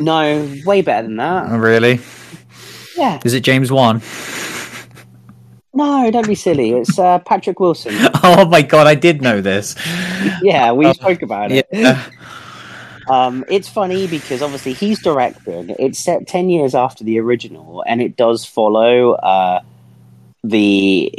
No, 0.00 0.48
way 0.64 0.80
better 0.80 1.06
than 1.06 1.16
that. 1.16 1.50
Oh, 1.50 1.58
really? 1.58 2.00
Yeah. 2.96 3.20
Is 3.24 3.34
it 3.34 3.40
James 3.40 3.70
Wan? 3.70 4.00
No, 5.74 6.10
don't 6.10 6.26
be 6.26 6.34
silly. 6.34 6.72
It's 6.72 6.98
uh, 6.98 7.18
Patrick 7.20 7.58
Wilson. 7.60 7.94
Oh 8.24 8.44
my 8.46 8.62
god! 8.62 8.86
I 8.86 8.94
did 8.94 9.20
know 9.20 9.40
this. 9.40 9.74
Yeah, 10.42 10.72
we 10.72 10.92
spoke 10.94 11.22
about 11.22 11.50
it. 11.52 11.66
Yeah. 11.72 12.02
Um, 13.08 13.44
it's 13.48 13.68
funny 13.68 14.06
because 14.06 14.42
obviously 14.42 14.74
he's 14.74 15.02
directing. 15.02 15.74
It's 15.76 15.98
set 15.98 16.28
ten 16.28 16.48
years 16.48 16.72
after 16.72 17.02
the 17.02 17.18
original, 17.18 17.82
and 17.84 18.00
it 18.00 18.16
does 18.16 18.44
follow 18.44 19.14
uh, 19.14 19.60
the. 20.44 21.12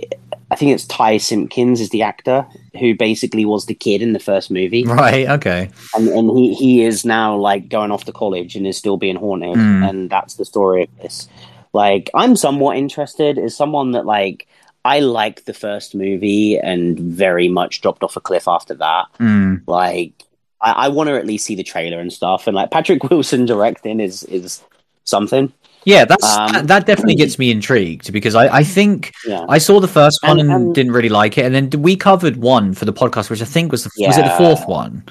I 0.50 0.56
think 0.56 0.72
it's 0.72 0.86
Ty 0.86 1.18
Simpkins 1.18 1.82
is 1.82 1.90
the 1.90 2.02
actor 2.04 2.48
who 2.80 2.96
basically 2.96 3.44
was 3.44 3.66
the 3.66 3.74
kid 3.74 4.02
in 4.02 4.14
the 4.14 4.20
first 4.20 4.50
movie, 4.50 4.86
Right. 4.86 5.28
Okay. 5.28 5.70
and 5.94 6.08
and 6.08 6.38
he 6.38 6.54
he 6.54 6.84
is 6.84 7.04
now 7.04 7.36
like 7.36 7.68
going 7.68 7.92
off 7.92 8.06
to 8.06 8.14
college 8.14 8.56
and 8.56 8.66
is 8.66 8.78
still 8.78 8.96
being 8.98 9.18
haunted, 9.18 9.58
Mm. 9.58 9.88
and 9.90 10.10
that's 10.10 10.36
the 10.36 10.46
story 10.46 10.84
of 10.84 10.90
this. 11.02 11.28
Like, 11.74 12.10
I'm 12.14 12.36
somewhat 12.36 12.78
interested 12.78 13.38
as 13.38 13.56
someone 13.58 13.92
that 13.92 14.06
like 14.06 14.48
I 14.86 15.00
like 15.00 15.46
the 15.46 15.54
first 15.54 15.96
movie 15.96 16.58
and 16.60 17.00
very 17.00 17.48
much 17.48 17.82
dropped 17.82 18.04
off 18.04 18.16
a 18.16 18.22
cliff 18.22 18.48
after 18.48 18.74
that. 18.76 19.06
Mm. 19.20 19.64
Like, 19.66 20.24
I, 20.62 20.72
I 20.72 20.88
want 20.90 21.08
to 21.10 21.16
at 21.18 21.26
least 21.26 21.46
see 21.46 21.56
the 21.56 21.64
trailer 21.64 22.00
and 22.00 22.12
stuff. 22.12 22.48
And 22.48 22.56
like 22.56 22.70
Patrick 22.72 23.04
Wilson 23.10 23.46
directing 23.46 24.00
is 24.00 24.24
is 24.24 24.62
something. 25.06 25.52
Yeah, 25.86 26.06
that's 26.06 26.24
Um, 26.24 26.54
that, 26.54 26.68
that 26.68 26.86
definitely 26.86 27.16
gets 27.16 27.38
me 27.38 27.52
intrigued 27.52 28.14
because 28.14 28.36
I, 28.36 28.60
I 28.60 28.64
think 28.64 29.12
Yeah, 29.28 29.44
I 29.50 29.58
saw 29.58 29.82
the 29.82 29.88
first 29.90 30.18
one 30.24 30.40
And- 30.40 30.50
and, 30.50 30.64
and- 30.68 30.76
didn't 30.76 30.94
really 30.94 31.10
like 31.10 31.38
it, 31.38 31.44
and 31.46 31.54
then 31.54 31.82
we 31.82 31.98
covered 31.98 32.38
one 32.38 32.74
for 32.74 32.86
the 32.86 32.94
podcast, 32.94 33.30
which 33.30 33.42
I 33.42 33.46
think 33.46 33.72
was 33.72 33.84
the 33.84 33.90
was 34.08 34.18
it 34.18 34.24
the 34.24 34.30
fourth 34.38 34.66
one? 34.68 35.04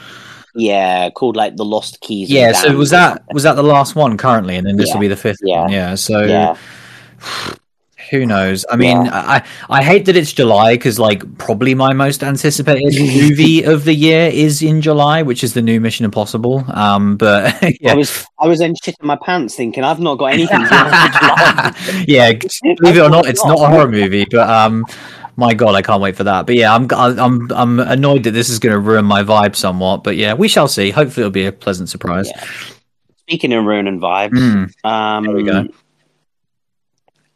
Yeah, 0.54 1.10
called 1.10 1.36
like 1.36 1.56
the 1.56 1.64
Lost 1.64 2.00
Keys. 2.00 2.30
Yeah, 2.30 2.52
so 2.52 2.76
was 2.76 2.90
that 2.90 3.22
was 3.32 3.42
that 3.44 3.54
the 3.56 3.62
last 3.62 3.94
one 3.94 4.16
currently, 4.16 4.56
and 4.56 4.66
then 4.66 4.76
this 4.76 4.88
Yeah. 4.88 4.94
will 4.94 5.00
be 5.00 5.08
the 5.08 5.16
fifth 5.16 5.38
Yeah. 5.42 5.62
one. 5.62 5.72
Yeah, 5.72 5.94
so 5.94 6.22
Yeah, 6.22 6.56
who 8.10 8.26
knows? 8.26 8.66
I 8.70 8.76
mean, 8.76 9.08
I 9.08 9.42
I 9.70 9.82
hate 9.82 10.04
that 10.04 10.16
it's 10.16 10.32
July 10.32 10.74
because 10.74 10.98
like 10.98 11.22
probably 11.38 11.74
my 11.74 11.94
most 11.94 12.22
anticipated 12.22 12.92
movie 13.00 13.62
of 13.62 13.84
the 13.84 13.94
year 13.94 14.28
is 14.28 14.60
in 14.62 14.82
July, 14.82 15.22
which 15.22 15.42
is 15.42 15.54
the 15.54 15.62
new 15.62 15.80
Mission 15.80 16.04
Impossible. 16.04 16.64
Um, 16.74 17.16
but 17.16 17.56
yeah, 17.80 17.92
I 17.92 17.94
was 17.94 18.26
I 18.38 18.46
was 18.48 18.58
then 18.58 18.74
shitting 18.74 19.02
my 19.04 19.16
pants 19.24 19.54
thinking 19.54 19.84
I've 19.84 20.00
not 20.00 20.18
got 20.18 20.26
anything. 20.34 20.60
yeah, 22.06 22.32
believe 22.78 22.96
it 22.96 23.00
or 23.00 23.08
not, 23.08 23.26
it's 23.26 23.44
not 23.46 23.58
a 23.58 23.66
horror 23.68 23.90
movie, 23.90 24.26
but 24.30 24.48
um, 24.50 24.84
my 25.36 25.54
god, 25.54 25.74
I 25.74 25.82
can't 25.82 26.02
wait 26.02 26.16
for 26.16 26.24
that. 26.24 26.46
But 26.46 26.56
yeah, 26.56 26.74
I'm 26.74 26.86
I'm 26.92 27.50
I'm 27.52 27.80
annoyed 27.80 28.24
that 28.24 28.32
this 28.32 28.48
is 28.50 28.58
going 28.58 28.72
to 28.74 28.78
ruin 28.78 29.04
my 29.04 29.22
vibe 29.22 29.56
somewhat. 29.56 30.04
But 30.04 30.16
yeah, 30.16 30.34
we 30.34 30.48
shall 30.48 30.68
see. 30.68 30.90
Hopefully, 30.90 31.22
it'll 31.22 31.30
be 31.32 31.46
a 31.46 31.52
pleasant 31.52 31.88
surprise. 31.88 32.28
Yeah. 32.28 32.44
Speaking 33.20 33.52
of 33.52 33.64
ruining 33.64 34.00
vibes, 34.00 34.30
Mm, 34.32 34.84
um, 34.84 35.24
There 35.24 35.34
we 35.34 35.42
go. 35.44 35.68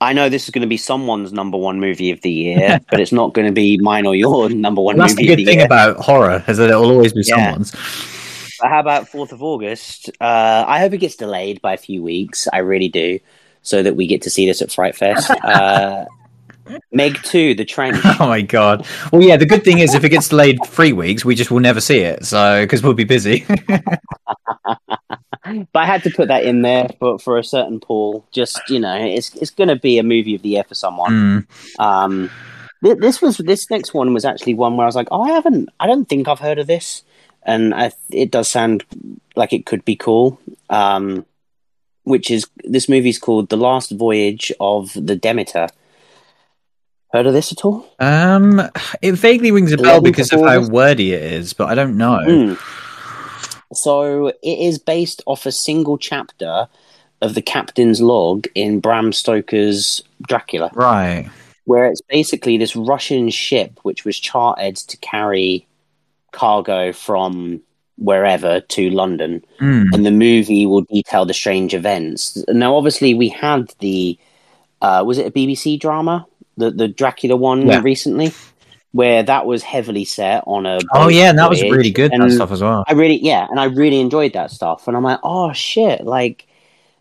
I 0.01 0.13
know 0.13 0.29
this 0.29 0.45
is 0.45 0.51
going 0.51 0.61
to 0.63 0.69
be 0.69 0.77
someone's 0.77 1.33
number 1.33 1.57
one 1.57 1.81
movie 1.81 2.11
of 2.11 2.21
the 2.21 2.31
year, 2.31 2.81
but 2.91 3.01
it's 3.01 3.13
not 3.13 3.33
going 3.33 3.47
to 3.47 3.53
be 3.53 3.79
mine 3.79 4.05
or 4.07 4.15
your 4.15 4.51
number 4.51 4.83
one 4.83 4.99
That's 4.99 5.15
the 5.15 5.23
movie 5.23 5.33
of 5.33 5.37
good 5.39 5.43
the 5.43 5.45
thing 5.47 5.59
year. 5.59 5.67
about 5.67 5.97
horror 5.97 6.45
is 6.47 6.59
that 6.59 6.71
it 6.71 6.75
will 6.75 6.91
always 6.91 7.15
be 7.15 7.23
Yeah. 7.25 7.37
someone's. 7.37 7.73
But 8.61 8.69
how 8.71 8.81
about 8.81 9.09
4th 9.09 9.33
of 9.33 9.43
August? 9.43 10.11
Uh, 10.21 10.65
I 10.67 10.81
hope 10.81 10.93
it 10.93 10.99
gets 10.99 11.17
delayed 11.17 11.63
by 11.63 11.73
a 11.75 11.79
few 11.79 12.03
weeks. 12.03 12.47
I 12.53 12.59
really 12.59 12.89
do. 12.89 13.21
So 13.63 13.83
that 13.83 13.97
we 13.97 14.07
get 14.07 14.23
to 14.23 14.31
see 14.31 14.47
this 14.47 14.61
at 14.63 14.71
Fright 14.71 14.95
Fest. 14.97 15.31
Uh, 15.43 16.05
Meg 16.93 17.23
2, 17.23 17.55
The 17.55 17.65
Trench. 17.65 17.97
Oh 18.19 18.29
my 18.29 18.41
god. 18.41 18.87
Well, 19.13 19.23
yeah. 19.23 19.37
The 19.37 19.47
good 19.47 19.65
thing 19.65 19.79
is, 19.79 19.95
if 19.95 20.05
it 20.05 20.09
gets 20.09 20.29
delayed 20.29 20.59
three 20.67 20.93
weeks, 20.93 21.25
we 21.25 21.35
just 21.35 21.51
will 21.51 21.61
never 21.61 21.81
see 21.81 21.99
it. 21.99 22.25
So 22.25 22.63
because 22.63 22.83
we'll 22.83 22.95
be 22.95 23.05
busy. 23.05 23.45
But 25.73 25.81
I 25.81 25.87
had 25.87 26.03
to 26.03 26.11
put 26.11 26.29
that 26.29 26.45
in 26.45 26.63
there 26.63 26.89
for, 26.99 27.19
for 27.19 27.39
a 27.39 27.45
certain 27.45 27.79
pool. 27.79 28.27
Just, 28.33 28.61
you 28.69 28.81
know, 28.81 28.97
it's, 28.97 29.35
it's 29.37 29.51
going 29.51 29.69
to 29.69 29.77
be 29.77 29.99
a 29.99 30.03
movie 30.03 30.35
of 30.35 30.43
the 30.43 30.49
year 30.49 30.65
for 30.65 30.75
someone. 30.75 31.47
Mm. 31.79 31.81
Um, 31.81 32.31
th- 32.83 32.99
this 32.99 33.23
was 33.23 33.39
this 33.39 33.71
next 33.71 33.95
one 33.95 34.13
was 34.13 34.25
actually 34.25 34.55
one 34.55 34.77
where 34.77 34.85
I 34.85 34.89
was 34.89 34.97
like, 34.97 35.09
oh, 35.11 35.23
I 35.23 35.31
haven't, 35.31 35.69
I 35.79 35.87
don't 35.87 36.09
think 36.09 36.27
I've 36.27 36.41
heard 36.41 36.59
of 36.59 36.67
this, 36.67 37.05
and 37.45 37.75
I, 37.75 37.93
it 38.11 38.33
does 38.33 38.49
sound 38.49 38.85
like 39.37 39.53
it 39.53 39.67
could 39.67 39.85
be 39.85 39.95
cool. 39.95 40.41
Um, 40.69 41.25
which 42.03 42.31
is 42.31 42.47
this 42.63 42.89
movie's 42.89 43.19
called 43.19 43.49
The 43.49 43.57
Last 43.57 43.91
Voyage 43.91 44.53
of 44.61 44.93
the 44.95 45.17
Demeter. 45.17 45.69
Heard 47.17 47.27
of 47.29 47.33
this 47.33 47.51
at 47.51 47.65
all? 47.65 47.89
Um, 47.99 48.61
it 49.01 49.13
vaguely 49.13 49.51
rings 49.51 49.73
a 49.73 49.79
bell 49.79 50.03
because 50.03 50.31
of 50.35 50.41
how 50.43 50.69
wordy 50.69 51.15
it 51.15 51.23
is, 51.23 51.55
but 51.55 51.71
I 51.71 51.75
don't 51.75 51.97
know. 51.97 52.19
Hmm. 52.59 53.75
So 53.75 54.27
it 54.27 54.37
is 54.43 54.79
based 54.79 55.23
off 55.25 55.47
a 55.47 55.51
single 55.53 55.97
chapter 55.97 56.69
of 57.23 57.35
the 57.35 57.41
captain's 57.41 58.03
log 58.03 58.47
in 58.55 58.81
Bram 58.81 59.15
Stoker's 59.15 60.03
Dracula. 60.29 60.71
Right. 60.75 61.31
where 61.65 61.87
it's 61.87 62.03
basically 62.03 62.59
this 62.59 62.77
Russian 62.77 63.31
ship 63.31 63.81
which 63.83 64.05
was 64.05 64.19
chartered 64.19 64.77
to 64.77 64.97
carry 64.99 65.67
cargo 66.33 66.93
from 66.93 67.63
wherever 67.97 68.61
to 68.61 68.91
London, 68.91 69.43
Mm. 69.59 69.87
and 69.95 70.05
the 70.05 70.11
movie 70.11 70.67
will 70.67 70.83
detail 70.83 71.25
the 71.25 71.33
strange 71.33 71.73
events. 71.73 72.45
Now, 72.49 72.77
obviously, 72.77 73.15
we 73.15 73.31
had 73.31 73.73
the 73.79 74.19
uh, 74.83 75.03
was 75.07 75.17
it 75.17 75.27
a 75.27 75.31
BBC 75.31 75.81
drama, 75.81 76.27
the 76.57 76.71
the 76.71 76.89
Dracula 76.89 77.37
one 77.37 77.67
Yeah. 77.67 77.81
recently, 77.83 78.33
where 78.93 79.23
that 79.23 79.47
was 79.47 79.63
heavily 79.63 80.05
set 80.05 80.43
on 80.47 80.67
a 80.67 80.79
Oh 80.93 81.09
yeah, 81.09 81.31
and 81.31 81.39
that 81.39 81.51
was 81.51 81.63
really 81.63 81.91
good. 81.91 82.13
That 82.13 82.21
and- 82.21 82.33
stuff 82.33 82.51
as 82.53 82.63
well. 82.63 82.85
I 82.89 82.93
really, 82.95 83.19
yeah, 83.23 83.47
and 83.51 83.59
I 83.61 83.65
really 83.65 84.01
enjoyed 84.01 84.33
that 84.35 84.51
stuff. 84.51 84.89
And 84.89 84.97
I'm 84.97 85.03
like, 85.05 85.21
oh 85.23 85.53
shit, 85.53 86.05
like 86.05 86.47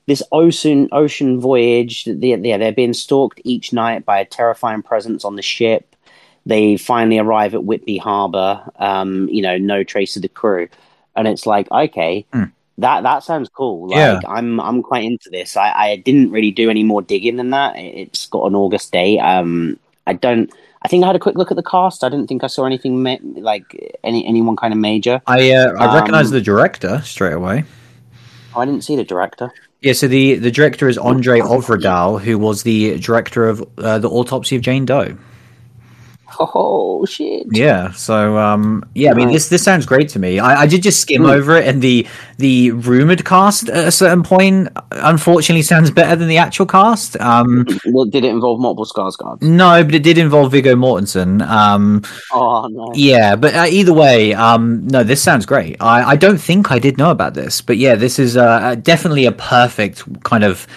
this 0.08 0.22
ocean 0.32 0.90
ocean 0.92 1.40
voyage. 1.40 2.06
They, 2.06 2.36
yeah, 2.36 2.58
they're 2.58 2.72
being 2.72 2.94
stalked 2.94 3.42
each 3.44 3.74
night 3.74 4.06
by 4.06 4.20
a 4.20 4.26
terrifying 4.26 4.82
presence 4.84 5.26
on 5.26 5.36
the 5.36 5.42
ship. 5.42 5.96
They 6.46 6.78
finally 6.78 7.18
arrive 7.18 7.56
at 7.56 7.64
Whitby 7.64 7.98
Harbour. 7.98 8.62
Um, 8.78 9.28
you 9.30 9.42
know, 9.42 9.58
no 9.58 9.84
trace 9.84 10.16
of 10.16 10.22
the 10.22 10.28
crew, 10.30 10.68
and 11.16 11.28
it's 11.28 11.46
like, 11.48 11.72
okay, 11.72 12.26
Hmm. 12.32 12.44
That 12.78 13.04
that 13.04 13.24
sounds 13.24 13.50
cool. 13.50 13.88
Like, 13.90 13.98
Yeah. 13.98 14.20
I'm 14.28 14.60
I'm 14.60 14.82
quite 14.84 15.04
into 15.06 15.30
this. 15.30 15.56
I, 15.58 15.72
I 15.72 15.96
didn't 15.98 16.32
really 16.32 16.52
do 16.52 16.70
any 16.70 16.84
more 16.84 17.02
digging 17.02 17.38
than 17.38 17.50
that. 17.52 17.76
It- 17.78 17.96
It's 18.08 18.28
got 18.28 18.46
an 18.48 18.56
August 18.56 18.92
date. 18.92 19.20
Um, 19.20 19.80
I 20.08 20.14
don't. 20.14 20.52
I 20.82 20.88
think 20.88 21.04
I 21.04 21.08
had 21.08 21.16
a 21.16 21.20
quick 21.20 21.36
look 21.36 21.50
at 21.52 21.58
the 21.58 21.64
cast. 21.64 22.04
I 22.04 22.10
didn't 22.10 22.28
think 22.28 22.44
I 22.44 22.48
saw 22.48 22.66
anything 22.66 23.02
ma- 23.02 23.18
like 23.22 23.98
any 24.04 24.24
anyone 24.26 24.56
kind 24.56 24.72
of 24.74 24.80
major. 24.80 25.20
I 25.26 25.52
uh, 25.52 25.74
I 25.80 25.96
recognize 25.96 26.28
Um, 26.28 26.34
the 26.34 26.42
director 26.42 27.02
straight 27.04 27.34
away. 27.34 27.64
Oh, 28.56 28.62
I 28.62 28.66
didn't 28.66 28.84
see 28.84 28.96
the 28.96 29.04
director. 29.04 29.52
Yeah, 29.82 29.94
so 29.94 30.08
the 30.08 30.36
the 30.36 30.52
director 30.52 30.88
is 30.88 30.98
Andre 30.98 31.40
Ovredal, 31.40 32.22
who 32.22 32.38
was 32.38 32.64
the 32.64 33.00
director 33.00 33.48
of 33.50 33.62
uh, 33.78 33.98
the 34.00 34.10
Autopsy 34.10 34.56
of 34.56 34.62
Jane 34.62 34.86
Doe. 34.86 35.18
Oh 36.40 37.06
shit! 37.06 37.48
Yeah, 37.52 37.92
so 37.92 38.38
um, 38.38 38.84
yeah, 38.96 39.12
I 39.12 39.14
mean 39.14 39.32
this 39.32 39.50
this 39.50 39.64
sounds 39.64 39.86
great 39.86 40.10
to 40.10 40.20
me. 40.20 40.40
I, 40.40 40.62
I 40.62 40.68
did 40.68 40.84
just 40.84 41.00
skim 41.00 41.24
Hmm. 41.24 41.30
over 41.30 41.56
it, 41.58 41.68
and 41.68 41.82
the 41.82 42.06
the 42.38 42.72
rumored 42.72 43.24
cast 43.26 43.70
at 43.70 43.88
a 43.88 43.92
certain 43.92 44.24
point, 44.24 44.70
unfortunately, 44.92 45.62
sounds 45.62 45.92
better 45.92 46.16
than 46.16 46.28
the 46.28 46.38
actual 46.38 46.66
cast. 46.66 47.20
Um, 47.22 47.66
Well, 47.86 48.06
did 48.06 48.26
it 48.26 48.30
involve 48.30 48.60
multiple 48.60 48.86
Skarsgård? 48.86 49.42
no, 49.42 49.84
but 49.84 49.96
it 49.96 50.04
did 50.04 50.18
involve 50.18 50.52
Viggo 50.52 50.76
Mortensen. 50.76 51.42
Um, 51.48 52.04
Oh 52.34 52.68
no! 52.68 52.92
Yeah, 52.96 53.36
but 53.36 53.54
uh, 53.56 53.66
either 53.70 53.94
way, 53.94 54.34
um, 54.34 54.88
no, 54.88 55.04
this 55.04 55.22
sounds 55.22 55.46
great. 55.46 55.78
I, 55.80 56.12
I 56.12 56.16
don't 56.16 56.38
think 56.40 56.72
I 56.72 56.80
did 56.80 56.98
know 56.98 57.12
about 57.12 57.34
this, 57.34 57.62
but 57.62 57.78
yeah, 57.78 57.96
this 57.96 58.20
is 58.20 58.36
uh, 58.38 58.76
definitely 58.76 59.26
a 59.26 59.32
perfect 59.32 60.04
kind 60.24 60.44
of 60.44 60.68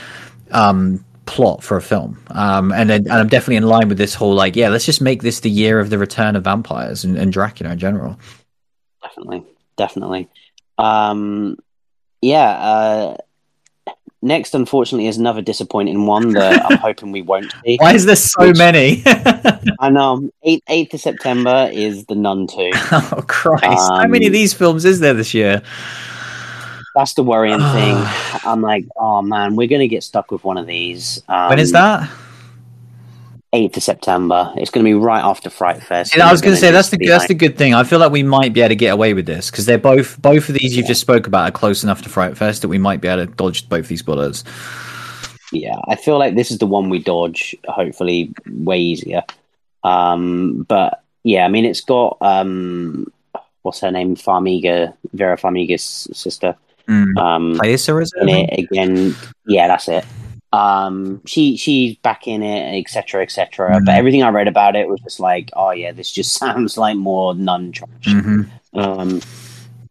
um, 0.52 1.04
plot 1.28 1.62
for 1.62 1.76
a 1.76 1.82
film, 1.82 2.18
um, 2.30 2.72
and 2.72 2.90
and 2.90 3.06
I'm 3.12 3.28
definitely 3.28 3.56
in 3.56 3.64
line 3.64 3.88
with 3.88 3.98
this 3.98 4.14
whole 4.14 4.34
like, 4.34 4.56
yeah, 4.56 4.70
let's 4.70 4.86
just 4.86 5.00
make 5.00 5.22
this 5.22 5.40
the 5.40 5.50
year 5.50 5.78
of 5.78 5.90
the 5.90 5.98
return 5.98 6.34
of 6.36 6.44
vampires 6.44 7.04
and, 7.04 7.16
and 7.18 7.30
Dracula 7.32 7.72
in 7.72 7.78
general. 7.78 8.18
Definitely, 9.02 9.44
definitely. 9.76 10.28
Um, 10.78 11.56
yeah. 12.22 12.48
Uh, 12.50 13.16
next, 14.22 14.54
unfortunately, 14.54 15.06
is 15.06 15.18
another 15.18 15.42
disappointing 15.42 16.06
one 16.06 16.32
that 16.32 16.64
I'm 16.70 16.78
hoping 16.78 17.12
we 17.12 17.22
won't 17.22 17.52
see. 17.64 17.76
Why 17.80 17.94
is 17.94 18.06
there 18.06 18.16
so 18.16 18.48
Which- 18.48 18.58
many? 18.58 19.02
I 19.80 19.90
know. 19.90 20.28
Eighth 20.42 20.62
eighth 20.68 20.94
of 20.94 21.00
September 21.00 21.68
is 21.72 22.06
the 22.06 22.14
Nun 22.14 22.46
Two. 22.46 22.70
oh 22.92 23.22
Christ! 23.28 23.64
How 23.92 24.06
many 24.06 24.26
of 24.26 24.30
Um, 24.30 24.32
these 24.32 24.54
films 24.54 24.84
is 24.84 25.00
there 25.00 25.14
this 25.14 25.34
year? 25.34 25.62
That's 26.98 27.14
the 27.14 27.22
worrying 27.22 27.60
thing. 27.60 27.94
I'm 28.44 28.60
like, 28.60 28.84
oh 28.96 29.22
man, 29.22 29.54
we're 29.54 29.68
gonna 29.68 29.86
get 29.86 30.02
stuck 30.02 30.32
with 30.32 30.42
one 30.42 30.58
of 30.58 30.66
these. 30.66 31.22
Um, 31.28 31.50
when 31.50 31.60
is 31.60 31.70
that? 31.70 32.10
Eighth 33.52 33.76
of 33.76 33.84
September. 33.84 34.52
It's 34.56 34.72
gonna 34.72 34.82
be 34.82 34.94
right 34.94 35.22
after 35.22 35.48
Fright 35.48 35.80
Fest. 35.80 36.16
Yeah, 36.16 36.28
I 36.28 36.32
was 36.32 36.40
going 36.40 36.56
to 36.56 36.60
say 36.60 36.72
that's 36.72 36.88
the 36.90 36.96
that's 36.96 37.22
like- 37.22 37.28
the 37.28 37.34
good 37.34 37.56
thing. 37.56 37.72
I 37.72 37.84
feel 37.84 38.00
like 38.00 38.10
we 38.10 38.24
might 38.24 38.52
be 38.52 38.62
able 38.62 38.70
to 38.70 38.74
get 38.74 38.92
away 38.92 39.14
with 39.14 39.26
this 39.26 39.48
because 39.48 39.64
they're 39.64 39.78
both 39.78 40.20
both 40.20 40.48
of 40.48 40.56
these 40.56 40.76
you've 40.76 40.88
just 40.88 41.00
spoke 41.00 41.28
about 41.28 41.48
are 41.48 41.52
close 41.52 41.84
enough 41.84 42.02
to 42.02 42.08
Fright 42.08 42.36
Fest 42.36 42.62
that 42.62 42.68
we 42.68 42.78
might 42.78 43.00
be 43.00 43.06
able 43.06 43.26
to 43.26 43.32
dodge 43.32 43.68
both 43.68 43.86
these 43.86 44.02
bullets. 44.02 44.42
Yeah, 45.52 45.76
I 45.86 45.94
feel 45.94 46.18
like 46.18 46.34
this 46.34 46.50
is 46.50 46.58
the 46.58 46.66
one 46.66 46.90
we 46.90 46.98
dodge, 46.98 47.54
hopefully, 47.68 48.34
way 48.44 48.80
easier. 48.80 49.22
Um, 49.84 50.66
but 50.68 51.00
yeah, 51.22 51.44
I 51.44 51.48
mean, 51.48 51.64
it's 51.64 51.80
got 51.80 52.18
um, 52.20 53.06
what's 53.62 53.80
her 53.82 53.92
name, 53.92 54.16
Farmiga, 54.16 54.94
Vera 55.12 55.38
Farmiga's 55.38 56.08
sister. 56.12 56.56
Mm. 56.88 57.16
Um, 57.18 57.54
Placer, 57.58 58.00
is 58.00 58.12
in 58.20 58.28
it? 58.28 58.58
again. 58.58 59.14
Yeah, 59.46 59.68
that's 59.68 59.88
it. 59.88 60.04
Um, 60.52 61.20
she 61.26 61.56
she's 61.58 61.96
back 61.98 62.26
in 62.26 62.42
it, 62.42 62.80
etc., 62.80 63.22
etc. 63.22 63.70
Mhm. 63.80 63.84
But 63.84 63.94
everything 63.96 64.22
I 64.22 64.30
read 64.30 64.48
about 64.48 64.76
it 64.76 64.88
was 64.88 65.00
just 65.00 65.20
like, 65.20 65.50
oh 65.54 65.72
yeah, 65.72 65.92
this 65.92 66.10
just 66.10 66.32
sounds 66.38 66.78
like 66.78 66.96
more 66.96 67.34
nun 67.34 67.72
trash. 67.72 67.90
hmm 68.06 68.42
Um, 68.72 69.20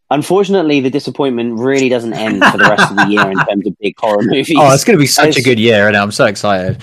unfortunately, 0.10 0.80
the 0.80 0.89
disappointment 0.89 1.60
really 1.60 1.89
doesn't 1.89 2.14
end 2.14 2.43
for 2.45 2.58
the 2.58 2.64
rest 2.64 2.89
of 2.89 2.98
the 2.98 3.06
year 3.08 3.30
in 3.30 3.38
terms 3.45 3.68
of 3.68 3.78
big 3.80 3.93
horror 4.00 4.22
movies. 4.24 4.56
Oh, 4.58 4.74
it's 4.74 4.84
going 4.84 4.98
to 4.98 5.02
be 5.02 5.06
such 5.08 5.38
a 5.38 5.41
good 5.43 5.60
year, 5.60 5.88
and 5.88 5.95
I'm 5.95 6.12
so 6.12 6.26
excited. 6.26 6.82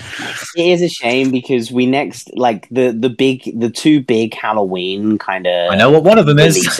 It 0.55 0.67
is 0.67 0.81
a 0.81 0.89
shame 0.89 1.31
because 1.31 1.69
we 1.71 1.85
next 1.85 2.31
like 2.37 2.69
the 2.69 2.91
the 2.91 3.09
big 3.09 3.59
the 3.59 3.69
two 3.69 4.01
big 4.01 4.33
Halloween 4.33 5.17
kind 5.17 5.47
of. 5.47 5.71
I 5.71 5.75
know 5.75 5.89
what 5.89 6.03
one 6.05 6.17
of 6.17 6.25
them 6.25 6.39
is. 6.39 6.65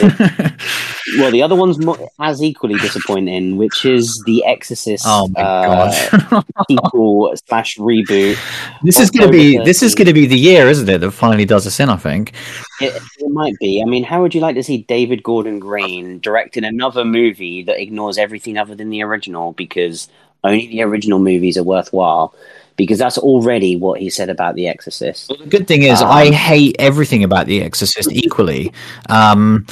Well, 1.18 1.30
the 1.30 1.42
other 1.42 1.56
one's 1.56 1.78
as 2.20 2.42
equally 2.42 2.74
disappointing, 2.76 3.56
which 3.56 3.84
is 3.84 4.22
the 4.26 4.44
Exorcist. 4.44 5.04
oh 5.06 5.28
my 5.28 5.40
uh, 5.40 5.90
god! 6.30 6.44
sequel 6.68 7.34
slash 7.46 7.76
reboot. 7.76 8.38
this 8.82 9.00
is 9.00 9.10
going 9.10 9.26
to 9.26 9.32
be 9.32 9.56
October 9.56 9.64
this 9.64 9.82
is 9.82 9.94
going 9.94 10.06
to 10.06 10.12
be 10.12 10.26
the 10.26 10.38
year, 10.38 10.68
isn't 10.68 10.88
it? 10.88 10.98
That 10.98 11.10
finally 11.10 11.44
does 11.44 11.66
us 11.66 11.80
in. 11.80 11.88
I 11.88 11.96
think. 11.96 12.32
It, 12.80 13.00
it 13.18 13.30
might 13.30 13.54
be. 13.58 13.82
I 13.82 13.84
mean, 13.84 14.04
how 14.04 14.22
would 14.22 14.34
you 14.34 14.40
like 14.40 14.56
to 14.56 14.62
see 14.62 14.78
David 14.78 15.22
Gordon 15.22 15.58
Green 15.58 16.18
directing 16.20 16.64
another 16.64 17.04
movie 17.04 17.62
that 17.62 17.80
ignores 17.80 18.18
everything 18.18 18.58
other 18.58 18.74
than 18.74 18.90
the 18.90 19.02
original 19.02 19.52
because 19.52 20.08
only 20.44 20.66
the 20.68 20.82
original 20.82 21.18
movies 21.18 21.56
are 21.56 21.62
worthwhile? 21.62 22.34
Because 22.76 22.98
that's 22.98 23.16
already 23.16 23.74
what 23.74 24.00
he 24.00 24.10
said 24.10 24.28
about 24.28 24.54
The 24.54 24.68
Exorcist. 24.68 25.30
Well, 25.30 25.38
the 25.38 25.46
good 25.46 25.66
thing 25.66 25.82
is, 25.82 26.02
Um, 26.02 26.10
I 26.10 26.26
hate 26.30 26.76
everything 26.78 27.24
about 27.24 27.46
The 27.46 27.62
Exorcist 27.62 28.12
equally. 28.12 28.70
Um, 29.08 29.66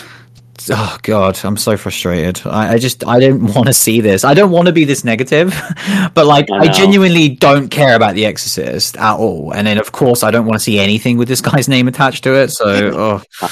oh 0.70 0.98
god, 1.02 1.38
I'm 1.44 1.56
so 1.56 1.76
frustrated. 1.76 2.46
I, 2.46 2.74
I 2.74 2.78
just 2.78 3.06
I 3.06 3.18
don't 3.20 3.42
want 3.54 3.66
to 3.66 3.74
see 3.74 4.00
this. 4.00 4.24
I 4.24 4.34
don't 4.34 4.50
want 4.50 4.66
to 4.66 4.72
be 4.72 4.84
this 4.84 5.04
negative, 5.04 5.54
but 6.14 6.26
like 6.26 6.50
I 6.50 6.64
I, 6.64 6.68
genuinely 6.68 7.28
don't 7.28 7.68
care 7.68 7.96
about 7.96 8.14
The 8.14 8.26
Exorcist 8.26 8.96
at 8.96 9.16
all. 9.16 9.52
And 9.52 9.66
then 9.66 9.78
of 9.78 9.92
course 9.92 10.22
I 10.22 10.30
don't 10.30 10.46
want 10.46 10.56
to 10.58 10.64
see 10.64 10.78
anything 10.78 11.18
with 11.18 11.28
this 11.28 11.40
guy's 11.40 11.68
name 11.68 11.88
attached 11.88 12.24
to 12.24 12.34
it. 12.34 12.50
So 12.50 12.64
oh, 13.40 13.48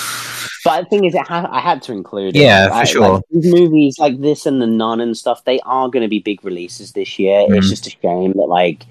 But 0.64 0.82
the 0.82 0.86
thing 0.90 1.05
is, 1.05 1.14
it 1.14 1.26
ha- 1.26 1.48
I 1.50 1.61
had 1.61 1.82
to 1.82 1.92
include 1.92 2.36
it. 2.36 2.40
Yeah, 2.40 2.80
for 2.80 2.86
sure. 2.86 3.09
Like, 3.14 3.24
these 3.30 3.53
movies 3.53 3.98
like 3.98 4.20
this 4.20 4.46
and 4.46 4.62
The 4.62 4.66
Nun 4.66 5.00
and 5.00 5.16
stuff, 5.16 5.44
they 5.44 5.61
are 5.61 5.88
going 5.88 6.03
to 6.03 6.09
be 6.09 6.20
big 6.20 6.44
releases 6.44 6.92
this 6.92 7.18
year. 7.18 7.46
Mhm. 7.48 7.59
It's 7.59 7.70
just 7.70 7.86
a 7.86 7.90
shame 7.90 8.32
that 8.32 8.46
like 8.48 8.86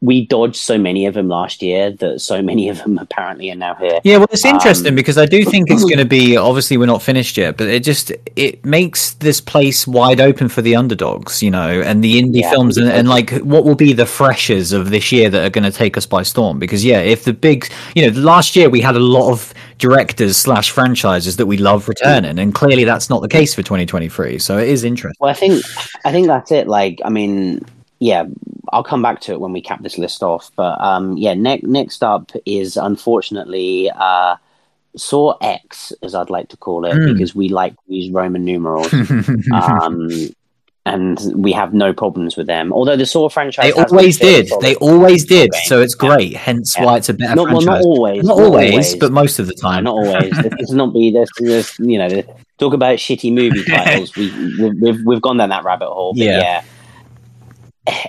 we 0.00 0.26
dodged 0.26 0.56
so 0.56 0.78
many 0.78 1.06
of 1.06 1.14
them 1.14 1.28
last 1.28 1.60
year 1.60 1.90
that 1.90 2.20
so 2.20 2.40
many 2.40 2.68
of 2.68 2.78
them 2.78 2.98
apparently 2.98 3.50
are 3.50 3.56
now 3.56 3.74
here. 3.74 3.98
Yeah, 4.04 4.18
well, 4.18 4.28
it's 4.30 4.44
interesting 4.44 4.90
Um, 4.90 4.94
because 4.94 5.18
I 5.18 5.26
do 5.26 5.44
think 5.44 5.70
it's 5.70 5.82
going 5.90 5.98
to 5.98 6.04
be. 6.04 6.36
Obviously, 6.36 6.76
we're 6.76 6.86
not 6.86 7.02
finished 7.02 7.36
yet, 7.36 7.56
but 7.56 7.66
it 7.66 7.82
just 7.82 8.12
it 8.36 8.64
makes 8.64 9.14
this 9.14 9.40
place 9.40 9.86
wide 9.88 10.20
open 10.20 10.48
for 10.48 10.62
the 10.62 10.76
underdogs, 10.76 11.42
you 11.42 11.50
know, 11.50 11.80
and 11.80 12.04
the 12.04 12.20
indie 12.20 12.42
Yeah, 12.42 12.50
films, 12.50 12.76
and, 12.76 12.88
and 12.88 13.08
like 13.08 13.30
what 13.38 13.64
will 13.64 13.74
be 13.74 13.92
the 13.92 14.06
freshers 14.06 14.72
of 14.72 14.90
this 14.90 15.10
year 15.10 15.30
that 15.30 15.44
are 15.44 15.50
going 15.50 15.70
to 15.70 15.76
take 15.76 15.96
us 15.96 16.06
by 16.06 16.22
storm. 16.22 16.60
Because 16.60 16.84
yeah, 16.84 17.00
if 17.00 17.24
the 17.24 17.32
big, 17.32 17.68
you 17.96 18.08
know, 18.08 18.20
last 18.20 18.54
year 18.54 18.70
we 18.70 18.80
had 18.80 18.94
a 18.94 19.00
lot 19.00 19.32
of 19.32 19.52
directors 19.78 20.36
slash 20.36 20.70
franchises 20.70 21.36
that 21.38 21.46
we 21.46 21.56
love 21.56 21.88
returning, 21.88 22.38
and 22.38 22.54
clearly 22.54 22.84
that's 22.84 23.10
not 23.10 23.20
the 23.20 23.28
case 23.28 23.52
for 23.52 23.62
2023. 23.62 24.38
So 24.38 24.58
it 24.58 24.68
is 24.68 24.84
interesting. 24.84 25.16
Well, 25.18 25.30
I 25.30 25.34
think 25.34 25.64
I 26.04 26.12
think 26.12 26.28
that's 26.28 26.52
it. 26.52 26.68
Like, 26.68 27.00
I 27.04 27.10
mean, 27.10 27.64
yeah, 28.00 28.24
I'll 28.72 28.84
come 28.84 29.02
back 29.02 29.20
to 29.22 29.32
it 29.32 29.40
when 29.40 29.52
we 29.52 29.60
cap 29.60 29.82
this 29.82 29.98
list 29.98 30.22
off. 30.22 30.50
But 30.56 30.80
um, 30.80 31.16
yeah, 31.16 31.34
next 31.34 31.64
next 31.64 32.02
up 32.04 32.30
is 32.46 32.76
unfortunately 32.76 33.90
uh, 33.94 34.36
Saw 34.96 35.36
X, 35.40 35.92
as 36.02 36.14
I'd 36.14 36.30
like 36.30 36.48
to 36.50 36.56
call 36.56 36.84
it, 36.84 36.94
Mm. 36.94 37.12
because 37.12 37.34
we 37.34 37.48
like 37.48 37.72
to 37.74 37.94
use 37.94 38.10
Roman 38.10 38.44
numerals, 38.44 38.92
um, 39.52 40.08
and 40.86 41.18
we 41.36 41.52
have 41.52 41.74
no 41.74 41.92
problems 41.92 42.36
with 42.36 42.46
them. 42.46 42.72
Although 42.72 42.96
the 42.96 43.04
Saw 43.06 43.28
franchise, 43.28 43.72
They 43.74 43.82
always 43.82 44.18
did. 44.18 44.48
They 44.60 44.74
always 44.76 45.24
did. 45.26 45.52
So 45.64 45.80
it's 45.82 45.94
Yeah. 46.00 46.08
great. 46.16 46.36
Hence 46.36 46.74
Yeah. 46.78 46.84
why 46.86 46.96
it's 46.96 47.08
a 47.08 47.14
better 47.14 47.34
not, 47.36 47.46
well, 47.52 47.60
franchise. 47.60 47.66
not 47.66 47.80
always, 47.84 48.24
Not 48.24 48.38
always, 48.40 48.94
but 48.96 49.12
most 49.12 49.38
of 49.38 49.46
the 49.46 49.54
No, 49.62 49.68
time. 49.68 49.84
not 49.84 49.92
always. 49.94 50.30
this 50.30 50.52
is 50.60 50.72
not 50.72 50.94
be 50.94 51.10
this. 51.10 51.28
this 51.40 51.78
you 51.78 51.98
know, 51.98 52.22
talk 52.58 52.72
about 52.72 52.96
shitty 52.98 53.32
movie 53.32 53.64
titles. 53.68 54.16
we, 54.16 54.30
we 54.60 54.70
we've 54.80 55.04
we've 55.04 55.22
gone 55.22 55.36
down 55.36 55.50
that 55.50 55.64
rabbit 55.64 55.88
hole. 55.88 56.14
But 56.14 56.22
Yeah. 56.24 56.38
yeah. 56.40 56.62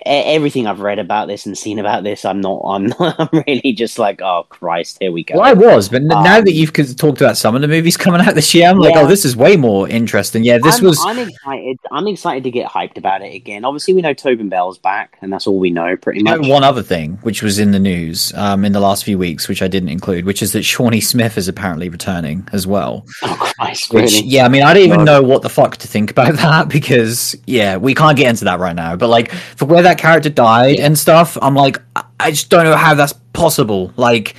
Everything 0.06 0.68
I've 0.68 0.80
read 0.80 0.99
about 0.99 1.27
this 1.27 1.45
and 1.45 1.57
seen 1.57 1.80
about 1.80 2.03
this, 2.03 2.26
I'm 2.26 2.41
not. 2.41 2.61
I'm 2.65 2.88
not. 2.99 3.15
I'm 3.19 3.43
really 3.47 3.73
just 3.73 3.97
like, 3.99 4.22
oh 4.22 4.45
Christ, 4.49 4.97
here 4.99 5.11
we 5.11 5.23
go. 5.23 5.35
Well, 5.35 5.43
I 5.45 5.53
was, 5.53 5.89
but 5.89 6.01
n- 6.01 6.07
now 6.07 6.38
Um, 6.39 6.45
that 6.45 6.53
you've 6.53 6.73
talked 6.73 7.22
about 7.22 7.38
some 7.38 7.56
of 7.56 7.61
the 7.61 7.68
movies 7.68 7.97
coming 7.97 8.22
out 8.22 8.35
this 8.35 8.53
year, 8.53 8.68
I'm 8.69 8.77
like, 8.80 8.93
Yeah. 8.95 9.01
oh, 9.01 9.07
this 9.07 9.26
is 9.26 9.35
way 9.35 9.57
more 9.57 9.88
interesting. 9.88 10.43
Yeah, 10.43 10.57
this 10.61 10.80
I'm, 10.80 10.85
was. 10.85 10.99
I'm 11.06 11.19
excited. 11.19 11.80
I'm 11.91 12.07
excited 12.07 12.43
to 12.43 12.51
get 12.51 12.69
hyped 12.69 12.97
about 12.97 13.22
it 13.22 13.34
again. 13.34 13.65
Obviously, 13.65 13.93
we 13.93 14.01
know 14.01 14.14
Tobin 14.14 14.49
Bell's 14.49 14.77
back, 14.77 15.18
and 15.22 15.31
that's 15.31 15.47
all 15.47 15.60
we 15.60 15.69
know, 15.69 15.95
pretty 15.97 16.23
much. 16.23 16.47
one 16.47 16.64
other 16.64 16.84
thing, 16.84 17.14
which 17.23 17.41
was 17.43 17.60
in 17.60 17.72
the 17.72 17.80
news 17.80 18.34
um, 18.35 18.65
in 18.65 18.72
the 18.73 18.80
last 18.80 19.03
few 19.03 19.18
weeks, 19.18 19.47
which 19.47 19.61
I 19.61 19.68
didn't 19.68 19.89
include, 19.89 20.26
which 20.26 20.41
is 20.41 20.53
that 20.53 20.64
Shawnee 20.64 21.01
Smith 21.01 21.38
is 21.38 21.47
apparently 21.47 21.89
returning 21.89 22.47
as 22.53 22.65
well. 22.68 23.06
Oh 23.23 23.35
Christ, 23.57 23.93
Which, 23.93 24.14
really? 24.14 24.26
yeah, 24.27 24.45
I 24.45 24.49
mean, 24.49 24.64
I 24.64 24.73
don't 24.73 24.84
even 24.84 25.03
know 25.06 25.22
what 25.22 25.41
the 25.41 25.49
fuck 25.49 25.77
to 25.77 25.88
think 25.88 26.11
about 26.11 26.34
that 26.38 26.69
because, 26.69 27.35
yeah, 27.45 27.77
we 27.77 27.93
can't 27.93 28.18
get 28.18 28.27
into 28.30 28.45
that 28.45 28.60
right 28.60 28.76
now. 28.76 28.95
But 28.95 29.07
like, 29.10 29.31
for 29.31 29.65
where 29.69 29.81
that 29.83 29.97
character 29.97 30.29
died 30.29 30.77
Yeah. 30.77 30.85
and 30.87 30.97
stuff, 30.97 31.37
I'm 31.41 31.55
like, 31.55 31.77
I- 32.19 32.31
just 32.31 32.49
don't 32.49 32.65
know 32.65 32.75
how 32.75 32.93
that's 32.93 33.13
possible. 33.33 33.93
Like, 33.95 34.35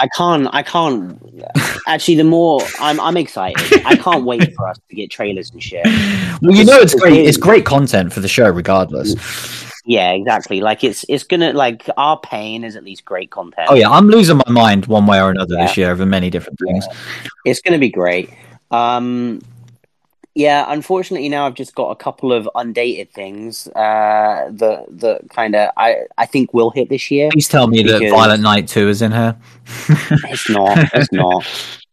I 0.00 0.08
can't. 0.16 0.48
I 0.52 0.62
can't. 0.62 1.20
Actually, 1.88 2.14
the 2.16 2.24
more 2.24 2.60
I'm, 2.78 3.00
I'm 3.00 3.16
excited. 3.16 3.84
I 3.84 3.96
can't 3.96 4.24
wait 4.24 4.54
for 4.54 4.68
us 4.68 4.78
to 4.88 4.94
get 4.94 5.10
trailers 5.10 5.50
and 5.50 5.60
shit. 5.62 5.84
well, 6.42 6.54
you 6.54 6.64
know, 6.64 6.78
it's 6.78 6.94
great. 6.94 7.26
It's 7.26 7.36
great 7.36 7.64
content 7.64 8.12
for 8.12 8.20
the 8.20 8.28
show, 8.28 8.48
regardless. 8.48 9.14
Yeah, 9.86 10.12
exactly. 10.12 10.60
Like 10.60 10.84
it's 10.84 11.04
it's 11.08 11.24
gonna 11.24 11.52
like 11.52 11.88
our 11.96 12.20
pain 12.20 12.62
is 12.62 12.76
at 12.76 12.84
least 12.84 13.04
great 13.04 13.30
content. 13.32 13.68
Oh 13.70 13.74
yeah, 13.74 13.90
I'm 13.90 14.06
losing 14.08 14.36
my 14.36 14.50
mind 14.52 14.86
one 14.86 15.06
way 15.06 15.20
or 15.20 15.30
another 15.30 15.54
Yeah. 15.56 15.66
this 15.66 15.76
year 15.76 15.90
over 15.90 16.06
many 16.06 16.30
different 16.30 16.58
things. 16.60 16.86
it's 17.44 17.60
gonna 17.60 17.78
be 17.78 17.88
great. 17.90 18.30
Um, 18.70 19.40
yeah, 20.38 20.66
unfortunately 20.68 21.28
now 21.28 21.46
I've 21.46 21.54
just 21.54 21.74
got 21.74 21.90
a 21.90 21.96
couple 21.96 22.32
of 22.32 22.48
undated 22.54 23.10
things 23.10 23.66
uh, 23.74 24.48
that 24.52 24.84
that 24.88 25.28
kind 25.30 25.56
of 25.56 25.72
I 25.76 25.96
I 26.16 26.26
think 26.26 26.54
will 26.54 26.70
hit 26.70 26.90
this 26.90 27.10
year. 27.10 27.28
Please 27.32 27.48
tell 27.48 27.66
me 27.66 27.82
that 27.82 28.08
Violent 28.08 28.40
Night 28.40 28.68
Two 28.68 28.88
is 28.88 29.02
in 29.02 29.10
here. 29.10 29.36
It's 30.30 30.48
not. 30.48 30.78
It's 30.94 31.12
not. 31.12 31.44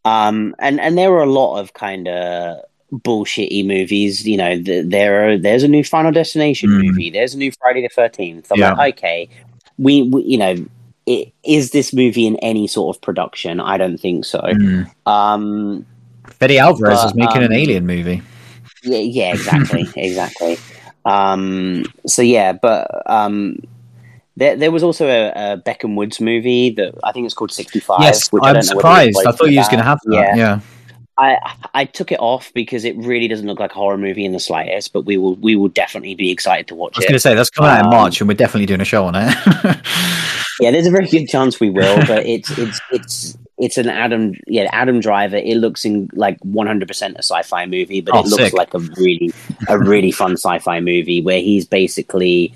Um, 0.06 0.56
and 0.60 0.80
and 0.80 0.96
there 0.96 1.12
are 1.14 1.24
a 1.24 1.32
lot 1.42 1.58
of 1.58 1.74
kind 1.74 2.08
of 2.08 2.60
bullshitty 2.94 3.66
movies. 3.66 4.28
You 4.28 4.38
know, 4.38 4.62
th- 4.62 4.86
there 4.90 5.28
are, 5.28 5.38
there's 5.40 5.64
a 5.64 5.68
new 5.68 5.84
Final 5.84 6.12
Destination 6.12 6.70
Mm. 6.70 6.86
movie. 6.86 7.10
There's 7.10 7.34
a 7.34 7.40
new 7.40 7.52
Friday 7.60 7.82
the 7.82 7.90
Thirteenth. 7.90 8.52
I'm 8.52 8.60
Yeah. 8.60 8.74
like, 8.74 9.00
okay, 9.00 9.28
we, 9.80 10.04
we 10.04 10.22
you 10.22 10.38
know. 10.38 10.56
i 11.10 11.32
is 11.44 11.72
this 11.72 11.94
movie 11.94 12.28
in 12.28 12.36
any 12.38 12.68
sort 12.68 12.96
of 12.96 13.02
production? 13.02 13.60
I 13.60 13.80
don't 13.80 13.98
think 14.00 14.24
so. 14.24 14.42
Mm. 14.42 14.86
Um, 15.08 15.86
Alvarez 16.42 17.00
But, 17.00 17.06
is 17.08 17.16
making 17.16 17.42
an 17.42 17.52
um, 17.52 17.54
Alien 17.54 17.88
movie. 17.88 18.22
Yeah, 18.86 19.00
yeah, 19.00 19.34
exactly, 19.34 19.88
exactly. 19.96 20.58
Um, 21.06 21.86
so 22.08 22.22
yeah, 22.22 22.54
but 22.54 23.04
um, 23.06 23.60
there 24.38 24.56
there 24.56 24.72
was 24.72 24.84
also 24.84 25.08
a, 25.08 25.54
a 25.54 25.58
Beck 25.58 25.84
and 25.84 25.98
Woods 25.98 26.20
movie 26.20 26.70
that 26.72 26.96
I 27.04 27.12
think 27.12 27.26
it's 27.26 27.34
called 27.34 27.52
Sixty 27.52 27.80
Five. 27.80 28.02
Yes, 28.02 28.32
which 28.32 28.44
I 28.44 28.50
I'm 28.50 28.54
don't 28.56 28.64
surprised. 28.64 29.18
I 29.26 29.32
thought 29.32 29.52
you 29.52 29.60
was 29.60 29.68
going 29.68 29.80
to 29.80 29.86
have 29.86 30.00
that. 30.06 30.14
Yeah. 30.14 30.36
Yeah. 30.36 30.60
I 31.18 31.38
I 31.74 31.86
took 31.86 32.12
it 32.12 32.20
off 32.20 32.52
because 32.54 32.84
it 32.84 32.96
really 32.98 33.30
doesn't 33.30 33.48
look 33.48 33.60
like 33.60 33.72
a 33.72 33.76
horror 33.76 33.98
movie 33.98 34.26
in 34.26 34.34
the 34.34 34.40
slightest. 34.40 34.92
But 34.92 35.02
we 35.06 35.16
will 35.18 35.36
we 35.36 35.56
will 35.56 35.70
definitely 35.70 36.16
be 36.16 36.30
excited 36.30 36.68
to 36.68 36.76
watch 36.76 36.96
I 36.96 37.00
was 37.00 37.06
going 37.06 37.14
to 37.14 37.20
say 37.20 37.36
that's 37.36 37.50
coming 37.50 37.72
out 37.72 37.80
in 37.80 37.86
Um, 37.86 37.92
March, 37.92 38.20
and 38.20 38.28
we're 38.28 38.34
definitely 38.34 38.66
doing 38.66 38.82
a 38.82 38.86
show 38.86 39.06
on 39.06 39.16
it. 39.16 39.78
Yeah, 40.62 40.72
there's 40.72 40.88
a 40.88 40.92
very 40.92 41.08
good 41.08 41.28
chance 41.28 41.60
we 41.60 41.70
will. 41.70 41.98
But 42.08 42.26
it's 42.26 42.50
it's 42.58 42.80
it's 42.92 43.38
it's 43.58 43.78
an 43.78 43.88
Adam 43.90 44.34
yeah 44.48 44.68
Adam 44.74 45.00
Driver. 45.00 45.38
It 45.38 45.58
looks 45.58 45.86
in 45.86 46.10
like 46.14 46.38
100 46.44 46.88
percent 46.88 47.16
a 47.16 47.20
sci-fi 47.24 47.66
movie, 47.66 48.02
but 48.02 48.16
Oh, 48.16 48.20
it 48.20 48.28
looks 48.28 48.44
sick. 48.44 48.54
like 48.54 48.74
a 48.74 48.80
really 48.80 49.32
a 49.70 49.80
really 49.80 50.12
fun 50.12 50.34
sci-fi 50.34 50.80
movie 50.80 51.22
where 51.22 51.40
he's 51.40 51.66
basically. 51.66 52.54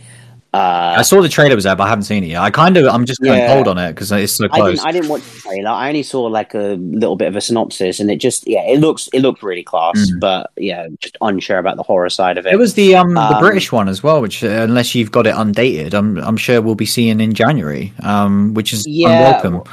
I 0.51 0.95
Uh, 0.97 1.03
saw 1.03 1.21
the 1.21 1.30
trailer 1.30 1.53
was 1.55 1.67
out, 1.67 1.77
but 1.77 1.84
I 1.84 1.89
haven't 1.89 2.05
seen 2.05 2.23
it 2.23 2.27
yet. 2.31 2.41
I 2.41 2.49
kind 2.49 2.76
of, 2.76 2.88
I'm 2.88 3.05
just 3.05 3.21
going 3.21 3.38
Yeah. 3.38 3.53
cold 3.53 3.67
on 3.67 3.77
it 3.77 3.89
because 3.93 4.11
it's 4.11 4.35
so 4.35 4.45
I 4.45 4.47
close. 4.57 4.77
didn't. 4.80 4.88
I 4.88 4.91
didn't 4.91 5.09
watch 5.09 5.21
the 5.21 5.39
trailer. 5.41 5.69
I 5.69 5.89
only 5.89 6.01
saw 6.01 6.23
like 6.23 6.55
a 6.55 6.76
little 6.80 7.15
bit 7.15 7.27
of 7.27 7.35
a 7.35 7.41
synopsis, 7.41 7.99
and 7.99 8.09
it 8.09 8.15
just 8.15 8.47
yeah, 8.47 8.63
it 8.63 8.80
looks 8.80 9.09
it 9.13 9.19
looked 9.19 9.43
really 9.43 9.61
class. 9.61 10.09
Mm. 10.09 10.19
But 10.19 10.49
yeah, 10.57 10.88
just 10.99 11.17
unsure 11.21 11.59
about 11.59 11.77
the 11.77 11.84
horror 11.84 12.09
side 12.09 12.39
of 12.39 12.47
it. 12.47 12.53
It 12.53 12.57
was 12.57 12.73
the 12.73 12.95
um, 12.95 13.13
the 13.13 13.21
Um, 13.21 13.39
British 13.39 13.71
one 13.71 13.88
as 13.88 14.01
well, 14.01 14.21
which 14.21 14.43
uh, 14.43 14.47
unless 14.47 14.95
you've 14.95 15.11
got 15.11 15.27
it 15.27 15.35
undated, 15.38 15.93
I'm 15.93 16.17
I'm 16.17 16.35
sure 16.38 16.63
we'll 16.63 16.73
be 16.73 16.88
seeing 16.88 17.21
in 17.21 17.34
January, 17.35 17.93
um, 18.01 18.55
which 18.55 18.73
is 18.73 18.88
Yeah, 18.88 19.09
unwelcome. 19.38 19.63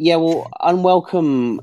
Yeah, 0.00 0.14
well, 0.16 0.48
Unwelcome 0.60 1.60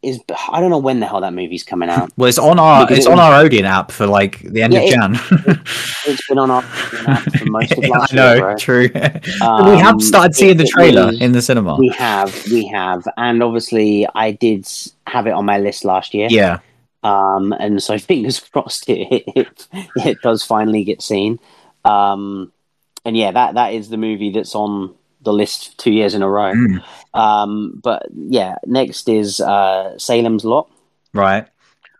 is. 0.00 0.18
I 0.50 0.60
don't 0.60 0.70
know 0.70 0.78
when 0.78 1.00
the 1.00 1.06
hell 1.06 1.20
that 1.20 1.34
movie's 1.34 1.62
coming 1.64 1.90
out. 1.90 2.10
Well, 2.16 2.30
it's 2.30 2.38
on 2.38 2.58
our 2.58 2.84
Because 2.86 2.98
it's 2.98 3.06
it 3.06 3.10
on 3.12 3.18
was- 3.18 3.24
our 3.26 3.40
Odeon 3.44 3.66
app 3.66 3.90
for 3.92 4.06
like 4.06 4.38
the 4.40 4.62
end 4.62 4.72
Yeah, 4.72 4.80
of 4.80 4.84
it- 4.86 4.90
Jan. 4.94 5.60
It's 6.06 6.26
been 6.26 6.38
on 6.38 6.50
our 6.50 6.62
app 7.06 7.22
for 7.36 7.44
most 7.44 7.72
of 7.72 7.84
I 7.84 7.88
last 7.88 8.14
know, 8.14 8.34
year. 8.36 8.54
True. 8.56 8.88
Um, 9.42 9.70
we 9.70 9.78
have 9.78 10.00
started 10.00 10.34
seeing 10.34 10.56
the 10.56 10.64
trailer 10.64 11.06
was- 11.08 11.20
in 11.20 11.32
the 11.32 11.42
cinema. 11.42 11.76
We 11.76 11.88
have, 11.88 12.34
we 12.50 12.66
have, 12.68 13.06
and 13.18 13.42
obviously, 13.42 14.06
I 14.14 14.30
did 14.32 14.66
have 15.06 15.26
it 15.26 15.32
on 15.32 15.44
my 15.44 15.58
list 15.58 15.84
last 15.84 16.14
year. 16.14 16.28
yeah, 16.30 16.60
Um, 17.02 17.52
and 17.52 17.82
so 17.82 17.98
fingers 18.10 18.40
crossed 18.40 18.88
it, 18.88 19.24
it 19.36 19.68
it 19.96 20.22
does 20.22 20.42
finally 20.42 20.84
get 20.84 21.02
seen. 21.02 21.38
Um, 21.84 22.50
and 23.04 23.14
yeah, 23.14 23.30
that 23.32 23.56
that 23.56 23.74
is 23.74 23.90
the 23.90 23.98
movie 23.98 24.30
that's 24.30 24.54
on 24.54 24.94
the 25.20 25.32
list 25.34 25.76
two 25.78 25.90
years 25.90 26.14
in 26.14 26.22
a 26.22 26.28
row. 26.28 26.54
Mm. 26.54 26.82
Um, 27.14 27.80
but 27.82 28.06
yeah, 28.12 28.56
next 28.66 29.08
is 29.08 29.40
uh, 29.40 29.96
Salem's 29.98 30.44
Lot, 30.44 30.70
right. 31.12 31.46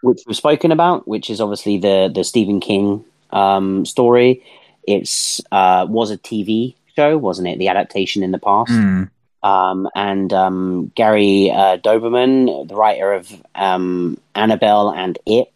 which 0.03 0.23
we've 0.27 0.37
spoken 0.37 0.73
about, 0.73 1.07
which 1.07 1.31
is 1.31 1.41
obviously 1.41 1.79
the 1.79 2.11
the 2.13 2.25
Stephen 2.25 2.61
King 2.61 3.05
um, 3.31 3.87
story. 3.87 4.45
It's 4.87 5.41
uh, 5.53 5.87
was 5.89 6.11
a 6.11 6.19
TV 6.19 6.75
show, 6.97 7.17
wasn't 7.17 7.49
it? 7.49 7.59
The 7.59 7.69
adaptation 7.69 8.23
in 8.23 8.33
the 8.33 8.39
past. 8.39 8.73
Mm. 8.73 9.11
Um, 9.43 9.89
and 9.95 10.33
um, 10.33 10.91
Gary 10.95 11.51
uh, 11.51 11.77
Dauberman, 11.77 12.67
the 12.67 12.75
writer 12.75 13.13
of 13.13 13.31
um, 13.55 14.19
Annabelle 14.35 14.91
and 14.91 15.19
It, 15.27 15.53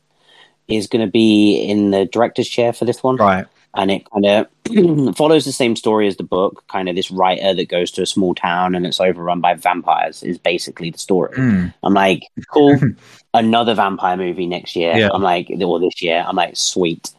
is 0.68 0.86
going 0.86 1.05
to 1.05 1.10
be 1.10 1.56
in 1.56 1.90
the 1.90 2.05
director's 2.05 2.48
chair 2.48 2.72
for 2.74 2.85
this 2.85 3.02
one. 3.02 3.16
Right. 3.16 3.47
And 3.78 3.92
it 3.92 4.10
kind 4.10 4.26
of 4.26 5.16
follows 5.16 5.44
the 5.44 5.52
same 5.52 5.76
story 5.76 6.09
as 6.09 6.16
the 6.16 6.24
book. 6.24 6.64
Kind 6.66 6.88
of 6.88 6.96
this 6.96 7.10
writer 7.12 7.55
that 7.55 7.68
goes 7.68 7.90
to 7.92 8.02
a 8.02 8.06
small 8.06 8.34
town 8.34 8.74
and 8.74 8.84
it's 8.84 9.00
overrun 9.00 9.40
by 9.40 9.55
vampires 9.55 10.22
is 10.24 10.36
basically 10.36 10.90
the 10.90 10.98
story. 10.98 11.34
Mm. 11.36 11.72
I'm 11.84 11.94
like, 11.94 12.22
cool, 12.52 12.76
another 13.34 13.74
vampire 13.74 14.16
movie 14.16 14.46
next 14.48 14.74
year. 14.74 14.96
Yeah. 14.96 15.10
I'm 15.14 15.22
like, 15.22 15.48
or 15.62 15.78
this 15.78 16.02
year. 16.02 16.24
I'm 16.26 16.34
like, 16.36 16.56
sweet. 16.56 17.10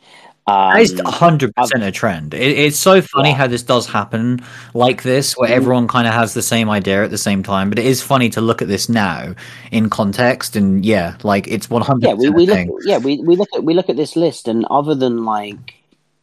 Um, 0.48 0.78
is 0.78 1.00
hundred 1.06 1.56
percent 1.56 1.84
a 1.84 1.92
trend. 1.92 2.34
It, 2.34 2.58
it's 2.58 2.78
so 2.80 3.02
funny 3.04 3.30
Yeah. 3.30 3.36
how 3.36 3.48
this 3.48 3.62
does 3.62 3.86
happen 3.86 4.42
like 4.74 5.04
this, 5.04 5.38
where 5.38 5.48
Mhm. 5.50 5.54
everyone 5.54 5.88
kind 5.88 6.08
of 6.08 6.14
has 6.14 6.34
the 6.34 6.42
same 6.42 6.72
idea 6.72 7.04
at 7.04 7.12
the 7.12 7.20
same 7.20 7.44
time. 7.44 7.70
But 7.70 7.78
it 7.78 7.86
is 7.86 8.02
funny 8.02 8.30
to 8.32 8.42
look 8.42 8.62
at 8.64 8.68
this 8.68 8.90
now 8.90 9.36
in 9.72 9.90
context, 9.92 10.56
and 10.56 10.84
yeah, 10.84 11.18
like 11.24 11.48
it's 11.48 11.70
one 11.70 11.84
hundred 11.84 12.08
yeah, 12.08 12.14
we, 12.16 12.30
we 12.32 12.46
look 12.48 12.68
yeah 12.84 12.98
we, 12.98 13.22
we 13.22 13.36
look 13.36 13.50
at 13.56 13.64
we 13.64 13.76
look 13.76 13.90
at 13.90 13.96
this 13.96 14.16
list 14.16 14.48
and 14.48 14.66
other 14.72 14.96
than 14.96 15.24
like 15.24 15.76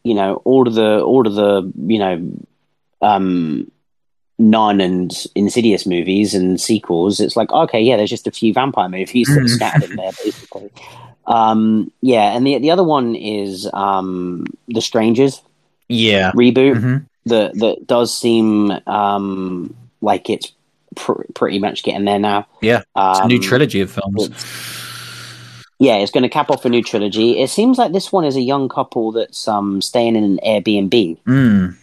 you 0.07 0.15
know 0.15 0.41
all 0.45 0.67
of 0.67 0.73
the 0.75 1.01
all 1.01 1.27
of 1.27 1.33
the 1.35 1.71
you 1.93 1.99
know 1.99 2.15
um 3.01 3.71
Nun 4.39 4.81
and 4.81 5.11
Insidious 5.33 5.87
movies 5.87 6.35
and 6.35 6.61
sequels, 6.61 7.19
it's 7.19 7.35
like 7.35 7.51
okay, 7.51 7.81
yeah, 7.81 7.97
there's 7.97 8.09
just 8.09 8.27
a 8.27 8.31
few 8.31 8.53
vampire 8.53 8.87
movies 8.89 9.29
that 9.33 9.41
are 9.43 9.47
Mm. 9.47 9.49
scattered 9.49 9.89
in 9.89 9.95
there, 9.95 10.11
basically. 10.23 10.69
Um, 11.25 11.91
yeah, 12.01 12.35
and 12.35 12.45
the 12.45 12.57
the 12.59 12.71
other 12.71 12.83
one 12.83 13.15
is 13.15 13.67
um, 13.73 14.45
the 14.67 14.81
Strangers 14.81 15.41
Yeah. 15.89 16.31
reboot, 16.33 16.77
hmm 16.79 16.97
that 17.25 17.53
that 17.59 17.87
does 17.87 18.15
seem 18.15 18.71
um, 18.87 19.75
like 20.01 20.29
it's 20.29 20.51
pr- 20.95 21.23
pretty 21.33 21.59
much 21.59 21.83
getting 21.83 22.05
there 22.05 22.19
now. 22.19 22.45
Yeah, 22.61 22.77
it's 22.95 23.19
a 23.19 23.27
new 23.27 23.35
Um, 23.37 23.41
trilogy 23.41 23.81
of 23.81 23.91
films. 23.91 24.29
Yeah, 25.79 25.97
it's 25.97 26.11
going 26.11 26.23
to 26.23 26.29
cap 26.29 26.49
off 26.49 26.65
a 26.65 26.69
new 26.69 26.81
trilogy. 26.83 27.39
It 27.39 27.49
seems 27.49 27.77
like 27.77 27.91
this 27.91 28.11
one 28.11 28.25
is 28.25 28.35
a 28.35 28.41
young 28.41 28.67
couple 28.67 29.11
that's 29.11 29.47
um, 29.47 29.81
staying 29.81 30.15
in 30.15 30.23
an 30.23 30.39
Airbnb, 30.45 31.19
Mm. 31.21 31.77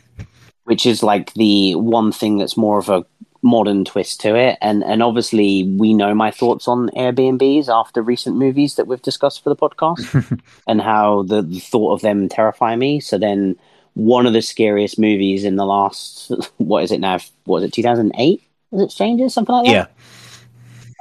which 0.64 0.84
is 0.84 1.02
like 1.02 1.32
the 1.34 1.74
one 1.76 2.10
thing 2.10 2.38
that's 2.38 2.56
more 2.56 2.78
of 2.78 2.88
a 2.88 3.04
modern 3.42 3.84
twist 3.84 4.20
to 4.22 4.34
it. 4.34 4.58
And 4.60 4.82
and 4.82 5.02
obviously, 5.02 5.62
we 5.78 5.94
know 5.94 6.12
my 6.14 6.30
thoughts 6.32 6.66
on 6.66 6.88
Airbnbs 6.96 7.68
after 7.68 8.02
recent 8.02 8.36
movies 8.36 8.74
that 8.76 8.86
we've 8.88 9.02
discussed 9.02 9.44
for 9.44 9.50
the 9.50 9.56
podcast, 9.56 10.40
and 10.66 10.80
how 10.80 11.22
the, 11.22 11.42
the 11.42 11.60
thought 11.60 11.92
of 11.92 12.00
them 12.00 12.28
terrify 12.28 12.74
me. 12.74 12.98
So 13.00 13.16
then, 13.16 13.54
one 13.92 14.26
of 14.26 14.32
the 14.32 14.42
scariest 14.42 14.98
movies 14.98 15.44
in 15.44 15.54
the 15.54 15.66
last 15.66 16.32
what 16.56 16.82
is 16.82 16.90
it 16.90 16.98
now? 17.00 17.18
What 17.44 17.58
is 17.58 17.68
it? 17.68 17.72
Two 17.74 17.82
thousand 17.82 18.12
eight? 18.18 18.42
Was 18.72 18.82
it 18.82 18.90
Strangers? 18.90 19.32
Something 19.34 19.54
like 19.54 19.66
that 19.66 19.72
Yeah, 19.72 19.86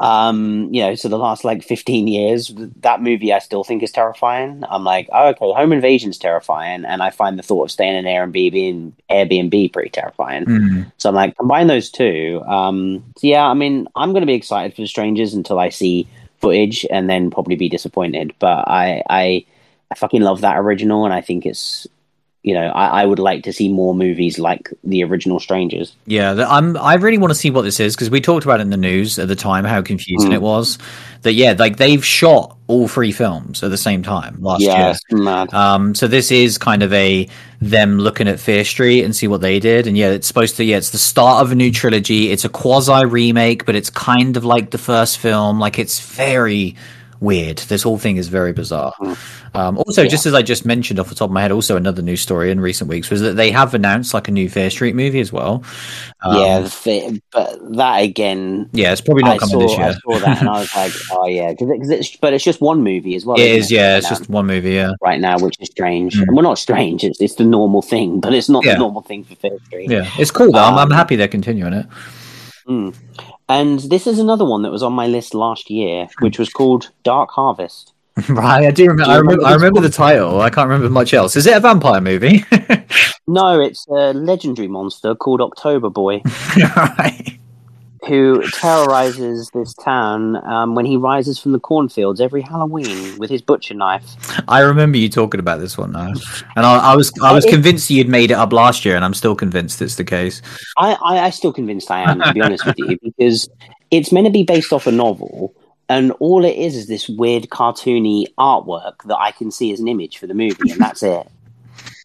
um 0.03 0.67
you 0.73 0.81
know 0.81 0.95
so 0.95 1.07
the 1.07 1.17
last 1.17 1.45
like 1.45 1.63
15 1.63 2.09
years 2.09 2.53
that 2.81 3.01
movie 3.01 3.31
i 3.31 3.39
still 3.39 3.63
think 3.63 3.81
is 3.81 3.91
terrifying. 3.91 4.63
I'm 4.69 4.83
like 4.83 5.07
oh, 5.13 5.29
okay 5.29 5.53
home 5.53 5.71
invasion's 5.71 6.17
terrifying 6.17 6.83
and 6.83 7.01
i 7.01 7.09
find 7.09 7.39
the 7.39 7.43
thought 7.43 7.63
of 7.63 7.71
staying 7.71 7.95
in 7.95 8.03
airbnb 8.03 8.69
and 8.69 8.93
airbnb 9.09 9.71
pretty 9.71 9.89
terrifying. 9.89 10.45
Mm. 10.45 10.91
so 10.97 11.07
i'm 11.07 11.15
like 11.15 11.37
combine 11.37 11.67
those 11.67 11.89
two. 11.89 12.43
Um 12.45 13.03
so 13.17 13.27
yeah 13.27 13.47
i 13.47 13.53
mean 13.53 13.87
i'm 13.95 14.11
going 14.11 14.21
to 14.21 14.27
be 14.27 14.33
excited 14.33 14.75
for 14.75 14.81
the 14.81 14.87
strangers 14.87 15.33
until 15.33 15.57
i 15.57 15.69
see 15.69 16.05
footage 16.41 16.85
and 16.91 17.09
then 17.09 17.31
probably 17.31 17.55
be 17.55 17.69
disappointed 17.69 18.33
but 18.39 18.67
i 18.67 19.01
i 19.09 19.45
i 19.89 19.95
fucking 19.95 20.21
love 20.21 20.41
that 20.41 20.57
original 20.57 21.05
and 21.05 21.13
i 21.13 21.21
think 21.21 21.45
it's 21.45 21.87
you 22.43 22.53
know 22.53 22.67
i, 22.67 23.01
I 23.01 23.05
would 23.05 23.19
like 23.19 23.43
to 23.43 23.53
see 23.53 23.69
more 23.69 23.95
movies 23.95 24.37
like 24.37 24.69
the 24.83 25.03
original 25.03 25.39
strangers 25.39 25.95
yeah. 26.05 26.45
I'm. 26.47 26.75
I 26.77 26.95
really 26.95 27.17
want 27.17 27.31
to 27.31 27.35
see 27.35 27.49
what 27.49 27.61
this 27.63 27.79
is 27.79 27.95
because 27.95 28.09
we 28.09 28.19
talked 28.21 28.43
about 28.45 28.59
it 28.59 28.63
in 28.63 28.69
the 28.69 28.77
news 28.77 29.17
at 29.17 29.27
the 29.27 29.35
time 29.35 29.63
how 29.65 29.81
confusing 29.81 30.31
Mm. 30.31 30.35
it 30.35 30.41
was. 30.41 30.77
That 31.21 31.33
yeah, 31.33 31.55
like 31.57 31.77
they've 31.77 32.03
shot 32.03 32.57
all 32.67 32.89
three 32.89 33.13
films 33.13 33.63
at 33.63 33.69
the 33.71 33.77
same 33.77 34.03
time 34.03 34.41
last 34.41 34.61
yeah 34.61 34.93
year. 35.09 35.47
Um, 35.53 35.95
so 35.95 36.07
this 36.07 36.31
is 36.31 36.57
kind 36.57 36.83
of 36.83 36.91
a 36.91 37.29
them 37.61 37.97
looking 37.97 38.27
at 38.27 38.41
Fear 38.41 38.65
Street 38.65 39.03
and 39.03 39.15
see 39.15 39.27
what 39.27 39.39
they 39.39 39.59
did, 39.59 39.87
and 39.87 39.97
yeah, 39.97 40.09
it's 40.09 40.27
supposed 40.27 40.57
to 40.57 40.65
yeah, 40.65 40.77
it's 40.77 40.89
the 40.89 40.97
start 40.97 41.41
of 41.45 41.51
a 41.53 41.55
new 41.55 41.71
trilogy. 41.71 42.29
It's 42.29 42.43
a 42.43 42.49
quasi 42.49 43.05
remake, 43.05 43.65
but 43.65 43.75
it's 43.75 43.89
kind 43.89 44.35
of 44.35 44.43
like 44.43 44.71
the 44.71 44.77
first 44.77 45.17
film. 45.17 45.59
Like 45.59 45.79
it's 45.79 46.01
very 46.01 46.75
weird. 47.23 47.57
This 47.59 47.81
whole 47.83 47.97
thing 47.97 48.17
is 48.17 48.27
very 48.27 48.53
bizarre. 48.53 48.93
Um, 49.55 49.77
also, 49.77 50.05
just 50.05 50.25
as 50.25 50.33
I 50.33 50.41
just 50.41 50.65
mentioned 50.65 50.99
off 50.99 51.09
the 51.09 51.15
top 51.15 51.29
of 51.29 51.33
my 51.33 51.41
head, 51.41 51.51
also 51.51 51.77
another 51.77 52.01
news 52.01 52.21
story 52.21 52.51
in 52.51 52.59
recent 52.59 52.89
weeks 52.89 53.09
was 53.09 53.21
that 53.21 53.33
they 53.35 53.49
have 53.51 53.73
announced 53.73 54.13
like 54.13 54.27
a 54.27 54.31
new 54.31 54.49
Fear 54.49 54.69
Street 54.69 54.93
movie 54.95 55.19
as 55.19 55.31
well. 55.31 55.63
Um, 56.21 56.37
yeah, 56.37 56.59
the 56.59 57.21
but 57.31 57.57
that 57.77 57.97
again, 58.03 58.69
yeah, 58.73 58.91
it's 58.91 59.01
probably 59.01 59.23
not 59.23 59.35
I 59.35 59.37
coming 59.37 59.53
saw, 59.53 59.67
this 59.67 59.79
I 59.79 59.93
saw 59.93 60.19
that 60.19 60.39
and 60.41 60.49
I 60.49 60.59
was 60.59 60.75
like, 60.75 60.93
oh 61.11 61.27
yeah, 61.27 61.51
because 61.57 61.89
it's 61.89 62.15
but 62.17 62.33
it's 62.33 62.43
just 62.43 62.61
one 62.61 62.83
movie 62.83 63.15
as 63.15 63.25
well. 63.25 63.37
It 63.39 63.45
is, 63.49 63.71
yeah. 63.71 63.97
It's 63.97 64.05
Right 64.11 64.17
just 64.17 64.29
one 64.29 64.45
movie, 64.45 64.71
yeah. 64.73 64.91
right 65.01 65.19
now, 65.19 65.39
which 65.39 65.55
is 65.59 65.69
strange. 65.69 66.15
Mm. 66.15 66.33
Well, 66.33 66.43
not 66.43 66.57
strange. 66.59 67.03
It's 67.03 67.21
it's 67.21 67.35
the 67.35 67.45
normal 67.45 67.81
thing, 67.81 68.19
but 68.19 68.33
it's 68.33 68.49
not 68.49 68.65
Yeah. 68.65 68.73
the 68.73 68.79
normal 68.79 69.01
thing 69.01 69.23
for 69.23 69.35
Fear 69.35 69.57
Street. 69.65 69.89
Yeah, 69.89 70.09
it's 70.19 70.31
cool 70.31 70.51
though. 70.51 70.59
I'm, 70.59 70.73
I'm 70.75 70.91
Um, 70.91 70.91
happy 70.91 71.15
they're 71.15 71.27
continuing 71.27 71.73
it. 71.73 71.85
Mm. 72.67 72.95
And 73.53 73.79
this 73.81 74.07
is 74.07 74.17
another 74.17 74.45
one 74.45 74.63
that 74.63 74.71
was 74.71 74.81
on 74.81 74.93
my 74.93 75.05
list 75.05 75.35
last 75.35 75.69
year, 75.69 76.07
which 76.21 76.39
was 76.39 76.49
called 76.49 76.89
Dark 77.03 77.29
Harvest. 77.29 77.93
Right, 78.29 78.67
I 78.67 78.71
do 78.71 78.83
remember. 78.83 79.05
Do 79.05 79.11
I 79.11 79.17
remember. 79.17 79.45
I 79.45 79.53
remember 79.53 79.81
the 79.81 79.89
title. 79.89 80.39
I 80.39 80.51
can't 80.51 80.69
remember 80.69 80.87
much 80.89 81.15
else. 81.15 81.35
Is 81.35 81.47
it 81.47 81.57
a 81.57 81.59
vampire 81.59 81.99
movie? 81.99 82.45
No, 83.27 83.61
it's 83.61 83.87
a 83.87 84.13
legendary 84.13 84.67
monster 84.67 85.15
called 85.15 85.39
October 85.39 85.89
Boy, 85.89 86.21
right. 86.75 87.39
Who 88.07 88.43
terrorizes 88.51 89.49
this 89.53 89.73
town 89.75 90.35
um, 90.45 90.75
when 90.75 90.85
he 90.85 90.97
rises 90.97 91.39
from 91.39 91.51
the 91.53 91.59
cornfields 91.59 92.19
every 92.19 92.41
Halloween 92.41 93.17
with 93.17 93.29
his 93.29 93.41
butcher 93.41 93.73
knife. 93.73 94.03
I 94.47 94.59
remember 94.59 94.97
you 94.97 95.09
talking 95.09 95.39
about 95.39 95.59
this 95.59 95.77
one 95.77 95.91
now, 95.91 96.11
and 96.55 96.65
I, 96.65 96.91
I 96.91 96.95
was 96.95 97.11
I 97.21 97.33
was 97.33 97.45
It- 97.45 97.49
convinced 97.51 97.89
you'd 97.89 98.09
made 98.09 98.31
it 98.31 98.35
up 98.35 98.51
last 98.51 98.83
year, 98.85 98.95
and 98.95 99.05
I'm 99.05 99.13
still 99.13 99.35
convinced 99.35 99.81
it's 99.81 99.95
the 99.95 100.03
case. 100.03 100.41
I, 100.77 100.93
I, 101.03 101.19
I 101.25 101.29
still 101.29 101.53
convinced 101.53 101.89
I 101.91 102.09
am, 102.09 102.19
to 102.21 102.33
be 102.33 102.41
honest 102.41 102.65
with 102.65 102.77
you, 102.77 102.97
because 103.01 103.47
it's 103.91 104.11
meant 104.11 104.25
to 104.27 104.31
be 104.31 104.43
based 104.43 104.73
off 104.73 104.87
a 104.87 104.91
novel, 104.91 105.53
and 105.89 106.11
all 106.19 106.43
it 106.43 106.57
is 106.57 106.75
is 106.75 106.87
this 106.87 107.07
weird 107.07 107.43
cartoony 107.49 108.25
artwork 108.37 109.03
that 109.05 109.17
I 109.17 109.31
can 109.31 109.51
see 109.51 109.71
as 109.71 109.79
an 109.79 109.87
image 109.87 110.17
for 110.17 110.27
the 110.27 110.33
movie, 110.33 110.71
and 110.71 110.79
that's 110.79 111.03
it. 111.03 111.27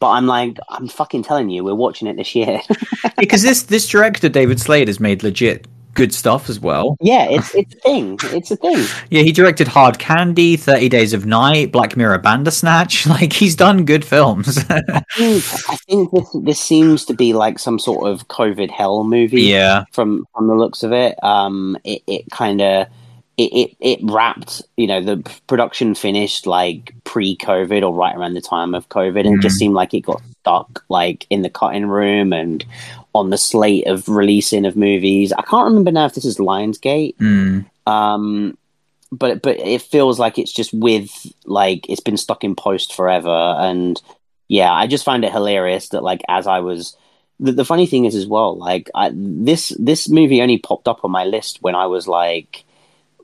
But 0.01 0.11
I'm 0.11 0.27
like, 0.29 0.59
I'm 0.69 0.87
fucking 0.87 1.25
telling 1.25 1.51
you, 1.51 1.65
we're 1.65 1.75
watching 1.75 2.07
it 2.07 2.17
this 2.17 2.35
year. 2.35 2.61
Because 3.17 3.43
this 3.43 3.65
this 3.65 3.89
director 3.89 4.29
David 4.29 4.61
Slade 4.61 4.87
has 4.87 5.01
made 5.01 5.25
legit 5.25 5.67
good 5.99 6.15
stuff 6.15 6.49
as 6.49 6.59
well. 6.59 6.97
yeah, 7.01 7.25
it's 7.29 7.55
it's 7.55 7.75
a 7.75 7.79
thing. 7.81 8.19
It's 8.25 8.51
a 8.51 8.57
thing. 8.57 8.87
Yeah, 9.11 9.23
he 9.23 9.33
directed 9.33 9.69
Hard 9.69 9.99
Candy, 9.99 10.57
Thirty 10.57 10.89
Days 10.89 11.13
of 11.13 11.27
Night, 11.27 11.73
Black 11.73 11.97
Mirror, 11.97 12.19
Bandersnatch. 12.21 13.07
Like 13.19 13.33
he's 13.35 13.55
done 13.57 13.85
good 13.85 14.05
films. 14.05 14.59
I 14.71 15.03
think, 15.17 15.45
I 15.69 15.77
think 15.89 16.11
this 16.13 16.29
this 16.43 16.61
seems 16.61 17.05
to 17.07 17.15
be 17.15 17.35
like 17.35 17.59
some 17.59 17.79
sort 17.79 18.09
of 18.09 18.29
COVID 18.29 18.71
hell 18.71 19.05
movie. 19.05 19.43
yeah, 19.43 19.85
from 19.93 20.25
from 20.35 20.47
the 20.49 20.55
looks 20.55 20.83
of 20.83 20.93
it. 20.93 21.23
Um, 21.23 21.77
it, 21.85 22.03
it 22.07 22.31
kind 22.31 22.61
of 22.63 22.87
it, 23.37 23.53
it 23.53 23.77
it 23.81 23.99
wrapped. 24.03 24.63
You 24.77 24.87
know, 24.87 25.01
the 25.03 25.17
production 25.47 25.95
finished 25.95 26.47
like 26.47 26.93
pre-COVID 27.05 27.83
or 27.83 27.95
right 27.95 28.15
around 28.17 28.35
the 28.35 28.41
time 28.41 28.75
of 28.75 28.89
COVID, 28.89 29.27
and 29.27 29.37
it 29.39 29.43
just 29.43 29.57
Mhm. 29.57 29.59
seemed 29.59 29.75
like 29.75 29.95
it 29.95 30.01
got 30.01 30.21
stuck 30.41 30.85
like 30.89 31.27
in 31.31 31.43
the 31.43 31.51
cutting 31.51 31.87
room 31.87 32.33
and 32.33 32.65
on 33.15 33.31
the 33.31 33.39
slate 33.39 33.87
of 33.87 34.09
releasing 34.09 34.67
of 34.67 34.77
movies. 34.77 35.33
I 35.33 35.43
can't 35.43 35.67
remember 35.67 35.93
now 35.93 36.07
if 36.07 36.15
this 36.15 36.25
is 36.25 36.39
Lionsgate. 36.39 37.17
Mm. 37.17 37.67
Um, 37.87 38.57
but 39.11 39.43
but 39.43 39.59
it 39.59 39.83
feels 39.83 40.19
like 40.19 40.39
it's 40.39 40.53
just 40.53 40.73
with 40.73 41.11
like 41.45 41.89
it's 41.89 42.01
been 42.01 42.17
stuck 42.17 42.45
in 42.45 42.55
post 42.55 42.95
forever, 42.95 43.29
and 43.29 44.01
yeah, 44.49 44.73
I 44.73 44.87
just 44.87 45.05
find 45.05 45.25
it 45.25 45.33
hilarious 45.33 45.91
that 45.91 46.03
like 46.03 46.23
as 46.29 46.47
I 46.47 46.61
was. 46.61 46.97
The, 47.41 47.53
the 47.53 47.65
funny 47.65 47.87
thing 47.87 48.05
is 48.05 48.17
as 48.17 48.27
well, 48.27 48.57
like 48.57 48.91
I, 48.97 49.13
this 49.15 49.69
this 49.79 50.09
movie 50.09 50.43
only 50.43 50.59
popped 50.59 50.89
up 50.89 51.05
on 51.05 51.13
my 51.13 51.25
list 51.25 51.63
when 51.63 51.77
I 51.77 51.87
was 51.87 52.09
like 52.09 52.65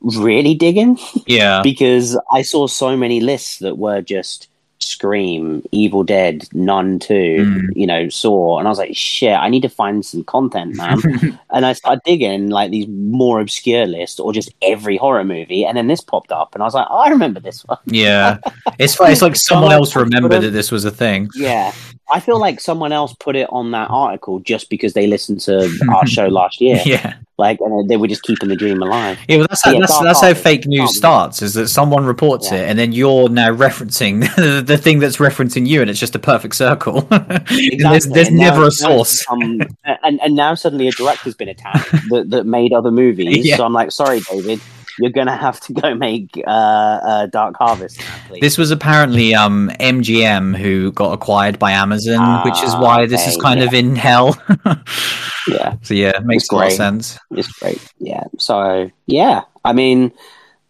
really 0.00 0.54
digging 0.54 0.98
yeah. 1.26 1.62
because 1.64 2.16
I 2.30 2.42
saw 2.42 2.68
so 2.68 2.96
many 2.96 3.20
lists 3.20 3.58
that 3.58 3.76
were 3.76 4.02
just 4.02 4.48
Scream, 4.84 5.62
Evil 5.72 6.04
Dead, 6.04 6.48
Nun 6.52 6.98
2, 6.98 7.14
Mm. 7.14 7.68
you 7.76 7.86
know, 7.86 8.08
Saw, 8.08 8.58
and 8.58 8.68
I 8.68 8.70
was 8.70 8.78
like, 8.78 8.94
shit, 8.96 9.36
I 9.36 9.48
need 9.48 9.62
to 9.62 9.68
find 9.68 10.04
some 10.04 10.24
content, 10.24 10.76
man. 10.76 10.98
and 11.50 11.66
I 11.66 11.72
started 11.72 12.02
digging 12.04 12.50
like 12.50 12.70
these 12.70 12.86
more 12.88 13.40
obscure 13.40 13.86
lists 13.86 14.20
or 14.20 14.32
just 14.32 14.52
every 14.62 14.96
horror 14.96 15.24
movie, 15.24 15.64
and 15.64 15.76
then 15.76 15.86
this 15.86 16.00
popped 16.00 16.32
up, 16.32 16.54
and 16.54 16.62
I 16.62 16.66
was 16.66 16.74
like, 16.74 16.86
oh, 16.90 16.98
I 16.98 17.08
remember 17.08 17.40
this 17.40 17.64
one. 17.64 17.78
yeah, 17.86 18.38
it's 18.78 18.96
it's 19.00 19.22
like 19.22 19.36
someone 19.36 19.72
else 19.72 19.96
remembered 19.96 20.42
that 20.42 20.50
this 20.50 20.70
was 20.70 20.84
a 20.84 20.90
thing. 20.90 21.28
Yeah. 21.34 21.72
I 22.10 22.20
feel 22.20 22.38
like 22.38 22.60
someone 22.60 22.92
else 22.92 23.14
put 23.14 23.34
it 23.34 23.48
on 23.50 23.70
that 23.70 23.88
article 23.90 24.38
just 24.40 24.68
because 24.70 24.92
they 24.92 25.06
listened 25.06 25.40
to 25.40 25.70
our 25.90 26.06
show 26.06 26.28
last 26.28 26.60
year. 26.60 26.80
Yeah, 26.84 27.14
Like, 27.38 27.58
and 27.60 27.88
they 27.88 27.96
were 27.96 28.06
just 28.08 28.22
keeping 28.22 28.48
the 28.50 28.56
dream 28.56 28.82
alive. 28.82 29.18
yeah. 29.26 29.38
Well, 29.38 29.46
that's 29.48 29.64
how, 29.64 29.72
Yeah, 29.72 29.80
that's, 29.80 29.98
that's 30.00 30.20
how 30.20 30.34
fake 30.34 30.66
news 30.66 30.96
starts. 30.96 31.40
Is 31.40 31.54
that 31.54 31.68
someone 31.68 32.04
reports 32.04 32.52
Yeah. 32.52 32.58
it, 32.58 32.68
and 32.70 32.78
then 32.78 32.92
you're 32.92 33.28
now 33.30 33.50
referencing 33.52 34.20
the, 34.36 34.60
the 34.60 34.76
thing 34.76 34.98
that's 34.98 35.16
referencing 35.16 35.66
you, 35.66 35.80
and 35.80 35.88
it's 35.88 35.98
just 35.98 36.14
a 36.14 36.18
perfect 36.18 36.54
circle. 36.56 37.00
there's 37.10 38.06
there's 38.06 38.28
And 38.28 38.36
never 38.36 38.60
now 38.60 38.66
a 38.66 38.70
source. 38.70 39.24
and, 39.30 39.66
and 40.02 40.34
now 40.34 40.54
suddenly 40.54 40.88
a 40.88 40.92
director's 40.92 41.34
been 41.34 41.48
attacked 41.48 41.90
that, 42.10 42.26
that 42.30 42.44
made 42.44 42.72
other 42.74 42.90
movies. 42.90 43.46
Yeah. 43.46 43.56
So 43.56 43.64
I'm 43.64 43.72
like, 43.72 43.90
sorry, 43.92 44.20
David, 44.30 44.60
you're 44.98 45.10
to 45.26 45.36
have 45.36 45.60
to 45.60 45.72
go 45.72 45.94
make 45.94 46.30
uh, 46.46 46.50
uh, 46.50 47.26
Dark 47.26 47.56
Harvest 47.58 47.98
now. 48.00 48.36
This 48.40 48.56
was 48.58 48.70
apparently 48.70 49.34
um, 49.34 49.70
MGM 49.80 50.56
who 50.56 50.92
got 50.92 51.12
acquired 51.12 51.58
by 51.58 51.72
Amazon, 51.72 52.44
which 52.44 52.62
is 52.62 52.74
Ah, 52.74 52.80
why 52.82 53.06
this 53.06 53.26
is 53.26 53.36
kind 53.36 53.62
of 53.62 53.74
in 53.74 53.96
hell. 53.96 54.36
yeah, 55.48 55.76
so 55.82 55.94
yeah, 55.94 56.10
it 56.16 56.24
makes 56.24 56.48
a 56.48 56.54
lot 56.54 56.66
of 56.68 56.72
sense. 56.72 57.18
it's 57.30 57.48
great. 57.58 57.80
Yeah. 57.98 58.24
So, 58.38 58.90
yeah. 59.06 59.42
I 59.64 59.72
mean, 59.72 60.12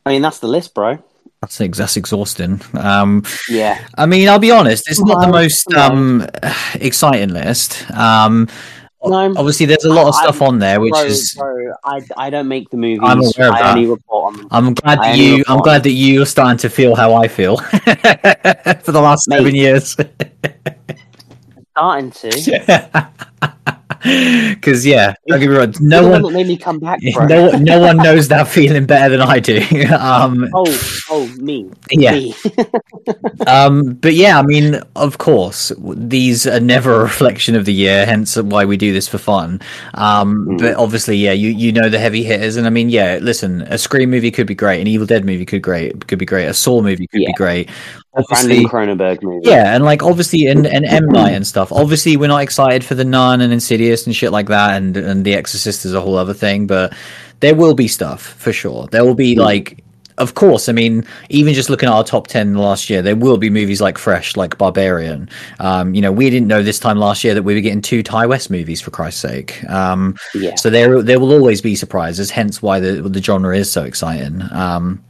I 0.06 0.10
mean, 0.10 0.22
that's 0.22 0.38
the 0.38 0.48
list, 0.48 0.74
bro. 0.74 0.98
That's 1.40 1.60
ex- 1.60 1.76
that's 1.78 1.96
exhausting. 1.98 2.62
Um, 2.74 3.22
Yeah. 3.50 3.86
I 3.98 4.06
mean, 4.06 4.28
I'll 4.30 4.38
be 4.38 4.50
honest, 4.50 4.88
it's 4.90 5.04
not 5.04 5.20
the 5.20 5.30
most 5.32 5.70
um, 5.74 6.26
exciting 6.74 7.30
list. 7.34 7.90
Um, 7.90 8.48
No. 9.10 9.34
obviously, 9.36 9.66
there's 9.66 9.84
a 9.84 9.92
lot 9.92 10.06
of 10.08 10.14
I- 10.14 10.22
stuff 10.22 10.42
on 10.42 10.58
there, 10.58 10.80
which 10.80 10.92
bro, 10.92 11.02
is. 11.04 11.34
bro, 11.34 11.72
I, 11.84 12.00
I 12.16 12.30
don't 12.30 12.48
make 12.48 12.70
the 12.70 12.76
movies. 12.76 13.00
I'm 13.02 13.18
aware 13.20 13.48
of 13.48 13.54
I 13.54 13.62
that. 13.62 13.76
only 13.76 13.86
report 13.88 14.32
on 14.34 14.36
them. 14.38 14.48
I'm 14.50 14.74
glad 14.74 14.98
I 14.98 15.10
that 15.12 15.18
you 15.18 15.44
I'm 15.48 15.60
glad 15.60 15.82
that 15.84 15.90
you're 15.92 16.26
starting 16.26 16.58
to 16.58 16.68
feel 16.70 16.94
how 16.94 17.14
I 17.14 17.28
feel 17.28 17.56
for 17.58 18.92
the 18.92 19.00
last 19.00 19.28
Mate. 19.28 19.36
seven 19.38 19.54
years. 19.54 19.96
Starting 21.72 22.10
to. 22.12 23.10
Because 24.04 24.84
yeah, 24.84 25.14
don't 25.28 25.40
get 25.40 25.48
me 25.48 25.56
wrong, 25.56 25.74
no 25.80 26.06
one, 26.08 26.22
that 26.22 26.32
made 26.32 26.46
me 26.46 26.58
come 26.58 26.78
back, 26.78 27.00
bro. 27.14 27.26
no, 27.26 27.50
no 27.52 27.80
one 27.80 27.96
knows 27.96 28.28
that 28.28 28.46
feeling 28.48 28.84
better 28.84 29.16
than 29.16 29.22
I 29.26 29.40
do. 29.40 29.58
um, 29.98 30.48
Oh, 30.54 31.04
oh, 31.10 31.26
me. 31.38 31.70
Yeah. 31.90 32.12
Me. 32.12 32.34
um, 33.46 33.94
but 33.94 34.12
yeah, 34.14 34.38
I 34.38 34.42
mean, 34.42 34.80
of 34.96 35.16
course, 35.18 35.72
these 35.78 36.46
are 36.46 36.60
never 36.60 36.94
a 36.94 36.98
reflection 37.02 37.54
of 37.54 37.64
the 37.64 37.72
year, 37.72 38.04
hence 38.04 38.36
why 38.36 38.64
we 38.66 38.76
do 38.76 38.92
this 38.92 39.08
for 39.08 39.18
fun. 39.18 39.60
Um, 39.94 40.34
Mm. 40.44 40.58
But 40.58 40.74
obviously, 40.76 41.16
yeah, 41.16 41.32
you 41.32 41.48
you 41.50 41.72
know 41.72 41.88
the 41.88 41.98
heavy 41.98 42.22
hitters, 42.24 42.56
and 42.56 42.66
I 42.66 42.70
mean, 42.70 42.90
yeah, 42.90 43.18
listen, 43.22 43.62
a 43.62 43.78
Scream 43.78 44.10
movie 44.10 44.30
could 44.30 44.46
be 44.46 44.54
great, 44.54 44.80
an 44.80 44.86
Evil 44.86 45.06
Dead 45.06 45.24
movie 45.24 45.46
could 45.46 45.62
great 45.62 46.06
could 46.08 46.18
be 46.18 46.26
great, 46.26 46.46
a 46.46 46.54
Saw 46.54 46.82
movie 46.82 47.06
could 47.06 47.20
Yeah. 47.22 47.28
be 47.28 47.32
great. 47.34 47.70
Obviously, 48.16 48.64
Cronenberg 48.64 49.22
movie. 49.22 49.48
yeah, 49.48 49.74
and 49.74 49.84
like 49.84 50.02
obviously, 50.02 50.46
and, 50.46 50.66
and 50.66 50.84
M 50.84 51.06
Night 51.06 51.32
and 51.32 51.46
stuff. 51.46 51.72
Obviously, 51.72 52.16
we're 52.16 52.28
not 52.28 52.42
excited 52.42 52.84
for 52.84 52.94
the 52.94 53.04
Nun 53.04 53.40
and 53.40 53.52
Insidious 53.52 54.06
and 54.06 54.14
shit 54.14 54.30
like 54.32 54.46
that, 54.48 54.76
and 54.76 54.96
and 54.96 55.24
The 55.24 55.34
Exorcist 55.34 55.84
is 55.84 55.94
a 55.94 56.00
whole 56.00 56.16
other 56.16 56.34
thing. 56.34 56.66
But 56.66 56.94
there 57.40 57.54
will 57.54 57.74
be 57.74 57.88
stuff 57.88 58.22
for 58.22 58.52
sure. 58.52 58.86
There 58.86 59.04
will 59.04 59.14
be 59.16 59.34
like, 59.36 59.82
of 60.18 60.34
course. 60.34 60.68
I 60.68 60.72
mean, 60.72 61.04
even 61.28 61.54
just 61.54 61.68
looking 61.68 61.88
at 61.88 61.92
our 61.92 62.04
top 62.04 62.28
ten 62.28 62.54
last 62.54 62.88
year, 62.88 63.02
there 63.02 63.16
will 63.16 63.36
be 63.36 63.50
movies 63.50 63.80
like 63.80 63.98
Fresh, 63.98 64.36
like 64.36 64.56
Barbarian. 64.58 65.28
Um, 65.58 65.92
you 65.92 66.00
know, 66.00 66.12
we 66.12 66.30
didn't 66.30 66.46
know 66.46 66.62
this 66.62 66.78
time 66.78 66.98
last 66.98 67.24
year 67.24 67.34
that 67.34 67.42
we 67.42 67.52
were 67.54 67.60
getting 67.60 67.82
two 67.82 68.02
Ti 68.04 68.26
West 68.26 68.48
movies 68.48 68.80
for 68.80 68.92
Christ's 68.92 69.20
sake. 69.22 69.68
Um, 69.68 70.16
Yeah. 70.34 70.54
so 70.54 70.70
there 70.70 71.02
there 71.02 71.18
will 71.18 71.32
always 71.32 71.60
be 71.60 71.74
surprises. 71.74 72.30
Hence 72.30 72.62
why 72.62 72.78
the 72.78 73.02
the 73.02 73.20
genre 73.20 73.56
is 73.56 73.72
so 73.72 73.82
exciting. 73.82 74.40
Um, 74.52 75.02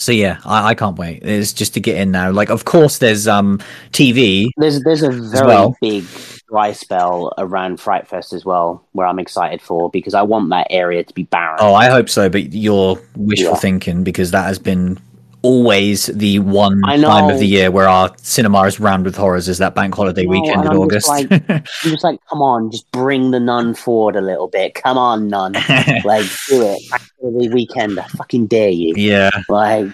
so 0.00 0.12
yeah, 0.12 0.40
I, 0.46 0.68
I 0.70 0.74
can't 0.74 0.96
wait. 0.98 1.22
It's 1.22 1.52
just 1.52 1.74
to 1.74 1.80
get 1.80 1.96
in 1.98 2.10
now. 2.10 2.30
Like, 2.30 2.48
of 2.48 2.64
course, 2.64 2.98
there's 2.98 3.28
um 3.28 3.58
TV. 3.92 4.46
There's 4.56 4.82
there's 4.82 5.02
a 5.02 5.10
very 5.10 5.46
well. 5.46 5.76
big 5.80 6.04
dry 6.48 6.72
spell 6.72 7.32
around 7.38 7.78
Fright 7.80 8.08
Fest 8.08 8.32
as 8.32 8.44
well, 8.44 8.82
where 8.92 9.06
I'm 9.06 9.18
excited 9.18 9.60
for 9.60 9.90
because 9.90 10.14
I 10.14 10.22
want 10.22 10.48
that 10.50 10.66
area 10.70 11.04
to 11.04 11.14
be 11.14 11.24
barren. 11.24 11.58
Oh, 11.60 11.74
I 11.74 11.90
hope 11.90 12.08
so. 12.08 12.28
But 12.30 12.52
you're 12.54 12.98
wishful 13.14 13.52
Yeah. 13.52 13.58
thinking 13.58 14.02
because 14.02 14.30
that 14.30 14.46
has 14.46 14.58
been 14.58 14.98
always 15.42 16.06
the 16.06 16.38
one 16.40 16.80
time 16.82 17.30
of 17.30 17.38
the 17.38 17.46
year 17.46 17.70
where 17.70 17.88
our 17.88 18.12
cinema 18.18 18.62
is 18.62 18.78
rammed 18.80 19.04
with 19.06 19.16
horrors. 19.16 19.48
Is 19.48 19.58
that 19.58 19.74
bank 19.74 19.94
holiday 19.94 20.26
weekend 20.26 20.64
in 20.64 20.70
I'm 20.72 20.88
just 20.90 21.08
August? 21.08 21.08
like- 21.30 21.50
I'm 21.50 21.64
just 21.82 22.04
like, 22.04 22.20
come 22.28 22.42
on, 22.42 22.70
just 22.70 22.90
bring 22.92 23.30
the 23.30 23.40
nun 23.40 23.74
forward 23.74 24.16
a 24.16 24.20
little 24.20 24.48
bit. 24.48 24.74
Come 24.74 24.98
on, 24.98 25.28
nun, 25.28 25.52
like 26.04 26.26
do 26.48 26.62
it. 26.62 26.82
Actually, 26.92 27.48
weekend, 27.48 27.98
I 27.98 28.06
fucking 28.08 28.46
dare 28.48 28.70
you. 28.70 28.94
yeah. 28.96 29.30
Like 29.48 29.88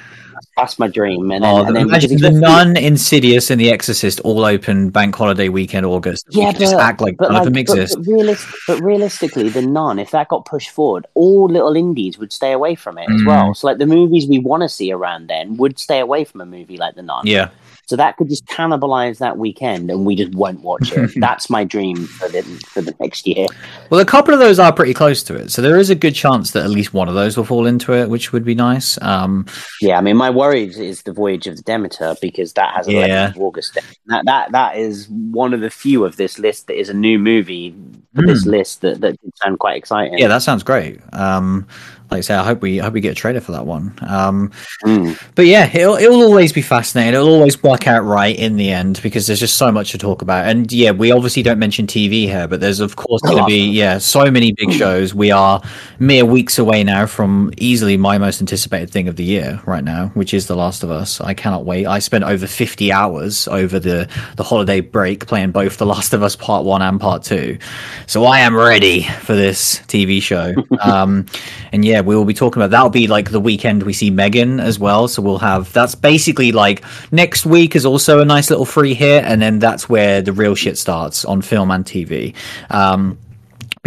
that's 0.57 0.79
my 0.79 0.89
dream. 0.89 1.31
And 1.31 1.45
then, 1.45 1.55
Oh, 1.55 1.65
and 1.65 1.77
then 1.77 1.89
imagine 1.89 2.19
the 2.21 2.31
Nun, 2.31 2.77
Insidious, 2.77 3.51
and 3.51 3.61
The 3.61 3.71
Exorcist 3.71 4.21
all 4.21 4.45
open 4.45 4.91
bank 4.91 5.15
holiday 5.15 5.49
weekend 5.49 5.85
August. 5.87 6.27
Yeah, 6.31 6.53
could 6.53 6.61
just 6.61 6.75
but- 6.75 6.81
act 6.83 7.01
like 7.01 7.17
But, 7.19 7.25
none 7.27 7.33
like, 7.35 7.41
of 7.41 7.45
them 7.45 7.53
but, 7.55 7.61
exist. 7.61 7.97
but, 7.99 8.07
realis- 8.07 8.55
but 8.67 8.81
realistically, 8.83 9.49
the 9.51 9.63
nun, 9.63 9.99
if 9.99 10.11
that 10.13 10.29
got 10.29 10.47
pushed 10.47 10.71
forward, 10.71 11.07
all 11.15 11.47
little 11.49 11.77
indies 11.77 12.19
would 12.19 12.33
stay 12.33 12.53
away 12.53 12.75
from 12.75 12.97
it 12.99 13.09
as 13.11 13.21
Mm. 13.21 13.27
well. 13.27 13.55
So, 13.55 13.67
like 13.67 13.79
the 13.79 13.87
movies 13.87 14.27
we 14.27 14.39
want 14.39 14.63
to 14.63 14.69
see 14.69 14.91
around 14.93 15.29
then 15.29 15.57
would 15.59 15.79
stay 15.79 16.01
away 16.01 16.25
from 16.25 16.41
a 16.41 16.47
movie 16.47 16.77
like 16.79 16.95
the 16.95 17.03
nun. 17.03 17.27
yeah. 17.27 17.49
So 17.87 17.95
that 17.97 18.17
could 18.17 18.29
just 18.29 18.45
cannibalize 18.47 19.19
that 19.19 19.39
weekend, 19.39 19.91
and 19.93 20.05
we 20.05 20.17
just 20.17 20.35
won't 20.35 20.61
watch 20.61 20.93
it. 20.93 21.13
That's 21.17 21.49
my 21.49 21.63
dream 21.63 22.07
for 22.07 22.29
the 22.29 22.43
for 22.69 22.83
the 22.83 22.95
next 23.01 23.27
year. 23.27 23.47
Well, 23.91 24.01
a 24.01 24.05
couple 24.05 24.35
of 24.35 24.41
those 24.41 24.59
are 24.59 24.73
pretty 24.73 24.93
close 24.93 25.23
to 25.25 25.35
it, 25.37 25.53
so 25.53 25.63
there 25.63 25.79
is 25.79 25.89
a 25.89 25.95
good 25.95 26.15
chance 26.15 26.51
that 26.51 26.65
at 26.65 26.71
least 26.71 26.93
one 26.93 27.09
of 27.09 27.15
those 27.15 27.37
will 27.37 27.45
fall 27.45 27.65
into 27.67 27.93
it, 27.93 28.11
which 28.11 28.33
would 28.33 28.45
be 28.45 28.55
nice. 28.57 29.01
Um, 29.03 29.47
Yeah, 29.81 29.99
I 29.99 30.01
mean, 30.01 30.17
my 30.17 30.31
worry 30.31 30.65
is- 30.65 31.03
the 31.03 31.13
Voyage 31.13 31.47
of 31.47 31.57
the 31.57 31.63
Demeter 31.63 32.17
because 32.21 32.55
that 32.55 32.75
has 32.75 32.89
11th 32.89 33.09
Yeah. 33.09 33.29
of 33.31 33.39
August. 33.39 33.79
That 34.07 34.25
that 34.27 34.51
that 34.53 34.77
is 34.77 35.09
one 35.09 35.55
of 35.55 35.61
the 35.61 35.71
few 35.71 36.05
of 36.05 36.17
this 36.17 36.39
list 36.41 36.67
that 36.67 36.79
is 36.79 36.89
a 36.89 36.95
new 36.95 37.19
movie 37.19 37.73
for 38.17 38.23
this 38.27 38.45
list 38.47 38.81
that 38.81 39.01
that 39.03 39.17
sound 39.37 39.59
quite 39.61 39.77
exciting. 39.77 40.15
Hmm. 40.15 40.19
yeah, 40.19 40.29
that 40.29 40.43
sounds 40.43 40.63
great. 40.65 40.99
Um, 41.13 41.67
like 42.11 42.19
I 42.19 42.21
say, 42.23 42.35
I 42.35 42.45
hope 42.45 42.63
we 42.63 42.81
I 42.81 42.85
hope 42.85 42.95
we 42.95 43.01
get 43.01 43.13
a 43.13 43.15
trailer 43.15 43.41
for 43.41 43.53
that 43.53 43.67
one. 43.67 43.95
Um, 44.07 44.53
Mm. 44.85 45.21
But 45.35 45.47
yeah, 45.47 45.71
it'll, 45.75 45.97
it'll 45.97 46.23
always 46.23 46.53
be 46.53 46.63
fascinating. 46.63 47.15
It'll 47.15 47.33
always 47.33 47.63
work 47.63 47.87
out 47.87 48.05
right 48.05 48.37
in 48.37 48.57
the 48.57 48.71
end 48.71 49.01
because 49.03 49.27
there's 49.27 49.41
just 49.41 49.57
so 49.57 49.73
much 49.73 49.93
to 49.93 49.99
talk 49.99 50.23
about. 50.23 50.47
And 50.47 50.71
yeah, 50.71 50.91
we 50.91 51.11
obviously 51.13 51.43
don't 51.43 51.59
mention 51.59 51.87
TV 51.87 52.25
here, 52.25 52.47
but 52.47 52.61
there's 52.61 52.81
of 52.81 52.97
course 52.97 53.23
going 53.23 53.39
to 53.39 53.47
be 53.47 53.71
yeah 53.71 53.99
so 53.99 54.31
many 54.31 54.53
big 54.53 54.73
shows. 54.73 55.15
We 55.15 55.31
are 55.31 55.63
mere 55.99 56.25
weeks 56.25 56.59
away 56.59 56.85
now 56.85 57.07
from 57.07 57.53
easily 57.57 57.97
my 57.97 58.19
most 58.19 58.41
anticipated 58.41 58.91
thing 58.91 59.09
of 59.09 59.17
the 59.17 59.25
year 59.25 59.61
right 59.67 59.83
now, 59.83 60.09
which 60.15 60.35
is 60.35 60.47
The 60.47 60.57
Last 60.57 60.83
of 60.83 60.91
Us. 60.91 61.21
I 61.21 61.35
cannot 61.35 61.65
wait. 61.65 61.87
I 61.87 61.99
spent 61.99 62.25
over 62.25 62.47
50 62.47 62.93
hours 62.93 63.49
over 63.49 63.79
the 63.79 64.09
the 64.37 64.45
holiday 64.45 64.81
break 64.81 65.27
playing 65.27 65.53
both 65.53 65.79
The 65.79 65.87
Last 65.87 66.13
of 66.13 66.23
Us 66.23 66.37
Part 66.37 66.65
One 66.65 66.83
and 66.83 67.01
Part 67.01 67.23
Two, 67.23 67.59
so 68.07 68.25
I 68.25 68.41
am 68.41 68.55
ready 68.57 69.03
for 69.03 69.35
this 69.35 69.81
TV 69.81 70.23
show. 70.23 70.55
um, 70.83 71.27
and 71.73 71.85
yeah, 71.85 71.96
we 72.03 72.17
will 72.17 72.25
be 72.25 72.35
talking 72.35 72.63
about 72.63 72.71
that'll 72.71 72.91
be 72.91 73.07
like 73.07 73.31
the 73.31 73.41
weekend 73.41 73.83
we 73.83 73.93
see 73.93 74.11
M3GAN 74.11 74.61
as 74.61 74.79
well. 74.79 75.09
So 75.09 75.23
we'll 75.23 75.39
have 75.39 75.73
that's 75.73 75.95
basically 75.95 76.53
like 76.53 76.85
next 77.13 77.47
week 77.47 77.77
is 77.77 77.87
also 77.87 78.21
a 78.21 78.25
nice 78.25 78.51
little 78.51 78.65
free 78.65 78.95
hit, 78.95 79.25
and 79.25 79.41
then 79.41 79.59
that's 79.59 79.89
where 79.89 80.23
the 80.23 80.33
real 80.33 80.55
shit 80.55 80.79
starts 80.79 81.25
on 81.25 81.43
film 81.43 81.71
and 81.71 81.85
TV. 81.85 82.35
Um, 82.71 83.19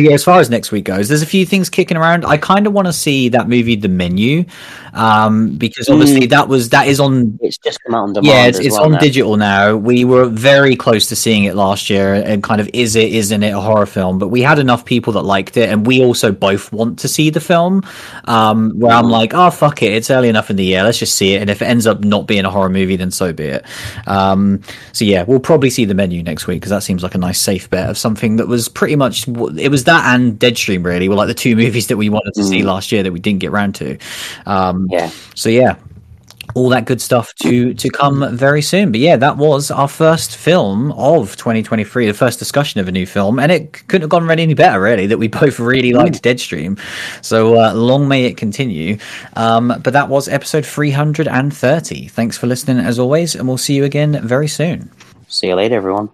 yeah, 0.03 0.13
as 0.13 0.23
far 0.23 0.39
as 0.39 0.49
next 0.49 0.71
week 0.71 0.85
goes, 0.85 1.07
there's 1.07 1.21
a 1.21 1.27
few 1.27 1.45
things 1.45 1.69
kicking 1.69 1.97
around. 1.97 2.25
I 2.25 2.37
kind 2.37 2.67
of 2.67 2.73
want 2.73 2.87
to 2.87 2.93
see 2.93 3.29
that 3.29 3.47
movie, 3.49 3.75
The 3.75 3.89
Menu, 3.89 4.45
um, 4.93 5.55
because 5.57 5.89
obviously 5.89 6.25
that 6.27 6.47
was 6.47 6.69
that 6.69 6.87
is 6.87 6.99
on 6.99 7.37
It's 7.41 7.57
just 7.57 7.83
come 7.83 7.95
out 7.95 8.03
on 8.03 8.13
demand. 8.13 8.27
yeah, 8.27 8.45
it's, 8.45 8.59
it's 8.59 8.75
well 8.75 8.85
on 8.85 8.91
now. 8.93 8.99
digital 8.99 9.37
now. 9.37 9.75
We 9.75 10.05
were 10.05 10.25
very 10.25 10.75
close 10.75 11.07
to 11.07 11.15
seeing 11.15 11.43
it 11.45 11.55
last 11.55 11.89
year, 11.89 12.13
and 12.13 12.43
kind 12.43 12.61
of 12.61 12.69
is 12.73 12.95
it, 12.95 13.13
isn't 13.13 13.43
it 13.43 13.51
a 13.53 13.59
horror 13.59 13.85
film? 13.85 14.19
But 14.19 14.29
we 14.29 14.41
had 14.41 14.59
enough 14.59 14.85
people 14.85 15.13
that 15.13 15.23
liked 15.23 15.57
it, 15.57 15.69
and 15.69 15.85
we 15.85 16.03
also 16.03 16.31
both 16.31 16.71
want 16.71 16.99
to 16.99 17.07
see 17.07 17.29
the 17.29 17.41
film. 17.41 17.83
Um, 18.25 18.71
where 18.79 18.95
I'm 18.95 19.09
like, 19.09 19.33
oh 19.33 19.49
fuck 19.51 19.83
it, 19.83 19.93
it's 19.93 20.09
early 20.09 20.29
enough 20.29 20.49
in 20.49 20.55
the 20.55 20.65
year, 20.65 20.83
let's 20.83 20.99
just 20.99 21.15
see 21.15 21.33
it. 21.33 21.41
And 21.41 21.49
if 21.49 21.61
it 21.61 21.65
ends 21.65 21.87
up 21.87 22.03
not 22.03 22.27
being 22.27 22.45
a 22.45 22.49
horror 22.49 22.69
movie, 22.69 22.95
then 22.95 23.11
so 23.11 23.33
be 23.33 23.45
it. 23.45 23.65
Um, 24.07 24.61
so 24.93 25.05
yeah, 25.05 25.23
we'll 25.23 25.39
probably 25.39 25.69
see 25.69 25.85
the 25.85 25.93
menu 25.93 26.23
next 26.23 26.47
week 26.47 26.61
because 26.61 26.71
that 26.71 26.83
seems 26.83 27.03
like 27.03 27.15
a 27.15 27.17
nice 27.17 27.39
safe 27.39 27.69
bet 27.69 27.89
of 27.89 27.97
something 27.97 28.37
that 28.37 28.47
was 28.47 28.69
pretty 28.69 28.95
much 28.95 29.27
it 29.27 29.69
was 29.69 29.83
that 29.89 30.13
and 30.15 30.39
Deadstream 30.39 30.85
really 30.85 31.09
were 31.09 31.15
like 31.15 31.27
the 31.27 31.33
two 31.33 31.55
movies 31.55 31.87
that 31.87 31.97
we 31.97 32.09
wanted 32.09 32.33
to 32.35 32.43
see 32.43 32.63
last 32.63 32.91
year 32.91 33.03
that 33.03 33.11
we 33.11 33.19
didn't 33.19 33.39
get 33.39 33.51
round 33.51 33.75
to. 33.75 33.97
Um, 34.45 34.87
Yeah. 34.89 35.09
so 35.35 35.49
yeah, 35.49 35.75
all 36.55 36.69
that 36.69 36.85
good 36.85 37.01
stuff 37.01 37.33
to 37.41 37.73
to 37.73 37.89
come 37.89 38.35
very 38.35 38.61
soon. 38.61 38.91
But 38.91 38.99
yeah, 39.01 39.17
that 39.17 39.37
was 39.37 39.71
our 39.71 39.87
first 39.87 40.35
film 40.35 40.91
of 40.93 41.35
2023, 41.37 42.07
the 42.07 42.13
first 42.13 42.39
discussion 42.39 42.79
of 42.79 42.87
a 42.87 42.91
new 42.91 43.05
film, 43.05 43.39
and 43.39 43.51
it 43.51 43.73
couldn't 43.87 44.01
have 44.01 44.09
gone 44.09 44.25
really 44.27 44.43
any 44.43 44.53
better, 44.55 44.81
really. 44.81 45.07
That 45.07 45.17
we 45.19 45.27
both 45.41 45.59
really 45.59 45.93
liked 45.93 46.23
Deadstream. 46.23 46.79
So 47.21 47.59
uh, 47.59 47.73
long 47.73 48.07
may 48.07 48.25
it 48.25 48.37
continue. 48.37 48.97
Um, 49.35 49.73
but 49.83 49.93
that 49.93 50.09
was 50.09 50.27
episode 50.27 50.65
330. 50.65 52.07
Thanks 52.07 52.37
for 52.37 52.47
listening 52.47 52.83
as 52.85 52.99
always, 52.99 53.35
and 53.35 53.47
we'll 53.47 53.57
see 53.57 53.75
you 53.75 53.83
again 53.83 54.19
very 54.27 54.47
soon. 54.47 54.89
See 55.27 55.47
you 55.47 55.55
later, 55.55 55.75
everyone. 55.75 56.09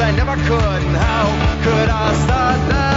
I 0.00 0.10
never 0.10 0.34
could. 0.34 0.82
And 0.82 0.96
how 0.96 1.26
could 1.62 1.88
I 1.88 2.14
start 2.14 2.68
that? 2.70 2.93